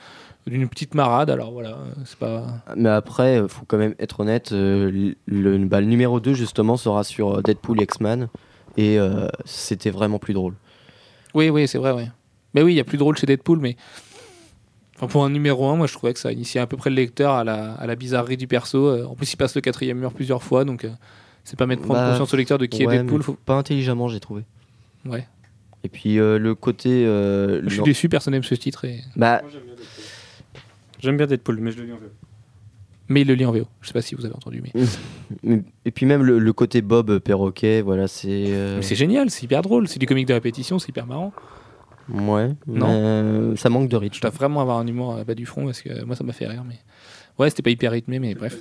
d'une 0.48 0.68
petite 0.68 0.96
marade. 0.96 1.30
Alors 1.30 1.52
voilà, 1.52 1.78
c'est 2.06 2.18
pas. 2.18 2.44
Mais 2.76 2.90
après, 2.90 3.44
faut 3.48 3.66
quand 3.66 3.78
même 3.78 3.96
être 4.00 4.20
honnête, 4.20 4.52
euh, 4.52 5.14
le, 5.26 5.58
bah, 5.66 5.80
le 5.80 5.88
numéro 5.88 6.20
2 6.20 6.34
justement 6.34 6.78
sera 6.78 7.04
sur 7.04 7.38
euh, 7.38 7.42
Deadpool 7.42 7.80
et 7.82 7.84
X-Man 7.84 8.30
et 8.78 9.00
euh, 9.00 9.28
c'était 9.46 9.90
vraiment 9.90 10.20
plus 10.20 10.34
drôle. 10.34 10.54
Oui, 11.34 11.50
oui, 11.50 11.68
c'est 11.68 11.78
vrai, 11.78 11.92
oui. 11.92 12.04
Mais 12.54 12.62
oui, 12.64 12.74
il 12.74 12.78
y 12.78 12.82
a 12.82 12.84
plus 12.84 12.98
drôle 12.98 13.18
chez 13.18 13.28
Deadpool, 13.28 13.60
mais. 13.60 13.76
Enfin, 14.96 15.08
pour 15.08 15.24
un 15.24 15.30
numéro 15.30 15.66
1, 15.70 15.78
moi 15.78 15.88
je 15.88 15.94
trouvais 15.94 16.14
que 16.14 16.20
ça 16.20 16.32
initiait 16.32 16.60
à 16.60 16.68
peu 16.68 16.76
près 16.76 16.90
le 16.90 16.98
lecteur 16.98 17.34
à 17.34 17.46
la, 17.46 17.74
à 17.76 17.88
la 17.88 17.96
bizarrerie 17.96 18.36
du 18.36 18.48
perso. 18.48 19.06
En 19.06 19.16
plus, 19.16 19.32
il 19.32 19.38
passe 19.38 19.56
le 19.56 19.62
quatrième 19.62 19.98
mur 19.98 20.12
plusieurs 20.12 20.44
fois, 20.44 20.66
donc 20.66 20.86
c'est 21.44 21.58
pas 21.58 21.66
mettre 21.66 21.82
prendre 21.84 22.00
Bah, 22.00 22.10
conscience 22.12 22.34
au 22.34 22.38
lecteur 22.38 22.58
de 22.58 22.66
qui 22.66 22.86
Ouais, 22.86 22.96
est 22.96 23.00
Deadpool. 23.00 23.24
Faut... 23.24 23.34
Pas 23.34 23.56
intelligemment, 23.56 24.08
j'ai 24.08 24.20
trouvé. 24.20 24.44
Ouais. 25.06 25.28
Et 25.84 25.90
puis 25.90 26.20
euh, 26.20 26.38
le 26.38 26.56
côté. 26.56 27.06
euh, 27.06 27.62
Je 27.64 27.70
suis 27.76 27.84
déçu, 27.84 28.10
personne 28.10 28.34
n'aime 28.34 28.44
ce 28.44 28.56
titre, 28.56 28.86
et... 28.86 29.02
bah, 29.16 29.42
J'aime 31.00 31.18
bien 31.18 31.28
Deadpool, 31.28 31.60
mais 31.62 31.72
je 31.72 31.78
le 31.80 31.86
lis 31.86 31.94
en 31.94 31.98
VO. 31.98 32.08
mais 33.08 33.22
il 33.22 33.28
le 33.28 33.34
lit 33.36 33.46
en 33.46 33.52
VO. 33.54 33.66
Je 33.82 33.88
sais 33.88 33.94
pas 33.94 34.02
si 34.02 34.16
vous 34.16 34.26
avez 34.26 34.36
entendu, 34.36 34.62
mais, 35.44 35.64
et 35.86 35.92
puis 35.92 36.06
même 36.06 36.24
le, 36.24 36.40
le 36.40 36.54
côté 36.54 36.82
Bob 36.82 37.20
perroquet, 37.20 37.82
voilà, 37.82 38.08
c'est. 38.10 38.28
euh, 38.50 38.76
mais 38.78 38.82
c'est 38.82 38.96
génial, 38.96 39.30
c'est 39.30 39.44
hyper 39.44 39.62
drôle. 39.62 39.88
C'est 39.88 40.00
du 40.00 40.06
comique 40.06 40.28
de 40.28 40.34
répétition, 40.34 40.78
c'est 40.80 40.90
hyper 40.90 41.06
marrant. 41.08 41.32
Ouais, 42.10 42.50
Non. 42.68 42.88
euh, 42.90 43.56
ça 43.56 43.70
manque 43.70 43.88
de 43.88 43.96
Je 43.96 44.00
rythme. 44.02 44.20
dois 44.22 44.32
vraiment 44.32 44.62
avoir 44.62 44.80
un 44.80 44.88
humour 44.88 45.16
à 45.16 45.24
bas 45.24 45.36
du 45.36 45.46
front 45.46 45.66
parce 45.66 45.82
que 45.82 46.04
moi 46.04 46.16
ça 46.16 46.24
m'a 46.26 46.34
fait 46.34 46.48
rire. 46.48 46.64
Mais 46.68 46.80
ouais, 47.38 47.50
c'était 47.50 47.62
pas 47.62 47.70
hyper 47.70 47.92
rythmé, 47.94 48.20
mais 48.20 48.34
bref. 48.36 48.58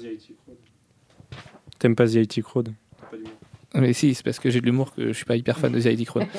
T'aimes 1.79 1.95
pas 1.97 2.07
The 2.07 2.15
IT 2.17 2.43
Crowd 2.43 2.71
Mais 3.75 3.93
si, 3.93 4.15
c'est 4.15 4.25
parce 4.25 4.39
que 4.39 4.51
j'ai 4.51 4.61
de 4.61 4.67
l'humour 4.67 4.95
que 4.95 5.09
je 5.09 5.13
suis 5.13 5.25
pas 5.25 5.37
hyper 5.37 5.59
fan 5.59 5.73
de 5.73 5.81
The 5.81 5.87
ID 5.87 6.07
Crowd. 6.07 6.25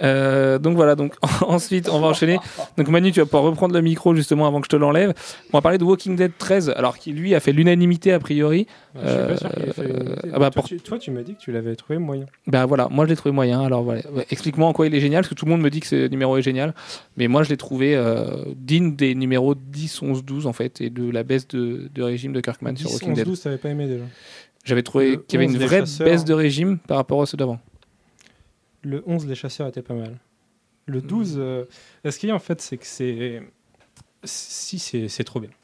Euh, 0.00 0.60
donc 0.60 0.76
voilà, 0.76 0.94
donc 0.94 1.14
ensuite 1.42 1.88
on 1.88 1.98
va 1.98 2.06
enchaîner. 2.06 2.38
Donc 2.76 2.86
Manu, 2.86 3.10
tu 3.10 3.18
vas 3.18 3.26
pouvoir 3.26 3.42
reprendre 3.42 3.74
le 3.74 3.80
micro 3.80 4.14
justement 4.14 4.46
avant 4.46 4.60
que 4.60 4.66
je 4.66 4.68
te 4.68 4.76
l'enlève. 4.76 5.12
On 5.52 5.58
va 5.58 5.60
parler 5.60 5.76
de 5.76 5.82
Walking 5.82 6.14
Dead 6.14 6.30
13, 6.38 6.72
alors 6.76 6.98
qui 6.98 7.10
lui 7.10 7.34
a 7.34 7.40
fait 7.40 7.50
l'unanimité 7.50 8.12
a 8.12 8.20
priori. 8.20 8.68
Je 8.94 9.00
suis 9.08 9.18
pas 9.18 9.36
sûr 9.36 9.50
qu'il 9.50 9.62
ait 9.68 9.72
fait 9.72 9.80
Euh, 9.82 9.86
l'unanimité. 9.88 10.28
ah 10.32 10.38
bah, 10.38 10.50
toi, 10.50 10.62
pour- 10.62 10.64
tu, 10.68 10.76
toi, 10.78 10.98
tu 11.00 11.10
m'as 11.10 11.22
dit 11.22 11.34
que 11.34 11.40
tu 11.40 11.50
l'avais 11.50 11.74
trouvé 11.74 11.98
moyen. 11.98 12.26
Ben 12.46 12.64
voilà, 12.64 12.86
moi 12.92 13.06
je 13.06 13.10
l'ai 13.10 13.16
trouvé 13.16 13.32
moyen. 13.34 13.60
Alors 13.60 13.82
voilà, 13.82 14.02
Ouais, 14.12 14.24
explique-moi 14.30 14.68
en 14.68 14.72
quoi 14.72 14.86
il 14.86 14.94
est 14.94 15.00
génial, 15.00 15.22
parce 15.22 15.30
que 15.30 15.34
tout 15.34 15.46
le 15.46 15.50
monde 15.50 15.62
me 15.62 15.68
dit 15.70 15.80
que 15.80 15.88
ce 15.88 16.06
numéro 16.06 16.36
est 16.36 16.42
génial. 16.42 16.74
Mais 17.16 17.26
moi 17.26 17.42
je 17.42 17.48
l'ai 17.48 17.56
trouvé 17.56 17.96
euh, 17.96 18.44
digne 18.54 18.94
des 18.94 19.16
numéros 19.16 19.56
10, 19.56 20.00
11, 20.02 20.24
12 20.24 20.46
en 20.46 20.52
fait, 20.52 20.80
et 20.80 20.90
de 20.90 21.10
la 21.10 21.24
baisse 21.24 21.48
de, 21.48 21.90
de 21.92 22.02
régime 22.04 22.32
de 22.32 22.40
Kirkman 22.40 22.76
sur 22.76 22.86
10, 22.88 22.92
Walking 22.94 23.10
11, 23.10 23.16
Dead. 23.16 23.24
12, 23.26 23.40
t'avais 23.40 23.58
pas 23.58 23.70
aimé 23.70 23.88
déjà. 23.88 24.04
J'avais 24.68 24.82
trouvé 24.82 25.18
qu'il 25.26 25.40
y 25.40 25.42
avait 25.42 25.52
11 25.52 25.60
une 25.60 25.66
vraie 25.66 25.80
chasseurs. 25.80 26.06
baisse 26.06 26.24
de 26.24 26.34
régime 26.34 26.78
par 26.78 26.98
rapport 26.98 27.22
à 27.22 27.26
ceux 27.26 27.36
d'avant. 27.36 27.58
Le 28.82 29.02
11, 29.06 29.26
les 29.26 29.34
chasseurs 29.34 29.66
étaient 29.66 29.82
pas 29.82 29.94
mal. 29.94 30.16
Le 30.86 31.00
12, 31.00 31.36
euh, 31.38 31.64
ce 32.08 32.18
qu'il 32.18 32.28
y 32.28 32.32
a 32.32 32.34
en 32.34 32.38
fait, 32.38 32.60
c'est 32.60 32.76
que 32.76 32.86
c'est. 32.86 33.42
Si, 34.24 34.78
c'est 34.78 35.24
trop 35.24 35.40
bien. 35.40 35.50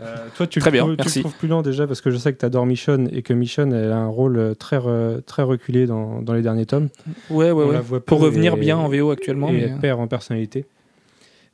Euh, 0.00 0.26
toi, 0.36 0.46
tu, 0.48 0.58
Très 0.58 0.70
le, 0.70 0.72
bien, 0.72 0.82
trouves- 0.82 0.96
tu 0.96 1.02
merci. 1.02 1.18
le 1.20 1.22
trouves 1.24 1.36
plus 1.36 1.46
lent 1.46 1.62
déjà 1.62 1.86
parce 1.86 2.00
que 2.00 2.10
je 2.10 2.16
sais 2.16 2.32
que 2.32 2.38
tu 2.38 2.44
adores 2.44 2.66
Michonne 2.66 3.08
et 3.12 3.22
que 3.22 3.32
Michonne 3.32 3.72
elle 3.72 3.92
a 3.92 3.98
un 3.98 4.08
rôle 4.08 4.36
euh, 4.36 4.54
très, 4.54 4.78
re- 4.78 5.22
très 5.22 5.42
reculé 5.44 5.86
dans, 5.86 6.22
dans 6.22 6.32
les 6.32 6.42
derniers 6.42 6.66
tomes. 6.66 6.88
Ouais, 7.30 7.52
ouais, 7.52 7.64
On 7.64 7.68
ouais. 7.68 7.74
la 7.74 7.80
voit 7.80 8.04
Pour 8.04 8.18
revenir 8.18 8.54
et- 8.54 8.58
bien 8.60 8.76
en 8.78 8.88
VO 8.88 9.10
actuellement. 9.12 9.48
et 9.50 9.52
Mais... 9.68 9.78
perd 9.80 10.00
en 10.00 10.08
personnalité. 10.08 10.64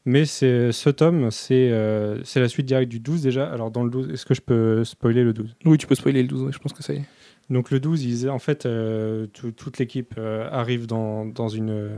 Mais 0.09 0.25
ce 0.25 0.89
tome, 0.91 1.31
c'est 1.33 1.69
euh, 1.73 2.23
la 2.37 2.49
suite 2.49 2.65
directe 2.67 2.89
du 2.91 3.01
12 3.01 3.23
déjà. 3.23 3.51
Alors 3.53 3.71
dans 3.73 3.83
le 3.83 3.91
12, 3.91 4.11
est-ce 4.13 4.25
que 4.25 4.35
je 4.35 4.41
peux 4.41 4.85
spoiler 4.85 5.25
le 5.25 5.33
12 5.33 5.57
Oui, 5.65 5.77
tu 5.79 5.87
peux 5.89 5.97
spoiler 5.97 6.23
le 6.23 6.29
12, 6.29 6.43
ouais, 6.45 6.53
je 6.53 6.59
pense 6.59 6.73
que 6.73 6.83
ça 6.83 6.95
y 6.95 6.99
est. 6.99 7.05
Donc 7.51 7.71
le 7.73 7.81
12, 7.81 8.05
ils- 8.05 8.31
en 8.31 8.39
fait, 8.39 8.67
euh, 8.67 9.27
tout- 9.33 9.51
toute 9.51 9.79
l'équipe 9.79 10.15
euh, 10.17 10.49
arrive 10.51 10.87
dans, 10.87 11.25
dans 11.27 11.49
une, 11.49 11.91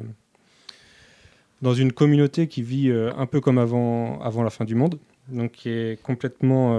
dans 1.63 1.75
une 1.75 1.93
communauté 1.93 2.47
qui 2.49 2.63
vit 2.63 2.89
euh, 2.91 3.11
un 3.17 3.27
peu 3.27 3.41
comme 3.41 3.59
avant, 3.59 4.21
avant 4.23 4.43
la 4.43 4.51
fin 4.51 4.65
du 4.65 4.75
monde, 4.75 4.99
donc 5.29 5.53
qui 5.53 5.69
est 5.69 6.03
complètement 6.03 6.79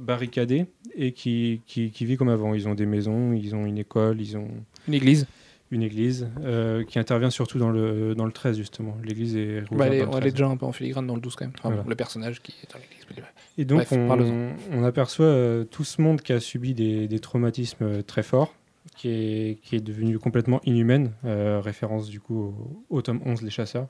barricadée 0.00 0.64
et 0.96 1.12
qui, 1.12 1.60
qui, 1.66 1.90
qui 1.90 2.04
vit 2.06 2.16
comme 2.16 2.30
avant. 2.30 2.54
Ils 2.54 2.68
ont 2.68 2.74
des 2.74 2.86
maisons, 2.86 3.32
ils 3.34 3.54
ont 3.54 3.66
une 3.66 3.76
école, 3.78 4.20
ils 4.20 4.36
ont 4.38 4.48
Une 4.88 4.94
église. 4.94 5.26
Une 5.70 5.82
église 5.82 6.28
euh, 6.42 6.84
qui 6.84 6.98
intervient 6.98 7.30
surtout 7.30 7.58
dans 7.58 7.70
le, 7.70 8.14
dans 8.14 8.26
le 8.26 8.32
13 8.32 8.56
justement. 8.56 8.96
L'église 9.02 9.36
est 9.36 9.62
Bah, 9.72 9.86
elle, 9.86 9.94
est, 9.94 9.98
elle 9.98 10.02
est 10.02 10.08
13. 10.20 10.32
déjà 10.34 10.46
un 10.46 10.56
peu 10.56 10.66
en 10.66 10.72
filigrane 10.72 11.06
dans 11.06 11.14
le 11.16 11.20
12 11.20 11.34
quand 11.36 11.44
même. 11.46 11.54
Enfin, 11.58 11.68
Voilà. 11.70 11.82
bon, 11.82 11.88
le 11.88 11.96
personnage 11.96 12.40
qui 12.42 12.52
est 12.62 12.72
dans 12.72 12.78
l'église. 12.78 13.24
Et 13.56 13.64
donc, 13.64 13.78
Bref, 13.78 13.92
on, 13.92 14.52
on 14.72 14.84
aperçoit 14.84 15.26
euh, 15.26 15.64
tout 15.64 15.84
ce 15.84 16.00
monde 16.02 16.20
qui 16.20 16.32
a 16.32 16.40
subi 16.40 16.74
des, 16.74 17.06
des 17.08 17.18
traumatismes 17.20 17.84
euh, 17.84 18.02
très 18.02 18.22
forts, 18.22 18.54
qui 18.96 19.08
est, 19.08 19.58
qui 19.62 19.76
est 19.76 19.80
devenu 19.80 20.18
complètement 20.18 20.60
inhumaine, 20.64 21.12
référence 21.24 22.08
du 22.08 22.20
coup 22.20 22.54
au, 22.90 22.96
au 22.96 23.02
tome 23.02 23.20
11, 23.24 23.42
Les 23.42 23.50
Chasseurs, 23.50 23.88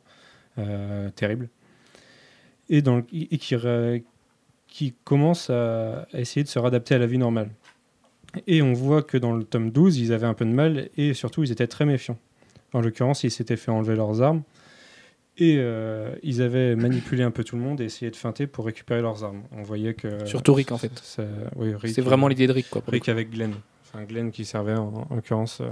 terrible, 1.16 1.48
et, 2.68 2.80
dans 2.82 2.96
le- 2.98 3.04
et 3.12 3.38
qui, 3.38 3.54
qui 4.68 4.94
commence 5.04 5.50
à, 5.50 6.02
à 6.12 6.20
essayer 6.20 6.44
de 6.44 6.48
se 6.48 6.58
réadapter 6.58 6.94
à 6.94 6.98
la 6.98 7.06
vie 7.06 7.18
normale. 7.18 7.50
Et 8.46 8.62
on 8.62 8.72
voit 8.72 9.02
que 9.02 9.16
dans 9.18 9.32
le 9.32 9.44
tome 9.44 9.70
12, 9.70 9.98
ils 9.98 10.12
avaient 10.12 10.26
un 10.26 10.34
peu 10.34 10.44
de 10.44 10.50
mal, 10.52 10.88
et 10.96 11.14
surtout, 11.14 11.42
ils 11.44 11.52
étaient 11.52 11.66
très 11.66 11.84
méfiants. 11.86 12.18
En 12.72 12.80
l'occurrence, 12.80 13.24
ils 13.24 13.30
s'étaient 13.30 13.56
fait 13.56 13.70
enlever 13.70 13.94
leurs 13.96 14.22
armes, 14.22 14.42
et 15.38 15.56
euh, 15.58 16.14
ils 16.22 16.42
avaient 16.42 16.76
manipulé 16.76 17.22
un 17.22 17.30
peu 17.30 17.42
tout 17.44 17.56
le 17.56 17.62
monde 17.62 17.80
et 17.80 17.84
essayé 17.84 18.10
de 18.10 18.16
feinter 18.16 18.46
pour 18.46 18.66
récupérer 18.66 19.00
leurs 19.02 19.24
armes. 19.24 19.42
On 19.56 19.62
voyait 19.62 19.94
que. 19.94 20.24
Surtout 20.26 20.54
Rick, 20.54 20.72
en 20.72 20.78
fait. 20.78 20.92
ça- 21.02 21.24
oui, 21.56 21.74
Rick, 21.74 21.94
C'est 21.94 22.02
vraiment 22.02 22.28
l'idée 22.28 22.46
de 22.46 22.52
Rick. 22.52 22.70
Quoi, 22.70 22.82
Rick 22.88 23.08
avec 23.08 23.30
Glenn. 23.30 23.52
Enfin, 23.84 24.04
Glenn 24.04 24.30
qui 24.30 24.44
servait 24.44 24.74
en, 24.76 25.06
en 25.10 25.14
l'occurrence 25.14 25.60
euh, 25.60 25.68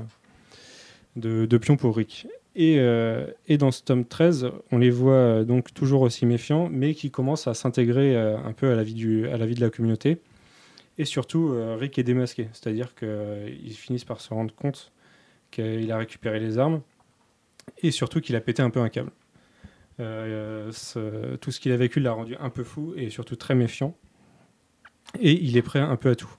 de, 1.16 1.46
de 1.46 1.58
pion 1.58 1.76
pour 1.76 1.96
Rick. 1.96 2.26
Et, 2.54 2.76
euh, 2.78 3.26
et 3.48 3.56
dans 3.56 3.70
ce 3.70 3.82
tome 3.82 4.04
13, 4.04 4.48
on 4.72 4.78
les 4.78 4.90
voit 4.90 5.42
donc 5.44 5.72
toujours 5.72 6.02
aussi 6.02 6.26
méfiants, 6.26 6.68
mais 6.70 6.94
qui 6.94 7.10
commencent 7.10 7.46
à 7.46 7.54
s'intégrer 7.54 8.14
un 8.16 8.52
peu 8.52 8.70
à 8.70 8.74
la, 8.74 8.82
vie 8.82 8.92
du, 8.94 9.26
à 9.28 9.38
la 9.38 9.46
vie 9.46 9.54
de 9.54 9.60
la 9.62 9.70
communauté. 9.70 10.18
Et 11.03 11.05
surtout, 11.05 11.48
euh, 11.53 11.74
Rick 11.74 11.98
est 11.98 12.05
démasqué, 12.05 12.46
c'est-à-dire 12.53 12.94
qu'ils 12.94 13.74
finissent 13.74 14.05
par 14.05 14.20
se 14.20 14.32
rendre 14.32 14.55
compte 14.55 14.92
qu'il 15.50 15.90
a 15.90 15.96
récupéré 15.98 16.38
les 16.38 16.59
armes, 16.59 16.80
et 17.82 17.90
surtout 17.90 18.20
qu'il 18.20 18.36
a 18.36 18.40
pété 18.40 18.62
un 18.62 18.70
peu 18.70 18.78
un 18.78 18.88
câble. 18.88 19.11
Euh, 19.98 20.70
ce- 20.70 21.34
tout 21.36 21.50
ce 21.50 21.59
qu'il 21.59 21.72
a 21.72 21.76
vécu 21.76 21.98
l'a 21.98 22.12
rendu 22.12 22.36
un 22.38 22.50
peu 22.50 22.62
fou 22.62 22.94
et 22.96 23.11
surtout 23.11 23.34
très 23.34 23.57
méfiant. 23.57 23.96
Et 25.18 25.32
il 25.32 25.57
est 25.57 25.62
prêt 25.62 25.80
un 25.80 25.96
peu 25.96 26.11
à 26.11 26.14
tout. 26.14 26.30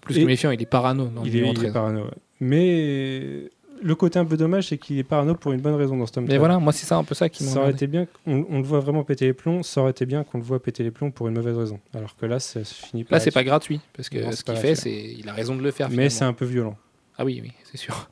Plus 0.00 0.16
Et- 0.16 0.22
que 0.22 0.26
méfiant, 0.26 0.52
il 0.52 0.62
est 0.62 0.66
parano. 0.66 1.08
Dans 1.08 1.22
il, 1.24 1.36
est, 1.36 1.40
il 1.40 1.48
est 1.50 1.54
13. 1.54 1.72
parano. 1.74 2.04
ouais. 2.06 2.10
Mais 2.40 3.50
le 3.82 3.94
côté 3.94 4.18
un 4.18 4.24
peu 4.24 4.36
dommage, 4.36 4.68
c'est 4.68 4.78
qu'il 4.78 4.98
est 4.98 5.02
parano 5.04 5.34
pour 5.34 5.52
une 5.52 5.60
bonne 5.60 5.74
raison 5.74 5.96
dans 5.96 6.06
ce 6.06 6.12
tome. 6.12 6.24
Mais 6.24 6.28
13. 6.30 6.38
voilà, 6.38 6.58
moi 6.58 6.72
c'est 6.72 6.86
ça 6.86 6.96
un 6.96 7.04
peu 7.04 7.14
ça 7.14 7.28
qui 7.28 7.44
ça 7.44 7.60
aurait 7.60 7.70
été 7.70 7.86
bien 7.86 8.06
qu'on 8.24 8.46
on 8.50 8.58
le 8.58 8.64
voit 8.64 8.80
vraiment 8.80 9.04
péter 9.04 9.26
les 9.26 9.32
plombs. 9.32 9.62
Ça 9.62 9.80
aurait 9.80 9.90
été 9.92 10.06
bien 10.06 10.24
qu'on 10.24 10.38
le 10.38 10.44
voit 10.44 10.62
péter 10.62 10.82
les 10.82 10.90
plombs 10.90 11.10
pour 11.10 11.28
une 11.28 11.34
mauvaise 11.34 11.56
raison. 11.56 11.78
Alors 11.94 12.16
que 12.16 12.26
là, 12.26 12.38
ça 12.40 12.62
finit 12.64 13.04
par. 13.04 13.18
Là, 13.18 13.20
c'est 13.20 13.30
pas 13.30 13.44
gratuit 13.44 13.80
parce 13.96 14.08
que 14.08 14.18
Non, 14.18 14.32
ce 14.32 14.42
pas 14.44 14.52
qu'il 14.52 14.62
fait, 14.62 14.74
c'est 14.74 14.92
il 15.18 15.28
a 15.28 15.32
raison 15.32 15.54
de 15.56 15.62
le 15.62 15.70
faire. 15.70 15.88
Mais 15.90 16.10
c'est 16.10 16.24
un 16.24 16.32
peu 16.32 16.44
violent. 16.44 16.76
Ah 17.18 17.24
oui, 17.24 17.40
oui, 17.42 17.52
c'est 17.70 17.78
sûr. 17.78 18.08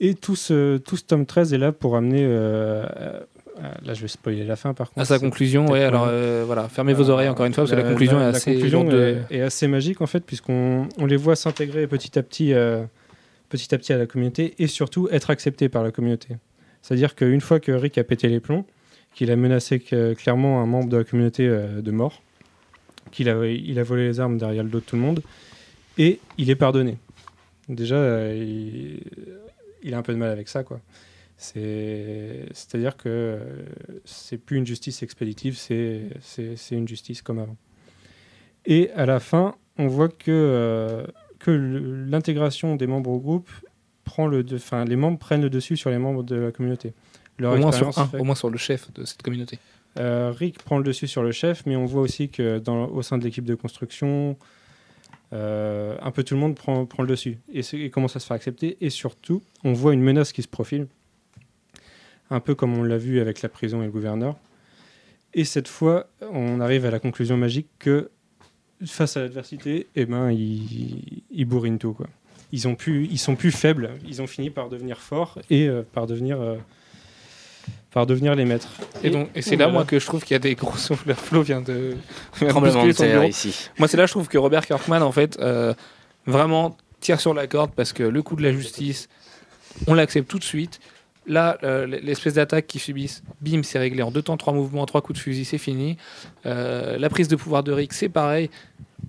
Et 0.00 0.14
tout 0.14 0.36
ce, 0.36 0.78
tout 0.78 0.96
ce 0.96 1.04
tome 1.04 1.26
13 1.26 1.52
est 1.52 1.58
là 1.58 1.72
pour 1.72 1.96
amener. 1.96 2.24
euh, 2.24 2.84
euh, 3.62 3.70
là, 3.84 3.92
je 3.92 4.00
vais 4.00 4.08
spoiler 4.08 4.44
la 4.44 4.56
fin 4.56 4.72
par 4.72 4.88
contre. 4.88 5.00
À 5.00 5.04
sa 5.04 5.18
C'est- 5.18 5.20
conclusion, 5.24 5.66
ouais. 5.66 5.82
Alors 5.84 6.06
pas- 6.06 6.10
euh, 6.12 6.44
voilà, 6.46 6.68
fermez 6.68 6.94
vos 6.94 7.10
oreilles 7.10 7.28
encore 7.28 7.44
une 7.44 7.52
fois 7.52 7.64
parce 7.64 7.72
que 7.72 7.76
la, 7.76 7.82
conclusion 7.88 8.18
est 8.20 8.24
assez 8.24 8.52
conclusion 8.54 8.82
lourde 8.84 8.94
de- 8.94 9.18
est, 9.30 9.42
assez 9.42 9.66
magique 9.68 10.00
en 10.00 10.06
fait 10.06 10.20
puisqu'on 10.24 10.88
on 10.96 11.04
les 11.04 11.16
voit 11.16 11.36
s'intégrer 11.36 11.86
petit 11.86 12.18
à 12.18 12.22
petit 12.22 12.54
euh, 12.54 12.82
petit 13.50 13.74
à 13.74 13.78
petit 13.78 13.92
à 13.92 13.98
la 13.98 14.06
communauté 14.06 14.54
et 14.58 14.66
surtout 14.66 15.08
être 15.10 15.28
acceptés 15.28 15.68
par 15.68 15.82
la 15.82 15.90
communauté. 15.90 16.36
C'est-à-dire 16.80 17.14
qu'une 17.14 17.42
fois 17.42 17.60
que 17.60 17.72
Rick 17.72 17.98
a 17.98 18.04
pété 18.04 18.28
les 18.28 18.40
plombs, 18.40 18.64
qu'il 19.14 19.30
a 19.30 19.36
menacé 19.36 19.78
clairement 19.80 20.62
un 20.62 20.66
membre 20.66 20.88
de 20.88 20.96
la 20.96 21.04
communauté 21.04 21.46
euh, 21.46 21.82
de 21.82 21.90
mort, 21.90 22.22
qu'il 23.10 23.28
a, 23.28 23.34
volé 23.34 24.06
les 24.06 24.20
armes 24.20 24.38
derrière 24.38 24.62
le 24.62 24.70
dos 24.70 24.78
de 24.78 24.84
tout 24.84 24.96
le 24.96 25.02
monde 25.02 25.22
et 25.98 26.20
il 26.38 26.48
est 26.48 26.56
pardonné. 26.56 26.96
Déjà, 27.68 27.96
euh, 27.96 29.00
il, 29.82 29.94
a 29.94 29.98
un 29.98 30.02
peu 30.02 30.12
de 30.12 30.18
mal 30.18 30.30
avec 30.30 30.48
ça 30.48 30.62
quoi. 30.62 30.80
C'est- 31.36 32.46
C'est-à-dire 32.52 32.96
que 32.96 33.08
euh, 33.08 33.38
c'est 34.04 34.38
plus 34.38 34.58
une 34.58 34.66
justice 34.66 35.02
expéditive, 35.02 35.56
c'est 35.58 36.10
une 36.70 36.86
justice 36.86 37.20
comme 37.20 37.40
avant. 37.40 37.56
Et 38.64 38.90
à 38.92 39.06
la 39.06 39.18
fin, 39.18 39.56
on 39.78 39.88
voit 39.88 40.08
que, 40.08 41.04
que 41.40 41.50
l'intégration 41.50 42.76
des 42.76 42.86
membres 42.86 43.10
au 43.10 43.18
groupe 43.18 43.50
prend 44.04 44.28
le, 44.28 44.44
de- 44.44 44.58
les 44.86 44.96
membres 44.96 45.18
prennent 45.18 45.42
le 45.42 45.50
dessus 45.50 45.76
sur 45.76 45.90
les 45.90 45.98
membres 45.98 46.22
de 46.22 46.36
la 46.36 46.52
communauté. 46.52 46.92
Leur 47.38 47.54
au 47.54 47.56
moins 47.56 47.72
sur 47.72 47.98
un, 47.98 48.10
au 48.18 48.24
moins 48.24 48.34
sur 48.36 48.50
le 48.50 48.58
chef 48.58 48.92
de 48.92 49.04
cette 49.04 49.22
communauté. 49.22 49.58
euh, 49.98 50.30
Rick 50.36 50.62
prend 50.62 50.78
le 50.78 50.84
dessus 50.84 51.08
sur 51.08 51.22
le 51.22 51.32
chef, 51.32 51.64
mais 51.66 51.74
on 51.74 51.86
voit 51.86 52.02
aussi 52.02 52.28
que 52.28 52.58
dans, 52.58 52.86
au 52.86 53.02
sein 53.02 53.18
de 53.18 53.24
l'équipe 53.24 53.44
de 53.44 53.54
construction, 53.54 54.36
euh, 55.32 55.96
un 56.02 56.10
peu 56.10 56.22
tout 56.22 56.34
le 56.34 56.40
monde 56.40 56.54
prend, 56.54 56.84
prend 56.86 57.02
le 57.02 57.08
dessus 57.08 57.38
et, 57.52 57.62
et 57.72 57.90
commence 57.90 58.14
à 58.16 58.20
se 58.20 58.26
faire 58.26 58.34
accepter? 58.36 58.76
Et 58.80 58.90
surtout, 58.90 59.42
on 59.64 59.72
voit 59.72 59.94
une 59.94 60.02
menace 60.02 60.32
qui 60.32 60.42
se 60.42 60.48
profile, 60.48 60.86
un 62.30 62.40
peu 62.40 62.54
comme 62.54 62.76
on 62.76 62.82
l'a 62.82 62.98
vu 62.98 63.20
avec 63.20 63.40
la 63.42 63.48
prison 63.48 63.80
et 63.80 63.86
le 63.86 63.90
gouverneur. 63.90 64.36
Et 65.32 65.44
cette 65.44 65.68
fois, 65.68 66.08
on 66.32 66.60
arrive 66.60 66.84
à 66.84 66.90
la 66.90 66.98
conclusion 66.98 67.36
magique 67.36 67.68
que 67.78 68.10
face 68.86 69.16
à 69.16 69.20
l'adversité, 69.20 69.86
eh 69.96 70.06
ben, 70.06 70.30
ils, 70.30 71.22
ils 71.30 71.44
bourrinent 71.44 71.78
tout. 71.78 71.92
Quoi. 71.92 72.06
Ils, 72.52 72.68
ont 72.68 72.74
pu, 72.74 73.08
ils 73.10 73.18
sont 73.18 73.36
plus 73.36 73.52
faibles, 73.52 73.90
ils 74.06 74.22
ont 74.22 74.26
fini 74.26 74.50
par 74.50 74.68
devenir 74.68 74.98
forts 74.98 75.38
et 75.50 75.68
euh, 75.68 75.82
par 75.92 76.06
devenir... 76.06 76.40
euh, 76.40 76.56
par 77.92 78.06
devenir 78.06 78.34
les 78.34 78.44
maîtres. 78.44 78.68
Et, 79.02 79.10
donc, 79.10 79.28
et 79.34 79.42
c'est 79.42 79.56
là, 79.56 79.64
voilà. 79.64 79.72
moi, 79.72 79.84
que 79.84 79.98
je 79.98 80.06
trouve 80.06 80.22
qu'il 80.22 80.34
y 80.34 80.36
a 80.36 80.40
des 80.40 80.54
gros 80.54 80.76
souffles. 80.76 81.12
Flo 81.14 81.42
vient 81.42 81.60
de. 81.60 81.96
vient 82.36 82.46
de 82.46 82.52
Tremblement 82.52 82.86
de 82.86 82.92
terre 82.92 83.18
bureau. 83.18 83.28
ici. 83.28 83.68
Moi, 83.78 83.88
c'est 83.88 83.96
là, 83.96 84.06
je 84.06 84.12
trouve 84.12 84.28
que 84.28 84.38
Robert 84.38 84.64
Kirkman, 84.64 85.02
en 85.02 85.12
fait, 85.12 85.38
euh, 85.40 85.74
vraiment 86.26 86.76
tire 87.00 87.20
sur 87.20 87.34
la 87.34 87.46
corde 87.46 87.72
parce 87.74 87.92
que 87.92 88.02
le 88.02 88.22
coup 88.22 88.36
de 88.36 88.42
la 88.42 88.52
justice, 88.52 89.08
on 89.86 89.94
l'accepte 89.94 90.28
tout 90.28 90.38
de 90.38 90.44
suite. 90.44 90.80
Là, 91.26 91.58
euh, 91.62 91.86
l'espèce 91.86 92.34
d'attaque 92.34 92.66
qu'ils 92.66 92.80
subissent, 92.80 93.22
bim, 93.40 93.62
c'est 93.62 93.78
réglé 93.78 94.02
en 94.02 94.10
deux 94.10 94.22
temps, 94.22 94.36
trois 94.36 94.54
mouvements, 94.54 94.86
trois 94.86 95.02
coups 95.02 95.18
de 95.18 95.22
fusil, 95.22 95.44
c'est 95.44 95.58
fini. 95.58 95.96
Euh, 96.46 96.98
la 96.98 97.10
prise 97.10 97.28
de 97.28 97.36
pouvoir 97.36 97.62
de 97.62 97.72
Rick, 97.72 97.92
c'est 97.92 98.08
pareil. 98.08 98.50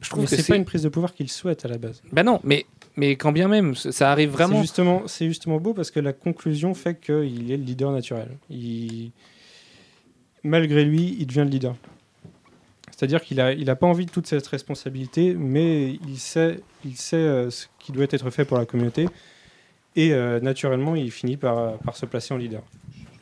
Je 0.01 0.09
trouve 0.09 0.24
Mais 0.24 0.26
que 0.26 0.36
c'est 0.36 0.41
c'est 0.41 0.53
pas 0.53 0.57
une 0.57 0.66
prise 0.66 0.84
de 0.84 0.89
pouvoir 0.89 1.14
qu'il 1.14 1.30
souhaite 1.30 1.64
à 1.66 1.68
la 1.68 1.78
base. 1.78 2.01
Bah 2.12 2.24
non, 2.24 2.39
mais, 2.43 2.66
mais 2.95 3.16
quand 3.16 3.32
bien 3.32 3.47
même, 3.47 3.76
ça 3.76 4.12
arrive 4.12 4.32
C'est 4.32 4.38
vraiment. 4.38 4.62
justement, 4.62 5.03
c'est 5.07 5.28
justement 5.28 5.59
beau 5.59 5.74
parce 5.74 5.89
que 5.89 5.99
la 5.99 6.14
conclusion 6.14 6.74
fait 6.74 6.99
qu'il 6.99 7.51
est 7.51 7.57
le 7.57 7.64
leader 7.64 7.91
naturel. 7.91 8.30
Il... 8.49 9.12
Malgré 10.43 10.84
lui, 10.84 11.16
il 11.20 11.28
devient 11.28 11.43
le 11.45 11.49
leader. 11.49 11.76
C'est-à-dire 12.91 13.22
qu'il 13.22 13.39
a, 13.39 13.53
il 13.53 13.70
a 13.70 13.76
pas 13.76 13.88
envie 13.88 14.05
de 14.05 14.12
toute 14.12 14.28
cette 14.28 14.45
responsabilité, 14.45 15.34
mais 15.34 15.93
il 16.07 16.18
sait, 16.18 16.59
il 16.86 16.97
sait 16.97 17.16
euh, 17.16 17.49
ce 17.49 17.66
qui 17.80 17.91
doit 17.91 18.03
être 18.03 18.30
fait 18.30 18.45
pour 18.45 18.57
la 18.57 18.66
communauté. 18.66 19.07
Et 19.96 20.14
euh, 20.14 20.39
naturellement, 20.39 20.96
il 20.96 21.12
finit 21.12 21.38
par, 21.38 21.78
par 21.80 21.96
se 21.98 22.06
placer 22.06 22.34
en 22.34 22.38
leader. 22.38 22.62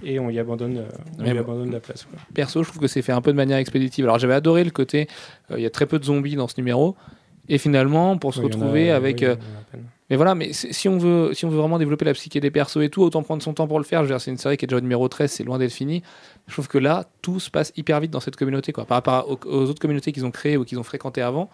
Et 0.04 0.20
on 0.20 0.30
y 0.30 0.40
abandonne, 0.40 0.78
euh, 0.78 0.86
on 1.18 1.24
lui 1.24 1.34
bon. 1.34 1.40
abandonne 1.40 1.72
la 1.72 1.80
place. 1.80 2.06
quoi. 2.06 2.20
Perso, 2.34 2.64
je 2.64 2.70
trouve 2.70 2.82
que 2.82 2.88
c'est 2.88 3.02
fait 3.02 3.12
un 3.12 3.22
peu 3.22 3.32
de 3.32 3.38
manière 3.38 3.58
expéditive. 3.58 4.06
Alors 4.06 4.18
j'avais 4.20 4.34
adoré 4.36 4.64
le 4.64 4.72
côté, 4.72 5.08
euh, 5.52 5.56
il 5.58 5.64
y 5.64 5.66
a 5.66 5.70
très 5.70 5.86
peu 5.88 6.00
de 6.00 6.06
zombies 6.06 6.36
dans 6.36 6.48
ce 6.48 6.56
numéro. 6.58 6.96
Et 7.50 7.58
finalement, 7.58 8.18
pour 8.18 8.34
se 8.34 8.40
Oui, 8.40 8.46
a- 8.46 8.48
retrouver 8.48 8.92
avec. 8.92 9.26
oui. 9.28 9.80
Mais 10.12 10.16
voilà, 10.16 10.34
mais 10.34 10.54
si 10.54 10.88
on, 10.90 10.98
veut, 10.98 11.34
si 11.36 11.46
on 11.46 11.50
veut 11.50 11.58
vraiment 11.60 11.78
développer 11.78 12.04
la 12.06 12.14
psyché 12.14 12.40
des 12.40 12.50
persos 12.50 12.78
et 12.82 12.90
tout, 12.90 13.04
autant 13.04 13.22
prendre 13.22 13.44
son 13.44 13.54
temps 13.54 13.68
pour 13.68 13.78
le 13.78 13.86
faire. 13.86 14.00
Je 14.00 14.06
veux 14.10 14.14
dire, 14.16 14.20
c'est 14.22 14.32
une 14.32 14.38
série 14.38 14.58
qui 14.58 14.66
est 14.66 14.68
déjà 14.68 14.78
au 14.78 14.82
numéro 14.82 15.08
13, 15.08 15.32
c'est 15.32 15.44
loin 15.44 15.60
d'être 15.60 15.72
fini. 15.72 16.02
Je 16.48 16.54
trouve 16.54 16.68
que 16.68 16.80
là, 16.80 17.06
tout 17.22 17.40
se 17.40 17.52
passe 17.52 17.72
hyper 17.78 18.00
vite 18.00 18.10
dans 18.10 18.20
cette 18.20 18.36
communauté. 18.36 18.72
Quoi. 18.72 18.86
Par 18.86 18.96
rapport 18.98 19.30
aux, 19.30 19.38
aux 19.48 19.70
autres 19.70 19.80
communautés 19.80 20.12
qu'ils 20.12 20.26
ont 20.26 20.32
créées 20.32 20.58
ou 20.58 20.66
qu'ils 20.66 20.80
ont 20.80 20.84
fréquentées 20.84 21.22
avant, 21.22 21.50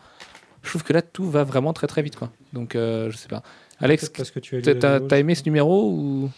je 0.63 0.69
trouve 0.69 0.83
que 0.83 0.93
là, 0.93 1.01
tout 1.01 1.29
va 1.29 1.43
vraiment 1.43 1.73
très 1.73 1.87
très 1.87 2.01
vite. 2.01 2.15
Quoi. 2.15 2.29
Donc, 2.53 2.75
euh, 2.75 3.09
je 3.11 3.17
sais 3.17 3.27
pas. 3.27 3.43
Alex, 3.79 4.03
Peut-être 4.03 4.17
parce 4.17 4.31
que 4.31 4.39
tu 4.39 4.55
as 4.55 4.59
lu 4.59 4.79
t'as 5.07 5.17
aimé 5.19 5.35
ce 5.35 5.43
numéro 5.45 5.89
ou... 5.91 6.29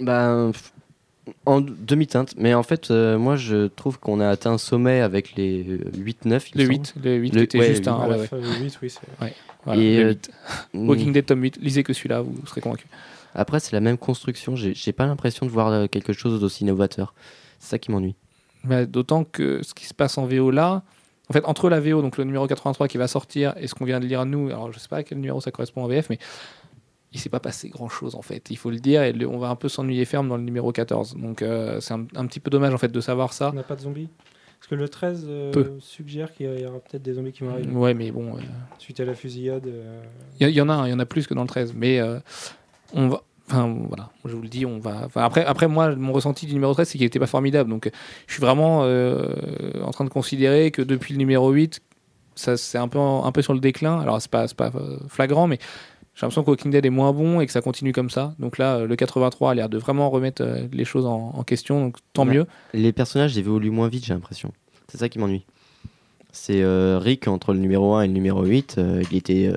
F- 0.00 0.70
en 1.44 1.60
demi-teinte. 1.60 2.34
Mais 2.38 2.54
en 2.54 2.62
fait, 2.62 2.90
euh, 2.90 3.18
moi, 3.18 3.36
je 3.36 3.66
trouve 3.66 3.98
qu'on 3.98 4.20
a 4.20 4.28
atteint 4.28 4.52
un 4.52 4.58
sommet 4.58 5.00
avec 5.00 5.34
les 5.36 5.62
8-9. 5.64 6.50
il 6.54 6.60
Le 6.62 6.64
8, 6.68 6.94
le 7.02 7.16
8 7.16 7.30
Le- 7.34 7.38
qui 7.40 7.44
était 7.44 7.58
ouais, 7.58 7.66
juste 7.68 7.84
le 7.86 7.92
un. 7.92 8.08
ouais, 8.08 8.28
le 8.32 8.62
huit, 8.64 8.78
oui, 8.82 8.90
c'est- 8.90 9.00
Voilà, 9.64 9.80
Et, 9.82 9.96
le 9.98 10.04
euh, 10.06 10.08
8. 10.12 10.30
semble. 10.72 10.88
Walking 10.88 11.12
Dead 11.12 11.26
tome 11.26 11.42
8, 11.42 11.58
lisez 11.60 11.82
que 11.82 11.92
celui-là, 11.92 12.22
vous 12.22 12.46
serez 12.46 12.60
convaincu. 12.60 12.86
Après, 13.34 13.60
c'est 13.60 13.72
la 13.72 13.80
même 13.80 13.98
construction. 13.98 14.56
J'ai 14.56 14.72
j'ai 14.74 14.92
pas 14.92 15.04
l'impression 15.06 15.44
de 15.44 15.50
voir 15.50 15.68
euh, 15.68 15.86
quelque 15.86 16.12
chose 16.14 16.40
d'aussi 16.40 16.64
novateur. 16.64 17.12
C'est 17.58 17.70
ça 17.70 17.78
qui 17.78 17.90
m'ennuie. 17.90 18.14
Bah, 18.64 18.86
D'autant 18.86 19.24
que 19.24 19.62
ce 19.62 19.74
qui 19.74 19.84
se 19.86 19.94
passe 19.94 20.16
en 20.16 20.26
VO 20.26 20.50
là, 20.50 20.82
en 21.28 21.32
fait, 21.34 21.44
entre 21.44 21.68
la 21.68 21.78
VO, 21.78 22.00
donc 22.00 22.16
le 22.16 22.24
numéro 22.24 22.46
83 22.46 22.88
qui 22.88 22.96
va 22.96 23.06
sortir, 23.06 23.52
et 23.58 23.66
ce 23.66 23.74
qu'on 23.74 23.84
vient 23.84 24.00
de 24.00 24.06
lire 24.06 24.20
à 24.20 24.24
nous, 24.24 24.46
alors 24.48 24.72
je 24.72 24.78
sais 24.78 24.88
pas 24.88 24.96
à 24.98 25.02
quel 25.02 25.18
numéro 25.18 25.40
ça 25.42 25.50
correspond 25.50 25.84
en 25.84 25.88
VF, 25.88 26.08
mais 26.08 26.18
il 27.12 27.20
s'est 27.20 27.28
pas 27.30 27.40
passé 27.40 27.68
grand 27.70 27.88
chose 27.88 28.14
en 28.14 28.22
fait, 28.22 28.48
il 28.50 28.56
faut 28.56 28.70
le 28.70 28.78
dire, 28.78 29.02
et 29.02 29.12
le- 29.12 29.26
on 29.28 29.38
va 29.38 29.48
un 29.48 29.56
peu 29.56 29.68
s'ennuyer 29.68 30.04
ferme 30.04 30.28
dans 30.28 30.36
le 30.36 30.42
numéro 30.42 30.72
14. 30.72 31.16
Donc 31.16 31.42
euh, 31.42 31.80
c'est 31.80 31.94
un, 31.94 32.06
un 32.16 32.26
petit 32.26 32.40
peu 32.40 32.50
dommage 32.50 32.74
en 32.74 32.78
fait 32.78 32.88
de 32.92 33.00
savoir 33.00 33.32
ça. 33.32 33.50
On 33.52 33.56
n'a 33.56 33.62
pas 33.62 33.76
de 33.76 33.80
zombies 33.80 34.08
Parce 34.58 34.68
que 34.68 34.74
le 34.74 34.88
13 34.88 35.24
euh, 35.28 35.52
suggère 35.80 36.32
qu'il 36.34 36.46
y 36.60 36.66
aura 36.66 36.78
peut-être 36.80 37.02
des 37.02 37.14
zombies 37.14 37.32
qui 37.32 37.44
vont 37.44 37.50
arriver. 37.52 37.72
Ouais, 37.72 37.94
mais 37.94 38.10
bon, 38.10 38.36
euh, 38.36 38.40
Suite 38.78 39.00
à 39.00 39.04
la 39.04 39.14
fusillade. 39.14 39.66
euh, 39.66 40.02
il 40.40 40.48
y, 40.50 40.60
en 40.60 40.68
a, 40.68 40.74
un, 40.74 40.86
il 40.86 40.90
y 40.90 40.92
en 40.94 40.98
a 40.98 41.06
plus 41.06 41.26
que 41.26 41.34
dans 41.34 41.42
le 41.42 41.48
13, 41.48 41.72
mais 41.74 42.00
on 42.92 43.08
va. 43.08 43.22
Enfin 43.50 43.74
voilà, 43.88 44.10
je 44.26 44.36
vous 44.36 44.42
le 44.42 44.48
dis, 44.48 44.66
on 44.66 44.78
va. 44.78 45.04
enfin, 45.06 45.22
après, 45.22 45.42
après 45.42 45.68
moi, 45.68 45.96
mon 45.96 46.12
ressenti 46.12 46.44
du 46.44 46.52
numéro 46.52 46.74
13, 46.74 46.86
c'est 46.86 46.98
qu'il 46.98 47.06
n'était 47.06 47.18
pas 47.18 47.26
formidable. 47.26 47.70
Donc, 47.70 47.90
je 48.26 48.32
suis 48.34 48.42
vraiment 48.42 48.80
en 48.80 49.90
train 49.90 50.04
de 50.04 50.10
considérer 50.10 50.70
que 50.70 50.82
depuis 50.82 51.14
le 51.14 51.18
numéro 51.18 51.50
8, 51.50 51.80
ça 52.34 52.58
c'est 52.58 52.76
un 52.76 52.88
peu, 52.88 52.98
en- 52.98 53.24
un 53.24 53.32
peu 53.32 53.40
sur 53.40 53.54
le 53.54 53.60
déclin. 53.60 54.00
Alors, 54.00 54.20
c'est 54.20 54.30
pas, 54.30 54.46
pas 54.48 54.70
flagrant, 55.08 55.46
mais 55.46 55.58
j'ai 56.18 56.22
l'impression 56.26 56.42
que 56.42 56.50
Walking 56.50 56.72
Dead 56.72 56.84
est 56.84 56.90
moins 56.90 57.12
bon 57.12 57.40
et 57.40 57.46
que 57.46 57.52
ça 57.52 57.60
continue 57.60 57.92
comme 57.92 58.10
ça. 58.10 58.34
Donc 58.40 58.58
là, 58.58 58.78
euh, 58.78 58.86
le 58.88 58.96
83 58.96 59.52
a 59.52 59.54
l'air 59.54 59.68
de 59.68 59.78
vraiment 59.78 60.10
remettre 60.10 60.42
euh, 60.42 60.66
les 60.72 60.84
choses 60.84 61.06
en, 61.06 61.32
en 61.36 61.44
question. 61.44 61.80
Donc 61.80 61.98
tant 62.12 62.26
Ouais. 62.26 62.34
mieux. 62.34 62.46
Les 62.74 62.92
personnages 62.92 63.38
évoluent 63.38 63.70
moins 63.70 63.86
vite, 63.88 64.04
j'ai 64.04 64.14
l'impression. 64.14 64.52
C'est 64.88 64.98
ça 64.98 65.08
qui 65.08 65.20
m'ennuie. 65.20 65.44
C'est 66.32 66.60
euh, 66.62 66.98
Rick 66.98 67.28
entre 67.28 67.52
le 67.52 67.60
numéro 67.60 67.94
1 67.94 68.02
et 68.02 68.06
le 68.08 68.12
numéro 68.12 68.44
8. 68.44 68.76
euh, 68.78 69.02
il 69.10 69.16
était. 69.16 69.46
euh, 69.52 69.56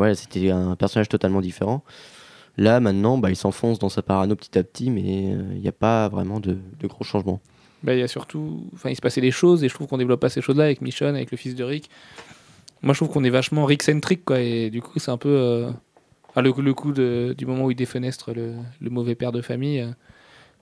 ouais, 0.00 0.14
c'était 0.14 0.50
un 0.50 0.76
personnage 0.76 1.08
totalement 1.10 1.40
différent. 1.42 1.82
Là, 2.56 2.80
maintenant, 2.80 3.18
bah, 3.18 3.28
il 3.30 3.36
s'enfonce 3.36 3.78
dans 3.78 3.90
sa 3.90 4.00
parano 4.00 4.34
petit 4.34 4.58
à 4.58 4.62
petit, 4.64 4.90
mais 4.90 5.02
il 5.02 5.60
n'y 5.60 5.68
a 5.68 5.72
pas 5.72 6.08
vraiment 6.08 6.40
de, 6.40 6.56
de 6.80 6.86
gros 6.86 7.04
changements. 7.04 7.38
Bah, 7.82 7.92
il 7.92 8.00
y 8.00 8.02
a 8.02 8.08
surtout, 8.08 8.64
enfin, 8.74 8.88
il 8.88 8.96
se 8.96 9.02
passait 9.02 9.20
des 9.20 9.30
choses 9.30 9.62
et 9.62 9.68
je 9.68 9.74
trouve 9.74 9.86
qu'on 9.86 9.98
développe 9.98 10.20
pas 10.20 10.30
ces 10.30 10.40
choses-là 10.40 10.64
avec 10.64 10.80
Michonne, 10.80 11.14
avec 11.14 11.30
le 11.30 11.36
fils 11.36 11.54
de 11.54 11.62
Rick. 11.62 11.90
Moi, 12.86 12.94
je 12.94 12.98
trouve 13.00 13.10
qu'on 13.10 13.24
est 13.24 13.30
vachement 13.30 13.64
Rick-centric, 13.66 14.24
quoi, 14.24 14.40
et 14.40 14.70
du 14.70 14.80
coup, 14.80 14.98
c'est 14.98 15.10
un 15.10 15.18
peu 15.18 15.28
euh, 15.28 15.70
enfin, 16.30 16.40
le, 16.42 16.52
le 16.56 16.74
coup 16.74 16.92
de- 16.92 17.34
du 17.36 17.44
moment 17.46 17.64
où 17.64 17.70
il 17.70 17.74
défenestre 17.76 18.32
le, 18.32 18.54
le 18.80 18.90
mauvais 18.90 19.14
père 19.14 19.32
de 19.32 19.42
famille. 19.42 19.80
euh, 19.80 19.90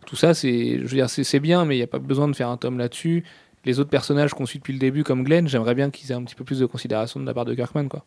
tout 0.06 0.16
ça, 0.16 0.34
c'est, 0.34 0.78
je 0.78 0.82
veux 0.82 0.88
dire, 0.96 1.08
c'est 1.08 1.24
c'est 1.24 1.40
bien, 1.40 1.64
mais 1.64 1.76
il 1.76 1.78
n'y 1.78 1.84
a 1.84 1.86
pas 1.86 1.98
besoin 1.98 2.28
de 2.28 2.34
faire 2.34 2.48
un 2.48 2.56
tome 2.56 2.78
là-dessus. 2.78 3.24
Les 3.64 3.78
autres 3.80 3.88
personnages 3.90 4.34
qu'on 4.34 4.44
suit 4.44 4.58
depuis 4.58 4.72
le 4.74 4.78
début, 4.78 5.04
comme 5.04 5.22
Glenn, 5.24 5.48
j'aimerais 5.48 5.74
bien 5.74 5.90
qu'ils 5.90 6.10
aient 6.10 6.14
un 6.14 6.22
petit 6.24 6.34
peu 6.34 6.44
plus 6.44 6.58
de 6.58 6.66
considération 6.66 7.20
de 7.20 7.24
la 7.26 7.32
part 7.32 7.44
de 7.46 7.54
Kirkman, 7.54 7.88
quoi. 7.88 8.04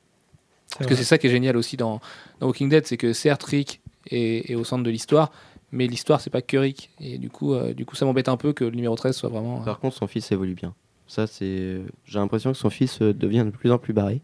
Parce 0.78 0.88
que 0.90 0.96
c'est 0.96 1.04
ça 1.06 1.18
qui 1.18 1.28
est 1.28 1.30
génial 1.32 1.56
aussi 1.58 1.78
dans, 1.78 2.00
dans 2.40 2.48
Walking 2.48 2.70
Dead, 2.70 2.86
c'est 2.86 2.98
que 2.98 3.14
certes 3.14 3.44
Rick 3.46 3.82
est, 4.12 4.52
est 4.52 4.56
au 4.56 4.64
centre 4.64 4.84
de 4.84 4.90
l'histoire, 4.92 5.32
mais 5.72 5.88
l'histoire 5.88 6.22
c'est 6.22 6.30
pas 6.30 6.42
que 6.42 6.58
Rick. 6.58 6.92
Et 7.00 7.18
du 7.18 7.30
coup, 7.30 7.54
euh, 7.54 7.74
du 7.74 7.86
coup 7.86 7.96
ça 7.96 8.06
m'embête 8.06 8.28
un 8.30 8.38
peu 8.38 8.54
que 8.54 8.66
le 8.66 8.72
numéro 8.76 8.96
13 8.96 9.16
soit 9.16 9.30
vraiment. 9.30 9.62
euh, 9.62 9.66
Par 9.66 9.80
contre, 9.80 9.96
son 9.96 10.08
fils 10.08 10.32
évolue 10.32 10.54
bien. 10.56 10.76
Ça, 11.08 11.28
c'est. 11.28 11.82
J'ai 12.06 12.20
l'impression 12.20 12.52
que 12.52 12.58
son 12.58 12.70
fils 12.70 13.02
euh, 13.02 13.14
devient 13.14 13.44
de 13.46 13.52
plus 13.52 13.72
en 13.72 13.78
plus 13.78 13.94
barré. 13.94 14.22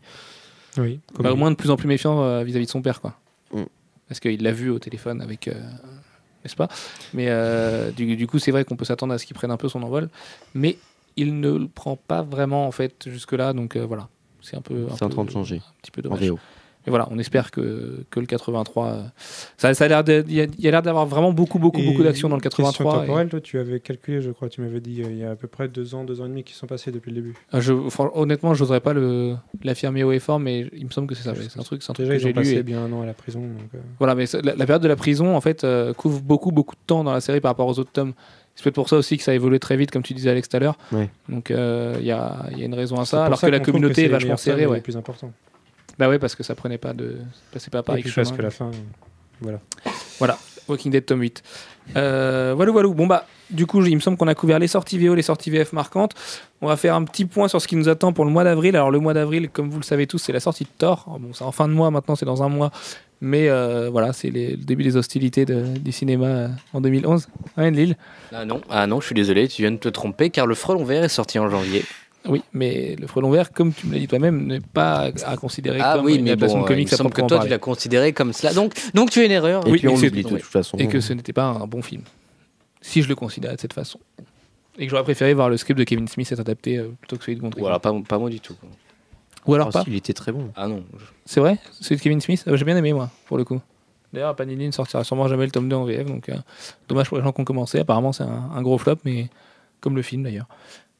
Oui. 0.78 1.00
comme 1.14 1.24
bah, 1.26 1.32
au 1.34 1.36
moins 1.36 1.52
de 1.52 1.56
plus 1.56 1.70
en 1.70 1.78
plus 1.78 1.88
méfiant 1.88 2.24
euh, 2.24 2.44
vis-à-vis 2.44 2.66
de 2.66 2.72
son 2.72 2.82
père, 2.82 3.00
quoi. 3.02 3.16
Mm. 3.54 3.64
Parce 4.08 4.20
qu'il 4.20 4.42
l'a 4.44 4.52
vu 4.52 4.70
au 4.70 4.80
téléphone 4.80 5.22
avec. 5.22 5.48
euh, 5.48 5.54
N'est-ce 6.44 6.56
pas? 6.56 6.68
Mais 7.14 7.28
euh, 7.30 7.92
du, 7.92 8.16
du 8.18 8.28
coup, 8.28 8.38
c'est 8.40 8.52
vrai 8.52 8.66
qu'on 8.66 8.76
peut 8.76 8.86
s'attendre 8.86 9.14
à 9.14 9.18
ce 9.18 9.26
qu'il 9.26 9.36
prenne 9.36 9.52
un 9.52 9.58
peu 9.58 9.70
son 9.70 9.82
envol. 9.84 10.10
Mais 10.54 10.78
il 11.16 11.40
ne 11.40 11.52
le 11.52 11.68
prend 11.68 11.96
pas 11.96 12.22
vraiment, 12.22 12.68
en 12.68 12.72
fait, 12.72 13.08
jusque-là. 13.10 13.54
Donc 13.54 13.76
euh, 13.76 13.86
voilà. 13.86 14.10
C'est 14.42 14.58
un 14.58 14.62
peu. 14.62 14.88
un 14.92 14.96
C'est 14.98 15.06
en 15.06 15.10
train 15.10 15.24
de 15.24 15.30
changer. 15.32 15.58
Un 15.58 15.82
petit 15.82 15.92
peu 15.92 16.02
En 16.02 16.16
dommage. 16.16 16.28
VO. 16.28 16.40
Mais 16.86 16.90
voilà, 16.90 17.08
on 17.12 17.18
espère 17.20 17.50
que, 17.52 18.04
que 18.10 18.20
le 18.20 18.26
83. 18.26 18.88
euh, 18.88 19.02
ça, 19.58 19.74
ça 19.74 19.86
a 19.86 19.88
l'air 19.88 20.04
de- 20.04 20.24
il 20.28 20.36
y 20.36 20.68
a, 20.68 20.72
l'air 20.72 20.82
d'avoir 20.82 21.06
vraiment 21.06 21.32
beaucoup, 21.32 21.58
beaucoup, 21.60 21.80
Et 21.80 21.86
beaucoup 21.86 22.04
d'actions 22.04 22.28
dans 22.30 22.36
le 22.36 22.42
question 22.42 22.64
83. 22.64 22.96
et- 23.04 23.08
temporelle, 23.08 23.30
toi, 23.30 23.40
tu 23.42 23.58
avais 23.58 23.80
calculé, 23.80 24.22
je 24.22 24.32
crois, 24.32 24.50
tu 24.50 24.62
m'avais 24.62 24.82
dit, 24.82 25.02
euh, 25.02 25.08
il 25.10 25.18
y 25.18 25.24
a 25.24 25.32
à 25.32 25.36
peu 25.36 25.48
près 25.48 25.68
deux 25.70 25.96
ans, 25.96 26.04
deux 26.04 26.20
ans 26.22 26.26
et 26.26 26.30
demi 26.30 26.44
qui 26.44 26.54
sont 26.54 26.68
passés 26.68 26.92
depuis 26.92 27.12
le 27.12 27.16
début. 27.22 27.34
Ah, 27.52 27.60
je, 27.62 27.74
honnêtement, 28.16 28.54
j'oserais 28.54 28.82
pas 28.82 28.94
le- 28.94 29.36
l'affirmer 29.64 30.04
haut 30.04 30.12
et 30.12 30.20
fort, 30.20 30.40
mais 30.40 30.68
il 30.76 30.86
me 30.86 30.92
semble 30.92 31.08
que 31.08 31.16
c'est 31.16 31.24
ça. 31.24 31.34
C'est 31.36 31.60
un 31.60 31.64
truc, 31.64 31.82
c'est 31.84 31.92
un 31.92 31.94
truc 31.94 32.06
Déjà, 32.08 32.18
que 32.18 32.22
j'ai 32.22 32.28
lu. 32.30 32.34
passé 32.34 32.54
et- 32.56 32.64
bien 32.64 32.84
un 32.84 32.92
an 32.92 33.02
à 33.02 33.06
la 33.06 33.14
prison. 33.14 33.40
Donc, 33.42 33.70
euh, 33.76 33.78
Voilà, 34.00 34.16
mais 34.16 34.26
la, 34.44 34.56
la 34.56 34.66
période 34.66 34.84
de 34.84 34.88
la 34.88 34.96
prison, 34.96 35.36
en 35.36 35.42
fait, 35.42 35.64
euh, 35.64 35.94
couvre 35.94 36.22
beaucoup, 36.22 36.52
beaucoup 36.52 36.76
de 36.76 36.82
temps 36.86 37.04
dans 37.04 37.14
la 37.14 37.22
série 37.22 37.40
par 37.42 37.52
rapport 37.52 37.68
aux 37.68 37.80
autres 37.80 37.92
tomes. 37.92 38.14
C'est 38.56 38.64
peut-être 38.64 38.76
pour 38.76 38.90
ça 38.90 38.98
aussi 38.98 39.18
que 39.18 39.24
ça 39.24 39.32
a 39.32 39.34
évolué 39.34 39.58
très 39.60 39.78
vite, 39.78 39.90
comme 39.90 40.04
tu 40.04 40.14
disais 40.14 40.30
Alex 40.30 40.48
tout 40.50 40.58
à 40.58 40.60
l'heure. 40.60 40.78
Donc 41.30 41.50
euh, 41.50 41.96
il 42.00 42.06
y, 42.06 42.12
a, 42.12 42.46
il 42.52 42.60
y 42.60 42.62
a 42.62 42.66
une 42.66 42.76
raison 42.76 43.00
à 43.00 43.06
ça, 43.06 43.26
alors 43.26 43.40
que 43.42 43.48
la 43.48 43.60
communauté 43.60 43.94
c'est 43.96 44.02
est 44.02 44.06
les 44.06 44.10
vachement 44.12 44.38
serrée. 44.38 44.68
Ouais. 44.68 44.82
plus 44.82 44.96
importants. 44.98 45.32
Bah 46.00 46.10
ouais, 46.10 46.20
parce 46.20 46.36
que 46.36 46.44
ça 46.44 46.56
prenait 46.56 46.78
pas 46.78 46.94
de, 46.94 47.18
passait 47.52 47.70
pas 47.70 47.84
par 47.84 47.96
Et 47.98 48.02
puis 48.02 48.12
parce 48.12 48.28
chemin. 48.30 48.38
que 48.38 48.42
la 48.44 48.50
fin, 48.52 48.72
voilà. 50.20 50.38
Walking 50.70 50.92
Dead 50.94 51.06
tome 51.06 51.20
8. 51.22 51.44
Euh, 51.98 52.54
voilà, 52.56 52.72
voilà. 52.72 52.88
Bon 52.90 53.06
bah, 53.06 53.26
du 53.50 53.66
coup, 53.66 53.84
il 53.86 53.94
me 53.96 54.00
semble 54.00 54.16
qu'on 54.18 54.28
a 54.30 54.36
couvert 54.36 54.60
les 54.60 54.68
sorties 54.70 54.98
VO, 54.98 55.14
les 55.16 55.22
sorties 55.22 55.50
VF 55.50 55.74
marquantes. 55.74 56.14
On 56.62 56.68
va 56.68 56.78
faire 56.78 56.96
un 56.96 57.04
petit 57.04 57.26
point 57.26 57.50
sur 57.50 57.62
ce 57.62 57.68
qui 57.68 57.76
nous 57.76 57.90
attend 57.90 58.14
pour 58.14 58.24
le 58.24 58.32
mois 58.32 58.46
d'avril. 58.46 58.76
Alors 58.78 58.90
le 58.90 59.00
mois 59.00 59.14
d'avril, 59.14 59.50
comme 59.50 59.70
vous 59.70 59.78
le 59.80 59.84
savez 59.84 60.08
tous, 60.08 60.20
c'est 60.20 60.32
la 60.32 60.40
sortie 60.40 60.64
de 60.64 60.70
Thor. 60.78 61.18
Bon, 61.20 61.34
c'est 61.34 61.44
en 61.44 61.52
fin 61.52 61.68
de 61.68 61.74
mois 61.74 61.92
maintenant, 61.92 62.16
c'est 62.16 62.26
dans 62.26 62.42
un 62.44 62.50
mois. 62.50 62.72
Mais 63.20 63.50
euh, 63.50 63.90
voilà, 63.90 64.12
c'est 64.14 64.30
le 64.30 64.56
début 64.58 64.84
des 64.84 64.96
hostilités 64.98 65.46
de- 65.46 65.78
du 65.78 65.92
cinéma 65.92 66.26
euh, 66.26 66.48
en 66.74 66.80
2011. 66.82 67.28
Ouais, 67.58 67.72
Lille. 67.72 67.96
Ah 68.34 68.46
non, 68.46 68.62
ah 68.70 68.88
non, 68.88 69.00
je 69.02 69.06
suis 69.06 69.16
désolé, 69.16 69.48
tu 69.50 69.62
viens 69.62 69.72
de 69.72 69.78
te 69.78 69.88
tromper 69.90 70.30
car 70.30 70.46
le 70.48 70.56
frelon 70.56 70.84
vert 70.86 71.04
est 71.04 71.10
sorti 71.10 71.40
en 71.40 71.50
janvier. 71.50 71.84
Oui, 72.26 72.42
mais 72.54 72.96
le 73.00 73.06
frelon 73.08 73.30
vert, 73.32 73.52
comme 73.52 73.74
tu 73.74 73.86
me 73.88 73.94
l'as 73.94 74.00
dit 74.00 74.08
toi-même, 74.08 74.46
n'est 74.48 74.62
pas 74.62 75.12
à 75.26 75.36
considérer 75.36 75.80
Ah 75.82 75.96
comme 75.98 76.06
oui, 76.06 76.16
une 76.16 76.24
mais 76.24 76.32
adaptation 76.32 76.60
bon, 76.60 76.66
de 76.66 76.70
il 76.72 76.74
comics 76.76 76.88
me 76.90 76.94
à 76.94 76.98
semble 76.98 77.12
que 77.12 77.22
toi 77.22 77.40
tu 77.40 77.50
l'as 77.50 77.58
considéré 77.60 78.14
comme 78.14 78.32
cela. 78.34 78.54
Donc, 78.54 78.74
donc 78.94 79.10
tu 79.10 79.20
es 79.20 79.26
une 79.26 79.32
erreur. 79.32 79.68
Et 79.68 79.72
Oui, 79.72 79.80
puis 79.80 79.88
on 79.90 79.96
l'oublie 79.98 80.24
de 80.24 80.30
toute 80.30 80.42
façon. 80.44 80.78
Et 80.78 80.88
que 80.88 81.00
ce 81.02 81.12
n'était 81.14 81.34
pas 81.34 81.44
un 81.46 81.68
bon 81.68 81.82
film. 81.82 82.02
Si 82.82 83.02
je 83.02 83.10
le 83.10 83.16
considérais 83.16 83.56
de 83.56 83.62
cette 83.62 83.74
façon. 83.74 84.00
Et 84.78 84.86
que 84.86 84.90
j'aurais 84.92 85.04
préféré 85.04 85.34
voir 85.34 85.50
le 85.50 85.58
script 85.58 85.78
de 85.78 85.84
Kevin 85.84 86.08
Smith 86.08 86.32
être 86.32 86.40
adapté 86.40 86.78
euh, 86.78 86.90
plutôt 87.00 87.18
que 87.18 87.24
celui 87.24 87.36
de 87.38 87.42
Gondry. 87.42 87.62
Voilà, 87.62 87.80
pas, 87.80 87.94
pas 88.08 88.18
moi 88.18 88.30
du 88.30 88.40
tout. 88.40 88.56
Ou 89.46 89.54
alors 89.56 89.68
Ah, 89.70 89.72
pas. 89.72 89.84
si, 89.84 89.90
il 89.92 89.96
était 89.98 90.14
très 90.14 90.32
bon. 90.32 90.50
Ah 90.56 90.68
non. 90.68 90.84
C'est 91.26 91.40
vrai? 91.42 91.60
Celui 91.82 91.98
de 91.98 92.02
Kevin 92.02 92.22
Smith? 92.22 92.44
Euh, 92.48 92.56
J'ai 92.58 92.66
bien 92.66 92.78
aimé, 92.78 92.94
moi, 92.94 93.10
pour 93.28 93.38
le 93.38 93.44
coup. 93.44 93.60
D'ailleurs, 94.14 94.36
Panini 94.36 94.66
ne 94.68 94.72
sortira 94.72 95.04
sûrement 95.04 95.28
jamais 95.28 95.46
le 95.46 95.52
tome 95.52 95.68
2 95.70 95.76
en 95.76 95.84
VF, 95.86 96.06
donc 96.06 96.30
euh, 96.30 96.36
dommage 96.88 97.10
pour 97.10 97.18
les 97.18 97.24
gens 97.24 97.32
qui 97.34 97.42
ont 97.42 97.46
commencé. 97.46 97.80
Apparemment, 97.80 98.14
c'est 98.14 98.24
un, 98.24 98.50
un 98.56 98.62
gros 98.62 98.78
flop, 98.78 98.96
mais 99.06 99.28
comme 99.82 99.96
le 99.96 100.02
film 100.02 100.24
d'ailleurs. 100.24 100.48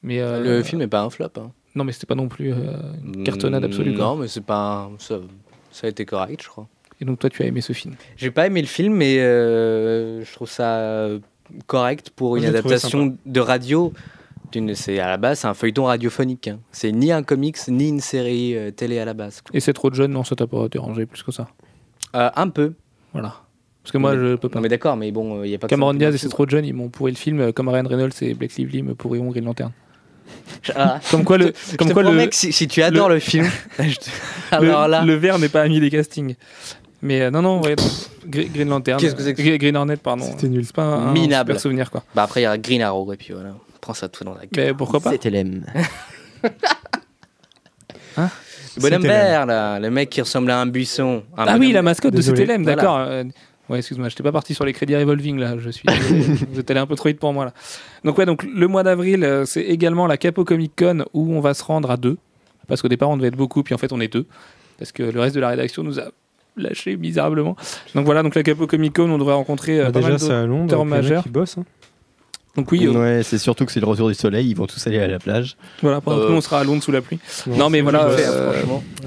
Mais 0.04 0.22
euh, 0.22 0.42
Le 0.58 0.64
film 0.64 0.80
n'est 0.82 0.88
pas 0.88 1.02
un 1.02 1.10
flop. 1.10 1.30
Hein. 1.38 1.52
Non, 1.76 1.84
mais 1.84 1.92
c'était 1.92 2.06
pas 2.06 2.16
non 2.16 2.28
plus 2.28 2.52
euh, 2.54 2.56
une 3.04 3.24
cartonnade 3.24 3.64
absolue. 3.64 3.94
Non, 3.94 4.16
mais 4.16 4.28
c'est 4.28 4.44
pas. 4.44 4.90
un- 4.94 5.00
Ça, 5.00 5.20
ça 5.72 5.88
a 5.88 5.90
été 5.90 6.06
correct, 6.06 6.42
je 6.44 6.50
crois. 6.50 6.68
Et 7.02 7.06
donc, 7.06 7.20
toi, 7.20 7.30
tu 7.30 7.42
as 7.44 7.46
aimé 7.48 7.62
ce 7.62 7.74
film? 7.74 7.96
J'ai 8.16 8.32
pas 8.32 8.46
aimé 8.46 8.62
le 8.62 8.68
film, 8.68 8.94
mais 8.94 9.20
euh, 9.20 10.24
je 10.24 10.32
trouve 10.34 10.50
ça 10.50 11.08
correct 11.68 12.12
pour 12.16 12.38
une 12.38 12.46
adaptation 12.46 13.18
de 13.26 13.40
radio. 13.40 13.94
C'est 14.76 15.00
à 15.00 15.08
la 15.10 15.18
base, 15.18 15.40
c'est 15.40 15.48
un 15.48 15.56
feuilleton 15.56 15.86
radiophonique. 15.86 16.48
hein. 16.48 16.60
C'est 16.72 16.92
ni 16.92 17.12
un 17.12 17.24
comics 17.24 17.58
ni 17.70 17.90
une 17.90 18.00
série 18.02 18.56
euh, 18.56 18.70
télé 18.70 19.00
à 19.00 19.06
la 19.06 19.16
base. 19.16 19.42
quoi. 19.42 19.50
Et 19.56 19.60
c'est 19.60 19.74
trop 19.74 19.90
de 19.90 19.96
jeune, 19.96 20.12
non, 20.12 20.24
ça 20.24 20.36
t'a 20.36 20.46
pas 20.46 20.68
dérangé 20.68 21.08
plus 21.08 21.24
que 21.24 21.32
ça? 21.32 21.48
Euh, 22.16 22.30
un 22.36 22.50
peu. 22.50 22.74
Voilà. 23.14 23.34
Parce 23.82 23.92
que 23.92 23.98
moi, 23.98 24.14
Mais- 24.16 24.20
je 24.20 24.36
peux 24.36 24.50
pas. 24.50 24.60
Non, 24.60 24.62
mais 24.62 24.70
d'accord, 24.70 24.96
mais 24.96 25.12
bon, 25.12 25.44
il 25.44 25.50
y 25.50 25.56
a 25.56 25.58
pas. 25.58 25.68
Cameron 25.68 25.96
Diaz 25.96 26.14
et 26.14 26.20
c'est 26.20 26.30
trop 26.30 26.46
de 26.46 26.52
jeunes, 26.52 26.66
ils 26.66 26.74
m'ont 26.74 26.90
pourri 26.90 27.12
le 27.12 27.18
film, 27.18 27.52
comme 27.52 27.68
Ryan 27.68 27.88
Reynolds 27.88 28.14
et 28.22 28.36
Blake 28.36 28.56
Lively 28.56 28.84
me 28.84 28.94
pourriront 28.94 29.30
Green 29.32 29.46
Lantern. 29.46 29.72
Ah. 30.76 31.00
Comme 31.12 31.24
quoi, 31.26 31.38
le, 31.38 31.54
Je 31.72 31.76
comme 31.78 31.90
te 31.90 31.94
quoi 31.94 32.04
le, 32.04 32.26
que 32.28 32.36
si, 32.36 32.54
si 32.54 32.68
tu 32.68 32.82
adores 32.84 33.10
le, 33.10 33.20
film, 33.20 33.46
je 33.80 33.96
te- 33.96 34.10
alors 34.52 34.86
le, 34.86 34.92
là, 34.92 35.04
le 35.04 35.14
vert 35.16 35.38
n'est 35.40 35.50
pas 35.50 35.62
ami 35.62 35.80
des 35.80 35.90
castings. 35.90 36.36
Mais 37.02 37.22
euh, 37.22 37.32
non, 37.32 37.42
non, 37.42 37.62
ouais, 37.62 37.76
Green 38.26 38.70
Lantern. 38.70 39.00
Qu'est-ce 39.00 39.14
que 39.16 39.24
c'est 39.24 39.34
que- 39.34 39.42
Green- 39.42 39.58
Green 39.58 39.76
Hornet, 39.76 39.98
pardon. 39.98 40.24
C'était 40.26 40.48
nul. 40.48 40.64
C'est 40.66 40.76
pas 40.76 40.84
un, 40.84 41.10
un 41.10 41.12
Minable. 41.12 41.52
super 41.52 41.62
souvenir, 41.62 41.92
quoi. 41.92 42.04
bah 42.16 42.24
après 42.24 42.40
il 42.42 42.44
y 42.44 42.46
a 42.48 42.58
Green 42.58 42.82
Arrow 42.82 43.12
et 43.12 43.18
puis 43.18 43.34
voilà, 43.34 43.50
prends 43.82 43.94
ça 43.94 44.08
tout 44.08 44.24
dans 44.24 44.34
la 44.36 44.46
gueule. 44.46 44.68
Mais 44.68 44.74
pourquoi 44.74 45.02
pas 45.02 45.12
C'était 45.12 45.30
l'aime. 45.30 45.66
Le 46.44 46.50
bonhomme 48.82 49.02
vert 49.04 49.46
là, 49.46 49.80
le 49.80 49.90
mec 49.90 50.10
qui 50.10 50.22
ressemble 50.22 50.50
à 50.52 50.60
un 50.60 50.66
buisson. 50.66 51.24
Un 51.38 51.46
Ah 51.48 51.58
oui, 51.60 51.72
la 51.74 51.82
mascotte 51.82 52.12
de 52.14 52.18
Désolé. 52.18 52.44
CTLM, 52.46 52.64
d'accord. 52.66 52.98
Euh, 53.00 53.24
ouais, 53.74 53.80
excuse-moi, 53.80 54.08
j'étais 54.10 54.24
pas 54.24 54.32
parti 54.32 54.54
sur 54.54 54.64
les 54.66 54.72
crédits 54.74 54.96
revolving 54.96 55.38
là. 55.38 55.56
Je 55.60 55.70
suis. 55.70 55.86
vous 56.52 56.60
êtes 56.60 56.72
allé 56.72 56.80
un 56.80 56.86
peu 56.88 56.96
trop 56.96 57.10
vite 57.10 57.20
pour 57.20 57.34
moi 57.34 57.46
là. 57.46 57.54
Donc 58.06 58.18
ouais, 58.18 58.26
donc 58.26 58.44
le 58.44 58.68
mois 58.68 58.84
d'avril, 58.84 59.24
euh, 59.24 59.44
c'est 59.46 59.62
également 59.64 60.08
la 60.08 60.18
Capo 60.18 60.46
Comic 60.46 60.72
Con 60.78 61.06
où 61.14 61.34
on 61.36 61.42
va 61.42 61.54
se 61.54 61.64
rendre 61.64 61.92
à 61.92 61.98
deux, 61.98 62.18
parce 62.68 62.82
qu'au 62.82 62.88
départ 62.88 63.10
on 63.10 63.18
devait 63.18 63.28
être 63.28 63.36
beaucoup, 63.38 63.62
puis 63.64 63.76
en 63.76 63.78
fait 63.78 63.92
on 63.92 64.00
est 64.00 64.12
deux, 64.12 64.26
parce 64.80 64.92
que 64.92 65.04
le 65.04 65.20
reste 65.20 65.36
de 65.36 65.42
la 65.42 65.50
rédaction 65.50 65.84
nous 65.84 66.00
a 66.00 66.06
lâché 66.56 66.96
misérablement. 66.98 67.56
Donc 67.96 68.06
voilà, 68.06 68.24
donc 68.24 68.36
la 68.36 68.44
Capo 68.44 68.68
Comic 68.68 68.96
Con, 68.96 69.10
on 69.10 69.18
devrait 69.18 69.34
rencontrer 69.34 69.80
euh, 69.82 69.86
Bah, 69.86 69.92
pas 69.94 70.00
déjà, 70.02 70.18
c'est 70.20 70.32
à 70.32 70.46
Londres. 70.46 70.86
majeurs. 70.86 71.24
qui 71.24 71.30
bossent. 71.30 71.58
hein. 71.58 71.66
Donc 72.56 72.72
oui, 72.72 72.86
euh, 72.86 72.92
Ouais, 72.92 73.24
c'est 73.24 73.40
surtout 73.40 73.66
que 73.66 73.72
c'est 73.72 73.80
le 73.80 73.88
retour 73.88 74.08
du 74.10 74.14
soleil, 74.14 74.48
ils 74.48 74.56
vont 74.56 74.68
tous 74.68 74.86
aller 74.86 75.00
à 75.00 75.08
la 75.08 75.18
plage. 75.18 75.58
voilà, 75.82 76.00
pendant 76.02 76.18
que 76.20 76.26
Euh, 76.26 76.30
nous 76.30 76.36
on 76.36 76.42
sera 76.42 76.60
à 76.60 76.64
Londres 76.64 76.84
sous 76.84 76.92
la 76.92 77.02
pluie. 77.02 77.18
Non, 77.48 77.72
mais 77.72 77.82
voilà, 77.82 78.08
je 78.16 78.22
euh. 78.28 78.54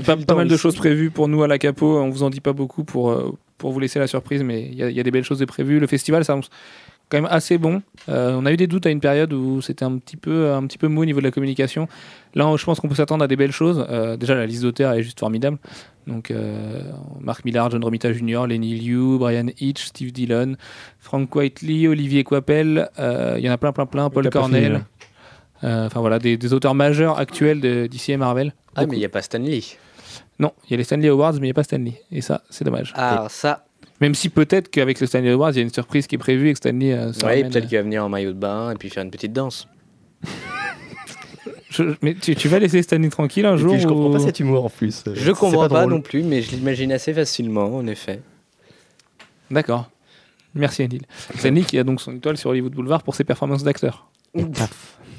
Pas, 0.05 0.17
pas 0.17 0.35
mal 0.35 0.49
de 0.49 0.57
choses 0.57 0.75
prévues 0.75 1.11
pour 1.12 1.29
nous 1.29 1.45
à 1.45 1.47
la 1.47 1.57
Capo. 1.59 2.01
On 2.01 2.11
vous 2.11 2.25
en 2.25 2.31
dit 2.31 2.41
pas 2.41 2.53
beaucoup 2.53 2.83
pour, 2.83 3.12
pour 3.59 3.73
vous 3.73 3.81
laisser 3.81 3.99
la 3.99 4.07
surprise, 4.07 4.43
mais 4.43 4.63
il 4.63 4.75
y, 4.75 4.83
a- 4.83 4.91
il 4.91 4.97
y 4.97 5.01
a 5.01 5.03
des 5.03 5.11
belles 5.11 5.25
choses 5.25 5.39
de 5.39 5.45
prévues. 5.45 5.79
Le 5.81 5.87
festival, 5.87 6.25
ça 6.25 6.39
quand 7.09 7.19
même 7.19 7.29
assez 7.31 7.57
bon. 7.57 7.83
Euh, 8.09 8.35
on 8.37 8.45
a 8.47 8.53
eu 8.53 8.57
des 8.57 8.67
doutes 8.67 8.85
à 8.87 8.91
une 8.91 8.99
période 9.01 9.33
où 9.33 9.61
c'était 9.63 9.85
un 9.85 9.97
petit 9.99 10.17
peu 10.17 10.51
un 10.53 10.67
petit 10.67 10.77
peu 10.79 10.89
mou 10.89 11.03
au 11.03 11.05
niveau 11.05 11.21
de 11.21 11.25
la 11.25 11.31
communication. 11.31 11.87
Là, 12.35 12.53
je 12.57 12.65
pense 12.65 12.81
qu'on 12.81 12.89
peut 12.89 12.97
s'attendre 12.97 13.23
à 13.23 13.29
des 13.29 13.37
belles 13.37 13.53
choses. 13.53 13.87
Euh, 13.89 14.17
déjà, 14.17 14.35
la 14.35 14.45
liste 14.45 14.63
d'auteurs 14.63 14.93
est 14.93 15.03
juste 15.05 15.21
formidable. 15.21 15.59
Donc, 16.09 16.31
euh, 16.33 16.83
Mark 17.21 17.45
Millar, 17.45 17.71
John 17.71 17.83
Romita 17.85 18.13
Jr., 18.13 18.47
Lenny 18.49 18.75
Liu, 18.75 19.19
Brian 19.19 19.47
Hitch, 19.61 19.85
Steve 19.87 20.11
Dillon, 20.13 20.57
Frank 20.99 21.33
Whiteley, 21.35 21.87
Olivier 21.87 22.25
Coipel. 22.25 22.91
euh, 22.99 23.37
Il 23.39 23.45
y 23.45 23.49
en 23.49 23.53
a 23.53 23.59
plein, 23.59 23.73
plein, 23.73 23.87
plein. 23.87 24.11
Paul 24.11 24.25
Cornell. 24.31 24.85
Euh, 25.65 25.87
Enfin 25.87 26.01
voilà, 26.01 26.19
des, 26.19 26.37
des 26.37 26.53
auteurs 26.53 26.75
majeurs 26.75 27.19
actuels 27.19 27.61
de- 27.61 27.87
d'ici 27.87 28.13
et 28.13 28.17
Marvel. 28.17 28.53
Ah 28.75 28.85
mais 28.87 28.97
il 28.97 29.01
y 29.01 29.05
a 29.07 29.09
pas 29.09 29.23
Stanley. 29.23 29.61
Non, 30.39 30.53
il 30.66 30.70
y 30.72 30.74
a 30.74 30.76
les 30.76 30.84
Stanley 30.84 31.09
Awards, 31.09 31.32
mais 31.34 31.39
il 31.39 31.43
n'y 31.45 31.51
a 31.51 31.55
pas 31.55 31.64
Stanley. 31.64 32.01
Et 32.12 32.20
ça, 32.20 32.43
c'est 32.51 32.64
dommage. 32.64 32.93
Ah, 32.97 33.26
ça, 33.30 33.64
Même 34.01 34.14
si 34.14 34.28
peut-être 34.28 34.68
qu'avec 34.70 35.01
le 35.01 35.07
Stanley 35.07 35.30
Awards, 35.30 35.53
il 35.53 35.57
y 35.57 35.61
a 35.61 35.62
une 35.62 35.72
surprise 35.72 36.07
qui 36.07 36.14
est 36.16 36.18
prévue 36.18 36.49
et 36.51 36.53
que 36.53 36.59
Stanley. 36.59 36.93
euh, 36.93 37.12
oui, 37.24 37.43
peut-être 37.45 37.57
euh, 37.57 37.61
qu'il 37.62 37.78
va 37.78 37.82
venir 37.82 38.05
en 38.05 38.09
maillot 38.09 38.32
de 38.32 38.39
bain 38.39 38.70
et 38.72 38.74
puis 38.74 38.91
faire 38.91 39.03
une 39.03 39.11
petite 39.11 39.32
danse. 39.32 39.66
je- 41.70 41.95
mais 42.03 42.14
tu, 42.14 42.34
tu 42.37 42.49
vas 42.49 42.59
laisser 42.59 42.82
Stanley 42.82 43.09
tranquille 43.09 43.47
un 43.47 43.55
Et 43.55 43.59
jour 43.59 43.72
puis, 43.72 43.80
je 43.80 43.87
comprends 43.87 44.09
ou- 44.09 44.12
pas 44.12 44.18
cet 44.18 44.41
humour 44.41 44.64
en 44.64 44.70
plus. 44.70 45.05
Euh, 45.07 45.12
Je 45.14 45.32
comprends 45.32 45.68
pas, 45.68 45.87
non 45.87 46.01
plus, 46.01 46.22
mais 46.22 46.43
je 46.43 46.51
l'imagine 46.53 46.93
assez 46.93 47.12
facilement, 47.14 47.74
en 47.76 47.87
effet. 47.87 48.20
D'accord. 49.51 49.91
Merci 50.55 50.82
Adil. 50.82 51.03
Stanley 51.37 51.62
qui 51.62 51.78
a 51.78 51.84
donc 51.84 52.01
son 52.01 52.14
étoile 52.16 52.37
sur 52.37 52.51
Hollywood 52.51 52.72
Boulevard 52.72 53.03
pour 53.03 53.14
ses 53.14 53.24
performances 53.24 53.62
d'acteur. 53.62 54.11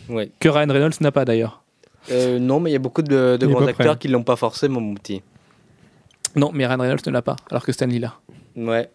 Ouais. 0.09 0.31
Que 0.39 0.49
Ryan 0.49 0.67
Reynolds 0.71 0.93
n'a 1.01 1.11
pas 1.11 1.25
d'ailleurs. 1.25 1.63
Euh, 2.11 2.39
non, 2.39 2.59
mais 2.59 2.69
il 2.69 2.73
y 2.73 2.77
a 2.77 2.79
beaucoup 2.79 3.01
de, 3.01 3.37
grands 3.41 3.65
acteurs 3.65 3.87
prêt. 3.87 3.97
qui 3.99 4.07
l'ont 4.07 4.23
pas 4.23 4.35
forcément, 4.35 4.79
mon 4.79 4.95
petit. 4.95 5.21
Non, 6.35 6.51
mais 6.53 6.65
Ryan 6.65 6.79
Reynolds 6.79 7.01
ne 7.05 7.11
l'a 7.11 7.21
pas, 7.21 7.35
alors 7.49 7.63
que 7.65 7.71
Stanley 7.71 7.99
l'a. 7.99 8.15
Ouais. 8.55 8.89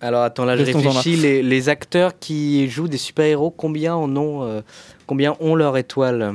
Alors 0.00 0.22
attends, 0.22 0.44
là 0.44 0.56
je 0.56 0.64
réfléchis. 0.64 1.16
Les, 1.16 1.42
les 1.42 1.68
acteurs 1.68 2.18
qui 2.18 2.68
jouent 2.68 2.88
des 2.88 2.98
super-héros, 2.98 3.50
combien 3.50 3.94
en 3.94 4.14
ont, 4.16 4.42
euh, 4.42 4.60
combien 5.06 5.34
ont 5.40 5.54
leur 5.54 5.76
étoile? 5.76 6.34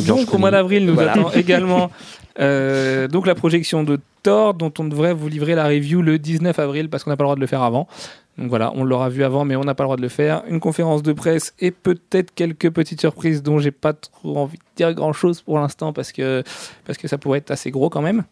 George 0.00 0.20
Donc 0.20 0.34
au 0.34 0.38
mois 0.38 0.50
d'avril, 0.50 0.86
nous 0.86 0.94
Voilà. 0.94 1.12
attend 1.12 1.32
également 1.32 1.90
euh, 2.40 3.08
donc 3.08 3.26
la 3.26 3.34
projection 3.34 3.82
de 3.82 3.98
Thor, 4.22 4.54
dont 4.54 4.72
on 4.78 4.84
devrait 4.84 5.14
vous 5.14 5.28
livrer 5.28 5.54
la 5.54 5.66
review 5.66 6.02
le 6.02 6.18
19 6.18 6.58
avril 6.58 6.90
parce 6.90 7.02
qu'on 7.02 7.10
n'a 7.10 7.16
pas 7.16 7.24
le 7.24 7.28
droit 7.28 7.34
de 7.36 7.40
le 7.40 7.46
faire 7.46 7.62
avant. 7.62 7.88
Donc 8.40 8.48
voilà, 8.48 8.72
on 8.74 8.84
l'aura 8.84 9.10
vu 9.10 9.22
avant, 9.22 9.44
mais 9.44 9.54
on 9.54 9.64
n'a 9.64 9.74
pas 9.74 9.84
le 9.84 9.88
droit 9.88 9.96
de 9.98 10.02
le 10.02 10.08
faire. 10.08 10.42
Une 10.48 10.60
conférence 10.60 11.02
de 11.02 11.12
presse 11.12 11.52
et 11.60 11.70
peut-être 11.70 12.34
quelques 12.34 12.70
petites 12.70 12.98
surprises 13.00 13.42
dont 13.42 13.58
j'ai 13.58 13.70
pas 13.70 13.92
trop 13.92 14.38
envie 14.38 14.56
de 14.56 14.62
dire 14.76 14.94
grand 14.94 15.12
chose 15.12 15.42
pour 15.42 15.58
l'instant 15.58 15.92
parce 15.92 16.10
que, 16.10 16.42
parce 16.86 16.96
que 16.98 17.06
ça 17.06 17.18
pourrait 17.18 17.38
être 17.38 17.50
assez 17.50 17.70
gros 17.70 17.90
quand 17.90 18.00
même. 18.00 18.24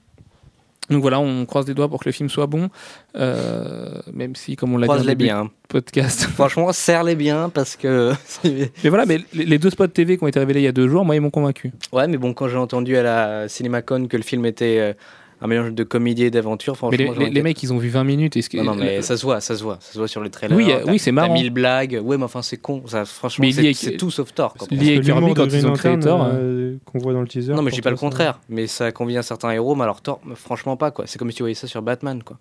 Donc 0.89 1.03
voilà, 1.03 1.21
on 1.21 1.45
croise 1.45 1.69
les 1.69 1.75
doigts 1.75 1.89
pour 1.89 2.01
que 2.01 2.09
le 2.09 2.13
film 2.13 2.31
soit 2.31 2.47
bon, 2.47 2.71
euh, 3.17 4.01
même 4.15 4.35
si, 4.35 4.57
comme 4.57 4.73
on 4.73 4.79
l'a 4.79 4.87
dit 4.87 4.89
dans 4.89 4.95
le 4.95 4.99
Croise-les 5.01 5.15
début 5.15 5.25
bien. 5.27 5.51
podcast. 5.69 6.23
Franchement, 6.35 6.73
serre-les 6.73 7.15
bien 7.15 7.51
parce 7.51 7.77
que. 7.77 8.15
Mais 8.45 8.89
voilà, 8.89 9.05
mais 9.05 9.19
les 9.35 9.45
les 9.45 9.59
deux 9.59 9.69
spots 9.69 9.89
TV 9.89 10.17
qui 10.17 10.25
ont 10.25 10.29
été 10.29 10.39
révélés 10.39 10.61
il 10.61 10.65
y 10.65 10.69
a 10.69 10.73
deux 10.73 10.89
jours, 10.89 11.05
moi, 11.05 11.15
ils 11.15 11.21
m'ont 11.21 11.29
convaincu. 11.29 11.73
ouais, 11.93 12.09
mais 12.09 12.17
bon, 12.17 12.33
quand 12.33 12.49
j'ai 12.49 12.57
entendu 12.57 12.97
à 12.97 13.03
la 13.03 13.49
CinemaCon 13.49 14.07
que 14.07 14.17
le 14.17 14.23
film 14.23 14.47
était 14.47 14.79
euh, 14.79 14.93
un 15.41 15.47
mélange 15.47 15.73
de 15.73 15.85
comédie 15.85 16.25
et 16.25 16.31
d'aventure, 16.31 16.77
franchement. 16.77 17.13
Mais 17.17 17.31
les, 17.31 17.43
mecs, 17.43 17.63
ils 17.63 17.73
ont 17.73 17.79
vu 17.79 17.89
20 17.89 18.05
minutes. 18.05 18.35
Que- 18.49 18.57
Non, 18.59 18.65
non, 18.65 18.75
mais 18.75 19.03
ça 19.03 19.17
se 19.17 19.23
voit, 19.25 19.41
ça 19.41 19.57
se 19.57 19.63
voit, 19.63 19.79
ça 19.81 19.93
se 19.93 19.99
voit 19.99 20.09
sur 20.09 20.23
les 20.23 20.31
trailers. 20.31 20.57
Oui, 20.57 20.71
euh, 20.71 20.85
oui, 20.87 20.99
c'est 20.99 21.13
marrant. 21.13 21.29
T'as 21.29 21.35
mille 21.35 21.51
blagues. 21.51 22.01
Ouais, 22.03 22.17
mais 22.19 22.25
enfin, 22.25 22.43
c'est 22.43 22.57
con. 22.57 22.83
Ça, 22.87 23.05
franchement, 23.05 23.45
Mais 23.47 23.73
c'est 23.75 23.97
tout 23.97 24.11
sauf 24.11 24.33
tort. 24.35 24.55
lié- 24.71 24.95
et 24.97 25.01
Kirby, 25.01 25.29
de 25.31 25.35
quand 25.35 25.45
ils 25.53 25.67
ont 25.67 25.73
créé 25.75 25.99
Thor, 25.99 26.27
euh, 26.33 26.77
qu'on 26.85 26.99
voit 26.99 27.13
dans 27.13 27.21
le 27.21 27.29
teaser. 27.29 27.53
Non, 27.55 27.63
mais 27.63 27.71
je 27.71 27.77
dis 27.77 27.83
pas 27.83 27.91
le 27.91 27.97
contraire. 27.97 28.41
Mais 28.49 28.67
ça 28.67 28.91
convient 28.93 29.21
à 29.21 29.23
certains 29.23 29.51
héros, 29.51 29.75
mais 29.75 29.85
alors 29.85 30.01
tort, 30.01 30.21
mais 30.25 30.35
franchement 30.35 30.77
pas 30.77 30.91
quoi. 30.91 31.07
C'est 31.07 31.19
comme 31.19 31.31
si 31.31 31.37
tu 31.37 31.43
voyais 31.43 31.55
ça 31.55 31.67
sur 31.67 31.83
Batman 31.83 32.23
quoi. 32.23 32.39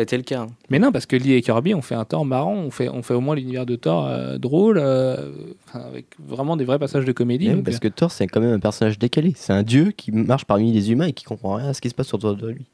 Ça 0.00 0.02
a 0.02 0.04
été 0.04 0.16
le 0.16 0.22
cas. 0.22 0.40
hein. 0.40 0.46
Mais 0.70 0.78
non, 0.78 0.92
parce 0.92 1.04
que 1.04 1.14
Lee 1.14 1.34
et 1.34 1.42
Kirby 1.42 1.74
ont 1.74 1.82
fait 1.82 1.94
un 1.94 2.06
Thor 2.06 2.24
marrant, 2.24 2.54
on 2.54 2.70
fait, 2.70 2.88
on 2.88 3.02
fait 3.02 3.12
au 3.12 3.20
moins 3.20 3.34
l'univers 3.34 3.66
de 3.66 3.76
Thor 3.76 4.06
euh, 4.06 4.38
drôle, 4.38 4.78
euh, 4.78 5.30
avec 5.74 6.06
vraiment 6.18 6.56
des 6.56 6.64
vrais 6.64 6.78
passages 6.78 7.04
de 7.04 7.12
comédie. 7.12 7.48
Ouais, 7.48 7.54
donc, 7.56 7.64
parce 7.64 7.76
euh, 7.76 7.80
que 7.80 7.88
Thor, 7.88 8.10
c'est 8.10 8.26
quand 8.26 8.40
même 8.40 8.54
un 8.54 8.60
personnage 8.60 8.98
décalé. 8.98 9.34
C'est 9.36 9.52
un 9.52 9.62
dieu 9.62 9.90
qui 9.90 10.10
marche 10.10 10.46
parmi 10.46 10.72
les 10.72 10.90
humains 10.90 11.04
et 11.08 11.12
qui 11.12 11.24
comprend 11.24 11.54
rien 11.56 11.68
à 11.68 11.74
ce 11.74 11.82
qui 11.82 11.90
se 11.90 11.94
passe 11.94 12.14
autour 12.14 12.34
de 12.34 12.48
lui. 12.48 12.64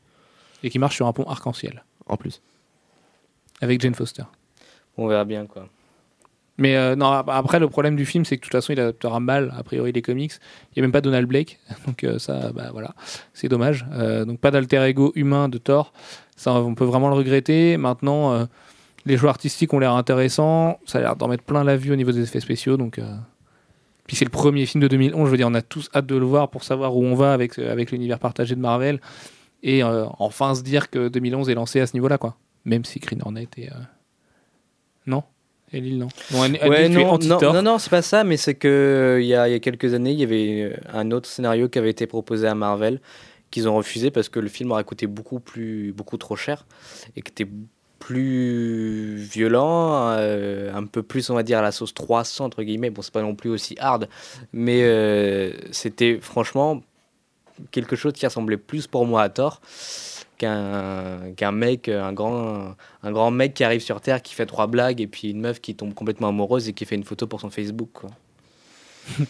Et 0.62 0.70
qui 0.70 0.79
marche 0.79 0.95
sur 0.95 1.09
un 1.09 1.12
pont 1.12 1.24
arc-en-ciel, 1.24 1.83
En 2.07 2.16
plus. 2.16 2.41
avec 3.61 3.81
Jane 3.81 3.95
Foster. 3.97 4.22
On 4.97 5.09
verra 5.09 5.24
bien 5.24 5.47
quoi. 5.47 5.68
Mais 6.59 6.74
euh, 6.77 6.97
non, 6.97 7.09
ap- 7.12 7.29
après, 7.29 7.59
le 7.61 7.68
problème 7.68 7.97
du 7.97 8.07
film, 8.07 8.24
c'est 8.24 8.37
que 8.37 8.41
de 8.41 8.45
toute 8.47 8.53
façon, 8.53 8.72
il 8.72 8.81
adaptera 8.81 9.20
mal, 9.20 9.53
a 9.59 9.62
priori, 9.62 9.93
les 9.93 10.01
comics. 10.01 10.33
Il 10.70 10.79
n'y 10.79 10.81
a 10.81 10.83
même 10.85 10.93
pas 10.93 11.03
Donald 11.03 11.29
Blake. 11.29 11.59
Donc, 11.87 12.03
euh, 12.03 12.18
ça, 12.18 12.51
bah 12.53 12.70
voilà, 12.72 12.95
c'est 13.35 13.49
dommage. 13.49 13.85
Euh, 13.93 14.24
donc, 14.24 14.41
pas 14.41 14.51
d'alter 14.51 14.79
ego 14.87 15.12
humain 15.16 15.51
de 15.51 15.59
Thor. 15.59 15.93
Ça, 16.37 16.53
on 16.53 16.74
peut 16.74 16.84
vraiment 16.84 17.09
le 17.09 17.14
regretter. 17.14 17.76
Maintenant, 17.76 18.32
euh, 18.34 18.45
les 19.07 19.16
choix 19.16 19.30
artistiques 19.30 19.72
ont 19.72 19.78
l'air 19.78 19.93
intéressants. 19.93 20.78
Ça 20.87 20.99
a 20.99 21.01
l'air 21.01 21.16
d'en 21.16 21.28
mettre 21.28 21.45
plein 21.45 21.64
la 21.64 21.76
vue 21.76 21.93
au 21.93 21.97
niveau 21.97 22.12
des 22.12 22.20
effets 22.22 22.41
spéciaux. 22.41 22.76
Donc, 22.76 22.99
euh, 22.99 23.14
Puis, 24.07 24.16
c'est 24.16 24.24
le 24.24 24.30
premier 24.30 24.66
film 24.66 24.82
de 24.82 24.89
2011. 24.89 25.26
Je 25.26 25.30
veux 25.30 25.37
dire, 25.37 25.49
on 25.49 25.55
a 25.55 25.62
tous 25.62 25.89
hâte 25.95 26.07
de 26.07 26.16
le 26.16 26.24
voir 26.26 26.49
pour 26.51 26.62
savoir 26.62 26.97
où 26.97 27.05
on 27.05 27.14
va 27.14 27.32
avec, 27.32 27.59
euh, 27.59 27.72
avec 27.72 27.91
l'univers 27.91 28.18
partagé 28.18 28.55
de 28.55 28.61
Marvel. 28.61 29.01
Et 29.62 29.82
euh, 29.82 30.05
enfin 30.18 30.55
se 30.55 30.62
dire 30.62 30.91
que 30.91 31.09
2011 31.09 31.49
est 31.49 31.55
lancé 31.55 31.80
à 31.80 31.87
ce 31.87 31.95
niveau-là, 31.95 32.18
quoi. 32.18 32.37
Même 32.66 32.84
si 32.84 32.99
Green 33.01 33.20
Hornet 33.24 33.49
est. 33.57 33.68
euh, 33.70 33.74
Non? 35.07 35.22
Et 35.72 35.80
Lille, 35.80 35.99
non? 35.99 36.09
Bon, 36.30 36.45
elle- 36.45 36.59
elle 36.61 36.70
Ouais, 36.70 36.89
non, 36.89 37.18
non, 37.28 37.39
non, 37.55 37.62
non, 37.62 37.78
c'est 37.78 37.91
pas 37.91 38.03
ça, 38.03 38.22
mais 38.22 38.37
c'est 38.37 38.55
que 38.55 38.68
euh, 38.68 39.20
il 39.20 39.26
y, 39.26 39.34
a, 39.34 39.49
il 39.49 39.53
y 39.53 39.55
a 39.55 39.59
quelques 39.59 39.95
années, 39.95 40.12
il 40.12 40.20
y 40.20 40.22
avait 40.22 40.62
euh, 40.62 40.76
un 40.93 41.11
autre 41.11 41.28
scénario 41.28 41.68
qui 41.68 41.78
avait 41.78 41.91
été 41.91 42.07
proposé 42.07 42.47
à 42.47 42.55
Marvel 42.55 43.01
qu'ils 43.51 43.69
ont 43.69 43.77
refusé 43.77 44.11
parce 44.11 44.29
que 44.29 44.41
le 44.41 44.49
film 44.49 44.73
aurait 44.73 44.85
coûté 44.85 45.07
beaucoup 45.07 45.41
plus, 45.41 45.93
beaucoup 45.93 46.17
trop 46.17 46.37
cher 46.37 46.67
et 47.17 47.23
qui 47.23 47.31
était 47.31 47.51
plus 47.99 49.17
violent, 49.17 50.11
euh, 50.11 50.73
un 50.75 50.85
peu 50.85 51.03
plus, 51.03 51.31
on 51.31 51.35
va 51.35 51.43
dire, 51.43 51.59
à 51.59 51.63
la 51.63 51.73
sauce 51.73 51.95
300 51.95 52.45
entre 52.45 52.63
guillemets. 52.63 52.91
Bon, 52.91 53.03
c'est 53.03 53.13
pas 53.13 53.23
non 53.23 53.35
plus 53.35 53.51
aussi 53.51 53.75
hard, 53.79 54.09
mais 54.53 54.83
euh, 54.83 55.53
c'était 55.73 56.19
franchement 56.21 56.83
quelque 57.71 57.97
chose 57.97 58.13
qui 58.13 58.27
ressemblait 58.27 58.59
plus 58.59 58.87
pour 58.87 59.07
moi 59.07 59.23
à 59.23 59.29
qu'un 60.39 61.33
qu'un 61.37 61.53
mec, 61.53 61.89
un 61.89 62.13
grand, 62.13 62.75
un 63.03 63.13
grand 63.13 63.31
mec 63.31 63.55
qui 63.55 63.65
arrive 63.65 63.81
sur 63.81 64.01
Terre, 64.01 64.23
qui 64.23 64.35
fait 64.35 64.47
trois 64.47 64.67
blagues, 64.67 65.01
et 65.01 65.07
puis 65.07 65.31
une 65.31 65.41
meuf 65.41 65.61
qui 65.61 65.75
tombe 65.75 65.95
complètement 65.95 66.29
amoureuse 66.29 66.69
et 66.69 66.75
qui 66.75 66.85
fait 66.85 66.97
une 66.97 67.05
photo 67.05 67.27
pour 67.27 67.41
son 67.41 67.51
Facebook. 67.51 67.89
quoi. 67.93 68.11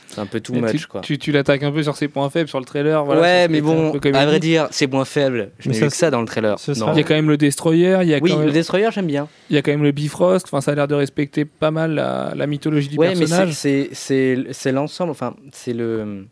C'est 0.09 0.18
un 0.18 0.27
peu 0.27 0.41
too 0.41 0.53
Mais 0.55 0.61
much. 0.62 0.81
tu, 0.81 0.87
quoi. 0.87 1.01
tu, 1.03 1.18
tu 1.18 1.33
l'attaques 1.33 1.62
un 1.62 1.70
peu 1.70 1.83
sur 1.83 1.97
ses 1.97 2.09
points 2.09 2.31
faibles, 2.31 2.49
sur 2.49 2.59
le 2.59 2.64
trailer. 2.64 3.05
Voilà, 3.05 3.20
ouais, 3.20 3.49
mais 3.49 3.61
bon, 3.61 3.93
à 3.93 4.27
vrai 4.27 4.41
dire, 4.41 4.68
c'est 4.70 4.91
moins 4.91 5.05
faible. 5.05 5.51
Je 5.59 5.68
Mais 5.68 5.79
n'ai 5.79 5.87
que 5.89 5.95
ça 5.95 6.11
dans 6.11 6.20
le 6.20 6.27
trailer. 6.27 6.59
sera- 6.59 6.93
Il 6.93 6.97
y 6.97 7.01
a 7.01 7.03
quand 7.05 7.14
même 7.14 7.29
le 7.29 7.37
Destroyer, 7.37 7.99
il 8.03 8.09
y 8.09 8.14
a, 8.14 8.18
Oui, 8.20 8.31
quand 8.31 8.39
le 8.39 8.45
même, 8.47 8.53
Destroyer, 8.55 8.89
j'aime 8.93 9.07
bien. 9.07 9.29
il 9.51 9.57
y 9.57 9.59
a 9.59 9.62
quand 9.62 9.70
même 9.72 9.83
le 9.83 9.93
Bifrost. 9.93 10.47
Enfin, 10.47 10.61
ça 10.61 10.72
a 10.72 10.74
l'air 10.74 10.89
de 10.89 10.95
respecter 10.95 11.45
pas 11.45 11.70
mal 11.70 11.93
la, 11.95 12.33
la 12.35 12.47
mythologie 12.47 12.89
du 12.89 12.97
Ouais, 12.97 13.09
mais 13.11 13.14
c'est- 13.14 13.20
personnage. 13.20 13.53
c'est 13.53 13.89
c'est- 13.93 14.39
c'est 14.53 14.72
l'ensemble, 14.72 15.11
enfin, 15.11 15.35
c'est 15.53 15.72
le, 15.74 16.27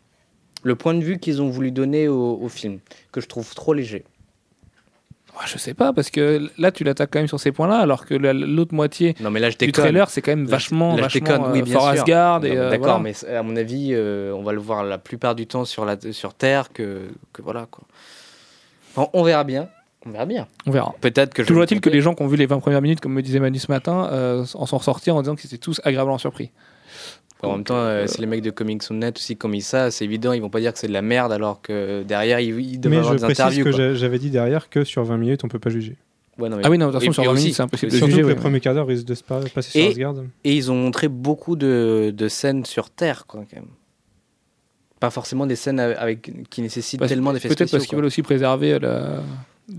le 0.63 0.75
point 0.75 0.93
de 0.95 1.03
vue 1.03 1.19
qu'ils 1.19 1.41
ont 1.41 1.49
voulu 1.49 1.71
donner 1.71 2.07
au, 2.07 2.39
au 2.41 2.49
film, 2.49 2.79
que 3.11 3.21
je 3.21 3.27
trouve 3.27 3.53
trop 3.53 3.73
léger. 3.73 4.03
Ouais, 5.37 5.41
je 5.47 5.57
sais 5.57 5.73
pas, 5.73 5.91
parce 5.91 6.09
que 6.09 6.49
là, 6.57 6.71
tu 6.71 6.83
l'attaques 6.85 7.09
quand 7.11 7.19
même 7.19 7.27
sur 7.27 7.39
ces 7.39 7.51
points-là, 7.51 7.77
alors 7.79 8.05
que 8.05 8.13
la- 8.15 8.31
l'autre 8.33 8.73
moitié 8.73 9.15
Non, 9.19 9.31
mais 9.31 9.39
là, 9.41 9.49
je 9.49 9.57
du 9.57 9.71
trailer, 9.71 10.09
c'est 10.09 10.21
quand 10.21 10.31
même 10.31 10.45
vachement, 10.45 10.91
là, 10.91 10.95
je 10.97 11.01
vachement 11.19 11.19
déconne, 11.37 11.51
oui, 11.51 11.59
euh, 11.59 11.63
bien 11.63 11.73
Fort 11.73 11.83
sûr. 11.91 11.91
Asgard. 12.01 12.39
Mais 12.41 12.55
euh, 12.57 12.69
D'accord, 12.69 12.99
voilà. 12.99 13.13
mais 13.27 13.35
à 13.35 13.43
mon 13.43 13.55
avis, 13.57 13.89
euh, 13.91 14.31
on 14.33 14.43
va 14.43 14.53
le 14.53 14.59
voir 14.59 14.83
la 14.85 14.97
plupart 14.97 15.35
du 15.35 15.45
temps 15.45 15.65
sur, 15.65 15.83
la, 15.85 15.97
sur 16.11 16.33
Terre 16.33 16.71
que, 16.71 17.01
que 17.33 17.41
voilà 17.41 17.67
quoi. 17.69 17.83
Enfin, 18.95 19.09
on 19.13 19.23
verra 19.23 19.43
bien. 19.43 19.67
On 20.05 20.11
verra 20.11 20.25
bien. 20.25 20.47
On 20.67 20.71
verra. 20.71 20.93
Peut-être 21.01 21.33
que. 21.33 21.41
Toujours 21.41 21.63
est-il 21.63 21.81
que 21.81 21.89
les 21.89 21.99
gens 21.99 22.13
qui 22.13 22.21
ont 22.23 22.27
vu 22.27 22.37
les 22.37 22.45
20 22.45 22.59
premières 22.59 22.81
minutes, 22.81 22.99
comme 23.01 23.13
me 23.13 23.21
disait 23.21 23.39
Manu 23.39 23.57
ce 23.59 23.71
matin, 23.71 24.07
euh, 24.13 24.45
en 24.53 24.65
sont 24.65 24.77
ressortis 24.77 25.11
en 25.11 25.19
disant 25.21 25.35
qu'ils 25.35 25.47
étaient 25.47 25.57
tous 25.57 25.81
agréablement 25.83 26.17
surpris. 26.19 26.51
En 27.49 27.55
même 27.57 27.63
temps, 27.63 27.75
euh, 27.77 28.07
si 28.07 28.19
les 28.21 28.27
mecs 28.27 28.41
de 28.41 28.49
Comics.net 28.51 29.17
aussi 29.17 29.35
comme 29.37 29.53
ils 29.55 29.61
ça, 29.61 29.91
c'est 29.91 30.05
évident, 30.05 30.33
ils 30.33 30.41
vont 30.41 30.49
pas 30.49 30.59
dire 30.59 30.73
que 30.73 30.79
c'est 30.79 30.87
de 30.87 30.93
la 30.93 31.01
merde 31.01 31.31
alors 31.31 31.61
que 31.61 32.03
derrière 32.03 32.39
ils, 32.39 32.59
ils 32.59 32.79
devraient 32.79 32.97
Mais 32.97 32.99
avoir 32.99 33.13
je 33.13 33.19
des 33.19 33.25
précise 33.33 33.41
interviews. 33.59 33.63
que 33.65 33.95
j'avais 33.95 34.19
dit 34.19 34.29
derrière 34.29 34.69
que 34.69 34.83
sur 34.83 35.03
20 35.03 35.17
minutes, 35.17 35.43
on 35.43 35.47
peut 35.47 35.59
pas 35.59 35.69
juger. 35.69 35.95
Ouais, 36.37 36.49
non, 36.49 36.57
mais- 36.57 36.63
Ah 36.65 36.69
oui, 36.69 36.77
non, 36.77 36.87
de 36.87 36.91
toute 36.91 36.99
façon, 37.01 37.13
sur 37.13 37.23
et 37.23 37.25
20 37.27 37.31
aussi- 37.33 37.41
minutes, 37.43 37.55
c'est 37.55 37.63
impossible 37.63 37.91
de 37.91 37.97
Surtout 37.97 38.11
juger. 38.11 38.21
le 38.23 38.27
ouais. 38.27 38.35
premier 38.35 38.59
quart 38.59 38.73
d'heure 38.73 38.87
risque 38.87 39.05
de 39.05 39.13
se 39.15 39.23
pa- 39.23 39.39
passer 39.53 39.71
sur 39.71 39.79
Et- 39.81 39.87
Asgard. 39.87 40.15
Et 40.43 40.53
ils 40.55 40.69
ont 40.71 40.75
montré 40.75 41.07
beaucoup 41.07 41.55
de, 41.55 42.13
de 42.15 42.27
scènes 42.27 42.65
sur 42.65 42.89
Terre, 42.89 43.25
quoi, 43.25 43.41
quand 43.49 43.55
même. 43.55 43.69
Pas 44.99 45.09
forcément 45.11 45.45
des 45.45 45.55
scènes 45.55 45.79
avec, 45.79 46.31
qui 46.49 46.61
nécessitent 46.61 46.99
Parce- 46.99 47.09
tellement 47.09 47.31
d'effets 47.31 47.47
Peut-être 47.47 47.59
spéciaux. 47.69 47.77
parce 47.77 47.87
qu'ils 47.87 47.95
veulent 47.97 48.05
aussi 48.05 48.21
préserver 48.21 48.79
la- 48.79 49.21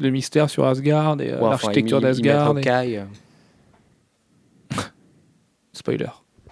le 0.01 0.11
mystère 0.11 0.49
sur 0.51 0.65
Asgard 0.67 1.21
et 1.21 1.31
euh. 1.31 1.37
Ouais, 1.37 1.37
enfin, 1.43 1.51
l'architecture 1.51 1.99
mettent 2.01 2.21
d'Asgard. 2.23 2.57
et-. 2.59 3.01
Spoiler. 5.73 6.07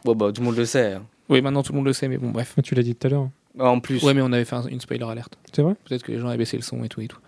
Bon, 0.05 0.15
bah, 0.15 0.31
tout 0.33 0.41
le 0.41 0.47
monde 0.47 0.57
le 0.57 0.65
sait. 0.65 0.93
hein. 0.95 1.03
Oui, 1.29 1.41
maintenant 1.41 1.63
tout 1.63 1.73
le 1.73 1.77
monde 1.79 1.87
le 1.87 1.93
sait, 1.93 2.09
mais 2.09 2.19
bon, 2.19 2.31
bref. 2.31 2.55
Tu 2.63 2.75
l'as 2.75 2.83
dit 2.83 2.95
tout 2.95 3.07
à 3.07 3.11
l'heure. 3.11 3.29
En 3.59 3.79
plus, 3.81 4.03
Ouais, 4.03 4.15
mais 4.15 4.21
on 4.21 4.33
avait 4.33 4.45
fait 4.45 4.57
un- 4.57 4.67
une 4.67 4.81
spoiler 4.81 5.05
alerte. 5.05 5.39
C'est 5.53 5.63
vrai? 5.63 5.75
Peut-être 5.85 6.03
que 6.03 6.11
les 6.13 6.19
gens 6.19 6.27
avaient 6.29 6.39
baissé 6.39 6.57
le 6.57 6.63
son 6.63 6.83
et 6.83 6.89
tout 6.89 7.01
et 7.01 7.07
tout. 7.07 7.19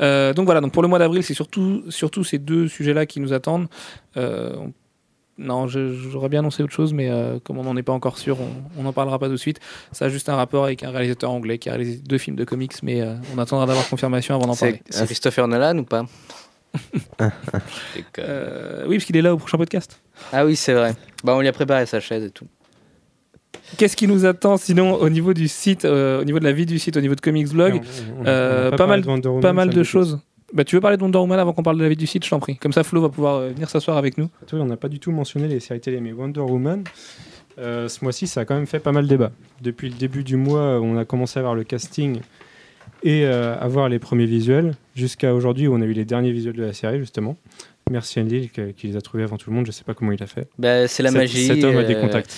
Euh, 0.00 0.34
donc 0.34 0.44
voilà, 0.44 0.60
donc 0.60 0.72
pour 0.72 0.82
le 0.82 0.88
mois 0.88 0.98
d'avril, 0.98 1.22
c'est 1.22 1.32
surtout, 1.34 1.82
surtout 1.88 2.24
ces 2.24 2.38
deux 2.38 2.68
sujets-là 2.68 3.06
qui 3.06 3.20
nous 3.20 3.32
attendent. 3.32 3.68
Euh, 4.16 4.54
on- 4.58 4.72
Non, 5.38 5.66
je- 5.66 5.94
j'aurais 5.94 6.28
bien 6.28 6.40
annoncé 6.40 6.62
autre 6.62 6.74
chose, 6.74 6.92
mais 6.92 7.08
euh, 7.08 7.38
comme 7.42 7.56
on 7.56 7.64
n'en 7.64 7.74
est 7.78 7.82
pas 7.82 7.94
encore 7.94 8.18
sûr, 8.18 8.36
on 8.76 8.82
n'en 8.82 8.92
parlera 8.92 9.18
pas 9.18 9.26
tout 9.26 9.32
de 9.32 9.36
suite. 9.38 9.60
Ça 9.90 10.04
a 10.04 10.08
juste 10.10 10.28
un 10.28 10.36
rapport 10.36 10.64
avec 10.66 10.82
un 10.84 10.90
réalisateur 10.90 11.30
anglais 11.30 11.56
qui 11.56 11.70
a 11.70 11.72
réalisé 11.72 11.96
deux 12.06 12.18
films 12.18 12.36
de 12.36 12.44
comics, 12.44 12.74
mais 12.82 13.00
euh, 13.00 13.14
on 13.34 13.38
attendra 13.38 13.64
d'avoir 13.64 13.88
confirmation 13.88 14.34
avant 14.34 14.46
d'en 14.46 14.54
parler. 14.54 14.82
c'est 14.90 15.06
Christopher 15.06 15.48
Nolan 15.48 15.78
ou 15.78 15.84
pas? 15.84 16.04
Déconne. 17.18 17.32
Euh, 18.18 18.84
oui, 18.86 18.96
parce 18.98 19.06
qu'il 19.06 19.16
est 19.16 19.22
là 19.22 19.32
au 19.32 19.38
prochain 19.38 19.56
podcast. 19.56 20.01
Ah 20.32 20.44
oui, 20.44 20.56
c'est 20.56 20.72
vrai. 20.74 20.94
Bah, 21.24 21.34
on 21.36 21.40
lui 21.40 21.48
a 21.48 21.52
préparé 21.52 21.86
sa 21.86 22.00
chaise 22.00 22.24
et 22.24 22.30
tout. 22.30 22.46
Qu'est-ce 23.78 23.96
qui 23.96 24.06
nous 24.06 24.26
attend 24.26 24.56
sinon 24.56 24.94
au 24.94 25.08
niveau 25.08 25.32
du 25.34 25.48
site, 25.48 25.84
euh, 25.84 26.20
au 26.20 26.24
niveau 26.24 26.38
de 26.38 26.44
la 26.44 26.52
vie 26.52 26.66
du 26.66 26.78
site, 26.78 26.96
au 26.96 27.00
niveau 27.00 27.14
de 27.14 27.20
Comics 27.20 27.48
Blog 27.48 27.80
on- 28.18 28.22
on- 28.22 28.26
Euh, 28.26 28.70
pas 28.70 28.86
mal- 28.86 29.02
de 29.02 29.06
Wonder 29.06 29.28
Woman, 29.28 29.40
Pas 29.42 29.52
mal 29.52 29.70
de 29.70 29.82
choses. 29.82 30.18
Bah, 30.52 30.64
tu 30.64 30.76
veux 30.76 30.80
parler 30.82 30.98
de 30.98 31.02
Wonder 31.02 31.18
Woman 31.18 31.38
avant 31.38 31.52
qu'on 31.54 31.62
parle 31.62 31.78
de 31.78 31.82
la 31.82 31.88
vie 31.88 31.96
du 31.96 32.06
site, 32.06 32.24
je 32.24 32.30
t'en 32.30 32.38
prie. 32.40 32.56
Comme 32.56 32.72
ça, 32.72 32.82
Flo 32.84 33.00
va 33.00 33.08
pouvoir 33.08 33.36
euh, 33.36 33.48
venir 33.50 33.70
s'asseoir 33.70 33.96
avec 33.96 34.18
nous. 34.18 34.28
Oui, 34.52 34.58
on 34.60 34.66
n'a 34.66 34.76
pas 34.76 34.88
du 34.88 34.98
tout 34.98 35.10
mentionné 35.10 35.48
les 35.48 35.60
séries 35.60 35.80
télé, 35.80 36.00
mais 36.00 36.12
Wonder 36.12 36.40
Woman, 36.40 36.84
euh, 37.58 37.88
ce 37.88 38.04
mois-ci, 38.04 38.26
ça 38.26 38.40
a 38.42 38.44
quand 38.44 38.54
même 38.54 38.66
fait 38.66 38.80
pas 38.80 38.92
mal 38.92 39.06
débat. 39.06 39.32
Depuis 39.62 39.88
le 39.88 39.94
début 39.96 40.24
du 40.24 40.36
mois, 40.36 40.78
on 40.80 40.98
a 40.98 41.06
commencé 41.06 41.38
à 41.38 41.42
voir 41.42 41.54
le 41.54 41.64
casting 41.64 42.20
et 43.02 43.24
euh, 43.24 43.58
avoir 43.58 43.88
les 43.88 43.98
premiers 43.98 44.26
visuels 44.26 44.74
jusqu'à 44.94 45.34
aujourd'hui 45.34 45.66
où 45.68 45.74
on 45.74 45.80
a 45.80 45.86
eu 45.86 45.92
les 45.94 46.04
derniers 46.04 46.32
visuels 46.32 46.56
de 46.56 46.62
la 46.64 46.74
série 46.74 46.98
justement. 46.98 47.36
Merci 47.92 48.20
Andy 48.20 48.48
qui, 48.48 48.72
qui 48.74 48.86
les 48.88 48.96
a 48.96 49.00
trouvés 49.02 49.22
avant 49.22 49.36
tout 49.36 49.50
le 49.50 49.56
monde. 49.56 49.66
Je 49.66 49.70
sais 49.70 49.84
pas 49.84 49.92
comment 49.94 50.12
il 50.12 50.22
a 50.22 50.26
fait. 50.26 50.48
Bah, 50.58 50.88
c'est 50.88 51.02
la 51.02 51.10
Cet- 51.10 51.18
magie. 51.18 51.46
Cet 51.46 51.62
homme 51.62 51.76
a 51.76 51.84
des 51.84 51.94
euh, 51.94 52.00
contacts. 52.00 52.34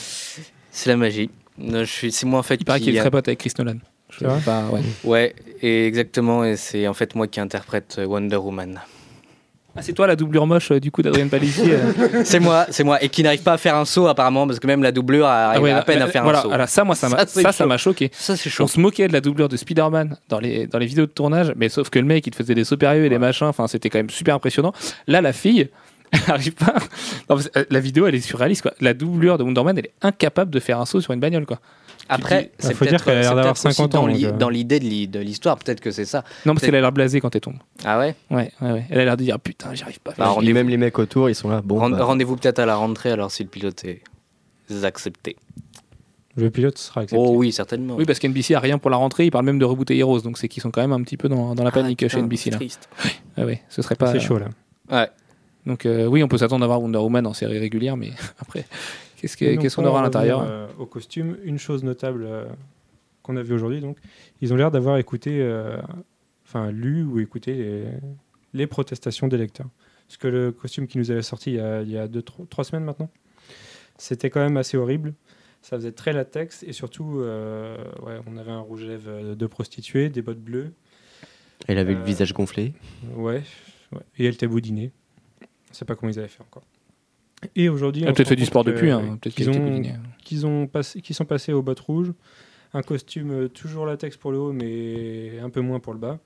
C'est 0.73 0.91
la 0.91 0.97
magie. 0.97 1.31
Non, 1.57 1.81
je 1.85 1.91
suis, 1.91 2.11
c'est 2.13 2.27
moi 2.27 2.41
en 2.41 2.43
fait 2.43 2.57
Il 2.57 2.65
paraît 2.65 2.81
qui. 2.81 2.87
qu'il 2.87 2.97
est 2.97 3.01
très 3.01 3.11
pote 3.11 3.29
avec 3.29 3.39
Chris 3.39 3.53
Nolan. 3.59 3.77
Je 4.11 4.19
sais 4.19 4.45
pas, 4.45 4.69
ouais. 4.71 4.81
Ouais, 5.05 5.35
et 5.63 5.87
exactement. 5.87 6.45
Et 6.45 6.57
c'est 6.57 6.87
en 6.89 6.95
fait 6.95 7.15
moi 7.15 7.27
qui 7.29 7.39
interprète 7.41 8.01
Wonder 8.05 8.37
Woman. 8.37 8.81
Ah, 9.77 9.83
c'est 9.83 9.93
toi 9.93 10.07
la 10.07 10.15
doublure 10.17 10.47
moche 10.47 10.71
euh, 10.71 10.79
du 10.81 10.91
coup 10.93 11.03
d'Adrien 11.03 11.27
Palissier. 11.29 11.73
euh. 11.75 12.23
c'est 12.25 12.39
moi, 12.41 12.67
c'est 12.71 12.85
moi. 12.85 13.03
Et 13.03 13.09
qui 13.09 13.23
n'arrive 13.23 13.43
pas 13.43 13.55
à 13.55 13.59
faire 13.59 13.75
un 13.77 13.85
saut 13.85 14.07
apparemment 14.07 14.47
parce 14.47 14.61
que 14.61 14.67
même 14.69 14.83
la 14.83 14.93
doublure 14.93 15.27
arrive 15.27 15.59
Ah 15.59 15.63
ouais, 15.63 15.73
à 15.73 15.83
peine 15.83 16.01
à 16.03 16.07
faire 16.07 16.23
voilà, 16.23 16.39
un 16.39 16.43
saut. 16.43 16.53
alors 16.53 16.69
ça, 16.69 16.85
moi, 16.85 16.95
ça 16.95 17.09
m'a 17.09 17.19
Ça, 17.19 17.27
c'est 17.27 17.43
ça, 17.43 17.53
ça 17.53 17.65
chaud. 17.65 17.69
m'a 17.69 17.77
choqué. 17.77 18.11
Ça 18.13 18.37
c'est 18.37 18.51
chaud. 18.51 18.65
On 18.65 18.69
se 18.69 18.79
moquait 18.79 19.09
de 19.09 19.13
la 19.13 19.21
doublure 19.21 19.49
de 19.49 19.57
Spider-Man 19.57 20.17
dans 20.29 20.39
les, 20.39 20.67
dans 20.69 20.79
les 20.79 20.87
vidéos 20.87 21.07
de 21.07 21.11
tournage, 21.11 21.53
mais 21.57 21.69
sauf 21.69 21.91
que 21.91 21.99
le 21.99 22.05
mec, 22.05 22.27
il 22.27 22.31
te 22.31 22.37
faisait 22.37 22.55
des 22.55 22.65
sauts 22.65 22.77
périlleux 22.77 23.07
et 23.07 23.09
des 23.11 23.19
machins, 23.19 23.47
enfin, 23.49 23.67
c'était 23.67 23.91
quand 23.91 23.99
même 23.99 24.11
super 24.11 24.37
impressionnant. 24.37 24.73
Là, 25.09 25.21
la 25.21 25.33
fille, 25.33 25.69
elle 26.13 26.21
arrive 26.29 26.55
pas. 26.55 26.75
Non, 27.29 27.37
parce 27.37 27.49
que, 27.49 27.59
euh, 27.59 27.65
la 27.71 27.81
vidéo, 27.81 28.07
elle 28.07 28.15
est 28.15 28.21
surréaliste, 28.21 28.63
quoi. 28.63 28.73
La 28.81 28.95
doublure 28.95 29.39
de 29.39 29.43
Wonder 29.43 29.59
Woman, 29.61 29.79
elle 29.79 29.87
est 29.87 29.95
incapable 30.03 30.53
de 30.53 30.61
faire 30.61 30.79
un 30.81 30.87
saut 30.87 31.01
sur 31.01 31.13
une 31.13 31.21
bagnole, 31.21 31.47
quoi. 31.47 31.59
Après, 32.09 32.51
c'est 32.59 32.75
faut 32.75 32.85
dire 32.85 33.03
qu'elle 33.05 33.19
a 33.19 33.21
l'air 33.23 33.35
d'avoir 33.35 33.55
peut-être 33.55 33.67
aussi 33.67 33.77
50 33.77 33.95
ans, 33.95 34.07
dans 34.07 34.15
euh. 34.15 34.33
dans 34.33 34.49
l'idée 34.49 34.79
de 34.81 35.21
l'histoire. 35.21 35.57
Peut-être 35.59 35.81
que 35.81 35.91
c'est 35.91 36.05
ça. 36.05 36.25
Non, 36.45 36.55
parce 36.55 36.65
qu'elle 36.67 36.75
a 36.75 36.81
l'air 36.81 36.93
blasée 36.93 37.21
quand 37.21 37.35
elle 37.35 37.41
tombe. 37.41 37.57
Ah 37.85 37.99
ouais? 37.99 38.15
Ouais, 38.31 38.51
ouais, 38.61 38.73
ouais. 38.73 38.85
Elle 38.91 39.01
a 39.01 39.05
l'air 39.05 39.17
de 39.17 39.23
dire, 39.25 39.39
putain, 39.41 39.75
j'y 39.75 39.83
arrive 39.83 40.01
pas. 40.01 40.13
Bah, 40.19 40.35
même 40.43 40.69
les 40.69 40.77
mecs 40.77 40.99
autour, 40.99 41.31
ils 41.31 41.35
sont 41.35 41.49
là. 41.49 41.63
Bon, 41.65 41.79
Rend- 41.79 41.91
bah, 41.91 42.05
Rendez-vous 42.05 42.37
peut-être 42.37 42.59
à 42.59 42.67
la 42.67 42.77
rentrée 42.77 43.11
alors 43.11 43.31
si 43.31 43.43
le 43.43 43.49
pilote 43.49 43.85
est 43.85 44.03
accepté. 44.83 45.37
Le 46.37 46.51
pilote 46.51 46.79
sera 46.79 47.03
accepté. 47.03 47.23
Oh 47.25 47.35
oui, 47.37 47.53
certainement. 47.53 47.95
Oui, 47.97 48.05
parce 48.05 48.19
qu'NBC 48.19 48.55
a 48.55 48.61
rien 48.61 48.79
pour 48.79 48.91
la 48.91 48.97
rentrée, 48.97 49.27
ils 49.27 49.31
parlent 49.31 49.45
même 49.45 49.59
de 49.59 49.65
rebooter 49.65 49.97
Heroes, 49.97 50.21
donc 50.21 50.37
c'est 50.37 50.49
qu'ils 50.49 50.63
sont 50.63 50.71
quand 50.73 50.81
même 50.81 50.93
un 50.93 51.03
petit 51.03 51.17
peu 51.17 51.29
dans, 51.29 51.55
dans 51.55 51.63
la 51.63 51.69
Ah, 51.69 51.73
panique 51.73 52.01
putain, 52.01 52.17
chez 52.17 52.23
NBC, 52.23 52.43
c'est 52.45 52.51
là. 52.51 52.57
triste. 52.57 52.89
Ah 53.37 53.45
ouais, 53.45 53.63
ce 53.69 53.83
serait 53.83 53.95
pas. 53.95 54.11
C'est 54.13 54.21
chaud 54.21 54.39
là. 54.39 54.49
Ouais. 54.91 55.09
Donc 55.65 55.87
euh, 55.87 56.07
oui, 56.07 56.23
on 56.25 56.29
peut 56.29 56.37
s'attendre 56.39 56.65
à 56.65 56.67
voir 56.67 56.83
Wonder 56.83 56.99
Woman 56.99 57.27
en 57.27 57.35
série 57.35 57.59
régulière, 57.59 57.97
mais 57.97 58.11
après, 58.41 58.65
qu'est-ce 59.27 59.77
qu'on 59.77 59.85
aura 59.85 60.01
à 60.01 60.03
l'intérieur 60.03 60.43
euh, 60.43 60.69
Au 60.79 60.87
costume, 60.87 61.37
une 61.43 61.59
chose 61.59 61.85
notable 61.85 62.25
euh, 62.25 62.47
qu'on 63.23 63.37
a 63.37 63.43
vu 63.43 63.55
aujourd'hui, 63.55 63.81
donc, 63.81 63.99
ils 64.41 64.53
ont 64.53 64.57
l'air 64.57 64.71
d'avoir 64.71 64.99
écouté, 64.99 65.41
euh, 65.41 65.77
enfin 66.47 66.71
lu 66.71 67.03
ou 67.05 67.21
écouté 67.21 67.55
les, 67.55 67.85
les 68.53 68.67
protestations 68.67 69.29
des 69.29 69.39
lecteurs. 69.39 69.69
Parce 70.07 70.19
que 70.19 70.29
le 70.29 70.53
costume 70.53 70.87
qui 70.87 70.99
nous 70.99 71.11
avait 71.11 71.23
sorti 71.23 71.53
il 71.53 71.57
y 71.57 71.61
a, 71.61 71.83
il 71.83 71.91
y 71.91 71.99
a 71.99 72.09
deux, 72.09 72.23
trois, 72.23 72.47
trois 72.49 72.65
semaines 72.65 72.85
maintenant, 72.85 73.11
c'était 73.97 74.31
quand 74.31 74.41
même 74.41 74.57
assez 74.57 74.77
horrible. 74.77 75.15
Ça 75.63 75.77
faisait 75.77 75.93
très 75.93 76.13
latex 76.13 76.63
et 76.63 76.73
surtout, 76.73 77.21
euh, 77.21 77.79
ouais, 78.03 78.21
on 78.27 78.37
avait 78.37 78.51
un 78.51 78.61
rouge 78.61 78.85
à 78.85 78.89
lèvres 78.89 79.35
de 79.35 79.47
prostituée, 79.47 80.11
des 80.11 80.21
bottes 80.21 80.41
bleues, 80.41 80.75
elle 81.67 81.79
avait 81.79 81.95
le 81.95 82.03
visage 82.03 82.33
gonflé. 82.33 82.75
ouais, 83.17 83.43
ouais, 83.93 84.01
et 84.19 84.27
elle 84.27 84.35
était 84.35 84.47
boudinée. 84.47 84.93
Je 85.71 85.79
sais 85.79 85.85
pas 85.85 85.97
comment 85.97 86.11
ils 86.11 86.19
avaient 86.19 86.29
fait 86.29 86.43
encore. 86.43 86.65
Et 87.57 87.69
aujourd'hui, 87.69 88.03
Elle 88.03 88.09
a 88.09 88.11
on 88.11 88.15
peut-être 88.15 88.29
fait 88.29 88.37
du 88.37 88.45
sport 88.47 88.65
depuis, 88.65 88.91
hein, 88.91 89.19
peut-être 89.21 89.35
qu'ils 89.35 89.51
ont, 89.51 89.53
boudinée. 89.53 89.95
qu'ils 90.25 90.47
ont 90.47 90.67
passé, 90.67 91.01
qui 91.01 91.15
sont 91.15 91.25
passés 91.25 91.53
aux 91.53 91.63
bottes 91.63 91.81
rouges, 91.81 92.13
un 92.73 92.83
costume 92.83 93.31
euh, 93.31 93.49
toujours 93.49 93.87
latex 93.87 94.17
pour 94.17 94.33
le 94.33 94.39
haut, 94.39 94.53
mais 94.53 95.39
un 95.43 95.51
peu 95.51 95.61
moins 95.61 95.81
pour 95.81 95.93
le 95.93 95.99
bas. 95.99 96.19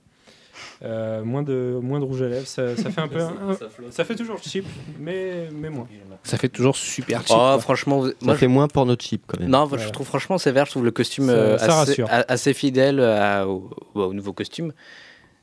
Euh, 0.83 1.23
moins 1.25 1.45
de 1.45 1.79
moins 1.81 2.01
de 2.01 2.05
rouge 2.05 2.21
à 2.23 2.29
lèvres, 2.29 2.47
ça, 2.47 2.75
ça 2.77 2.91
fait 2.91 3.01
un 3.01 3.07
peu, 3.07 3.21
un- 3.21 3.57
ça 3.91 4.05
fait 4.05 4.17
toujours 4.17 4.43
cheap, 4.43 4.65
mais 4.99 5.49
mais 5.55 5.71
moins. 5.71 5.87
Ça 6.25 6.37
fait 6.37 6.49
toujours 6.49 6.75
super 6.75 7.21
cheap. 7.21 7.31
Oh, 7.31 7.35
quoi. 7.39 7.59
franchement, 7.61 8.01
vous- 8.01 8.09
Ça 8.09 8.15
je- 8.33 8.35
fait 8.35 8.49
moins 8.49 8.67
porno 8.67 8.97
cheap 8.99 9.23
quand 9.29 9.39
même. 9.39 9.51
non, 9.51 9.69
je 9.77 9.89
trouve 9.91 10.07
franchement 10.07 10.37
sévère. 10.37 10.65
Je 10.67 10.73
trouve 10.73 10.85
le 10.85 10.91
costume 10.91 11.27
Ça- 11.27 11.33
euh, 11.33 11.59
ça 11.59 11.81
assez, 11.83 12.51
a- 12.51 12.55
fidèle 12.55 12.99
à- 13.01 13.47
au, 13.47 13.71
au 13.95 14.13
nouveau 14.13 14.33
costume 14.33 14.73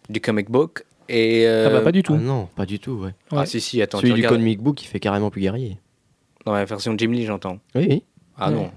du 0.10 0.19
comic 0.19 0.49
book. 0.52 0.84
Et 1.10 1.45
euh, 1.48 1.68
Ah 1.68 1.69
bah 1.72 1.82
pas 1.82 1.91
du 1.91 1.99
Ah 1.99 2.03
tout. 2.03 2.15
non, 2.18 2.48
pas 2.56 2.65
du 2.65 2.80
tout. 2.80 2.94
Ouais. 2.94 3.11
ah, 3.32 3.40
Ouais. 3.41 3.45
si 3.45 3.61
si, 3.61 3.82
attends, 3.82 3.99
Celui 3.99 4.11
tu 4.11 4.15
du 4.15 4.22
regardes 4.22 4.38
comic 4.38 4.60
book, 4.61 4.82
il 4.84 4.88
fait 4.88 4.99
carrément 4.99 5.30
plus 5.30 5.41
guerrier. 5.41 5.77
dans 6.45 6.53
la 6.53 6.65
version 6.65 6.95
Jim 6.98 7.11
Lee, 7.11 7.26
j'entends. 7.26 7.60
Oui, 7.76 7.86
oui. 7.90 8.03
Ah 8.38 8.49
Ouais. 8.49 8.56
non. 8.56 8.72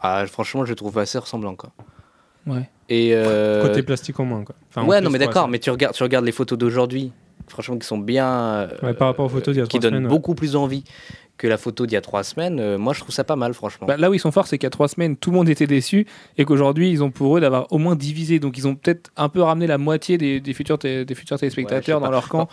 Ah, 0.00 0.24
franchement, 0.26 0.64
je 0.64 0.70
le 0.70 0.76
trouve 0.76 0.96
assez 0.98 1.18
ressemblant 1.18 1.54
quoi. 1.54 1.70
Ouais. 2.46 2.68
Et 2.88 3.10
euh, 3.14 3.62
Côté 3.66 3.82
plastique 3.82 4.18
en 4.20 4.24
moins 4.24 4.44
quoi. 4.44 4.54
Enfin, 4.68 4.82
en 4.82 4.86
ouais, 4.86 4.98
plus, 4.98 5.04
non 5.04 5.10
mais 5.10 5.18
d'accord, 5.18 5.48
mais 5.48 5.58
tu 5.58 5.70
regardes, 5.70 5.94
tu 5.94 6.02
regardes 6.02 6.24
les 6.24 6.32
photos 6.32 6.56
d'aujourd'hui, 6.58 7.12
franchement, 7.48 7.76
qui 7.78 7.86
sont 7.86 7.98
bien. 7.98 8.26
euh, 8.28 8.68
Ouais, 8.82 8.94
par 8.94 9.08
rapport 9.08 9.26
aux 9.26 9.28
photos 9.30 9.54
d'il 9.54 9.60
y 9.60 9.64
a 9.64 9.66
qui 9.66 9.78
donnent 9.78 9.90
semaines, 9.94 10.04
ouais. 10.04 10.08
beaucoup 10.10 10.34
plus 10.34 10.54
envie 10.56 10.84
que 11.38 11.46
la 11.46 11.58
photo 11.58 11.84
d'il 11.86 11.94
y 11.94 11.96
a 11.98 12.00
trois 12.00 12.24
semaines. 12.24 12.58
euh, 12.60 12.78
moi, 12.78 12.92
je 12.94 13.00
trouve 13.00 13.14
ça 13.14 13.24
pas 13.24 13.36
mal, 13.36 13.52
franchement. 13.54 13.86
Bah, 13.86 13.96
là 13.96 14.08
où 14.10 14.14
ils 14.14 14.18
sont 14.20 14.32
forts, 14.32 14.46
c'est 14.46 14.56
qu'il 14.58 14.66
y 14.66 14.68
a 14.68 14.70
trois 14.70 14.88
semaines, 14.88 15.16
tout 15.16 15.30
le 15.30 15.36
monde 15.36 15.48
était 15.48 15.66
déçu 15.66 16.06
et 16.38 16.44
qu'aujourd'hui, 16.44 16.90
ils 16.90 17.02
ont 17.02 17.10
pour 17.10 17.36
eux 17.36 17.40
d'avoir 17.40 17.70
au 17.72 17.78
moins 17.78 17.94
divisé. 17.96 18.38
Donc, 18.38 18.56
ils 18.58 18.66
ont 18.66 18.74
peut-être 18.74 19.10
un 19.16 19.28
peu 19.28 19.42
ramené 19.42 19.66
la 19.66 19.76
moitié 19.78 20.16
des, 20.18 20.40
des 20.40 20.52
futurs, 20.54 20.78
des 20.78 21.04
futurs 21.14 21.38
téléspectateurs 21.38 21.98
Ouais, 22.00 22.04
dans 22.06 22.10
leur 22.10 22.28
camp. 22.28 22.48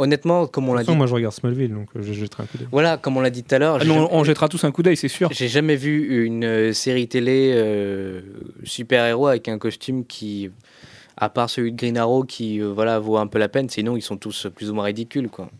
Honnêtement, 0.00 0.46
comme 0.46 0.68
on 0.68 0.74
l'a 0.74 0.84
dit, 0.84 0.94
moi 0.94 1.08
je 1.08 1.14
regarde 1.14 1.34
Smallville, 1.34 1.74
donc 1.74 1.88
euh, 1.96 2.02
je 2.02 2.12
jetterai 2.12 2.44
un 2.44 2.46
coup 2.46 2.56
d'œil. 2.56 2.68
voilà, 2.70 2.98
comme 2.98 3.16
on 3.16 3.20
l'a 3.20 3.30
dit 3.30 3.42
tout 3.42 3.52
à 3.52 3.58
l'heure, 3.58 3.78
Ah, 3.80 3.82
on, 3.82 3.86
jamais- 3.94 4.08
on 4.12 4.22
jettera 4.22 4.48
tous 4.48 4.62
un 4.62 4.70
coup 4.70 4.84
d'œil, 4.84 4.96
c'est 4.96 5.08
sûr. 5.08 5.28
j'ai 5.32 5.48
jamais 5.48 5.74
vu 5.74 6.24
une 6.24 6.44
euh, 6.44 6.72
série 6.72 7.08
télé 7.08 7.50
euh, 7.56 8.20
super-héros 8.62 9.26
avec 9.26 9.48
un 9.48 9.58
costume 9.58 10.04
qui, 10.06 10.50
à 11.16 11.28
part 11.28 11.50
celui 11.50 11.72
de 11.72 11.76
Green 11.76 11.98
Arrow, 11.98 12.22
qui 12.22 12.60
euh, 12.62 12.68
voilà 12.72 13.00
vaut 13.00 13.16
un 13.16 13.26
peu 13.26 13.40
la 13.40 13.48
peine. 13.48 13.68
Sinon, 13.68 13.96
ils 13.96 14.02
sont 14.02 14.16
tous 14.16 14.46
plus 14.54 14.70
ou 14.70 14.74
moins 14.74 14.84
ridicules, 14.84 15.28
quoi. 15.28 15.50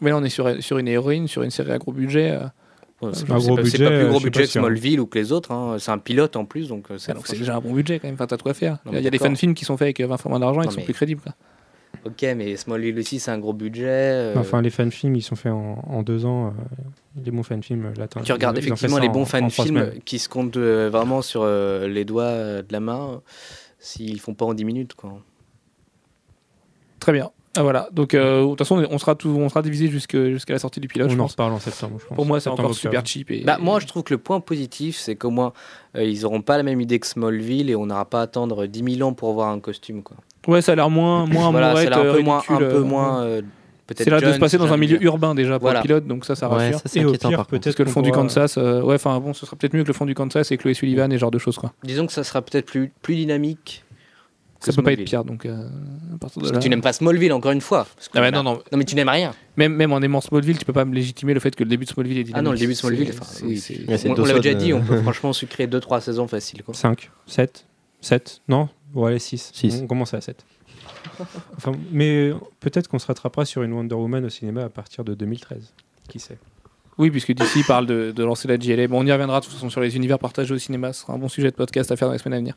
Mais 0.00 0.10
là, 0.10 0.16
on 0.16 0.24
est 0.24 0.28
sur, 0.28 0.62
sur 0.62 0.78
une 0.78 0.88
héroïne, 0.88 1.28
sur 1.28 1.42
une 1.42 1.50
série 1.50 1.72
à 1.72 1.78
gros 1.78 1.92
budget. 1.92 2.30
euh, 2.32 2.46
Ouais, 3.02 3.10
c'est 3.12 3.24
Un 3.24 3.26
pas, 3.34 3.40
c'est 3.40 3.46
gros 3.46 3.56
pas- 3.56 3.64
c'est 3.64 3.70
budget, 3.72 3.84
pas 3.84 3.90
plus 3.90 4.04
euh, 4.04 4.08
gros 4.08 4.20
budget 4.20 4.40
que 4.42 4.46
sûr. 4.48 4.60
Smallville 4.62 5.00
ou 5.00 5.06
que 5.06 5.18
les 5.18 5.32
autres. 5.32 5.50
hein. 5.52 5.76
C'est 5.80 5.90
un 5.90 5.98
pilote 5.98 6.36
en 6.36 6.44
plus, 6.44 6.68
donc 6.68 6.90
euh, 6.90 6.98
c'est 6.98 7.12
déjà 7.36 7.56
un 7.56 7.60
bon 7.60 7.72
budget 7.72 7.98
quand 7.98 8.06
même. 8.08 8.14
Enfin, 8.14 8.26
t'as 8.26 8.36
de 8.36 8.42
quoi 8.42 8.54
faire. 8.54 8.78
Il 8.86 8.92
mais 8.92 9.02
y 9.02 9.06
a 9.06 9.10
des 9.10 9.18
fan-films 9.18 9.54
qui 9.54 9.64
sont 9.64 9.76
faits 9.76 9.86
avec 9.86 10.00
euh, 10.00 10.06
20 10.06 10.16
fois 10.16 10.30
moins 10.30 10.40
d'argent, 10.40 10.62
ils 10.62 10.66
Non, 10.66 10.70
sont 10.70 10.80
plus 10.82 10.94
crédibles. 10.94 11.20
quoi. 11.20 11.34
Ok, 12.06 12.22
mais 12.36 12.56
Smallville 12.56 12.98
aussi, 12.98 13.18
c'est 13.18 13.30
un 13.30 13.38
gros 13.38 13.52
budget. 13.52 13.84
euh, 13.88 14.34
Enfin, 14.36 14.62
les 14.62 14.70
fan-films, 14.70 15.16
ils 15.16 15.22
sont 15.22 15.36
faits 15.36 15.52
en, 15.52 15.82
en 15.88 16.02
deux 16.02 16.24
ans. 16.24 16.48
euh, 16.48 16.50
les 17.24 17.30
bons 17.30 17.42
fan-films, 17.42 17.92
là, 17.96 18.06
tu 18.08 18.32
regardes 18.32 18.58
effectivement 18.58 18.98
les 18.98 19.08
bons 19.08 19.24
fan-films 19.24 19.92
qui 20.04 20.18
se 20.18 20.28
comptent 20.28 20.56
euh, 20.56 20.88
vraiment 20.90 21.20
sur 21.22 21.42
euh, 21.42 21.88
les 21.88 22.04
doigts 22.04 22.62
de 22.62 22.66
la 22.72 22.80
main 22.80 23.22
s'ils 23.80 24.20
font 24.20 24.34
pas 24.34 24.44
en 24.46 24.54
10 24.54 24.64
minutes, 24.64 24.94
quoi. 24.94 25.18
Très 27.00 27.12
bien. 27.12 27.30
Ah, 27.56 27.62
voilà. 27.62 27.88
Donc, 27.92 28.14
euh, 28.14 28.42
de 28.42 28.48
toute 28.48 28.58
façon, 28.58 28.84
on 28.90 28.98
sera, 28.98 29.14
tout, 29.14 29.28
on 29.28 29.48
sera 29.48 29.62
divisé 29.62 29.88
jusque- 29.88 30.16
jusqu'à 30.30 30.52
la 30.54 30.58
sortie 30.58 30.80
du 30.80 30.88
pilote, 30.88 31.08
je 31.10 31.14
On 31.14 31.20
en 31.20 31.22
pense. 31.24 31.32
reparle 31.32 31.52
en 31.52 31.60
septembre, 31.60 31.98
je 32.00 32.06
pense. 32.06 32.16
Pour 32.16 32.26
moi, 32.26 32.40
c'est 32.40 32.50
encore 32.50 32.74
super 32.74 33.06
cheap. 33.06 33.30
Et, 33.30 33.42
Bah, 33.44 33.58
moi, 33.60 33.78
je 33.80 33.86
trouve 33.86 34.02
que 34.02 34.12
le 34.14 34.18
point 34.18 34.40
positif, 34.40 34.96
c'est 34.96 35.14
qu'au 35.16 35.30
moins, 35.30 35.52
euh, 35.96 36.02
ils 36.04 36.22
n'auront 36.22 36.42
pas 36.42 36.56
la 36.56 36.62
même 36.64 36.80
idée 36.80 36.98
que 36.98 37.06
Smallville 37.06 37.70
et 37.70 37.76
on 37.76 37.86
n'aura 37.86 38.04
pas 38.06 38.20
à 38.20 38.22
attendre 38.22 38.66
10 38.66 38.96
000 38.96 39.08
ans 39.08 39.12
pour 39.12 39.32
voir 39.34 39.50
un 39.50 39.60
costume. 39.60 40.02
Quoi. 40.02 40.16
Ouais, 40.48 40.62
ça 40.62 40.72
a 40.72 40.74
l'air 40.74 40.90
moins, 40.90 41.26
moins 41.26 41.50
voilà, 41.52 41.68
amourette, 41.68 41.88
c'est 41.92 41.94
un 41.94 42.04
euh, 42.04 42.14
peu 42.14 42.22
moins, 42.22 42.42
un 42.48 42.56
peu 42.58 42.80
moins 42.80 43.22
euh, 43.22 43.40
peut-être. 43.86 44.02
C'est 44.04 44.10
là 44.10 44.20
de 44.20 44.32
se 44.32 44.38
passer 44.38 44.58
dans 44.58 44.72
un 44.72 44.76
milieu 44.76 45.00
urbain 45.02 45.34
déjà 45.34 45.52
pour 45.60 45.66
Voilà. 45.68 45.78
le 45.78 45.82
pilote, 45.84 46.06
donc 46.06 46.24
ça, 46.24 46.34
ça 46.34 46.48
Ouais, 46.48 46.56
rassure. 46.72 46.80
ça 46.84 47.00
Et 47.00 47.04
au 47.04 47.12
pire, 47.12 47.46
peut-être 47.46 47.62
Parce 47.64 47.76
que 47.76 47.82
le 47.84 47.90
fond 47.90 48.02
du 48.02 48.10
Kansas, 48.10 48.58
euh, 48.58 48.82
ouais, 48.82 48.96
enfin 48.96 49.18
bon, 49.20 49.32
ce 49.32 49.46
sera 49.46 49.56
peut-être 49.56 49.74
mieux 49.74 49.82
que 49.84 49.88
le 49.88 49.94
fond 49.94 50.06
du 50.06 50.14
Kansas 50.14 50.50
et 50.50 50.56
Chloé 50.56 50.74
Sullivan 50.74 51.10
et 51.12 51.14
ce 51.16 51.20
genre 51.20 51.30
de 51.30 51.38
choses 51.38 51.56
quoi. 51.56 51.72
Disons 51.84 52.06
que 52.06 52.12
ça 52.12 52.24
sera 52.24 52.42
peut-être 52.42 52.66
plus, 52.66 52.90
plus 53.00 53.14
dynamique. 53.14 53.84
Ça 54.64 54.72
peut 54.72 54.82
pas 54.82 54.92
être 54.92 55.04
pire, 55.04 55.24
donc 55.24 55.46
euh, 55.46 55.68
à 56.14 56.18
partir 56.18 56.40
de 56.40 56.46
Parce 56.46 56.52
là. 56.52 56.58
que 56.58 56.62
tu 56.62 56.68
n'aimes 56.70 56.80
pas 56.80 56.92
Smallville, 56.92 57.32
encore 57.32 57.52
une 57.52 57.60
fois. 57.60 57.86
Parce 57.96 58.08
que 58.08 58.18
Ah 58.18 58.20
bah 58.20 58.30
non, 58.30 58.42
non. 58.42 58.54
Non, 58.72 58.78
mais 58.78 58.84
tu 58.84 58.94
n'aimes 58.94 59.08
rien. 59.08 59.32
Même, 59.56 59.74
même 59.74 59.92
en 59.92 60.00
aimant 60.00 60.20
Smallville, 60.20 60.58
tu 60.58 60.64
peux 60.64 60.72
pas 60.72 60.84
me 60.84 60.94
légitimer 60.94 61.34
le 61.34 61.40
fait 61.40 61.54
que 61.54 61.62
le 61.64 61.68
début 61.70 61.84
de 61.84 61.90
Smallville 61.90 62.18
est 62.18 62.24
dynamique. 62.24 62.38
Ah 62.38 62.42
non, 62.42 62.52
le 62.52 62.58
début 62.58 62.72
de 62.72 62.78
Smallville, 62.78 63.10
enfin, 63.18 63.26
oui. 63.44 63.62
Ouais, 63.88 63.98
c'est 63.98 64.08
On, 64.08 64.12
on 64.12 64.14
Dawson, 64.14 64.24
l'avait 64.28 64.40
déjà 64.40 64.54
dit, 64.54 64.72
euh, 64.72 64.76
on 64.76 64.82
peut 64.82 65.00
franchement 65.02 65.32
sucrer 65.32 65.66
2-3 65.66 66.00
saisons 66.00 66.26
faciles. 66.28 66.62
Quoi. 66.62 66.74
5, 66.74 67.10
7, 67.26 67.66
7, 68.00 68.42
non? 68.48 68.68
Bon, 68.92 69.04
allez, 69.06 69.18
6. 69.18 69.50
Six. 69.54 69.80
On 69.82 69.86
commence 69.86 70.14
à 70.14 70.20
7. 70.20 70.44
Enfin, 71.56 71.72
mais 71.92 72.32
peut-être 72.60 72.88
qu'on 72.88 72.98
se 72.98 73.06
rattrapera 73.06 73.44
sur 73.44 73.62
une 73.62 73.72
Wonder 73.72 73.94
Woman 73.94 74.24
au 74.24 74.28
cinéma 74.28 74.64
à 74.64 74.68
partir 74.68 75.04
de 75.04 75.14
2013. 75.14 75.72
Qui 76.08 76.18
sait? 76.18 76.38
Oui, 76.96 77.10
puisque 77.10 77.32
d'ici 77.32 77.62
parle 77.66 77.86
de, 77.86 78.22
lancer 78.22 78.46
la 78.46 78.56
GLA. 78.56 78.86
Bon, 78.86 79.00
on 79.02 79.06
y 79.06 79.10
reviendra 79.12 79.40
de 79.40 79.44
toute 79.44 79.54
façon 79.54 79.68
sur 79.68 79.80
les 79.80 79.96
univers 79.96 80.18
partagés 80.18 80.54
au 80.54 80.58
cinéma. 80.58 80.92
Ce 80.92 81.02
sera 81.02 81.14
un 81.14 81.18
bon 81.18 81.28
sujet 81.28 81.50
de 81.50 81.56
podcast 81.56 81.90
à 81.90 81.96
faire 81.96 82.08
dans 82.08 82.12
les 82.12 82.18
semaines 82.18 82.34
à 82.34 82.38
venir. 82.38 82.54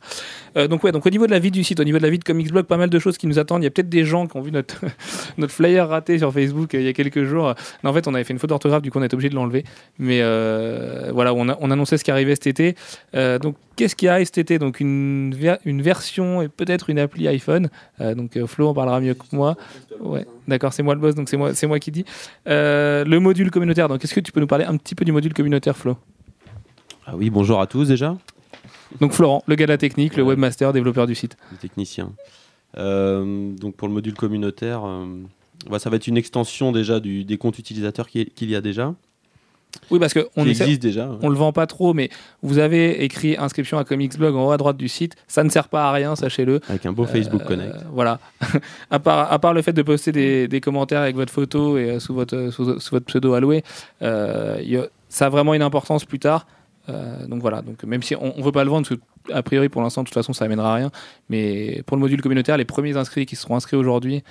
Euh, 0.55 0.68
donc 0.68 0.84
ouais, 0.84 0.91
donc 0.91 1.05
au 1.05 1.09
niveau 1.09 1.26
de 1.26 1.31
la 1.31 1.39
vie 1.39 1.49
du 1.51 1.64
site, 1.64 1.80
au 1.80 1.84
niveau 1.84 1.97
de 1.97 2.03
la 2.03 2.09
vie 2.09 2.19
de 2.19 2.23
Comics 2.23 2.51
Blog, 2.51 2.65
pas 2.65 2.77
mal 2.77 2.89
de 2.89 2.99
choses 2.99 3.18
qui 3.18 3.26
nous 3.27 3.39
attendent. 3.39 3.61
Il 3.64 3.65
y 3.65 3.68
a 3.68 3.72
peut-être 3.72 3.89
des 3.89 4.05
gens 4.05 4.27
qui 4.27 4.38
ont 4.38 4.41
vu 4.41 4.51
notre 4.51 4.81
notre 5.38 5.53
flyer 5.53 5.88
raté 5.89 6.19
sur 6.19 6.31
Facebook 6.31 6.76
euh, 6.76 6.80
il 6.80 6.85
y 6.85 6.89
a 6.89 6.93
quelques 6.93 7.23
jours. 7.23 7.53
En 7.84 7.93
fait, 7.93 8.07
on 8.07 8.14
avait 8.14 8.23
fait 8.23 8.34
une 8.34 8.39
faute 8.39 8.49
d'orthographe, 8.49 8.81
du 8.84 8.91
coup, 8.91 8.99
on 8.99 9.03
est 9.03 9.14
obligé 9.14 9.30
de 9.30 9.35
l'enlever. 9.35 9.64
Mais 9.97 10.19
euh, 10.22 11.09
voilà, 11.14 11.34
on, 11.34 11.49
a- 11.49 11.57
on 11.59 11.72
annonçait 11.72 11.97
ce 11.97 12.03
qui 12.03 12.11
arrivait 12.11 12.35
cet 12.35 12.47
été. 12.47 12.76
Donc, 13.14 13.55
qu'est-ce 13.76 13.95
qui 13.95 14.07
arrive 14.07 14.26
cet 14.26 14.38
été? 14.38 14.59
Donc, 14.59 14.80
une, 14.80 15.35
une 15.65 15.81
version 15.81 16.41
et 16.41 16.47
peut-être 16.47 16.89
une 16.89 16.99
appli 16.99 17.27
iPhone. 17.27 17.69
Donc, 17.99 18.38
Flo 18.45 18.68
en 18.69 18.73
parlera 18.73 18.99
mieux 18.99 19.14
que 19.14 19.23
moi. 19.31 19.55
Ouais, 19.99 20.26
d'accord, 20.48 20.74
c'est 20.74 20.84
moi 20.84 20.95
le 20.95 21.02
boss, 21.02 21.15
donc 21.15 21.30
c'est 21.30 21.38
moi, 21.38 21.53
c'est 21.53 21.68
moi 21.68 21.80
qui 21.80 21.91
dis. 21.91 22.06
Euh, 22.48 23.03
le 23.06 23.19
module 23.19 23.52
communautaire. 23.52 23.88
Donc, 23.90 24.03
est-ce 24.03 24.14
que 24.14 24.19
tu 24.19 24.32
peux 24.32 24.40
nous 24.40 24.48
parler 24.48 24.65
un 24.65 24.78
petit 24.78 24.95
peu 24.95 25.06
du 25.06 25.11
module 25.11 25.34
communautaire, 25.34 25.76
Flo? 25.78 25.98
Ah 27.06 27.15
oui, 27.15 27.30
bonjour 27.30 27.61
à 27.61 27.68
tous 27.68 27.88
déjà, 27.88 28.18
Donc, 28.99 29.11
Florent, 29.14 29.44
le 29.48 29.56
gars 29.56 29.65
de 29.65 29.72
la 29.72 29.78
technique, 29.78 30.15
le 30.18 30.24
webmaster, 30.24 30.74
développeur 30.74 31.07
du 31.07 31.15
site. 31.15 31.38
les 31.52 31.57
techniciens. 31.57 32.11
Euh, 32.78 33.53
donc 33.56 33.76
pour 33.76 33.88
le 33.88 33.94
module 33.94 34.14
communautaire, 34.14 34.86
euh, 34.86 35.06
bah, 35.69 35.80
ça 35.80 35.90
va 35.90 35.95
être 35.95 36.07
une 36.07 36.18
extension 36.18 36.72
déjà 36.72 36.99
du, 36.99 37.24
des 37.24 37.38
comptes 37.38 37.57
utilisateurs 37.60 38.07
qui- 38.07 38.26
qu'il 38.26 38.49
y 38.49 38.56
a 38.56 38.61
déjà. 38.61 38.94
Oui, 39.91 39.99
parce 39.99 40.14
que 40.14 40.27
on 40.35 40.44
qui 40.44 40.52
essaie- 40.52 40.64
existe 40.64 40.81
déjà. 40.81 41.07
ouais. 41.07 41.18
on 41.22 41.30
le 41.30 41.35
vend 41.35 41.52
pas 41.53 41.68
trop, 41.68 41.94
mais 41.94 42.10
vous 42.41 42.57
avez 42.57 43.03
écrit 43.03 43.38
inscription 43.38 43.77
à 43.77 43.84
Comics 43.84 44.18
Blog 44.18 44.35
en 44.35 44.48
haut 44.48 44.52
à 44.52 44.57
droite 44.57 44.76
du 44.77 44.88
site. 44.88 45.15
Ça 45.27 45.44
ne 45.44 45.49
sert 45.49 45.68
pas 45.69 45.88
à 45.89 45.91
rien, 45.91 46.15
sachez-le. 46.15 46.60
Avec 46.68 46.85
un 46.85 46.91
beau 46.94 47.06
Facebook 47.06 47.41
Euh, 47.44 47.45
Connect. 47.45 47.76
Voilà. 47.94 48.19
à, 48.91 48.99
part, 48.99 49.31
à 49.31 49.39
part 49.39 49.53
le 49.53 49.61
fait 49.61 49.73
de 49.73 49.81
poster 49.81 50.11
des, 50.11 50.48
des 50.48 50.61
commentaires 50.61 51.02
avec 51.02 51.15
votre 51.15 51.31
photo 51.31 51.77
et 51.77 51.91
euh, 51.91 51.99
sous, 51.99 52.14
votre, 52.14 52.49
sous, 52.52 52.80
sous 52.80 52.95
votre 52.95 53.06
pseudo 53.06 53.34
alloué, 53.34 53.64
euh, 54.02 54.57
y 54.64 54.77
a- 54.77 54.88
ça 55.10 55.27
a 55.27 55.30
vraiment 55.30 55.53
une 55.53 55.61
importance 55.61 56.06
plus 56.06 56.19
tard. 56.19 56.48
Donc 57.27 57.41
voilà, 57.41 57.61
donc 57.61 57.84
même 57.84 58.02
si 58.02 58.15
on 58.15 58.34
ne 58.38 58.41
veut 58.41 58.53
pas 58.53 58.64
le 58.64 58.69
vendre, 58.69 58.88
parce 58.88 58.98
que 58.98 59.34
a 59.34 59.44
priori 59.44 59.68
pour 59.68 59.81
l'instant 59.81 60.03
de 60.03 60.07
toute 60.07 60.14
façon 60.14 60.31
ça 60.31 60.45
amènera 60.45 60.72
à 60.72 60.76
rien, 60.76 60.89
mais 61.30 61.84
pour 61.85 61.98
le 61.98 62.02
module 62.02 62.22
communautaire, 62.22 62.56
les 62.56 62.64
premiers 62.64 62.95
inscrits 62.95 63.26
qui 63.26 63.35
seront 63.35 63.57
inscrits 63.57 63.76
aujourd'hui 63.76 64.23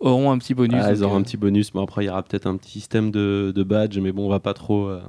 auront 0.00 0.30
un 0.30 0.38
petit 0.38 0.54
bonus. 0.54 0.80
Ah, 0.82 0.92
ils 0.92 1.02
auront 1.02 1.14
euh, 1.14 1.18
un 1.18 1.22
petit 1.22 1.36
bonus, 1.36 1.74
mais 1.74 1.82
après 1.82 2.04
il 2.04 2.06
y 2.06 2.10
aura 2.10 2.22
peut-être 2.22 2.46
un 2.46 2.56
petit 2.56 2.70
système 2.72 3.10
de, 3.10 3.52
de 3.54 3.62
badge, 3.62 3.98
mais 3.98 4.12
bon, 4.12 4.26
on 4.26 4.28
va 4.28 4.40
pas 4.40 4.54
trop. 4.54 4.86
euh, 4.88 5.00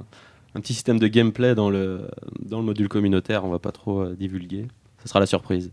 un 0.54 0.60
petit 0.60 0.72
système 0.74 0.98
de 0.98 1.06
gameplay 1.08 1.54
dans 1.54 1.70
le, 1.70 2.08
dans 2.40 2.58
le 2.58 2.64
module 2.64 2.88
communautaire, 2.88 3.44
on 3.44 3.50
va 3.50 3.58
pas 3.58 3.70
trop 3.72 4.00
euh, 4.00 4.16
divulguer. 4.18 4.66
Ça 5.00 5.08
sera 5.08 5.20
la 5.20 5.26
surprise. 5.26 5.70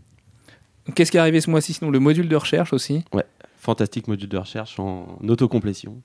Qu'est-ce 0.94 1.10
qui 1.10 1.16
est 1.16 1.20
arrivé 1.20 1.40
ce 1.40 1.50
mois-ci 1.50 1.72
Sinon 1.72 1.90
le 1.90 1.98
module 1.98 2.28
de 2.28 2.36
recherche 2.36 2.72
aussi? 2.72 3.02
Fantastique 3.58 4.06
module 4.06 4.28
de 4.28 4.36
recherche 4.38 4.78
en 4.78 5.18
autocomplétion. 5.26 6.00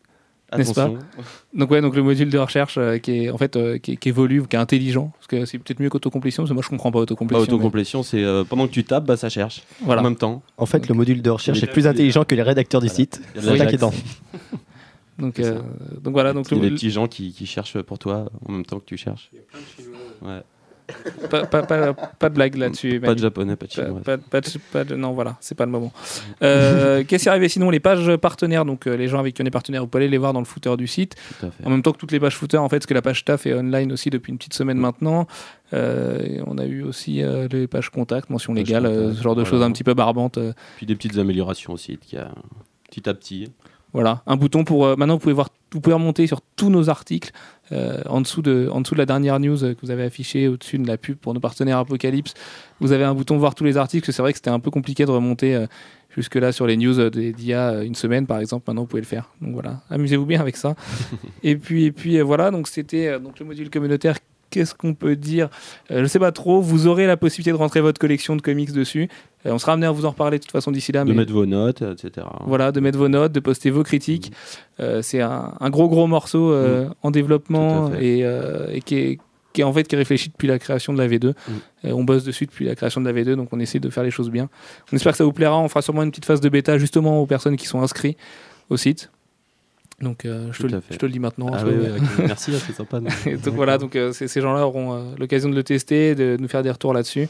N'est-ce 0.58 0.74
pas. 0.74 0.92
Donc 1.54 1.72
ouais, 1.72 1.82
donc 1.82 1.96
le 1.96 2.04
module 2.04 2.30
de 2.30 2.38
recherche 2.38 2.76
euh, 2.78 2.98
qui 2.98 3.26
est 3.26 3.30
en 3.30 3.38
fait 3.38 3.56
euh, 3.56 3.78
qui, 3.78 3.98
évolue, 4.06 4.44
qui 4.48 4.56
est 4.56 4.60
intelligent, 4.60 5.12
parce 5.18 5.28
que 5.28 5.46
c'est 5.46 5.58
peut-être 5.60 5.80
mieux 5.80 5.90
qu'autocomplétion, 5.90 6.44
parce 6.44 6.50
que 6.50 6.54
moi 6.54 6.64
je 6.64 6.70
comprends 6.70 6.92
pas 6.92 7.00
Bah, 7.00 7.04
autocomplétion. 7.04 7.46
mais 7.48 7.54
autocomplétion, 7.54 8.04
c'est 8.04 8.24
euh, 8.24 8.44
pendant 8.44 8.68
que 8.68 8.72
tu 8.74 8.84
tapes, 8.84 9.06
bah, 9.06 9.18
ça 9.18 9.30
cherche 9.30 9.64
Voilà. 9.82 10.02
en 10.02 10.04
même 10.04 10.16
temps. 10.16 10.42
En 10.58 10.66
fait, 10.66 10.88
le 10.90 10.94
module 10.96 11.22
de 11.22 11.30
recherche 11.30 11.62
est 11.64 11.68
plus 11.68 11.88
intelligent 11.88 12.24
que 12.26 12.36
les 12.36 12.42
rédacteurs 12.44 12.82
du 12.82 12.88
Voilà. 12.88 12.96
site. 12.96 13.22
C'est 13.36 13.62
inquiétant. 13.62 13.94
Donc, 15.20 15.40
euh, 15.40 15.62
voilà, 16.06 16.34
donc 16.34 16.48
Il 16.50 16.58
y 16.58 16.60
a 16.60 16.64
le- 16.64 16.70
des 16.70 16.76
petits 16.76 16.90
gens 16.90 17.08
qui, 17.08 17.32
qui 17.32 17.46
cherchent 17.46 17.80
pour 17.82 18.00
toi 18.00 18.26
en 18.48 18.52
même 18.54 18.66
temps 18.66 18.80
que 18.80 18.86
tu 18.86 18.98
cherches. 18.98 19.30
Ouais. 20.24 20.42
Pas, 21.30 21.46
pas, 21.46 21.64
pas, 21.64 21.94
pas 21.94 22.30
de 22.30 22.36
blague 22.36 22.56
là-dessus. 22.56 23.00
Pas 23.00 23.16
de 23.16 23.20
japonais, 23.20 23.56
pas 23.56 23.66
de 23.66 23.72
chinois. 23.72 24.02
pas- 24.02 24.84
de- 24.84 24.96
non, 24.96 25.12
voilà, 25.14 25.38
c'est 25.40 25.56
pas 25.56 25.66
le 25.66 25.72
moment. 25.72 25.92
Euh, 26.42 27.04
Qu'est-ce 27.08 27.24
qui 27.24 27.30
est 27.30 27.32
arrivé 27.32 27.50
sinon 27.50 27.70
Les 27.70 27.80
pages 27.80 28.16
partenaires, 28.18 28.66
donc 28.66 28.88
euh, 28.88 28.96
les 28.96 29.08
gens 29.08 29.20
avec 29.20 29.36
qui 29.36 29.42
on 29.42 29.46
est 29.46 29.52
partenaire, 29.52 29.82
vous 29.82 29.88
pouvez 29.88 30.04
aller 30.04 30.12
les 30.12 30.18
voir 30.18 30.34
dans 30.34 30.40
le 30.40 30.46
footer 30.46 30.76
du 30.78 30.88
site. 30.88 31.16
En 31.66 31.70
même 31.70 31.82
temps 31.84 31.92
que 31.92 31.98
toutes 31.98 32.12
les 32.12 32.20
pages 32.20 32.36
footer, 32.36 32.58
en 32.58 32.70
fait, 32.70 32.78
parce 32.78 32.86
que 32.86 32.94
la 32.94 33.02
page 33.02 33.24
TAF 33.26 33.46
est 33.46 33.54
online 33.54 33.92
aussi 33.92 34.10
depuis 34.10 34.32
une 34.32 34.38
petite 34.38 34.54
semaine 34.54 34.78
maintenant. 34.78 35.28
Euh, 35.74 36.42
on 36.48 36.58
a 36.58 36.66
eu 36.66 36.84
aussi 36.84 37.22
les 37.52 37.68
pages 37.68 37.90
contact, 37.90 38.30
mention 38.30 38.54
légale, 38.54 38.84
contact, 38.84 39.14
ce 39.18 39.22
genre 39.24 39.36
de 39.36 39.42
voilà. 39.42 39.50
choses 39.50 39.64
un 39.64 39.72
petit 39.72 39.84
peu 39.84 39.94
barbantes. 39.94 40.40
Puis 40.78 40.86
des 40.86 40.96
petites 40.96 41.18
améliorations 41.18 41.74
aussi, 41.74 41.98
qui 41.98 42.18
a 42.18 42.32
petit 42.90 43.08
à 43.10 43.14
petit. 43.14 43.52
Voilà, 43.94 44.24
un 44.26 44.38
bouton 44.38 44.64
pour. 44.64 44.86
euh, 44.86 44.96
maintenant, 44.96 45.16
vous 45.16 45.20
pouvez 45.20 45.34
voir, 45.34 45.50
vous 45.74 45.82
pouvez 45.82 45.94
remonter 45.94 46.26
sur 46.28 46.42
tous 46.56 46.70
nos 46.70 46.90
articles 46.90 47.32
euh, 47.72 48.02
en 48.08 48.22
dessous 48.22 48.42
de, 48.42 48.70
en 48.72 48.82
dessous 48.82 48.96
de 48.96 49.00
la 49.00 49.06
dernière 49.06 49.40
news 49.40 49.64
euh, 49.64 49.74
que 49.74 49.80
vous 49.82 49.92
avez 49.92 50.04
affichée 50.04 50.48
au-dessus 50.48 50.78
de 50.78 50.88
la 50.88 50.98
pub 50.98 51.18
pour 51.18 51.34
nos 51.34 51.40
partenaires 51.40 51.78
Apocalypse. 51.78 52.34
Vous 52.80 52.92
avez 52.92 53.04
un 53.04 53.14
bouton 53.14 53.38
voir 53.38 53.56
tous 53.56 53.64
les 53.64 53.78
articles. 53.78 54.12
C'est 54.12 54.22
vrai 54.22 54.34
que 54.34 54.38
c'était 54.38 54.50
un 54.50 54.60
peu 54.60 54.72
compliqué 54.72 55.06
de 55.06 55.12
remonter 55.12 55.56
euh, 55.56 55.68
jusque 56.16 56.36
là 56.36 56.52
sur 56.52 56.68
les 56.68 56.76
news 56.76 57.10
d'il 57.10 57.46
y 57.46 57.54
a 57.54 57.84
une 57.84 57.96
semaine, 57.96 58.28
par 58.28 58.40
exemple. 58.40 58.66
Maintenant, 58.68 58.82
vous 58.82 58.88
pouvez 58.88 59.02
le 59.02 59.08
faire. 59.08 59.30
Donc 59.42 59.54
voilà, 59.54 59.82
amusez-vous 59.90 60.26
bien 60.26 60.42
avec 60.42 60.58
ça. 60.58 60.76
et 61.44 61.56
puis, 61.56 61.86
et 61.86 61.92
puis 61.92 62.20
voilà. 62.22 62.52
Donc 62.52 62.68
c'était 62.68 63.20
donc 63.20 63.40
le 63.40 63.46
module 63.46 63.70
communautaire. 63.70 64.18
Qu'est-ce 64.52 64.76
qu'on 64.76 64.94
peut 64.94 65.16
dire 65.16 65.50
Euh, 65.90 66.02
Je 66.02 66.06
sais 66.06 66.20
pas 66.20 66.32
trop. 66.32 66.62
Vous 66.62 66.86
aurez 66.86 67.08
la 67.08 67.18
possibilité 67.18 67.50
de 67.52 67.56
rentrer 67.56 67.82
votre 67.82 68.00
collection 68.00 68.36
de 68.36 68.42
comics 68.42 68.72
dessus. 68.72 69.10
Euh, 69.48 69.52
on 69.54 69.58
sera 69.58 69.74
amené 69.74 69.88
à 69.88 69.92
vous 69.92 70.06
en 70.06 70.12
reparler 70.12 70.38
de 70.38 70.44
toute 70.44 70.52
façon 70.52 70.72
d'ici 70.72 70.92
là. 70.92 71.04
De 71.04 71.10
mais- 71.10 71.16
mettre 71.18 71.34
vos 71.34 71.46
notes, 71.48 71.82
etc. 71.82 72.28
voilà, 72.46 72.72
de 72.72 72.80
mettre 72.80 73.00
vos 73.00 73.08
notes, 73.10 73.32
de 73.32 73.40
poster 73.40 73.72
vos 73.72 73.82
critiques. 73.84 74.32
Euh, 74.80 75.02
c'est 75.02 75.22
un, 75.22 75.54
un 75.60 75.70
gros 75.72 75.88
gros 75.90 76.06
morceau 76.06 76.52
euh, 76.52 76.88
en 77.02 77.10
développement 77.10 77.92
et, 78.00 78.20
et 78.20 78.82
qui 78.82 78.96
est 78.98 79.20
qui 79.54 79.60
est 79.60 79.64
en 79.66 79.74
fait 79.74 79.84
qui 79.86 79.96
est 79.96 79.98
réfléchi 79.98 80.30
depuis 80.30 80.48
la 80.48 80.60
création 80.60 80.94
de 80.94 80.98
la 80.98 81.10
V2. 81.10 81.26
Euh, 81.26 81.92
on 81.92 82.06
bosse 82.06 82.24
dessus 82.24 82.46
depuis 82.46 82.64
la 82.66 82.74
création 82.76 83.02
de 83.02 83.10
la 83.10 83.12
V2, 83.12 83.36
donc 83.36 83.50
on 83.52 83.60
essaie 83.60 83.80
de 83.80 83.90
faire 83.90 84.04
les 84.04 84.12
choses 84.12 84.30
bien. 84.30 84.48
On 84.92 84.96
espère 84.96 85.12
que 85.12 85.18
ça 85.18 85.26
vous 85.26 85.34
plaira. 85.34 85.58
On 85.60 85.68
fera 85.68 85.82
sûrement 85.82 86.04
une 86.04 86.10
petite 86.12 86.24
phase 86.24 86.40
de 86.40 86.48
bêta 86.48 86.78
justement 86.78 87.22
aux 87.22 87.26
personnes 87.26 87.58
qui 87.58 87.66
sont 87.68 87.82
inscrites 87.82 88.18
au 88.70 88.78
site. 88.78 89.12
Donc 90.02 90.26
euh, 90.26 90.50
je, 90.52 90.64
te, 90.64 90.68
le- 90.68 90.78
à 90.78 90.82
fait. 90.82 90.94
je 90.96 91.00
te 91.00 91.06
le 91.06 91.12
dis 91.12 91.20
maintenant. 91.20 91.52
Ah 91.54 91.64
oui, 91.66 91.74
oui. 91.78 92.02
Merci, 92.28 92.52
c'est 92.60 92.74
sympa. 92.74 93.00
donc 93.44 93.54
voilà, 93.54 93.78
donc 93.78 93.96
euh, 93.96 94.12
ces, 94.14 94.42
gens-là 94.42 94.66
auront 94.66 94.94
euh, 94.94 95.04
l'occasion 95.18 95.50
de 95.50 95.56
le 95.56 95.64
tester, 95.64 96.16
de 96.16 96.38
nous 96.40 96.48
faire 96.48 96.64
des 96.64 96.72
retours 96.72 96.94
là-dessus. 96.94 97.28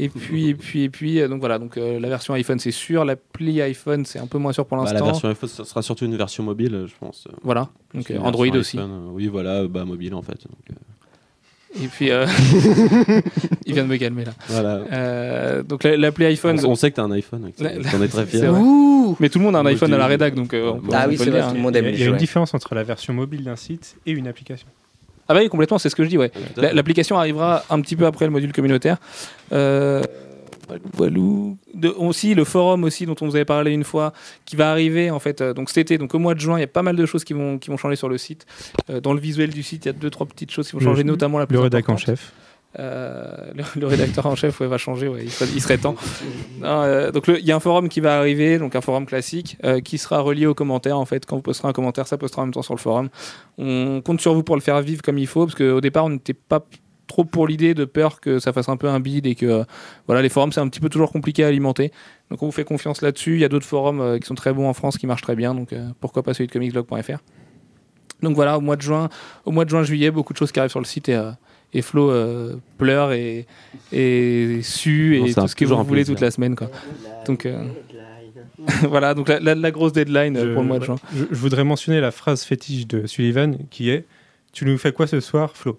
Et 0.00 0.08
puis, 0.08 0.48
et 0.50 0.54
puis, 0.54 0.84
et 0.84 0.90
puis, 0.90 1.20
donc 1.28 1.40
voilà, 1.40 1.58
donc 1.58 1.74
la 1.76 2.08
version 2.08 2.32
iPhone 2.34 2.60
c'est 2.60 2.70
sûr, 2.70 3.04
l'appli 3.04 3.60
iPhone 3.60 4.04
c'est 4.04 4.20
un 4.20 4.28
peu 4.28 4.38
moins 4.38 4.52
sûr 4.52 4.64
pour 4.64 4.76
Bah, 4.76 4.84
l'instant. 4.84 5.00
la 5.04 5.10
version 5.10 5.28
iPhone, 5.28 5.48
ça 5.48 5.64
sera 5.64 5.82
surtout 5.82 6.04
une 6.04 6.16
version 6.16 6.44
mobile, 6.44 6.84
je 6.86 6.94
pense. 7.00 7.26
Voilà, 7.42 7.68
donc 7.94 8.12
Android 8.20 8.46
aussi. 8.54 8.78
iPhone, 8.78 9.08
Oui, 9.12 9.26
voilà, 9.26 9.66
bah, 9.66 9.84
mobile 9.84 10.14
en 10.14 10.22
fait. 10.22 10.38
Donc, 10.46 10.78
Et 11.74 11.86
puis, 11.86 12.10
euh, 12.10 12.26
il 13.66 13.74
vient 13.74 13.84
de 13.84 13.88
me 13.88 13.96
calmer 13.96 14.24
là. 14.24 14.32
voilà. 14.48 14.80
Euh, 14.92 15.62
donc 15.62 15.84
la- 15.84 15.96
l'appli 15.96 16.24
iPhone, 16.26 16.58
On, 16.64 16.70
on 16.70 16.74
sait 16.74 16.90
que 16.90 16.96
t'as 16.96 17.02
un 17.02 17.10
iPhone. 17.12 17.50
T'en 17.56 18.02
es 18.02 18.08
très 18.08 18.26
fier. 18.26 18.52
mais 19.20 19.28
tout 19.28 19.38
le 19.38 19.44
monde 19.44 19.56
a 19.56 19.60
un 19.60 19.66
iPhone 19.66 19.92
à 19.92 19.98
la 19.98 20.06
rédac, 20.06 20.34
donc 20.34 20.54
euh, 20.54 20.70
on 20.74 20.80
peut, 20.80 20.88
Ah 20.92 21.04
on 21.06 21.10
oui, 21.10 21.18
c'est 21.18 21.28
vrai, 21.30 21.42
tout 21.48 21.54
le 21.54 21.60
monde 21.60 21.74
Il 21.74 21.78
aime 21.78 21.84
y 21.84 21.88
a, 21.88 21.90
les 21.92 21.96
il 21.98 22.04
y 22.04 22.06
a 22.06 22.10
une 22.10 22.16
différence 22.16 22.54
entre 22.54 22.74
la 22.74 22.82
version 22.84 23.12
mobile 23.12 23.44
d'un 23.44 23.56
site 23.56 23.96
et 24.06 24.12
une 24.12 24.26
application. 24.28 24.66
Ah 25.28 25.34
bah 25.34 25.40
oui, 25.42 25.48
complètement, 25.50 25.76
c'est 25.78 25.90
ce 25.90 25.94
que 25.96 26.04
je 26.04 26.08
dis, 26.08 26.16
ouais. 26.16 26.32
L'application 26.56 27.18
arrivera 27.18 27.62
un 27.68 27.80
petit 27.82 27.96
peu 27.96 28.06
après 28.06 28.24
le 28.24 28.30
module 28.30 28.50
communautaire. 28.52 28.96
Euh, 29.52 30.02
voilou. 30.94 31.56
De- 31.74 31.88
aussi 31.88 32.34
le 32.34 32.44
forum 32.44 32.84
aussi 32.84 33.06
dont 33.06 33.14
on 33.20 33.26
vous 33.26 33.36
avait 33.36 33.44
parlé 33.44 33.72
une 33.72 33.84
fois 33.84 34.12
qui 34.44 34.56
va 34.56 34.70
arriver 34.70 35.10
en 35.10 35.18
fait 35.18 35.40
euh, 35.40 35.54
donc 35.54 35.68
cet 35.70 35.78
été 35.78 35.98
donc 35.98 36.14
au 36.14 36.18
mois 36.18 36.34
de 36.34 36.40
juin 36.40 36.58
il 36.58 36.60
y 36.60 36.64
a 36.64 36.68
pas 36.68 36.82
mal 36.82 36.96
de 36.96 37.06
choses 37.06 37.24
qui 37.24 37.32
vont 37.32 37.58
qui 37.58 37.70
vont 37.70 37.76
changer 37.76 37.96
sur 37.96 38.08
le 38.08 38.18
site 38.18 38.46
Euh, 38.90 39.00
dans 39.00 39.12
le 39.12 39.20
visuel 39.20 39.50
du 39.50 39.62
site 39.62 39.84
il 39.84 39.88
y 39.88 39.90
a 39.90 39.94
deux 39.94 40.10
trois 40.10 40.26
petites 40.26 40.50
choses 40.50 40.66
qui 40.68 40.72
vont 40.74 40.80
Le- 40.80 40.84
changer 40.86 41.04
notamment 41.04 41.38
la 41.38 41.46
plus 41.46 41.54
Le 41.54 41.60
rédac 41.60 41.88
en 41.88 41.96
chef. 41.96 42.32
Euh, 42.78 43.32
le, 43.54 43.64
le 43.80 43.86
rédacteur 43.86 44.26
en 44.26 44.34
chef 44.36 44.60
ouais, 44.60 44.66
va 44.66 44.76
changer, 44.76 45.08
ouais, 45.08 45.20
il, 45.24 45.30
serait, 45.30 45.50
il 45.54 45.60
serait 45.62 45.78
temps. 45.78 45.96
Non, 46.60 46.82
euh, 46.82 47.10
donc 47.10 47.24
il 47.28 47.44
y 47.44 47.50
a 47.50 47.56
un 47.56 47.60
forum 47.60 47.88
qui 47.88 48.00
va 48.00 48.18
arriver, 48.18 48.58
donc 48.58 48.76
un 48.76 48.82
forum 48.82 49.06
classique, 49.06 49.56
euh, 49.64 49.80
qui 49.80 49.96
sera 49.96 50.20
relié 50.20 50.44
aux 50.44 50.54
commentaires. 50.54 50.98
En 50.98 51.06
fait, 51.06 51.24
quand 51.24 51.36
vous 51.36 51.42
posterez 51.42 51.68
un 51.68 51.72
commentaire, 51.72 52.06
ça 52.06 52.18
postera 52.18 52.42
en 52.42 52.44
même 52.46 52.52
temps 52.52 52.60
sur 52.62 52.74
le 52.74 52.78
forum. 52.78 53.08
On 53.56 54.02
compte 54.04 54.20
sur 54.20 54.34
vous 54.34 54.42
pour 54.42 54.54
le 54.54 54.60
faire 54.60 54.80
vivre 54.82 55.00
comme 55.00 55.16
il 55.16 55.26
faut, 55.26 55.46
parce 55.46 55.54
qu'au 55.56 55.80
départ, 55.80 56.04
on 56.04 56.10
n'était 56.10 56.34
pas 56.34 56.62
trop 57.08 57.24
pour 57.24 57.48
l'idée 57.48 57.74
de 57.74 57.84
peur 57.84 58.20
que 58.20 58.38
ça 58.38 58.52
fasse 58.52 58.68
un 58.68 58.76
peu 58.76 58.88
un 58.88 59.00
bide 59.00 59.26
et 59.26 59.34
que 59.34 59.46
euh, 59.46 59.64
voilà 60.06 60.22
les 60.22 60.28
forums 60.28 60.52
c'est 60.52 60.60
un 60.60 60.68
petit 60.68 60.78
peu 60.80 60.88
toujours 60.88 61.10
compliqué 61.10 61.42
à 61.42 61.48
alimenter. 61.48 61.90
Donc 62.30 62.42
on 62.42 62.46
vous 62.46 62.52
fait 62.52 62.64
confiance 62.64 63.02
là-dessus. 63.02 63.34
Il 63.34 63.40
y 63.40 63.44
a 63.44 63.48
d'autres 63.48 63.66
forums 63.66 64.00
euh, 64.00 64.18
qui 64.18 64.26
sont 64.26 64.34
très 64.36 64.52
bons 64.52 64.68
en 64.68 64.74
France 64.74 64.96
qui 64.98 65.06
marchent 65.08 65.22
très 65.22 65.34
bien. 65.34 65.54
Donc 65.54 65.72
euh, 65.72 65.88
pourquoi 66.00 66.22
pas 66.22 66.34
celui 66.34 66.46
de 66.46 66.52
comicsblog.fr 66.52 67.18
donc 68.20 68.34
voilà 68.34 68.58
au 68.58 68.60
mois 68.60 68.74
de 68.74 68.82
juin 68.82 69.08
au 69.44 69.52
mois 69.52 69.64
de 69.64 69.70
juin 69.70 69.84
juillet 69.84 70.10
beaucoup 70.10 70.32
de 70.32 70.38
choses 70.38 70.50
qui 70.50 70.58
arrivent 70.58 70.72
sur 70.72 70.80
le 70.80 70.84
site 70.86 71.08
et, 71.08 71.14
euh, 71.14 71.30
et 71.72 71.82
Flo 71.82 72.10
euh, 72.10 72.56
pleure 72.76 73.12
et, 73.12 73.46
et 73.92 74.58
sue 74.62 75.18
Non, 75.20 75.26
et 75.26 75.34
tout 75.34 75.46
ce 75.46 75.54
que 75.54 75.64
vous 75.64 75.84
voulez 75.84 76.04
toute 76.04 76.20
la 76.20 76.30
semaine 76.32 76.56
quoi. 76.56 76.68
Donc 77.26 77.46
euh, 77.46 77.62
voilà 78.88 79.14
donc 79.14 79.28
la, 79.28 79.38
la- 79.40 79.54
la 79.54 79.70
grosse 79.70 79.92
deadline 79.92 80.36
Je- 80.36 80.52
pour 80.52 80.62
le 80.62 80.68
mois 80.68 80.78
de 80.80 80.84
juin. 80.84 80.96
Je, 81.14 81.24
je 81.30 81.34
voudrais 81.36 81.62
mentionner 81.64 82.00
la 82.00 82.10
phrase 82.10 82.42
fétiche 82.42 82.86
de 82.88 83.06
Sullivan 83.06 83.56
qui 83.70 83.90
est 83.90 84.04
Tu 84.52 84.64
nous 84.64 84.78
fais 84.78 84.90
quoi 84.92 85.06
ce 85.06 85.20
soir, 85.20 85.56
Flo? 85.56 85.78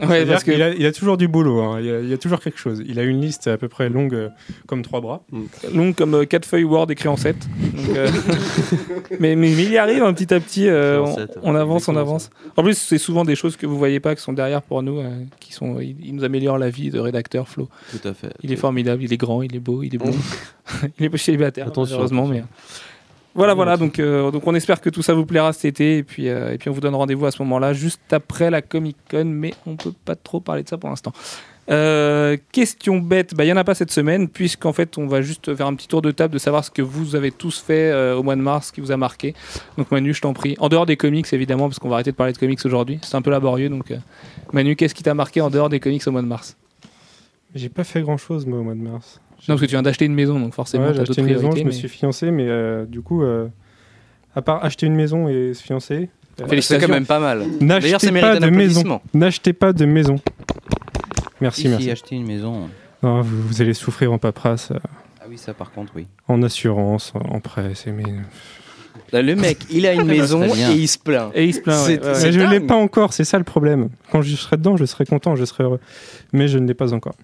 Ouais 0.00 0.26
parce 0.26 0.44
que 0.44 0.50
qu'il 0.52 0.62
a, 0.62 0.70
il 0.70 0.84
a 0.86 0.92
toujours 0.92 1.16
du 1.16 1.28
boulot, 1.28 1.60
hein. 1.60 1.78
il, 1.80 1.86
y 1.86 1.90
a, 1.90 2.00
il 2.00 2.08
y 2.08 2.12
a 2.12 2.18
toujours 2.18 2.40
quelque 2.40 2.58
chose. 2.58 2.82
Il 2.86 2.98
a 2.98 3.02
une 3.02 3.20
liste 3.20 3.46
à 3.46 3.56
peu 3.56 3.68
près 3.68 3.88
longue 3.88 4.14
euh, 4.14 4.28
comme 4.66 4.82
trois 4.82 5.00
bras. 5.00 5.24
long 5.72 5.92
comme 5.92 6.14
euh, 6.14 6.24
quatre 6.24 6.44
feuilles 6.46 6.64
Word 6.64 6.90
écrit 6.90 7.08
en 7.08 7.16
7. 7.16 7.36
mais, 9.20 9.36
mais, 9.36 9.36
mais 9.36 9.62
il 9.64 9.70
y 9.70 9.78
arrive 9.78 10.02
un 10.02 10.12
petit 10.12 10.32
à 10.34 10.40
petit. 10.40 10.68
euh, 10.68 11.04
on, 11.42 11.54
avance, 11.54 11.88
on 11.88 11.96
avance. 11.96 12.30
En 12.56 12.62
plus, 12.62 12.76
c'est 12.76 12.98
souvent 12.98 13.24
des 13.24 13.36
choses 13.36 13.56
que 13.56 13.66
vous 13.66 13.78
voyez 13.78 14.00
pas 14.00 14.14
qui 14.14 14.22
sont 14.22 14.32
derrière 14.32 14.62
pour 14.62 14.82
nous, 14.82 14.98
euh, 14.98 15.10
qui 15.40 15.52
sont, 15.52 15.80
il, 15.80 15.96
il 16.04 16.14
nous 16.14 16.24
améliore 16.24 16.58
la 16.58 16.70
vie 16.70 16.90
de 16.90 16.98
rédacteur 16.98 17.48
Flo. 17.48 17.68
Tout 17.90 18.08
à 18.08 18.14
fait. 18.14 18.32
Il 18.42 18.52
est 18.52 18.56
formidable, 18.56 19.02
il 19.02 19.12
est 19.12 19.16
grand, 19.16 19.42
il 19.42 19.54
est 19.54 19.60
beau, 19.60 19.82
il 19.82 19.94
est 19.94 19.98
bon. 19.98 20.10
il 20.98 21.04
est 21.06 21.10
pas 21.10 21.18
célibataire, 21.18 21.68
Attention, 21.68 21.96
heureusement, 21.98 22.24
attention. 22.24 22.42
mais. 22.42 22.68
Voilà, 23.34 23.54
voilà. 23.54 23.76
Donc, 23.76 23.98
euh, 23.98 24.30
donc, 24.30 24.46
on 24.46 24.54
espère 24.54 24.80
que 24.80 24.90
tout 24.90 25.02
ça 25.02 25.14
vous 25.14 25.26
plaira 25.26 25.52
cet 25.52 25.64
été, 25.64 25.98
et 25.98 26.02
puis, 26.02 26.28
euh, 26.28 26.52
et 26.52 26.58
puis 26.58 26.70
on 26.70 26.72
vous 26.72 26.80
donne 26.80 26.94
rendez-vous 26.94 27.26
à 27.26 27.30
ce 27.30 27.42
moment-là, 27.42 27.72
juste 27.72 28.12
après 28.12 28.50
la 28.50 28.62
Comic 28.62 28.96
Con, 29.10 29.24
mais 29.24 29.54
on 29.66 29.76
peut 29.76 29.92
pas 30.04 30.14
trop 30.14 30.40
parler 30.40 30.62
de 30.62 30.68
ça 30.68 30.78
pour 30.78 30.90
l'instant. 30.90 31.12
Euh, 31.70 32.36
question 32.52 32.98
bête, 32.98 33.34
bah, 33.34 33.44
il 33.44 33.46
n'y 33.46 33.52
en 33.52 33.56
a 33.56 33.64
pas 33.64 33.74
cette 33.74 33.90
semaine, 33.90 34.28
puisqu'en 34.28 34.72
fait, 34.72 34.98
on 34.98 35.06
va 35.06 35.22
juste 35.22 35.54
faire 35.54 35.66
un 35.66 35.74
petit 35.74 35.88
tour 35.88 36.02
de 36.02 36.10
table 36.10 36.34
de 36.34 36.38
savoir 36.38 36.64
ce 36.64 36.70
que 36.70 36.82
vous 36.82 37.16
avez 37.16 37.30
tous 37.30 37.58
fait 37.58 37.90
euh, 37.90 38.16
au 38.16 38.22
mois 38.22 38.36
de 38.36 38.40
mars, 38.40 38.68
ce 38.68 38.72
qui 38.72 38.80
vous 38.80 38.92
a 38.92 38.96
marqué. 38.96 39.34
Donc, 39.78 39.90
Manu, 39.90 40.12
je 40.12 40.20
t'en 40.20 40.34
prie. 40.34 40.56
En 40.58 40.68
dehors 40.68 40.86
des 40.86 40.96
comics, 40.96 41.26
évidemment, 41.32 41.68
parce 41.68 41.78
qu'on 41.78 41.88
va 41.88 41.96
arrêter 41.96 42.12
de 42.12 42.16
parler 42.16 42.32
de 42.32 42.38
comics 42.38 42.60
aujourd'hui. 42.64 42.98
C'est 43.02 43.16
un 43.16 43.22
peu 43.22 43.30
laborieux. 43.30 43.68
Donc, 43.68 43.90
euh, 43.90 43.96
Manu, 44.52 44.76
qu'est-ce 44.76 44.94
qui 44.94 45.02
t'a 45.02 45.14
marqué 45.14 45.40
en 45.40 45.50
dehors 45.50 45.68
des 45.68 45.80
comics 45.80 46.06
au 46.06 46.10
mois 46.10 46.22
de 46.22 46.26
mars? 46.26 46.56
J'ai 47.54 47.68
pas 47.68 47.84
fait 47.84 48.02
grand 48.02 48.16
chose 48.16 48.46
moi 48.46 48.58
au 48.58 48.62
mois 48.64 48.74
de 48.74 48.80
mars. 48.80 49.20
Non, 49.48 49.54
parce 49.54 49.60
que 49.62 49.66
tu 49.66 49.72
viens 49.72 49.82
d'acheter 49.82 50.04
une 50.06 50.14
maison, 50.14 50.38
donc 50.40 50.54
forcément, 50.54 50.84
Ouais, 50.86 50.92
j'ai 50.92 50.98
d'autres 51.00 51.12
acheté 51.12 51.20
une 51.22 51.28
maison, 51.28 51.50
je 51.54 51.62
me 51.64 51.70
suis 51.70 51.88
fiancé, 51.88 52.30
mais 52.30 52.46
euh, 52.48 52.84
du 52.86 53.00
coup, 53.02 53.22
euh, 53.22 53.46
à 54.34 54.42
part 54.42 54.64
acheter 54.64 54.86
une 54.86 54.94
maison 54.96 55.28
et 55.28 55.52
se 55.54 55.62
fiancer, 55.62 55.94
euh, 55.94 56.06
C'est 56.38 56.48
Félicitations. 56.48 56.88
quand 56.88 56.94
même 56.94 57.06
pas 57.06 57.20
mal. 57.20 57.44
D'ailleurs, 57.60 58.00
n'achetez 58.02 58.20
pas 58.20 58.40
de 58.40 58.50
maison. 58.50 59.00
N'achetez 59.12 59.52
pas 59.52 59.72
de 59.72 59.84
maison. 59.84 60.16
Merci, 61.40 61.62
si, 61.62 61.68
merci. 61.68 61.90
acheter 61.90 62.16
une 62.16 62.26
maison? 62.26 62.68
Non, 63.02 63.20
vous, 63.20 63.42
vous 63.42 63.60
allez 63.62 63.74
souffrir 63.74 64.12
en 64.12 64.18
paperasse, 64.18 64.70
euh, 64.70 64.78
Ah 65.20 65.24
oui, 65.28 65.36
ça 65.36 65.52
par 65.52 65.70
contre, 65.72 65.92
oui. 65.96 66.06
en 66.28 66.42
assurance, 66.42 67.12
en, 67.14 67.40
prêt. 67.40 67.72
c'est- 67.74 67.92
Mais... 67.92 68.02
Là, 69.12 69.20
Le 69.22 69.36
mec, 69.36 69.58
il 69.70 69.86
a 69.86 69.92
une 69.92 70.04
maison 70.06 70.42
et 70.44 70.72
il 70.74 70.88
se 70.88 70.98
plaint. 70.98 71.30
Et 71.34 71.44
il 71.44 71.54
se 71.54 71.60
plaint. 71.60 71.76
ouais, 71.86 71.86
C'est- 71.96 72.00
ouais, 72.00 72.06
ouais. 72.08 72.14
c'est 72.14 72.26
Mais 72.28 72.32
je 72.32 72.40
ne 72.40 72.46
l'ai 72.50 72.60
pas 72.60 72.76
encore, 72.76 73.12
c'est 73.12 73.24
ça 73.24 73.36
le 73.38 73.44
problème. 73.44 73.90
Quand 74.10 74.22
je 74.22 74.34
serai 74.36 74.56
dedans, 74.56 74.76
je 74.76 74.84
serai 74.86 75.04
content, 75.04 75.36
je 75.36 75.44
serai 75.44 75.64
heureux. 75.64 75.80
Mais 76.32 76.48
je 76.48 76.58
ne 76.58 76.66
l'ai 76.66 76.74
pas 76.74 76.94
encore. 76.94 77.14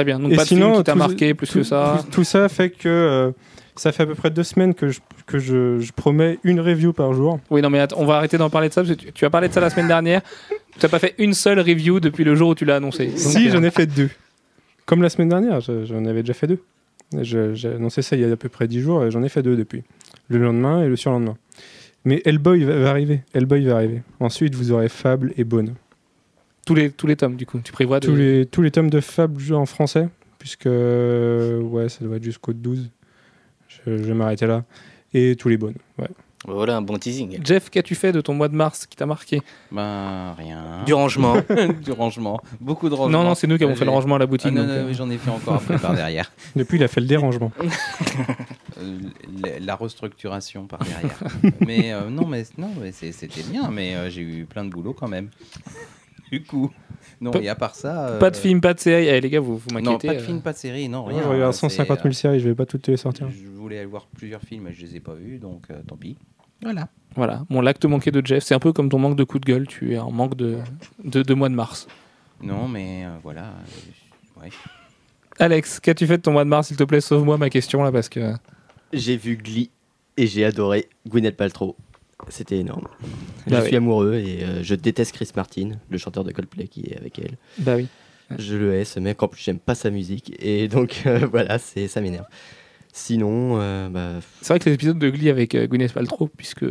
Très 0.00 0.04
bien. 0.06 0.18
Donc 0.18 0.32
Et 0.32 0.36
pas 0.36 0.44
de 0.44 0.48
sinon, 0.48 0.66
film 0.68 0.76
qui 0.78 0.84
t'a 0.84 0.94
marqué 0.94 1.34
plus 1.34 1.50
que 1.50 1.62
ça. 1.62 1.98
Tout, 2.06 2.10
tout 2.10 2.24
ça 2.24 2.48
fait 2.48 2.70
que 2.70 2.88
euh, 2.88 3.30
ça 3.76 3.92
fait 3.92 4.04
à 4.04 4.06
peu 4.06 4.14
près 4.14 4.30
deux 4.30 4.42
semaines 4.44 4.72
que 4.72 4.88
je, 4.88 5.00
que 5.26 5.38
je, 5.38 5.78
je 5.78 5.92
promets 5.92 6.38
une 6.42 6.58
review 6.60 6.94
par 6.94 7.12
jour. 7.12 7.38
Oui, 7.50 7.60
non, 7.60 7.68
mais 7.68 7.80
attends, 7.80 7.96
on 7.98 8.06
va 8.06 8.16
arrêter 8.16 8.38
d'en 8.38 8.48
parler 8.48 8.68
de 8.70 8.72
ça 8.72 8.82
parce 8.82 8.96
que 8.96 9.00
tu, 9.00 9.12
tu 9.12 9.24
as 9.26 9.30
parlé 9.30 9.48
de 9.48 9.52
ça 9.52 9.60
la 9.60 9.68
semaine 9.68 9.88
dernière. 9.88 10.22
Tu 10.78 10.78
n'as 10.82 10.88
pas 10.88 10.98
fait 10.98 11.14
une 11.18 11.34
seule 11.34 11.60
review 11.60 12.00
depuis 12.00 12.24
le 12.24 12.34
jour 12.34 12.48
où 12.48 12.54
tu 12.54 12.64
l'as 12.64 12.76
annoncé. 12.76 13.08
Donc, 13.08 13.18
si, 13.18 13.48
euh, 13.48 13.52
j'en 13.52 13.62
ai 13.62 13.70
fait 13.70 13.84
deux. 13.86 14.08
Comme 14.86 15.02
la 15.02 15.10
semaine 15.10 15.28
dernière, 15.28 15.60
je- 15.60 15.84
j'en 15.84 16.04
avais 16.06 16.22
déjà 16.22 16.32
fait 16.32 16.46
deux. 16.46 16.60
J'ai 17.22 17.68
annoncé 17.74 18.02
ça 18.02 18.16
il 18.16 18.22
y 18.22 18.24
a 18.24 18.32
à 18.32 18.36
peu 18.36 18.48
près 18.48 18.68
dix 18.68 18.80
jours 18.80 19.04
et 19.04 19.10
j'en 19.10 19.22
ai 19.22 19.28
fait 19.28 19.42
deux 19.42 19.56
depuis. 19.56 19.82
Le 20.28 20.38
lendemain 20.38 20.82
et 20.82 20.88
le 20.88 20.96
surlendemain. 20.96 21.36
Mais 22.04 22.22
Hellboy 22.24 22.64
va, 22.64 22.76
va 22.78 22.88
arriver. 22.90 23.20
Hellboy 23.34 23.64
va 23.66 23.74
arriver. 23.76 24.02
Ensuite, 24.20 24.54
vous 24.54 24.72
aurez 24.72 24.88
Fable 24.88 25.32
et 25.36 25.44
Bone. 25.44 25.74
Tous 26.66 26.74
les 26.74 26.90
tous 26.90 27.06
les 27.06 27.16
tomes 27.16 27.36
du 27.36 27.46
coup. 27.46 27.60
Tu 27.62 27.72
prévois 27.72 28.00
de... 28.00 28.06
Tous, 28.06 28.14
les, 28.14 28.46
tous 28.46 28.62
les 28.62 28.70
tomes 28.70 28.90
de 28.90 29.00
Fable 29.00 29.54
en 29.54 29.66
français, 29.66 30.08
puisque 30.38 30.66
euh, 30.66 31.60
ouais, 31.60 31.88
ça 31.88 32.04
doit 32.04 32.16
être 32.16 32.24
jusqu'au 32.24 32.52
12. 32.52 32.90
Je, 33.68 33.96
je 33.96 34.02
vais 34.02 34.14
m'arrêter 34.14 34.46
là. 34.46 34.64
Et 35.12 35.36
tous 35.36 35.48
les 35.48 35.56
bonnes. 35.56 35.74
Ouais. 35.98 36.08
Voilà 36.46 36.76
un 36.76 36.80
bon 36.80 36.96
teasing. 36.96 37.38
Jeff, 37.44 37.68
qu'as-tu 37.68 37.94
fait 37.94 38.12
de 38.12 38.22
ton 38.22 38.32
mois 38.32 38.48
de 38.48 38.54
mars 38.54 38.86
qui 38.86 38.96
t'a 38.96 39.04
marqué? 39.04 39.42
Ben, 39.70 40.32
rien. 40.38 40.82
Du 40.86 40.94
rangement. 40.94 41.36
du 41.84 41.92
rangement. 41.92 42.40
Beaucoup 42.60 42.88
de 42.88 42.94
rangement. 42.94 43.18
Non, 43.18 43.28
non, 43.28 43.34
c'est 43.34 43.46
nous 43.46 43.58
qui 43.58 43.64
avons 43.64 43.76
fait 43.76 43.84
le 43.84 43.90
rangement 43.90 44.14
à 44.14 44.18
la 44.18 44.22
Ah, 44.22 44.26
boutique. 44.26 44.50
non, 44.50 44.62
donc, 44.62 44.70
non, 44.70 44.74
euh, 44.76 44.86
mais 44.86 44.94
j'en 44.94 45.10
ai 45.10 45.18
fait 45.18 45.30
encore 45.30 45.56
après 45.56 45.76
par 45.78 45.94
derrière. 45.94 46.32
Depuis, 46.56 46.78
il 46.78 46.82
a 46.84 46.88
fait 46.88 47.00
le 47.00 47.06
dérangement. 47.06 47.52
Euh, 48.78 48.98
la, 49.60 49.74
restructuration 49.74 50.66
par 50.66 50.78
derrière. 50.78 51.18
mais 51.66 51.92
euh, 51.92 52.08
non, 52.08 52.26
mais 52.26 52.44
non, 52.56 52.70
mais 52.80 52.92
c'était 52.92 53.42
bien, 53.42 53.68
mais 53.70 53.94
euh, 53.94 54.08
j'ai 54.08 54.22
eu 54.22 54.46
plein 54.46 54.64
de 54.64 54.70
boulot 54.70 54.94
quand 54.94 55.08
même. 55.08 55.28
Du 56.30 56.42
coup, 56.44 56.70
non, 57.20 57.32
et 57.32 57.48
à 57.48 57.54
part 57.54 57.74
ça. 57.74 58.08
euh, 58.08 58.18
Pas 58.18 58.30
de 58.30 58.36
film, 58.36 58.60
pas 58.60 58.72
de 58.74 58.80
série. 58.80 59.06
Eh, 59.08 59.20
les 59.20 59.30
gars, 59.30 59.40
vous, 59.40 59.56
vous 59.56 59.68
Non, 59.72 59.80
m'inquiétez. 59.92 60.06
pas 60.08 60.14
de 60.14 60.18
euh, 60.20 60.24
film, 60.24 60.40
pas 60.42 60.52
de 60.52 60.58
série, 60.58 60.88
non, 60.88 61.06
Ouais, 61.06 61.14
rien. 61.14 61.22
je 61.24 61.28
regarde 61.28 61.52
C'est, 61.54 61.60
150 61.60 62.02
000 62.02 62.12
séries, 62.14 62.40
je 62.40 62.48
vais 62.48 62.54
pas 62.54 62.66
toutes 62.66 62.86
les 62.86 62.94
euh, 62.94 62.96
sortir. 62.96 63.28
Je 63.30 63.48
voulais 63.48 63.78
aller 63.78 63.86
voir 63.86 64.06
plusieurs 64.14 64.40
films, 64.42 64.64
mais 64.64 64.72
je 64.72 64.82
les 64.82 64.96
ai 64.96 65.00
pas 65.00 65.14
vus, 65.14 65.38
donc 65.38 65.64
euh, 65.70 65.80
tant 65.86 65.96
pis. 65.96 66.16
Voilà. 66.62 66.88
Voilà, 67.16 67.42
mon 67.48 67.60
l'acte 67.60 67.84
manqué 67.86 68.10
de 68.12 68.24
Jeff, 68.24 68.44
c'est 68.44 68.54
un 68.54 68.58
peu 68.60 68.72
comme 68.72 68.88
ton 68.88 68.98
manque 68.98 69.16
de 69.16 69.24
coup 69.24 69.38
de 69.40 69.44
gueule. 69.44 69.66
Tu 69.66 69.94
es 69.94 69.98
en 69.98 70.12
manque 70.12 70.36
de, 70.36 70.58
de, 71.02 71.22
de 71.22 71.34
mois 71.34 71.48
de 71.48 71.54
mars. 71.54 71.88
Non, 72.42 72.68
mais 72.68 73.04
euh, 73.04 73.08
voilà. 73.24 73.46
euh, 74.38 74.42
ouais. 74.42 74.50
Alex, 75.38 75.80
qu'as-tu 75.80 76.06
fait 76.06 76.18
de 76.18 76.22
ton 76.22 76.32
mois 76.32 76.44
de 76.44 76.48
mars, 76.50 76.68
s'il 76.68 76.76
te 76.76 76.84
plaît? 76.84 77.00
Sauve-moi 77.00 77.38
ma 77.38 77.50
question 77.50 77.82
là 77.82 77.90
parce 77.90 78.08
que. 78.08 78.34
J'ai 78.92 79.16
vu 79.16 79.36
Glee 79.36 79.70
et 80.16 80.26
j'ai 80.26 80.44
adoré 80.44 80.88
Gwyneth 81.08 81.36
Paltrow. 81.36 81.76
C'était 82.28 82.58
énorme. 82.58 82.86
Je 83.46 83.50
Bah 83.52 83.60
suis 83.62 83.70
oui. 83.70 83.76
amoureux 83.76 84.14
et 84.14 84.44
euh, 84.44 84.62
je 84.62 84.74
déteste 84.74 85.12
Chris 85.12 85.28
Martin, 85.34 85.72
le 85.88 85.98
chanteur 85.98 86.24
de 86.24 86.32
Coldplay 86.32 86.68
qui 86.68 86.86
est 86.90 86.96
avec 86.96 87.18
elle. 87.18 87.36
Bah 87.58 87.74
oui. 87.76 87.88
Je 88.38 88.56
le 88.56 88.74
hais, 88.74 88.84
ce 88.84 89.00
mec. 89.00 89.22
En 89.22 89.28
plus, 89.28 89.42
j'aime 89.42 89.58
pas 89.58 89.74
sa 89.74 89.90
musique. 89.90 90.32
Et 90.38 90.68
donc, 90.68 91.02
euh, 91.06 91.26
voilà, 91.30 91.58
c'est 91.58 91.88
ça 91.88 92.00
m'énerve. 92.00 92.26
Sinon, 92.92 93.58
euh, 93.60 93.88
bah, 93.88 94.20
C'est 94.40 94.48
vrai 94.52 94.58
que 94.58 94.68
les 94.68 94.74
épisodes 94.74 94.98
de 94.98 95.10
Glee 95.10 95.30
avec 95.30 95.54
euh, 95.54 95.66
Gwyneth 95.66 95.92
Paltrow, 95.92 96.28
puisque 96.36 96.64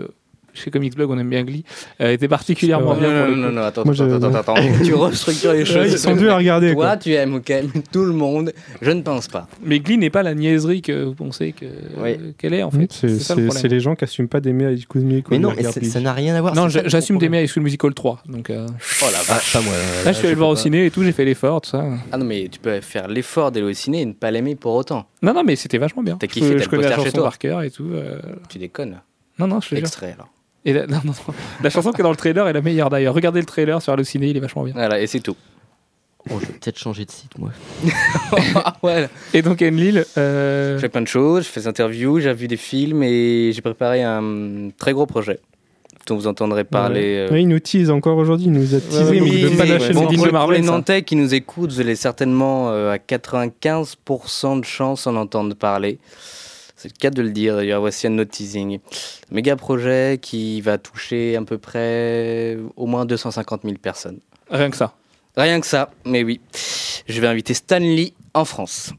chez 0.53 0.71
Comics 0.71 0.95
Blog 0.95 1.09
on 1.11 1.17
aime 1.17 1.29
bien 1.29 1.43
Glee, 1.43 1.63
euh, 2.01 2.11
étaient 2.11 2.27
particulièrement 2.27 2.95
bien. 2.95 3.27
Non, 3.27 3.35
non, 3.35 3.51
non, 3.51 3.61
attends, 3.63 3.83
Moi, 3.85 3.93
attends, 3.93 4.09
je- 4.09 4.15
attends, 4.15 4.33
attends, 4.35 4.53
attends. 4.55 4.83
tu 4.83 4.93
restructures 4.93 5.53
les 5.53 5.59
Ouais, 5.59 5.65
choses. 5.65 5.91
ils 5.91 5.97
sont 5.99 6.15
durs 6.15 6.33
à 6.33 6.37
regarder. 6.37 6.73
Toi, 6.73 6.85
Quoi. 6.87 6.97
tu 6.97 7.13
aimes 7.13 7.41
quand 7.45 7.53
même 7.55 7.71
tout 7.91 8.03
le 8.05 8.13
monde. 8.13 8.51
Je 8.81 8.91
ne 8.91 9.01
pense 9.01 9.27
pas. 9.27 9.47
Mais 9.63 9.79
Glee 9.79 9.97
n'est 9.97 10.09
pas 10.09 10.23
la 10.23 10.33
niaiserie 10.35 10.81
que 10.81 11.03
vous 11.05 11.13
pensez 11.15 11.51
que- 11.53 11.65
Oui. 12.01 12.33
qu'elle 12.37 12.53
est 12.53 12.63
en 12.63 12.71
fait. 12.71 12.91
C'est 12.91 13.35
le 13.35 13.67
les 13.69 13.79
gens 13.79 13.95
qui 13.95 14.03
assument 14.03 14.27
pas 14.27 14.39
d'aimer 14.41 14.73
High 14.73 14.83
School 14.89 15.03
Musical. 15.03 15.27
mais 15.31 15.39
non, 15.39 15.49
regardent 15.49 15.83
ça- 15.83 15.99
n'a 15.99 16.13
rien 16.13 16.35
à 16.35 16.41
voir. 16.41 16.55
Non, 16.55 16.69
j'assume 16.69 17.17
d'aimer 17.17 17.43
High 17.43 17.49
School 17.49 17.63
Musical 17.63 17.93
3. 17.93 18.21
Donc, 18.27 18.49
euh, 18.49 18.65
Oh 19.01 19.05
la 19.11 19.21
vache. 19.21 19.55
Ah, 19.55 19.59
pas 19.59 19.65
moi. 19.65 19.73
là, 20.05 20.11
je 20.11 20.17
suis 20.17 20.25
allé 20.27 20.33
le 20.35 20.39
voir 20.39 20.49
au 20.49 20.55
ciné 20.55 20.85
et 20.85 20.91
tout, 20.91 21.03
j'ai 21.03 21.11
fait 21.11 21.25
l'effort, 21.25 21.61
tout 21.61 21.69
ça. 21.69 21.85
Ah 22.11 22.17
non, 22.17 22.25
mais 22.25 22.47
tu 22.51 22.59
peux 22.59 22.79
faire 22.81 23.07
l'effort 23.07 23.51
d'aller 23.51 23.65
au 23.67 23.73
ciné 23.73 24.01
et 24.01 24.05
ne 24.05 24.13
pas 24.13 24.31
l'aimer 24.31 24.55
pour 24.55 24.73
autant. 24.75 25.05
Non, 25.21 25.33
non, 25.33 25.43
mais 25.43 25.55
c'était 25.55 25.77
vachement 25.77 26.03
bien. 26.03 26.17
T'as 26.17 26.27
Je- 26.27 26.31
kiffé, 26.31 26.49
t'as 26.55 26.63
le 26.63 26.65
connais 26.67 26.83
la 26.83 26.95
poster 26.95 27.05
chez 27.11 27.13
toi. 27.15 27.23
par 27.23 27.37
cœur 27.37 27.61
et 27.61 27.69
tout. 27.71 27.89
euh, 27.93 28.19
Tu 28.49 28.57
déconnes. 28.57 28.99
Non, 29.37 29.47
non, 29.47 29.59
je 29.61 29.69
jure. 29.69 29.77
Extrait 29.77 30.13
alors. 30.15 30.29
Et 30.65 30.73
la, 30.73 30.87
non, 30.87 30.97
non, 31.05 31.13
non. 31.27 31.33
la 31.63 31.69
chanson 31.69 31.91
qui 31.91 32.01
est 32.01 32.03
dans 32.03 32.09
le 32.09 32.15
trailer 32.15 32.47
est 32.47 32.53
la 32.53 32.61
meilleure 32.61 32.89
d'ailleurs. 32.89 33.13
Regardez 33.13 33.39
le 33.39 33.45
trailer 33.45 33.81
sur 33.81 33.93
Allociné, 33.93 34.27
il 34.29 34.37
est 34.37 34.41
vachement 34.41 34.63
bien. 34.63 34.73
Voilà, 34.73 34.99
et 34.99 35.07
c'est 35.07 35.19
tout. 35.19 35.35
Oh, 36.29 36.35
je 36.41 36.45
vais 36.47 36.53
peut-être 36.53 36.77
changer 36.77 37.05
de 37.05 37.11
site, 37.11 37.37
moi. 37.37 37.51
Ouais. 38.83 39.07
Et 39.33 39.41
donc 39.41 39.61
Enlil, 39.61 40.05
euh, 40.17 40.75
Je 40.75 40.81
fais 40.81 40.89
plein 40.89 41.01
de 41.01 41.07
choses, 41.07 41.45
je 41.45 41.49
fais 41.49 41.61
des 41.61 41.67
interviews, 41.67 42.19
j'ai 42.19 42.33
vu 42.33 42.47
des 42.47 42.57
films 42.57 43.03
et 43.03 43.51
j'ai 43.53 43.61
préparé 43.61 44.03
un 44.03 44.69
très 44.77 44.91
gros 44.91 45.05
projet 45.05 45.39
dont 46.07 46.15
vous 46.15 46.27
entendrez 46.27 46.63
parler. 46.63 47.27
euh, 47.29 47.31
Ouais, 47.31 47.43
il 47.43 47.47
nous 47.47 47.59
tease 47.59 47.89
encore 47.91 48.17
aujourd'hui, 48.17 48.47
il 48.47 48.51
nous 48.51 48.75
a 48.75 48.79
teasé. 48.79 49.21
oui, 49.21 49.55
pas 49.55 49.65
lâcher 49.65 49.83
ouais, 49.85 49.89
le 49.89 50.31
bon, 50.31 50.39
pour, 50.39 50.51
les. 50.51 50.61
Nantais 50.61 51.03
qui 51.03 51.15
nous 51.15 51.33
écoutent, 51.33 51.71
vous 51.71 51.79
allez 51.79 51.95
certainement 51.95 52.71
euh, 52.71 52.91
à 52.91 52.97
95% 52.97 54.59
de 54.59 54.65
chance 54.65 55.07
en 55.07 55.15
entendre 55.15 55.55
parler. 55.55 55.99
C'est 56.81 56.87
le 56.93 56.97
cas 56.97 57.09
de 57.09 57.21
le 57.21 57.31
dire 57.31 57.57
d'ailleurs, 57.57 57.81
voici 57.81 58.07
un 58.07 58.17
autre 58.19 58.31
teasing. 58.31 58.79
Méga 59.31 59.57
projet 59.57 60.17
qui 60.21 60.61
va 60.61 60.77
toucher 60.77 61.35
à 61.35 61.41
peu 61.41 61.57
près 61.57 62.57
au 62.77 62.85
moins 62.85 63.05
250 63.05 63.63
000 63.65 63.75
personnes. 63.81 64.19
rien 64.49 64.69
que 64.69 64.77
ça. 64.77 64.93
Rien 65.35 65.59
que 65.59 65.67
ça, 65.67 65.91
mais 66.05 66.23
oui. 66.23 66.39
Je 67.05 67.19
vais 67.19 67.27
inviter 67.27 67.53
Stanley 67.53 68.13
en 68.33 68.45
France. 68.45 68.93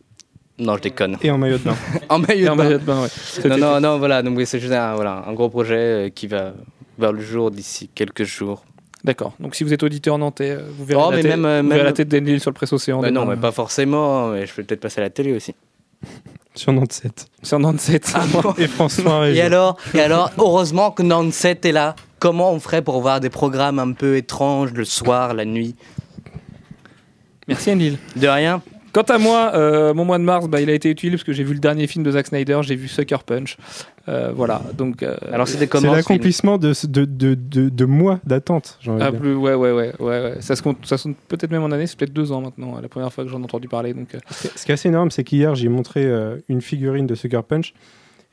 Non, 0.59 0.77
je 0.77 0.82
déconne. 0.82 1.16
Et 1.23 1.31
en 1.31 1.39
maillot 1.39 1.57
de 1.57 1.62
bain. 1.65 1.77
En 2.11 2.19
maillot 2.19 2.44
de 2.44 2.48
bain. 2.48 2.55
maillot 2.55 2.78
de 2.78 2.85
bain, 2.85 3.02
ouais. 3.05 3.48
Non, 3.48 3.57
non, 3.57 3.81
non, 3.81 3.98
voilà. 3.98 4.23
Donc, 4.23 4.39
c'est 4.47 4.61
juste 4.61 4.74
un, 4.74 4.94
voilà, 4.94 5.24
un 5.27 5.32
gros 5.32 5.48
projet 5.48 5.74
euh, 5.77 6.09
qui 6.11 6.27
va 6.27 6.52
voir 6.98 7.12
le 7.15 7.23
jour 7.23 7.51
d'ici 7.51 7.89
quelques 7.94 8.24
jours. 8.24 8.62
D'accord. 9.05 9.32
Donc 9.40 9.55
si 9.55 9.65
vous 9.65 9.73
êtes 9.73 9.82
auditeur 9.82 10.19
nantais, 10.19 10.51
euh, 10.51 10.69
vous 10.77 10.85
verrez, 10.85 11.01
Oh, 11.02 11.11
la, 11.11 11.16
mais 11.16 11.23
tête, 11.23 11.31
même, 11.31 11.47
euh, 11.47 11.62
vous 11.62 11.69
verrez 11.69 11.78
même- 11.78 11.86
la 11.86 11.93
tête 11.94 12.09
d'Enlil 12.09 12.40
sur 12.40 12.51
le 12.51 12.55
presse 12.55 12.74
océan. 12.74 13.01
Bah 13.01 13.11
non, 13.11 13.24
mais 13.24 13.36
pas 13.36 13.52
forcément. 13.52 14.28
Mais 14.28 14.44
je 14.47 14.52
vais 14.55 14.62
peut-être 14.65 14.81
passer 14.82 15.01
à 15.01 15.05
la 15.05 15.09
télé 15.11 15.32
aussi. 15.35 15.55
Sur 16.55 16.72
Nantes 16.72 16.93
7. 16.93 17.27
Sur 17.43 17.59
Nantes 17.59 17.81
7. 17.81 18.14
Et 18.59 18.66
François 18.66 19.18
Et 19.18 19.31
Régis. 19.31 19.43
alors, 19.43 19.77
et 19.94 20.01
alors, 20.01 20.31
heureusement 20.39 20.90
que 20.90 21.02
Nantes 21.02 21.44
est 21.44 21.72
là. 21.72 21.94
Comment 22.18 22.52
on 22.52 22.60
ferait 22.60 22.82
pour 22.82 23.01
voir 23.01 23.20
des 23.20 23.31
programmes 23.31 23.78
un 23.78 23.93
peu 23.93 24.16
étranges 24.16 24.72
le 24.72 24.85
soir, 24.85 25.32
la 25.32 25.44
nuit? 25.44 25.74
Merci 27.48 27.72
Enlil. 27.72 27.98
De 28.16 28.28
rien. 28.28 28.62
Quant 28.92 29.02
à 29.02 29.18
moi, 29.18 29.52
euh, 29.54 29.94
mon 29.94 30.04
mois 30.04 30.18
de 30.18 30.24
mars, 30.24 30.48
bah, 30.48 30.60
il 30.60 30.68
a 30.68 30.72
été 30.74 30.90
utile 30.90 31.12
parce 31.12 31.22
que 31.24 31.32
j'ai 31.32 31.44
vu 31.44 31.54
le 31.54 31.60
dernier 31.60 31.86
film 31.86 32.04
de 32.04 32.10
Zack 32.10 32.26
Snyder, 32.26 32.60
j'ai 32.62 32.74
vu 32.74 32.88
Sucker 32.88 33.18
Punch. 33.24 33.56
Euh, 34.08 34.32
voilà, 34.34 34.62
donc. 34.76 35.02
euh, 35.02 35.16
Alors, 35.32 35.46
c'était 35.46 35.60
C'est 35.60 35.68
comment 35.68 35.92
l'accomplissement 35.92 36.58
de, 36.58 36.72
de, 36.88 37.04
de, 37.04 37.34
de, 37.34 37.68
de 37.68 37.84
mois 37.84 38.18
d'attente. 38.24 38.78
j'ai 38.80 38.90
ah, 39.00 39.12
plus, 39.12 39.34
ouais, 39.36 39.54
ouais, 39.54 39.70
ouais, 39.70 39.92
ouais, 40.00 40.20
ouais. 40.22 40.34
Ça 40.40 40.56
se 40.56 40.62
compte, 40.62 40.84
ça 40.86 40.98
se 40.98 41.04
compte 41.04 41.16
peut-être 41.28 41.50
même 41.52 41.62
en 41.62 41.70
année, 41.70 41.86
c'est 41.86 41.96
peut-être 41.96 42.12
deux 42.12 42.32
ans 42.32 42.40
maintenant, 42.40 42.80
la 42.80 42.88
première 42.88 43.12
fois 43.12 43.22
que 43.24 43.30
j'en 43.30 43.40
ai 43.40 43.44
entendu 43.44 43.68
parler. 43.68 43.94
Donc, 43.94 44.14
euh, 44.14 44.18
Ce 44.56 44.64
qui 44.64 44.72
est 44.72 44.74
assez 44.74 44.88
énorme, 44.88 45.10
c'est 45.12 45.22
qu'hier, 45.22 45.54
j'ai 45.54 45.68
montré 45.68 46.04
euh, 46.04 46.38
une 46.48 46.60
figurine 46.60 47.06
de 47.06 47.14
Sucker 47.14 47.42
Punch. 47.46 47.72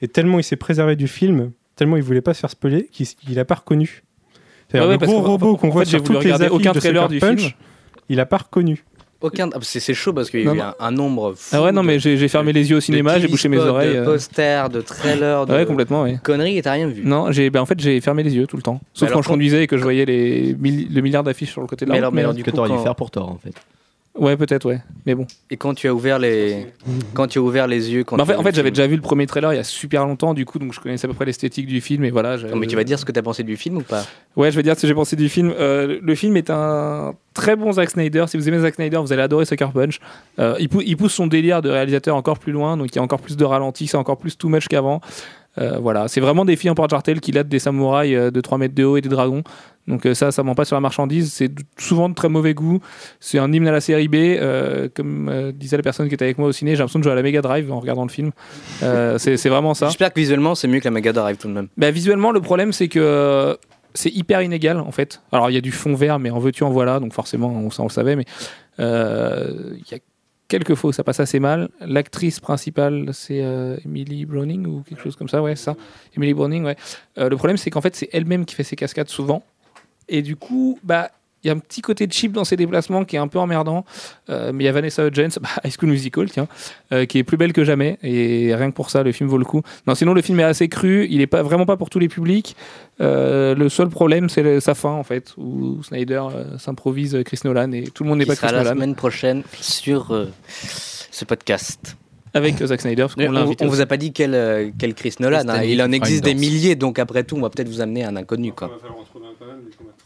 Et 0.01 0.07
tellement 0.07 0.39
il 0.39 0.43
s'est 0.43 0.55
préservé 0.55 0.95
du 0.95 1.07
film, 1.07 1.51
tellement 1.75 1.97
il 1.97 2.03
voulait 2.03 2.21
pas 2.21 2.34
se 2.34 2.39
faire 2.39 2.49
spoiler, 2.51 2.88
qu'il 2.91 3.05
il 3.29 3.39
a 3.39 3.45
pas 3.45 3.55
reconnu. 3.55 4.03
C'est-à-dire 4.69 4.89
Ouais, 4.89 4.95
ouais, 4.95 4.99
le 5.01 5.07
gros 5.07 5.21
robot 5.21 5.57
qu'on 5.57 5.69
voit 5.69 5.85
sur 5.85 6.03
toutes 6.03 6.23
les 6.23 6.34
aucun 6.49 6.71
de 6.71 6.79
trailer 6.79 7.03
Sucker 7.03 7.07
du 7.07 7.19
Punch, 7.19 7.39
film. 7.39 7.51
il 8.09 8.19
a 8.19 8.25
pas 8.25 8.38
reconnu. 8.38 8.84
Aucun. 9.22 9.49
ah, 9.53 9.57
C'est 9.61 9.94
chaud 9.94 10.14
parce 10.14 10.30
qu'il 10.30 10.41
y 10.41 10.48
a 10.48 10.53
eu 10.53 10.60
un, 10.60 10.76
un 10.80 10.91
nombre 10.91 11.34
fou. 11.34 11.49
Ah 11.56 11.64
ouais, 11.64 11.72
non, 11.72 11.81
mais 11.84 11.99
j'ai 11.99 12.27
fermé 12.27 12.53
les 12.53 12.69
yeux 12.69 12.77
au 12.77 12.81
cinéma, 12.81 13.19
j'ai 13.19 13.27
bouché 13.27 13.49
mes 13.49 13.57
oreilles. 13.57 13.94
De 13.95 13.99
euh, 13.99 14.06
posters, 14.06 14.69
de 14.69 14.81
trailers, 14.81 15.45
de 15.45 15.53
Ouais, 15.53 15.65
complètement, 15.65 16.03
ouais. 16.03 16.19
conneries 16.23 16.57
et 16.57 16.61
t'as 16.61 16.73
rien 16.73 16.88
vu. 16.88 17.03
Non, 17.03 17.31
j'ai, 17.31 17.49
ben, 17.49 17.61
en 17.61 17.65
fait, 17.65 17.80
j'ai 17.80 17.99
fermé 18.02 18.22
les 18.23 18.35
yeux 18.35 18.45
tout 18.48 18.57
le 18.57 18.61
temps. 18.64 18.80
Sauf 18.94 19.07
alors, 19.07 19.18
quand 19.18 19.22
je 19.23 19.27
conduisais 19.30 19.64
et 19.64 19.68
que 19.68 19.77
je 19.77 19.84
voyais 19.84 20.06
les 20.06 20.53
milli- 20.53 20.88
le 20.94 21.02
milliard 21.02 21.23
d'affiches 21.23 21.52
sur 21.52 21.61
le 21.61 21.68
côté 21.68 21.85
de 21.85 21.89
la 21.89 21.94
Mais 21.94 21.99
route. 21.99 22.03
alors- 22.03 22.14
mais 22.14 22.22
alors, 22.22 22.34
du 22.34 22.44
que 22.44 22.52
coup, 22.52 22.56
t'aurais 22.57 22.69
dû 22.69 22.77
faire 22.77 22.95
pour 22.95 23.10
tort, 23.11 23.30
en 23.30 23.38
fait? 23.38 23.53
Ouais, 24.18 24.35
peut-être, 24.35 24.65
ouais. 24.65 24.80
Mais 25.06 25.14
bon. 25.15 25.27
Et 25.52 25.57
quand 25.57 25.73
tu 25.73 25.88
as 25.88 25.94
ouvert 25.94 26.18
les, 26.19 26.68
quand 27.14 27.27
tu 27.27 27.39
as 27.39 27.41
ouvert 27.41 27.68
les 27.68 27.91
yeux, 27.91 28.03
quand 28.03 28.18
Bah, 28.18 28.23
en 28.23 28.26
tu 28.26 28.31
fait, 28.34 28.38
as 28.38 28.41
en 28.52 28.52
j'avais 28.53 28.72
déjà 28.72 28.88
vu 28.88 28.95
le 28.95 29.02
premier 29.02 29.26
trailer 29.27 29.53
il 29.53 29.57
y 29.57 29.60
a 29.60 29.64
super 29.64 30.06
longtemps, 30.06 30.34
du 30.34 30.44
coup, 30.45 30.60
donc 30.60 30.73
je 30.73 30.80
connaissais 30.80 31.06
à 31.06 31.10
peu 31.10 31.14
près 31.14 31.26
l'esthétique 31.26 31.68
du 31.68 31.81
film 31.81 32.03
et 32.03 32.10
voilà. 32.10 32.38
Non, 32.38 32.56
mais 32.56 32.68
tu 32.68 32.76
vas 32.76 32.84
dire 32.84 32.98
ce 32.99 33.06
que 33.06 33.11
t'as 33.11 33.22
pensé 33.22 33.44
du 33.44 33.56
film 33.57 33.77
ou 33.77 33.81
pas? 33.81 34.06
Ouais, 34.35 34.52
je 34.52 34.56
vais 34.56 34.64
dire 34.64 34.76
ce 34.76 34.81
que 34.81 34.88
j'ai 34.88 34.94
pensé 34.94 35.15
du 35.15 35.30
film. 35.30 35.53
Euh, 35.60 35.99
le 36.02 36.15
film 36.15 36.35
est 36.38 36.49
un 36.49 37.14
très 37.34 37.56
bon 37.56 37.72
Zack 37.72 37.91
Snyder. 37.91 38.26
Si 38.27 38.38
vous 38.38 38.48
aimez 38.49 38.60
Zack 38.60 38.76
Snyder, 38.76 38.98
vous 38.98 39.14
allez 39.14 39.22
adorer 39.22 39.45
Sucker 39.45 39.69
Punch. 39.73 39.99
Euh, 40.39 40.56
il, 40.60 40.69
pou- 40.69 40.81
il 40.84 40.98
pousse 40.98 41.14
son 41.14 41.27
délire 41.27 41.61
de 41.61 41.69
réalisateur 41.69 42.15
encore 42.15 42.39
plus 42.39 42.52
loin, 42.52 42.76
donc 42.77 42.88
il 42.91 42.95
y 42.95 42.99
a 42.99 43.03
encore 43.03 43.22
plus 43.22 43.38
de 43.38 43.45
ralenti, 43.45 43.88
c'est 43.88 43.98
encore 43.98 44.18
plus 44.18 44.38
too 44.38 44.49
much 44.49 44.68
qu'avant. 44.68 44.99
Euh, 45.59 45.79
voilà, 45.79 46.07
c'est 46.07 46.21
vraiment 46.21 46.45
des 46.45 46.55
filles 46.55 46.69
en 46.69 46.75
porte-jartel 46.75 47.19
qui 47.19 47.31
latent 47.31 47.47
des 47.49 47.59
samouraïs 47.59 48.15
euh, 48.15 48.31
de 48.31 48.41
3 48.41 48.57
mètres 48.57 48.75
de 48.75 48.84
haut 48.84 48.97
et 48.97 49.01
des 49.01 49.09
dragons. 49.09 49.43
Donc 49.88 50.05
euh, 50.05 50.13
ça, 50.13 50.31
ça 50.31 50.43
ment 50.43 50.55
pas 50.55 50.65
sur 50.65 50.75
la 50.75 50.81
marchandise. 50.81 51.31
C'est 51.31 51.51
souvent 51.77 52.09
de 52.09 52.13
très 52.13 52.29
mauvais 52.29 52.53
goût. 52.53 52.79
C'est 53.19 53.39
un 53.39 53.51
hymne 53.51 53.67
à 53.67 53.71
la 53.71 53.81
série 53.81 54.07
B. 54.07 54.15
euh, 54.15 54.89
comme 54.93 55.29
euh, 55.29 55.51
disait 55.51 55.77
la 55.77 55.84
personne 55.84 56.07
qui 56.09 56.13
était 56.13 56.25
avec 56.25 56.38
moi 56.38 56.49
au 56.49 56.51
ciné, 56.51 56.71
j'ai 56.71 56.79
l'impression 56.79 56.99
de 56.99 57.03
jouer 57.03 57.13
à 57.13 57.15
la 57.15 57.23
Mega 57.23 57.41
Drive 57.41 57.71
en 57.71 57.79
regardant 57.79 58.03
le 58.03 58.09
film. 58.09 58.31
Euh, 58.84 59.17
c'est 59.17 59.49
vraiment 59.49 59.73
ça. 59.73 59.88
J'espère 59.88 60.13
que 60.13 60.19
visuellement 60.19 60.55
c'est 60.55 60.67
mieux 60.67 60.79
que 60.79 60.85
la 60.85 60.91
Mega 60.91 61.13
Drive 61.13 61.38
tout 61.38 61.47
de 61.47 61.53
même. 61.53 61.67
Bah, 61.77 61.91
visuellement, 61.91 62.31
le 62.31 62.41
problème, 62.41 62.73
c'est 62.73 62.89
que 62.89 63.57
c'est 63.93 64.11
hyper 64.13 64.41
inégal, 64.41 64.79
en 64.79 64.91
fait. 64.91 65.21
Alors, 65.31 65.49
il 65.49 65.53
y 65.53 65.57
a 65.57 65.61
du 65.61 65.71
fond 65.71 65.95
vert, 65.95 66.19
mais 66.19 66.29
en 66.29 66.39
veux-tu, 66.39 66.63
en 66.63 66.69
voilà, 66.69 66.99
donc 66.99 67.13
forcément, 67.13 67.47
on, 67.47 67.69
on 67.79 67.84
le 67.84 67.89
savait, 67.89 68.15
mais 68.15 68.25
euh, 68.79 69.71
il 69.73 69.91
y 69.91 69.95
a 69.95 69.99
quelques 70.48 70.76
ça 70.91 71.03
passe 71.03 71.19
assez 71.19 71.40
mal. 71.40 71.69
L'actrice 71.82 72.40
principale, 72.40 73.10
c'est 73.14 73.41
euh, 73.44 73.78
Emily 73.86 74.26
Browning 74.26 74.65
ou 74.65 74.82
quelque 74.82 75.02
chose 75.02 75.15
comme 75.15 75.30
ça, 75.30 75.41
ouais, 75.41 75.56
ça. 75.56 75.76
Emily 76.15 76.34
Browning, 76.34 76.65
ouais. 76.65 76.78
Euh, 77.18 77.30
le 77.30 77.36
problème, 77.36 77.57
c'est 77.57 77.69
qu'en 77.69 77.82
fait, 77.82 77.95
c'est 77.95 78.10
elle-même 78.14 78.45
qui 78.45 78.56
fait 78.56 78.64
ses 78.64 78.76
cascades 78.76 79.10
souvent. 79.10 79.44
Et 80.07 80.22
du 80.22 80.36
coup, 80.36 80.80
bah. 80.84 81.11
Il 81.43 81.47
y 81.47 81.49
a 81.51 81.53
un 81.53 81.59
petit 81.59 81.81
côté 81.81 82.07
cheap 82.09 82.31
dans 82.31 82.43
ses 82.43 82.55
déplacements 82.55 83.05
qui 83.05 83.15
est 83.15 83.19
un 83.19 83.27
peu 83.27 83.38
emmerdant. 83.39 83.85
Euh, 84.30 84.51
mais 84.53 84.64
il 84.64 84.65
y 84.65 84.69
a 84.69 84.72
Vanessa 84.72 85.05
Hudgens, 85.05 85.38
bah, 85.41 85.49
High 85.64 85.72
School 85.77 85.89
Musical, 85.89 86.30
tiens, 86.31 86.47
euh, 86.91 87.05
qui 87.05 87.19
est 87.19 87.23
plus 87.23 87.38
belle 87.38 87.53
que 87.53 87.64
jamais. 87.64 87.97
Et 88.03 88.53
rien 88.55 88.69
que 88.72 88.76
pour 88.76 88.89
ça, 88.89 89.03
le 89.03 89.11
film 89.11 89.30
vaut 89.30 89.38
le 89.38 89.45
coup. 89.45 89.61
Non, 89.85 89.93
sinon, 89.95 90.14
le 90.14 90.22
film 90.22 90.39
est 90.39 90.43
assez 90.43 90.68
cru. 90.68 91.07
Il 91.09 91.22
est 91.22 91.27
pas, 91.27 91.43
vraiment 91.43 91.65
pas 91.65 91.77
pour 91.77 91.89
tous 91.89 91.99
les 91.99 92.07
publics. 92.09 92.55
Euh, 93.01 93.53
le 93.55 93.69
seul 93.69 93.89
problème, 93.89 94.30
c'est 94.30 94.59
sa 94.59 94.73
fin, 94.73 94.89
en 94.91 95.03
fait, 95.03 95.34
où 95.38 95.81
Snyder 95.84 96.23
euh, 96.34 96.57
s'improvise 96.57 97.18
Chris 97.23 97.39
Nolan 97.45 97.72
et 97.72 97.84
tout 97.84 98.03
le 98.03 98.09
monde 98.09 98.19
n'est 98.19 98.26
pas 98.26 98.35
sera 98.35 98.47
Chris 98.47 98.55
la 98.57 98.64
Nolan. 98.64 98.76
semaine 98.76 98.95
prochaine 98.95 99.43
sur 99.61 100.11
euh, 100.14 100.26
ce 101.11 101.23
podcast. 101.23 101.95
Avec 102.34 102.57
Zack 102.64 102.81
Snyder, 102.81 103.03
parce 103.03 103.15
qu'on 103.15 103.31
l'a 103.31 103.45
on, 103.45 103.47
on 103.47 103.51
aussi. 103.51 103.65
vous 103.65 103.81
a 103.81 103.85
pas 103.85 103.97
dit 103.97 104.11
quel, 104.11 104.35
euh, 104.35 104.69
quel 104.77 104.93
Chris 104.93 105.15
Nolan. 105.19 105.47
hein. 105.47 105.64
Il 105.64 105.81
en 105.81 105.91
existe 105.91 106.27
une 106.27 106.34
des 106.34 106.39
milliers, 106.39 106.76
donc 106.76 106.99
après 106.99 107.23
tout, 107.23 107.35
on 107.35 107.41
va 107.41 107.49
peut-être 107.49 107.69
vous 107.69 107.81
amener 107.81 108.03
un 108.03 108.15
inconnu. 108.15 108.51
Quoi. 108.51 108.69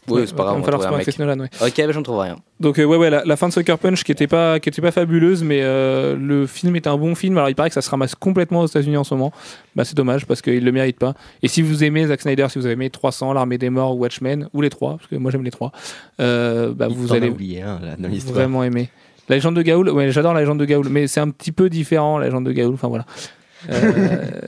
Oui, 0.08 0.22
c'est 0.26 0.34
pas 0.34 0.42
grave, 0.42 0.56
Il 0.56 0.60
va 0.60 0.64
falloir 0.64 0.82
trouver 0.82 0.94
un 1.02 1.06
mec. 1.06 1.18
Nolan, 1.18 1.38
ouais. 1.40 1.48
Ok, 1.68 1.74
bah, 1.86 1.92
j'en 1.92 2.02
trouve 2.02 2.18
rien. 2.18 2.36
Donc 2.58 2.78
euh, 2.78 2.84
ouais 2.84 2.96
ouais 2.96 3.08
la, 3.10 3.22
la 3.24 3.36
fin 3.36 3.48
de 3.48 3.52
Sucker 3.52 3.76
Punch 3.78 4.02
qui 4.04 4.10
était 4.12 4.26
pas 4.26 4.58
qui 4.60 4.68
était 4.68 4.82
pas 4.82 4.90
fabuleuse 4.92 5.42
mais 5.42 5.60
euh, 5.62 6.16
le 6.16 6.46
film 6.46 6.76
est 6.76 6.86
un 6.86 6.96
bon 6.96 7.14
film 7.16 7.36
alors 7.36 7.48
il 7.48 7.54
paraît 7.56 7.70
que 7.70 7.74
ça 7.74 7.82
se 7.82 7.90
ramasse 7.90 8.14
complètement 8.14 8.60
aux 8.60 8.66
États-Unis 8.66 8.96
en 8.96 9.02
ce 9.04 9.14
moment 9.14 9.32
bah 9.74 9.84
c'est 9.84 9.96
dommage 9.96 10.26
parce 10.26 10.42
qu'il 10.42 10.64
le 10.64 10.70
mérite 10.72 10.96
pas 10.96 11.14
et 11.42 11.48
si 11.48 11.60
vous 11.60 11.82
aimez 11.82 12.06
Zack 12.06 12.20
Snyder 12.20 12.46
si 12.50 12.58
vous 12.60 12.66
avez 12.66 12.74
aimé 12.74 12.88
300 12.88 13.32
l'armée 13.32 13.58
des 13.58 13.68
morts 13.70 13.96
ou 13.96 14.00
Watchmen 14.00 14.48
ou 14.54 14.60
les 14.60 14.70
trois 14.70 14.96
parce 14.98 15.08
que 15.08 15.16
moi 15.16 15.32
j'aime 15.32 15.42
les 15.42 15.50
trois 15.50 15.72
euh, 16.20 16.72
bah 16.72 16.86
Il 16.88 16.96
vous 16.96 17.12
allez 17.12 17.30
oublié 17.30 17.62
un 17.62 17.80
là 17.80 17.96
dans 17.98 18.08
l'histoire. 18.08 18.34
vraiment 18.34 18.62
aimer 18.62 18.90
la 19.28 19.34
légende 19.36 19.56
de 19.56 19.62
Gaoul 19.62 19.88
ouais 19.90 20.12
j'adore 20.12 20.32
la 20.34 20.40
légende 20.40 20.60
de 20.60 20.64
Gaoul 20.64 20.86
mais 20.88 21.08
c'est 21.08 21.20
un 21.20 21.30
petit 21.30 21.50
peu 21.52 21.68
différent 21.68 22.18
la 22.18 22.26
légende 22.26 22.44
de 22.46 22.52
Gaoul 22.52 22.74
enfin 22.74 22.86
voilà 22.88 23.06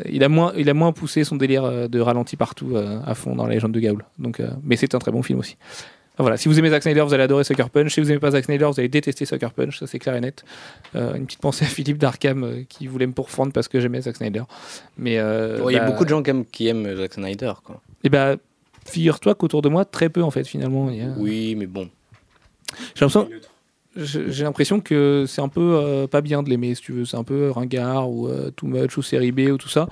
il 0.09 0.24
a 0.24 0.28
moins 0.28 0.53
il 0.57 0.69
a 0.70 0.74
moins 0.74 0.93
poussé 0.93 1.24
son 1.24 1.36
délire 1.36 1.65
euh, 1.65 1.89
de 1.89 2.01
ralenti 2.01 2.36
partout 2.36 2.73
euh, 2.74 2.99
à 3.07 3.15
fond 3.15 3.35
dans 3.36 3.47
la 3.47 3.55
légende 3.55 3.73
de 3.73 3.81
Gaoul 3.81 4.05
donc 4.19 4.41
euh, 4.41 4.49
mais 4.62 4.77
c'est 4.77 4.95
un 4.95 4.99
très 4.99 5.12
bon 5.12 5.23
film 5.23 5.39
aussi 5.39 5.57
Enfin, 6.16 6.23
Voilà, 6.23 6.36
si 6.36 6.49
vous 6.49 6.57
aimez 6.61 6.70
Zack 6.70 6.85
Snyder, 6.85 7.01
vous 7.01 7.12
allez 7.12 7.24
adorer 7.24 7.43
Sucker 7.43 7.69
Punch. 7.73 7.93
Si 7.93 8.01
vous 8.01 8.09
aimez 8.09 8.20
pas 8.20 8.31
Zack 8.31 8.45
Snyder, 8.45 8.66
vous 8.66 8.78
allez 8.78 8.89
détester 8.89 9.24
Sucker 9.24 9.49
Punch, 9.53 9.81
ça 9.81 9.89
c'est 9.89 9.99
clair 9.99 10.15
et 10.15 10.20
net. 10.20 10.45
Euh, 10.95 11.15
une 11.16 11.27
petite 11.27 11.41
pensée 11.41 11.65
à 11.65 11.69
Philippe 11.69 11.99
d'Arkham 11.99 12.45
euh, 12.45 12.62
qui 12.69 12.86
voulait 12.86 13.09
me 13.09 13.12
pourfendre 13.12 13.53
parce 13.53 13.66
que 13.66 13.81
j'aimais 13.81 14.01
Zack 14.01 14.15
Snyder. 14.19 14.45
Mais 14.97 15.19
euh, 15.19 15.59
Bon, 15.59 15.70
Il 15.70 15.73
y 15.73 15.77
a 15.77 15.81
bah, 15.81 15.91
beaucoup 15.91 16.05
de 16.05 16.11
gens 16.11 16.23
quand 16.23 16.32
même 16.32 16.45
qui 16.45 16.69
aiment 16.69 16.95
Zack 16.95 17.15
Snyder. 17.15 17.55
Quoi. 17.65 17.81
Et 18.05 18.11
bah, 18.11 18.36
figure-toi 18.86 19.35
qu'autour 19.35 19.61
de 19.61 19.69
moi, 19.69 19.85
très 19.85 20.09
peu 20.09 20.23
en 20.23 20.31
fait 20.31 20.45
finalement. 20.47 20.89
Il 20.89 20.99
y 20.99 21.03
a- 21.03 21.12
Oui, 21.19 21.57
mais 21.57 21.66
bon. 21.66 21.89
J'ai 22.95 23.05
l'impression, 23.05 23.28
j'ai 23.97 24.45
l'impression 24.45 24.81
que 24.81 25.25
c'est 25.27 25.41
un 25.41 25.49
peu 25.49 25.77
euh, 25.77 26.07
pas 26.07 26.21
bien 26.21 26.43
de 26.43 26.51
l'aimer, 26.51 26.75
si 26.75 26.83
tu 26.83 26.93
veux. 26.93 27.05
C'est 27.05 27.16
un 27.16 27.25
peu 27.25 27.51
ringard 27.51 28.11
ou 28.11 28.29
euh, 28.29 28.51
too 28.51 28.66
much 28.66 28.97
ou 28.97 29.03
série 29.03 29.33
B 29.33 29.51
ou 29.53 29.57
tout 29.59 29.69
ça. 29.69 29.89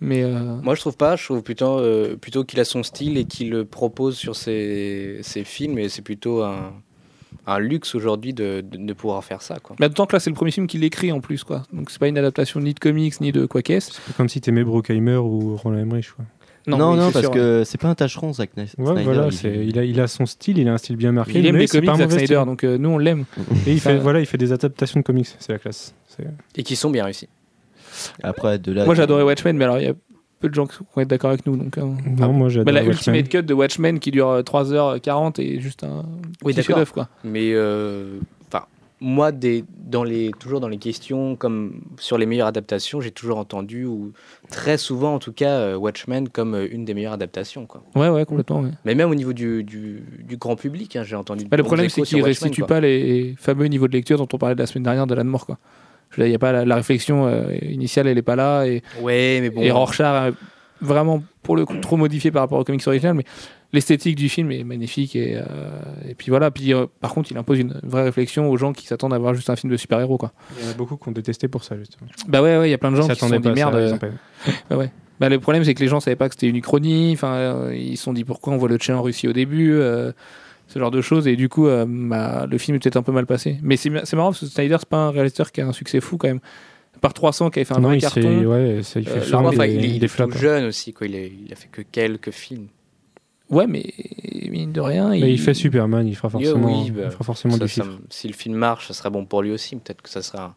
Mais 0.00 0.22
euh, 0.24 0.56
Moi, 0.62 0.74
je 0.74 0.80
trouve 0.80 0.96
pas. 0.96 1.16
Je 1.16 1.24
trouve 1.24 1.42
plutôt, 1.42 1.78
euh, 1.78 2.16
plutôt 2.16 2.44
qu'il 2.44 2.60
a 2.60 2.64
son 2.64 2.82
style 2.82 3.16
et 3.16 3.24
qu'il 3.24 3.50
le 3.50 3.64
propose 3.64 4.16
sur 4.16 4.36
ses, 4.36 5.18
ses 5.22 5.44
films. 5.44 5.78
Et 5.78 5.88
c'est 5.88 6.02
plutôt 6.02 6.42
un, 6.42 6.74
un 7.46 7.58
luxe 7.58 7.94
aujourd'hui 7.94 8.34
de, 8.34 8.60
de, 8.60 8.76
de 8.76 8.92
pouvoir 8.92 9.24
faire 9.24 9.40
ça. 9.40 9.56
Quoi. 9.62 9.76
mais 9.78 9.88
d'autant 9.88 10.06
que 10.06 10.14
là, 10.14 10.20
c'est 10.20 10.30
le 10.30 10.36
premier 10.36 10.50
film 10.50 10.66
qu'il 10.66 10.84
écrit 10.84 11.12
en 11.12 11.20
plus, 11.20 11.44
quoi. 11.44 11.62
Donc 11.72 11.90
c'est 11.90 11.98
pas 11.98 12.08
une 12.08 12.18
adaptation 12.18 12.60
ni 12.60 12.74
de 12.74 12.78
comics 12.78 13.20
ni 13.20 13.32
de 13.32 13.46
quoi 13.46 13.62
qu'est-ce. 13.62 13.92
C'est 13.92 14.16
comme 14.16 14.28
si 14.28 14.40
t'aimais 14.40 14.64
Bruckheimer 14.64 15.16
ou 15.16 15.56
Roland 15.56 15.78
Emmerich. 15.78 16.10
Quoi. 16.14 16.24
Non, 16.66 16.92
oui, 16.92 16.96
non, 16.98 17.10
parce 17.12 17.24
sûr. 17.24 17.30
que 17.30 17.62
c'est 17.64 17.80
pas 17.80 17.88
un 17.88 17.94
tâcheron, 17.94 18.32
Zack 18.32 18.50
Snyder. 18.54 18.72
Ouais, 18.78 19.02
voilà, 19.04 19.28
il- 19.44 19.78
a, 19.78 19.84
il 19.84 20.00
a 20.00 20.06
son 20.08 20.26
style, 20.26 20.58
il 20.58 20.68
a 20.68 20.72
un 20.72 20.78
style 20.78 20.96
bien 20.96 21.12
marqué. 21.12 21.38
il 21.38 21.46
aime 21.46 21.54
mais 21.54 21.60
les 21.60 21.66
c'est 21.68 21.78
comics, 21.78 21.86
pas 21.88 21.94
un 21.94 21.98
Zack 21.98 22.08
mauvais 22.10 22.26
Snyder, 22.26 22.42
donc 22.44 22.64
euh, 22.64 22.76
nous 22.78 22.88
on 22.88 22.98
l'aime. 22.98 23.24
Et 23.66 23.72
il 23.72 23.80
fait, 23.80 23.98
voilà, 23.98 24.20
il 24.20 24.26
fait 24.26 24.38
des 24.38 24.52
adaptations 24.52 25.00
de 25.00 25.04
comics, 25.04 25.28
c'est 25.38 25.52
la 25.52 25.58
classe. 25.58 25.94
Et 26.56 26.62
qui 26.62 26.74
sont 26.76 26.90
bien 26.90 27.04
réussis. 27.04 27.28
Après, 28.22 28.58
de 28.58 28.72
là. 28.72 28.84
Moi 28.84 28.94
j'adorais 28.94 29.22
Watchmen, 29.22 29.56
mais 29.56 29.64
alors 29.64 29.78
il 29.78 29.84
y 29.86 29.88
a 29.88 29.94
peu 30.40 30.48
de 30.48 30.54
gens 30.54 30.66
qui 30.66 30.76
vont 30.94 31.02
être 31.02 31.08
d'accord 31.08 31.30
avec 31.30 31.46
nous. 31.46 31.56
Donc, 31.56 31.78
euh, 31.78 31.82
Non, 32.18 32.32
moi 32.32 32.48
j'adore. 32.48 32.64
bah, 32.66 32.72
la 32.72 32.80
Watchmen. 32.86 33.14
ultimate 33.14 33.28
cut 33.28 33.46
de 33.46 33.54
Watchmen 33.54 33.98
qui 34.00 34.10
dure 34.10 34.28
euh, 34.28 34.42
3h40 34.42 35.40
est 35.40 35.60
juste 35.60 35.82
un 35.84 36.04
Oui, 36.44 36.52
d'accord. 36.52 36.84
quoi. 36.92 37.08
Mais 37.24 37.52
euh, 37.54 38.18
enfin, 38.52 38.66
moi, 39.00 39.30
des, 39.30 39.64
dans 39.76 40.04
les, 40.04 40.30
toujours 40.38 40.58
dans 40.60 40.68
les 40.68 40.78
questions 40.78 41.36
comme 41.36 41.82
sur 41.98 42.16
les 42.16 42.24
meilleures 42.24 42.46
adaptations, 42.46 43.00
j'ai 43.02 43.10
toujours 43.10 43.36
entendu, 43.38 43.84
ou 43.84 44.12
très 44.50 44.78
souvent 44.78 45.14
en 45.14 45.18
tout 45.18 45.32
cas, 45.32 45.50
euh, 45.50 45.76
Watchmen 45.76 46.28
comme 46.30 46.54
euh, 46.54 46.66
une 46.70 46.84
des 46.86 46.94
meilleures 46.94 47.12
adaptations. 47.12 47.66
Quoi. 47.66 47.82
Ouais, 47.94 48.08
ouais, 48.08 48.24
complètement. 48.24 48.60
ouais. 48.60 48.70
Mais 48.86 48.94
même 48.94 49.10
au 49.10 49.14
niveau 49.14 49.32
du, 49.34 49.62
du, 49.64 50.02
du 50.26 50.36
grand 50.38 50.56
public, 50.56 50.96
hein, 50.96 51.02
j'ai 51.04 51.16
entendu. 51.16 51.44
de 51.44 51.48
Bah, 51.50 51.56
le 51.58 51.62
problème, 51.62 51.88
c'est 51.90 52.02
qu'il 52.02 52.16
Watchmen, 52.16 52.28
restitue 52.28 52.60
quoi. 52.62 52.68
pas 52.68 52.80
les 52.80 53.34
fameux 53.38 53.66
niveaux 53.66 53.86
de 53.88 53.92
lecture 53.92 54.16
dont 54.18 54.28
on 54.32 54.38
parlait 54.38 54.54
la 54.54 54.66
semaine 54.66 54.84
dernière 54.84 55.06
d'Alan 55.06 55.24
Moore, 55.24 55.44
quoi. 55.46 55.58
Je 56.10 56.16
veux 56.16 56.22
dire, 56.22 56.26
Il 56.28 56.30
n'y 56.30 56.36
a 56.36 56.38
pas 56.38 56.52
la, 56.52 56.64
la 56.64 56.76
réflexion 56.76 57.26
euh, 57.26 57.54
initiale, 57.62 58.06
elle 58.06 58.16
est 58.16 58.22
pas 58.22 58.36
là, 58.36 58.64
et, 58.64 58.82
Ouais, 59.02 59.40
mais 59.42 59.50
bon. 59.50 59.60
et 59.60 59.70
Rorschach, 59.70 60.32
vraiment 60.80 61.22
pour 61.42 61.56
le 61.56 61.64
coup 61.64 61.76
trop 61.78 61.96
modifié 61.96 62.30
par 62.30 62.42
rapport 62.42 62.58
au 62.58 62.64
comics 62.64 62.86
original, 62.86 63.14
mais 63.14 63.24
l'esthétique 63.72 64.16
du 64.16 64.28
film 64.28 64.50
est 64.52 64.64
magnifique 64.64 65.16
et, 65.16 65.36
euh, 65.36 65.42
et 66.08 66.14
puis 66.14 66.30
voilà. 66.30 66.50
Puis 66.50 66.72
euh, 66.72 66.86
par 67.00 67.12
contre, 67.12 67.30
il 67.30 67.36
impose 67.38 67.58
une 67.58 67.78
vraie 67.82 68.04
réflexion 68.04 68.48
aux 68.50 68.56
gens 68.56 68.72
qui 68.72 68.86
s'attendent 68.86 69.12
à 69.14 69.18
voir 69.18 69.34
juste 69.34 69.50
un 69.50 69.56
film 69.56 69.70
de 69.72 69.76
super-héros, 69.76 70.18
quoi. 70.18 70.32
Il 70.58 70.64
y 70.64 70.68
en 70.68 70.70
a 70.70 70.74
beaucoup 70.74 70.96
qui 70.96 71.08
ont 71.08 71.12
détesté 71.12 71.48
pour 71.48 71.64
ça, 71.64 71.76
justement. 71.76 72.08
Bah 72.28 72.42
ouais, 72.42 72.56
ouais, 72.58 72.68
il 72.68 72.70
y 72.70 72.74
a 72.74 72.78
plein 72.78 72.90
de 72.92 72.96
gens 72.96 73.02
qui 73.08 73.14
sont 73.16 73.28
s'attendaient 73.28 73.54
dit 73.54 73.60
pas 73.60 73.68
à 73.68 73.72
ça, 73.72 73.78
merde. 73.80 74.00
ils 74.02 74.06
euh, 74.74 74.76
pas- 74.78 74.86
Bah, 75.20 75.30
le 75.30 75.40
problème, 75.40 75.64
c'est 75.64 75.72
que 75.72 75.80
les 75.80 75.88
gens 75.88 75.98
savaient 75.98 76.14
pas 76.16 76.28
que 76.28 76.34
c'était 76.34 76.48
une 76.48 76.56
uchronie. 76.56 77.12
Enfin, 77.14 77.32
euh, 77.34 77.74
ils 77.74 77.96
se 77.96 78.04
sont 78.04 78.12
dit 78.12 78.24
pourquoi 78.24 78.52
on 78.52 78.58
voit 78.58 78.68
le 78.68 78.78
tien 78.78 78.96
en 78.98 79.02
Russie 79.02 79.26
au 79.26 79.32
début, 79.32 79.72
euh, 79.72 80.12
ce 80.68 80.78
genre 80.78 80.90
de 80.90 81.00
choses. 81.00 81.26
Et 81.26 81.36
du 81.36 81.48
coup, 81.48 81.68
euh, 81.68 81.86
bah, 81.88 82.46
le 82.50 82.58
film 82.58 82.76
est 82.76 82.80
peut-être 82.80 82.98
un 82.98 83.02
peu 83.02 83.12
mal 83.12 83.24
passé. 83.24 83.56
Mais 83.62 83.78
c'est 83.78 83.90
c'est 84.04 84.14
marrant 84.14 84.28
parce 84.32 84.40
que 84.40 84.46
Snyder, 84.46 84.76
c'est 84.78 84.88
pas 84.90 84.98
un 85.06 85.10
réalisateur 85.10 85.52
qui 85.52 85.62
a 85.62 85.66
un 85.66 85.72
succès 85.72 86.00
fou 86.02 86.18
quand 86.18 86.28
même. 86.28 86.40
Par 87.00 87.14
300 87.14 87.48
qui 87.50 87.58
avait 87.60 87.64
fait 87.64 87.74
un 87.74 87.80
Non, 87.80 87.88
vrai 87.88 87.96
il, 87.96 88.00
carton. 88.02 88.44
ouais, 88.44 88.80
ça, 88.82 89.00
il 89.00 89.08
fait 89.08 89.20
souvent 89.22 89.48
des, 89.50 89.56
il, 89.56 89.62
est- 89.62 89.88
il 89.88 89.98
des 90.00 90.04
est 90.04 90.08
flops. 90.08 90.32
tout 90.34 90.38
jeune 90.38 90.64
aussi, 90.66 90.92
quoi. 90.92 91.06
Il, 91.06 91.14
est- 91.14 91.32
il 91.46 91.50
a 91.52 91.56
fait 91.56 91.68
que 91.68 91.80
quelques 91.82 92.30
films. 92.30 92.66
Ouais, 93.50 93.66
mais 93.66 93.84
mine 94.50 94.72
de 94.72 94.80
rien, 94.80 95.10
Mais 95.10 95.32
il 95.32 95.38
fait 95.40 95.54
Superman, 95.54 96.06
il 96.06 96.14
fera 96.16 96.28
Oui, 96.36 96.44
forcément, 96.44 96.82
oui, 96.82 96.90
bah, 96.90 97.02
il 97.04 97.10
fera 97.10 97.24
forcément 97.24 97.54
Ça, 97.54 97.60
des 97.64 97.68
ça 97.68 97.84
si 98.10 98.26
le 98.28 98.34
film 98.34 98.56
marche, 98.56 98.88
ça 98.88 98.94
serait 98.94 99.10
bon 99.10 99.24
pour 99.24 99.42
lui 99.42 99.52
aussi. 99.52 99.76
Peut-être 99.76 100.02
que 100.02 100.08
ça 100.08 100.22
sera 100.22 100.54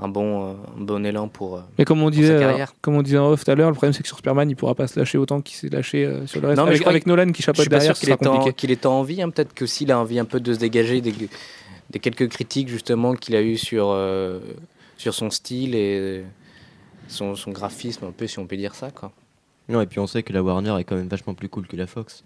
un, 0.00 0.08
bon, 0.08 0.48
euh, 0.48 0.52
un 0.78 0.80
bon 0.82 1.04
élan 1.04 1.28
pour. 1.28 1.56
euh, 1.56 1.60
Mais 1.78 1.84
comme 1.84 2.02
on 2.02 2.06
sa 2.06 2.10
disait, 2.12 2.38
carrière. 2.38 2.70
euh, 2.70 2.78
comme 2.80 2.94
on 2.96 3.02
disait 3.02 3.18
en 3.18 3.28
off 3.30 3.44
tout 3.44 3.50
à 3.50 3.54
l'heure, 3.54 3.68
le 3.68 3.74
problème 3.74 3.92
c'est 3.92 4.02
que 4.02 4.08
sur 4.08 4.16
Superman, 4.16 4.48
il 4.48 4.56
pourra 4.56 4.74
pas 4.74 4.86
se 4.86 4.98
lâcher 4.98 5.18
autant 5.18 5.40
qu'il 5.42 5.56
s'est 5.56 5.68
lâché 5.68 6.04
euh, 6.06 6.26
sur 6.26 6.40
le 6.40 6.48
reste. 6.48 6.58
Non, 6.58 6.64
mais 6.64 6.74
avec, 6.76 6.86
avec 6.86 7.06
Nolan 7.06 7.32
qui 7.32 7.42
chapeaute 7.42 7.68
derrière, 7.68 7.94
qu'il 7.94 8.08
sera 8.08 8.18
est, 8.22 8.26
en, 8.26 8.52
qu'il 8.52 8.70
est 8.70 8.86
en 8.86 8.92
envie. 9.00 9.20
hein. 9.20 9.28
Peut-être 9.30 9.52
que 9.52 9.66
s'il 9.66 9.90
a 9.92 9.98
envie 9.98 10.18
un 10.18 10.24
peu 10.24 10.40
de 10.40 10.54
se 10.54 10.58
dégager 10.58 11.00
des, 11.02 11.12
des 11.90 11.98
quelques 11.98 12.28
critiques 12.28 12.68
justement 12.68 13.14
qu'il 13.14 13.36
a 13.36 13.42
eu 13.42 13.56
sur, 13.58 13.90
euh, 13.90 14.40
sur 14.96 15.12
son 15.12 15.28
style 15.30 15.74
et 15.74 16.24
son, 17.08 17.36
son 17.36 17.50
graphisme, 17.50 18.06
un 18.06 18.12
peu, 18.12 18.26
si 18.26 18.38
on 18.38 18.46
peut 18.46 18.56
dire 18.56 18.74
ça. 18.74 18.90
Quoi. 18.90 19.12
Non, 19.68 19.80
et 19.80 19.86
puis 19.86 19.98
on 20.00 20.06
sait 20.06 20.22
que 20.22 20.32
la 20.32 20.42
Warner 20.42 20.74
est 20.78 20.84
quand 20.84 20.96
même 20.96 21.08
vachement 21.08 21.34
plus 21.34 21.48
cool 21.48 21.66
que 21.66 21.76
la 21.76 21.86
Fox. 21.86 22.24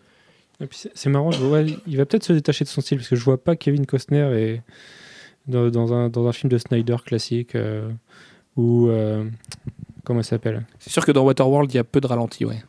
Et 0.61 0.67
puis 0.67 0.79
c'est- 0.95 1.09
marrant, 1.11 1.31
je 1.31 1.43
vois, 1.45 1.61
il 1.61 1.97
va 1.97 2.07
peut-être 2.07 2.25
se 2.25 2.33
détacher 2.33 2.65
de 2.65 2.69
son 2.71 2.81
style 2.81 2.99
parce 2.99 3.09
que 3.09 3.17
je 3.17 3.25
vois 3.25 3.37
pas 3.43 3.57
Kevin 3.57 3.85
Costner 3.85 4.31
et 4.41 4.63
dans, 5.47 5.69
dans 5.71 5.93
un, 5.93 6.09
dans 6.09 6.27
un 6.27 6.33
film 6.33 6.51
de 6.51 6.57
Snyder 6.59 6.97
classique 7.05 7.55
euh, 7.55 7.91
ou 8.57 8.89
euh, 8.89 9.25
comment 10.05 10.23
ça 10.23 10.31
s'appelle? 10.31 10.65
C'est 10.79 10.91
sûr 10.91 11.05
que 11.05 11.13
dans 11.13 11.25
Waterworld, 11.25 11.71
il 11.73 11.77
y 11.77 11.81
a 11.81 11.85
peu 11.85 12.01
de 12.01 12.07
ralenti, 12.07 12.45
ouais. 12.47 12.63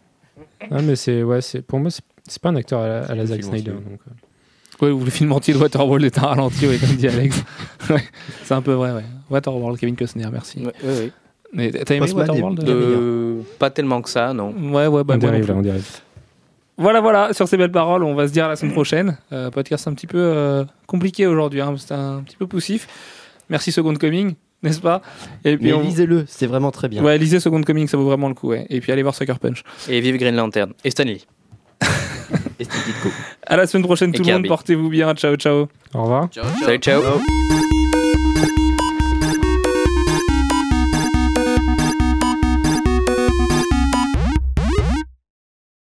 Ah 0.69 0.81
mais 0.81 0.95
c'est 0.97 1.23
ouais, 1.23 1.41
c'est 1.41 1.61
pour 1.61 1.79
moi 1.79 1.89
c'est- 1.89 2.01
c'est 2.27 2.41
pas 2.41 2.49
un 2.49 2.55
acteur 2.57 2.81
à 2.81 2.87
la, 2.87 3.03
à 3.05 3.15
la 3.15 3.25
Zack 3.25 3.43
Snyder. 3.43 3.71
Donc, 3.71 3.99
euh. 4.07 4.85
Ouais, 4.85 4.91
ou 4.91 5.03
le 5.03 5.09
film 5.09 5.31
entier 5.31 5.53
de 5.53 5.59
Waterworld 5.59 6.03
est 6.05 6.17
un 6.19 6.27
ralenti, 6.27 6.67
ouais, 6.67 6.77
comme 6.77 6.95
dit 6.97 7.07
Alex. 7.07 7.41
Ouais, 7.89 8.03
c'est 8.43 8.53
un 8.53 8.61
peu 8.61 8.73
vrai, 8.73 8.91
ouais. 8.91 9.05
Waterworld, 9.29 9.79
Kevin 9.79 9.95
Costner, 9.95 10.27
merci. 10.29 10.59
Ouais, 10.59 10.73
ouais, 10.83 11.11
T'as 11.57 11.95
aimé 11.95 12.11
Waterworld 12.11 12.63
bien 12.63 12.73
Euh, 12.73 13.41
pas 13.59 13.69
tellement 13.69 14.01
que 14.01 14.09
ça, 14.09 14.33
non. 14.33 14.53
Ouais, 14.71 14.87
ouais, 14.87 15.03
bah, 15.03 15.15
on 15.15 15.17
dérive 15.17 15.47
là, 15.47 15.55
on 15.55 15.61
dérive. 15.61 15.85
Voilà, 16.77 17.01
voilà, 17.01 17.33
sur 17.33 17.47
ces 17.47 17.57
belles 17.57 17.71
paroles, 17.71 18.03
on 18.03 18.13
va 18.13 18.27
se 18.27 18.33
dire 18.33 18.45
à 18.45 18.49
la 18.49 18.55
semaine 18.55 18.73
prochaine. 18.73 19.17
Euh, 19.33 19.49
podcast 19.49 19.87
un 19.87 19.93
petit 19.93 20.05
peu 20.05 20.19
euh, 20.19 20.63
compliqué 20.85 21.25
aujourd'hui, 21.25 21.59
hein, 21.59 21.73
c'était 21.77 21.95
un 21.95 22.21
petit 22.23 22.37
peu 22.37 22.45
poussif. 22.45 22.87
Merci 23.49 23.71
Second 23.71 23.95
Coming, 23.95 24.35
n'est-ce 24.61 24.79
pas? 24.79 25.01
Et 25.43 25.57
puis 25.57 25.67
Mais 25.67 25.73
on... 25.73 25.81
lisez-le, 25.81 26.25
c'est 26.27 26.45
vraiment 26.45 26.69
très 26.69 26.87
bien. 26.87 27.03
Ouais, 27.03 27.17
lisez 27.17 27.39
Second 27.39 27.63
Coming, 27.63 27.87
ça 27.87 27.97
vaut 27.97 28.05
vraiment 28.05 28.27
le 28.27 28.35
coup. 28.35 28.49
Ouais. 28.49 28.67
Et 28.69 28.79
puis 28.79 28.91
allez 28.91 29.01
voir 29.01 29.15
Sucker 29.15 29.39
Punch. 29.41 29.63
Et 29.89 29.99
vive 30.01 30.17
Green 30.17 30.35
Lantern. 30.35 30.73
Et 30.83 30.91
Stanley. 30.91 31.21
Esthético. 32.59 33.09
À 33.47 33.57
la 33.57 33.65
semaine 33.65 33.83
prochaine 33.83 34.11
Et 34.11 34.17
tout 34.17 34.23
le 34.23 34.33
monde, 34.33 34.47
portez-vous 34.47 34.89
bien, 34.89 35.13
ciao 35.15 35.35
ciao. 35.35 35.67
Au 35.95 36.03
revoir. 36.03 36.29
Salut, 36.63 36.77
ciao. 36.77 37.01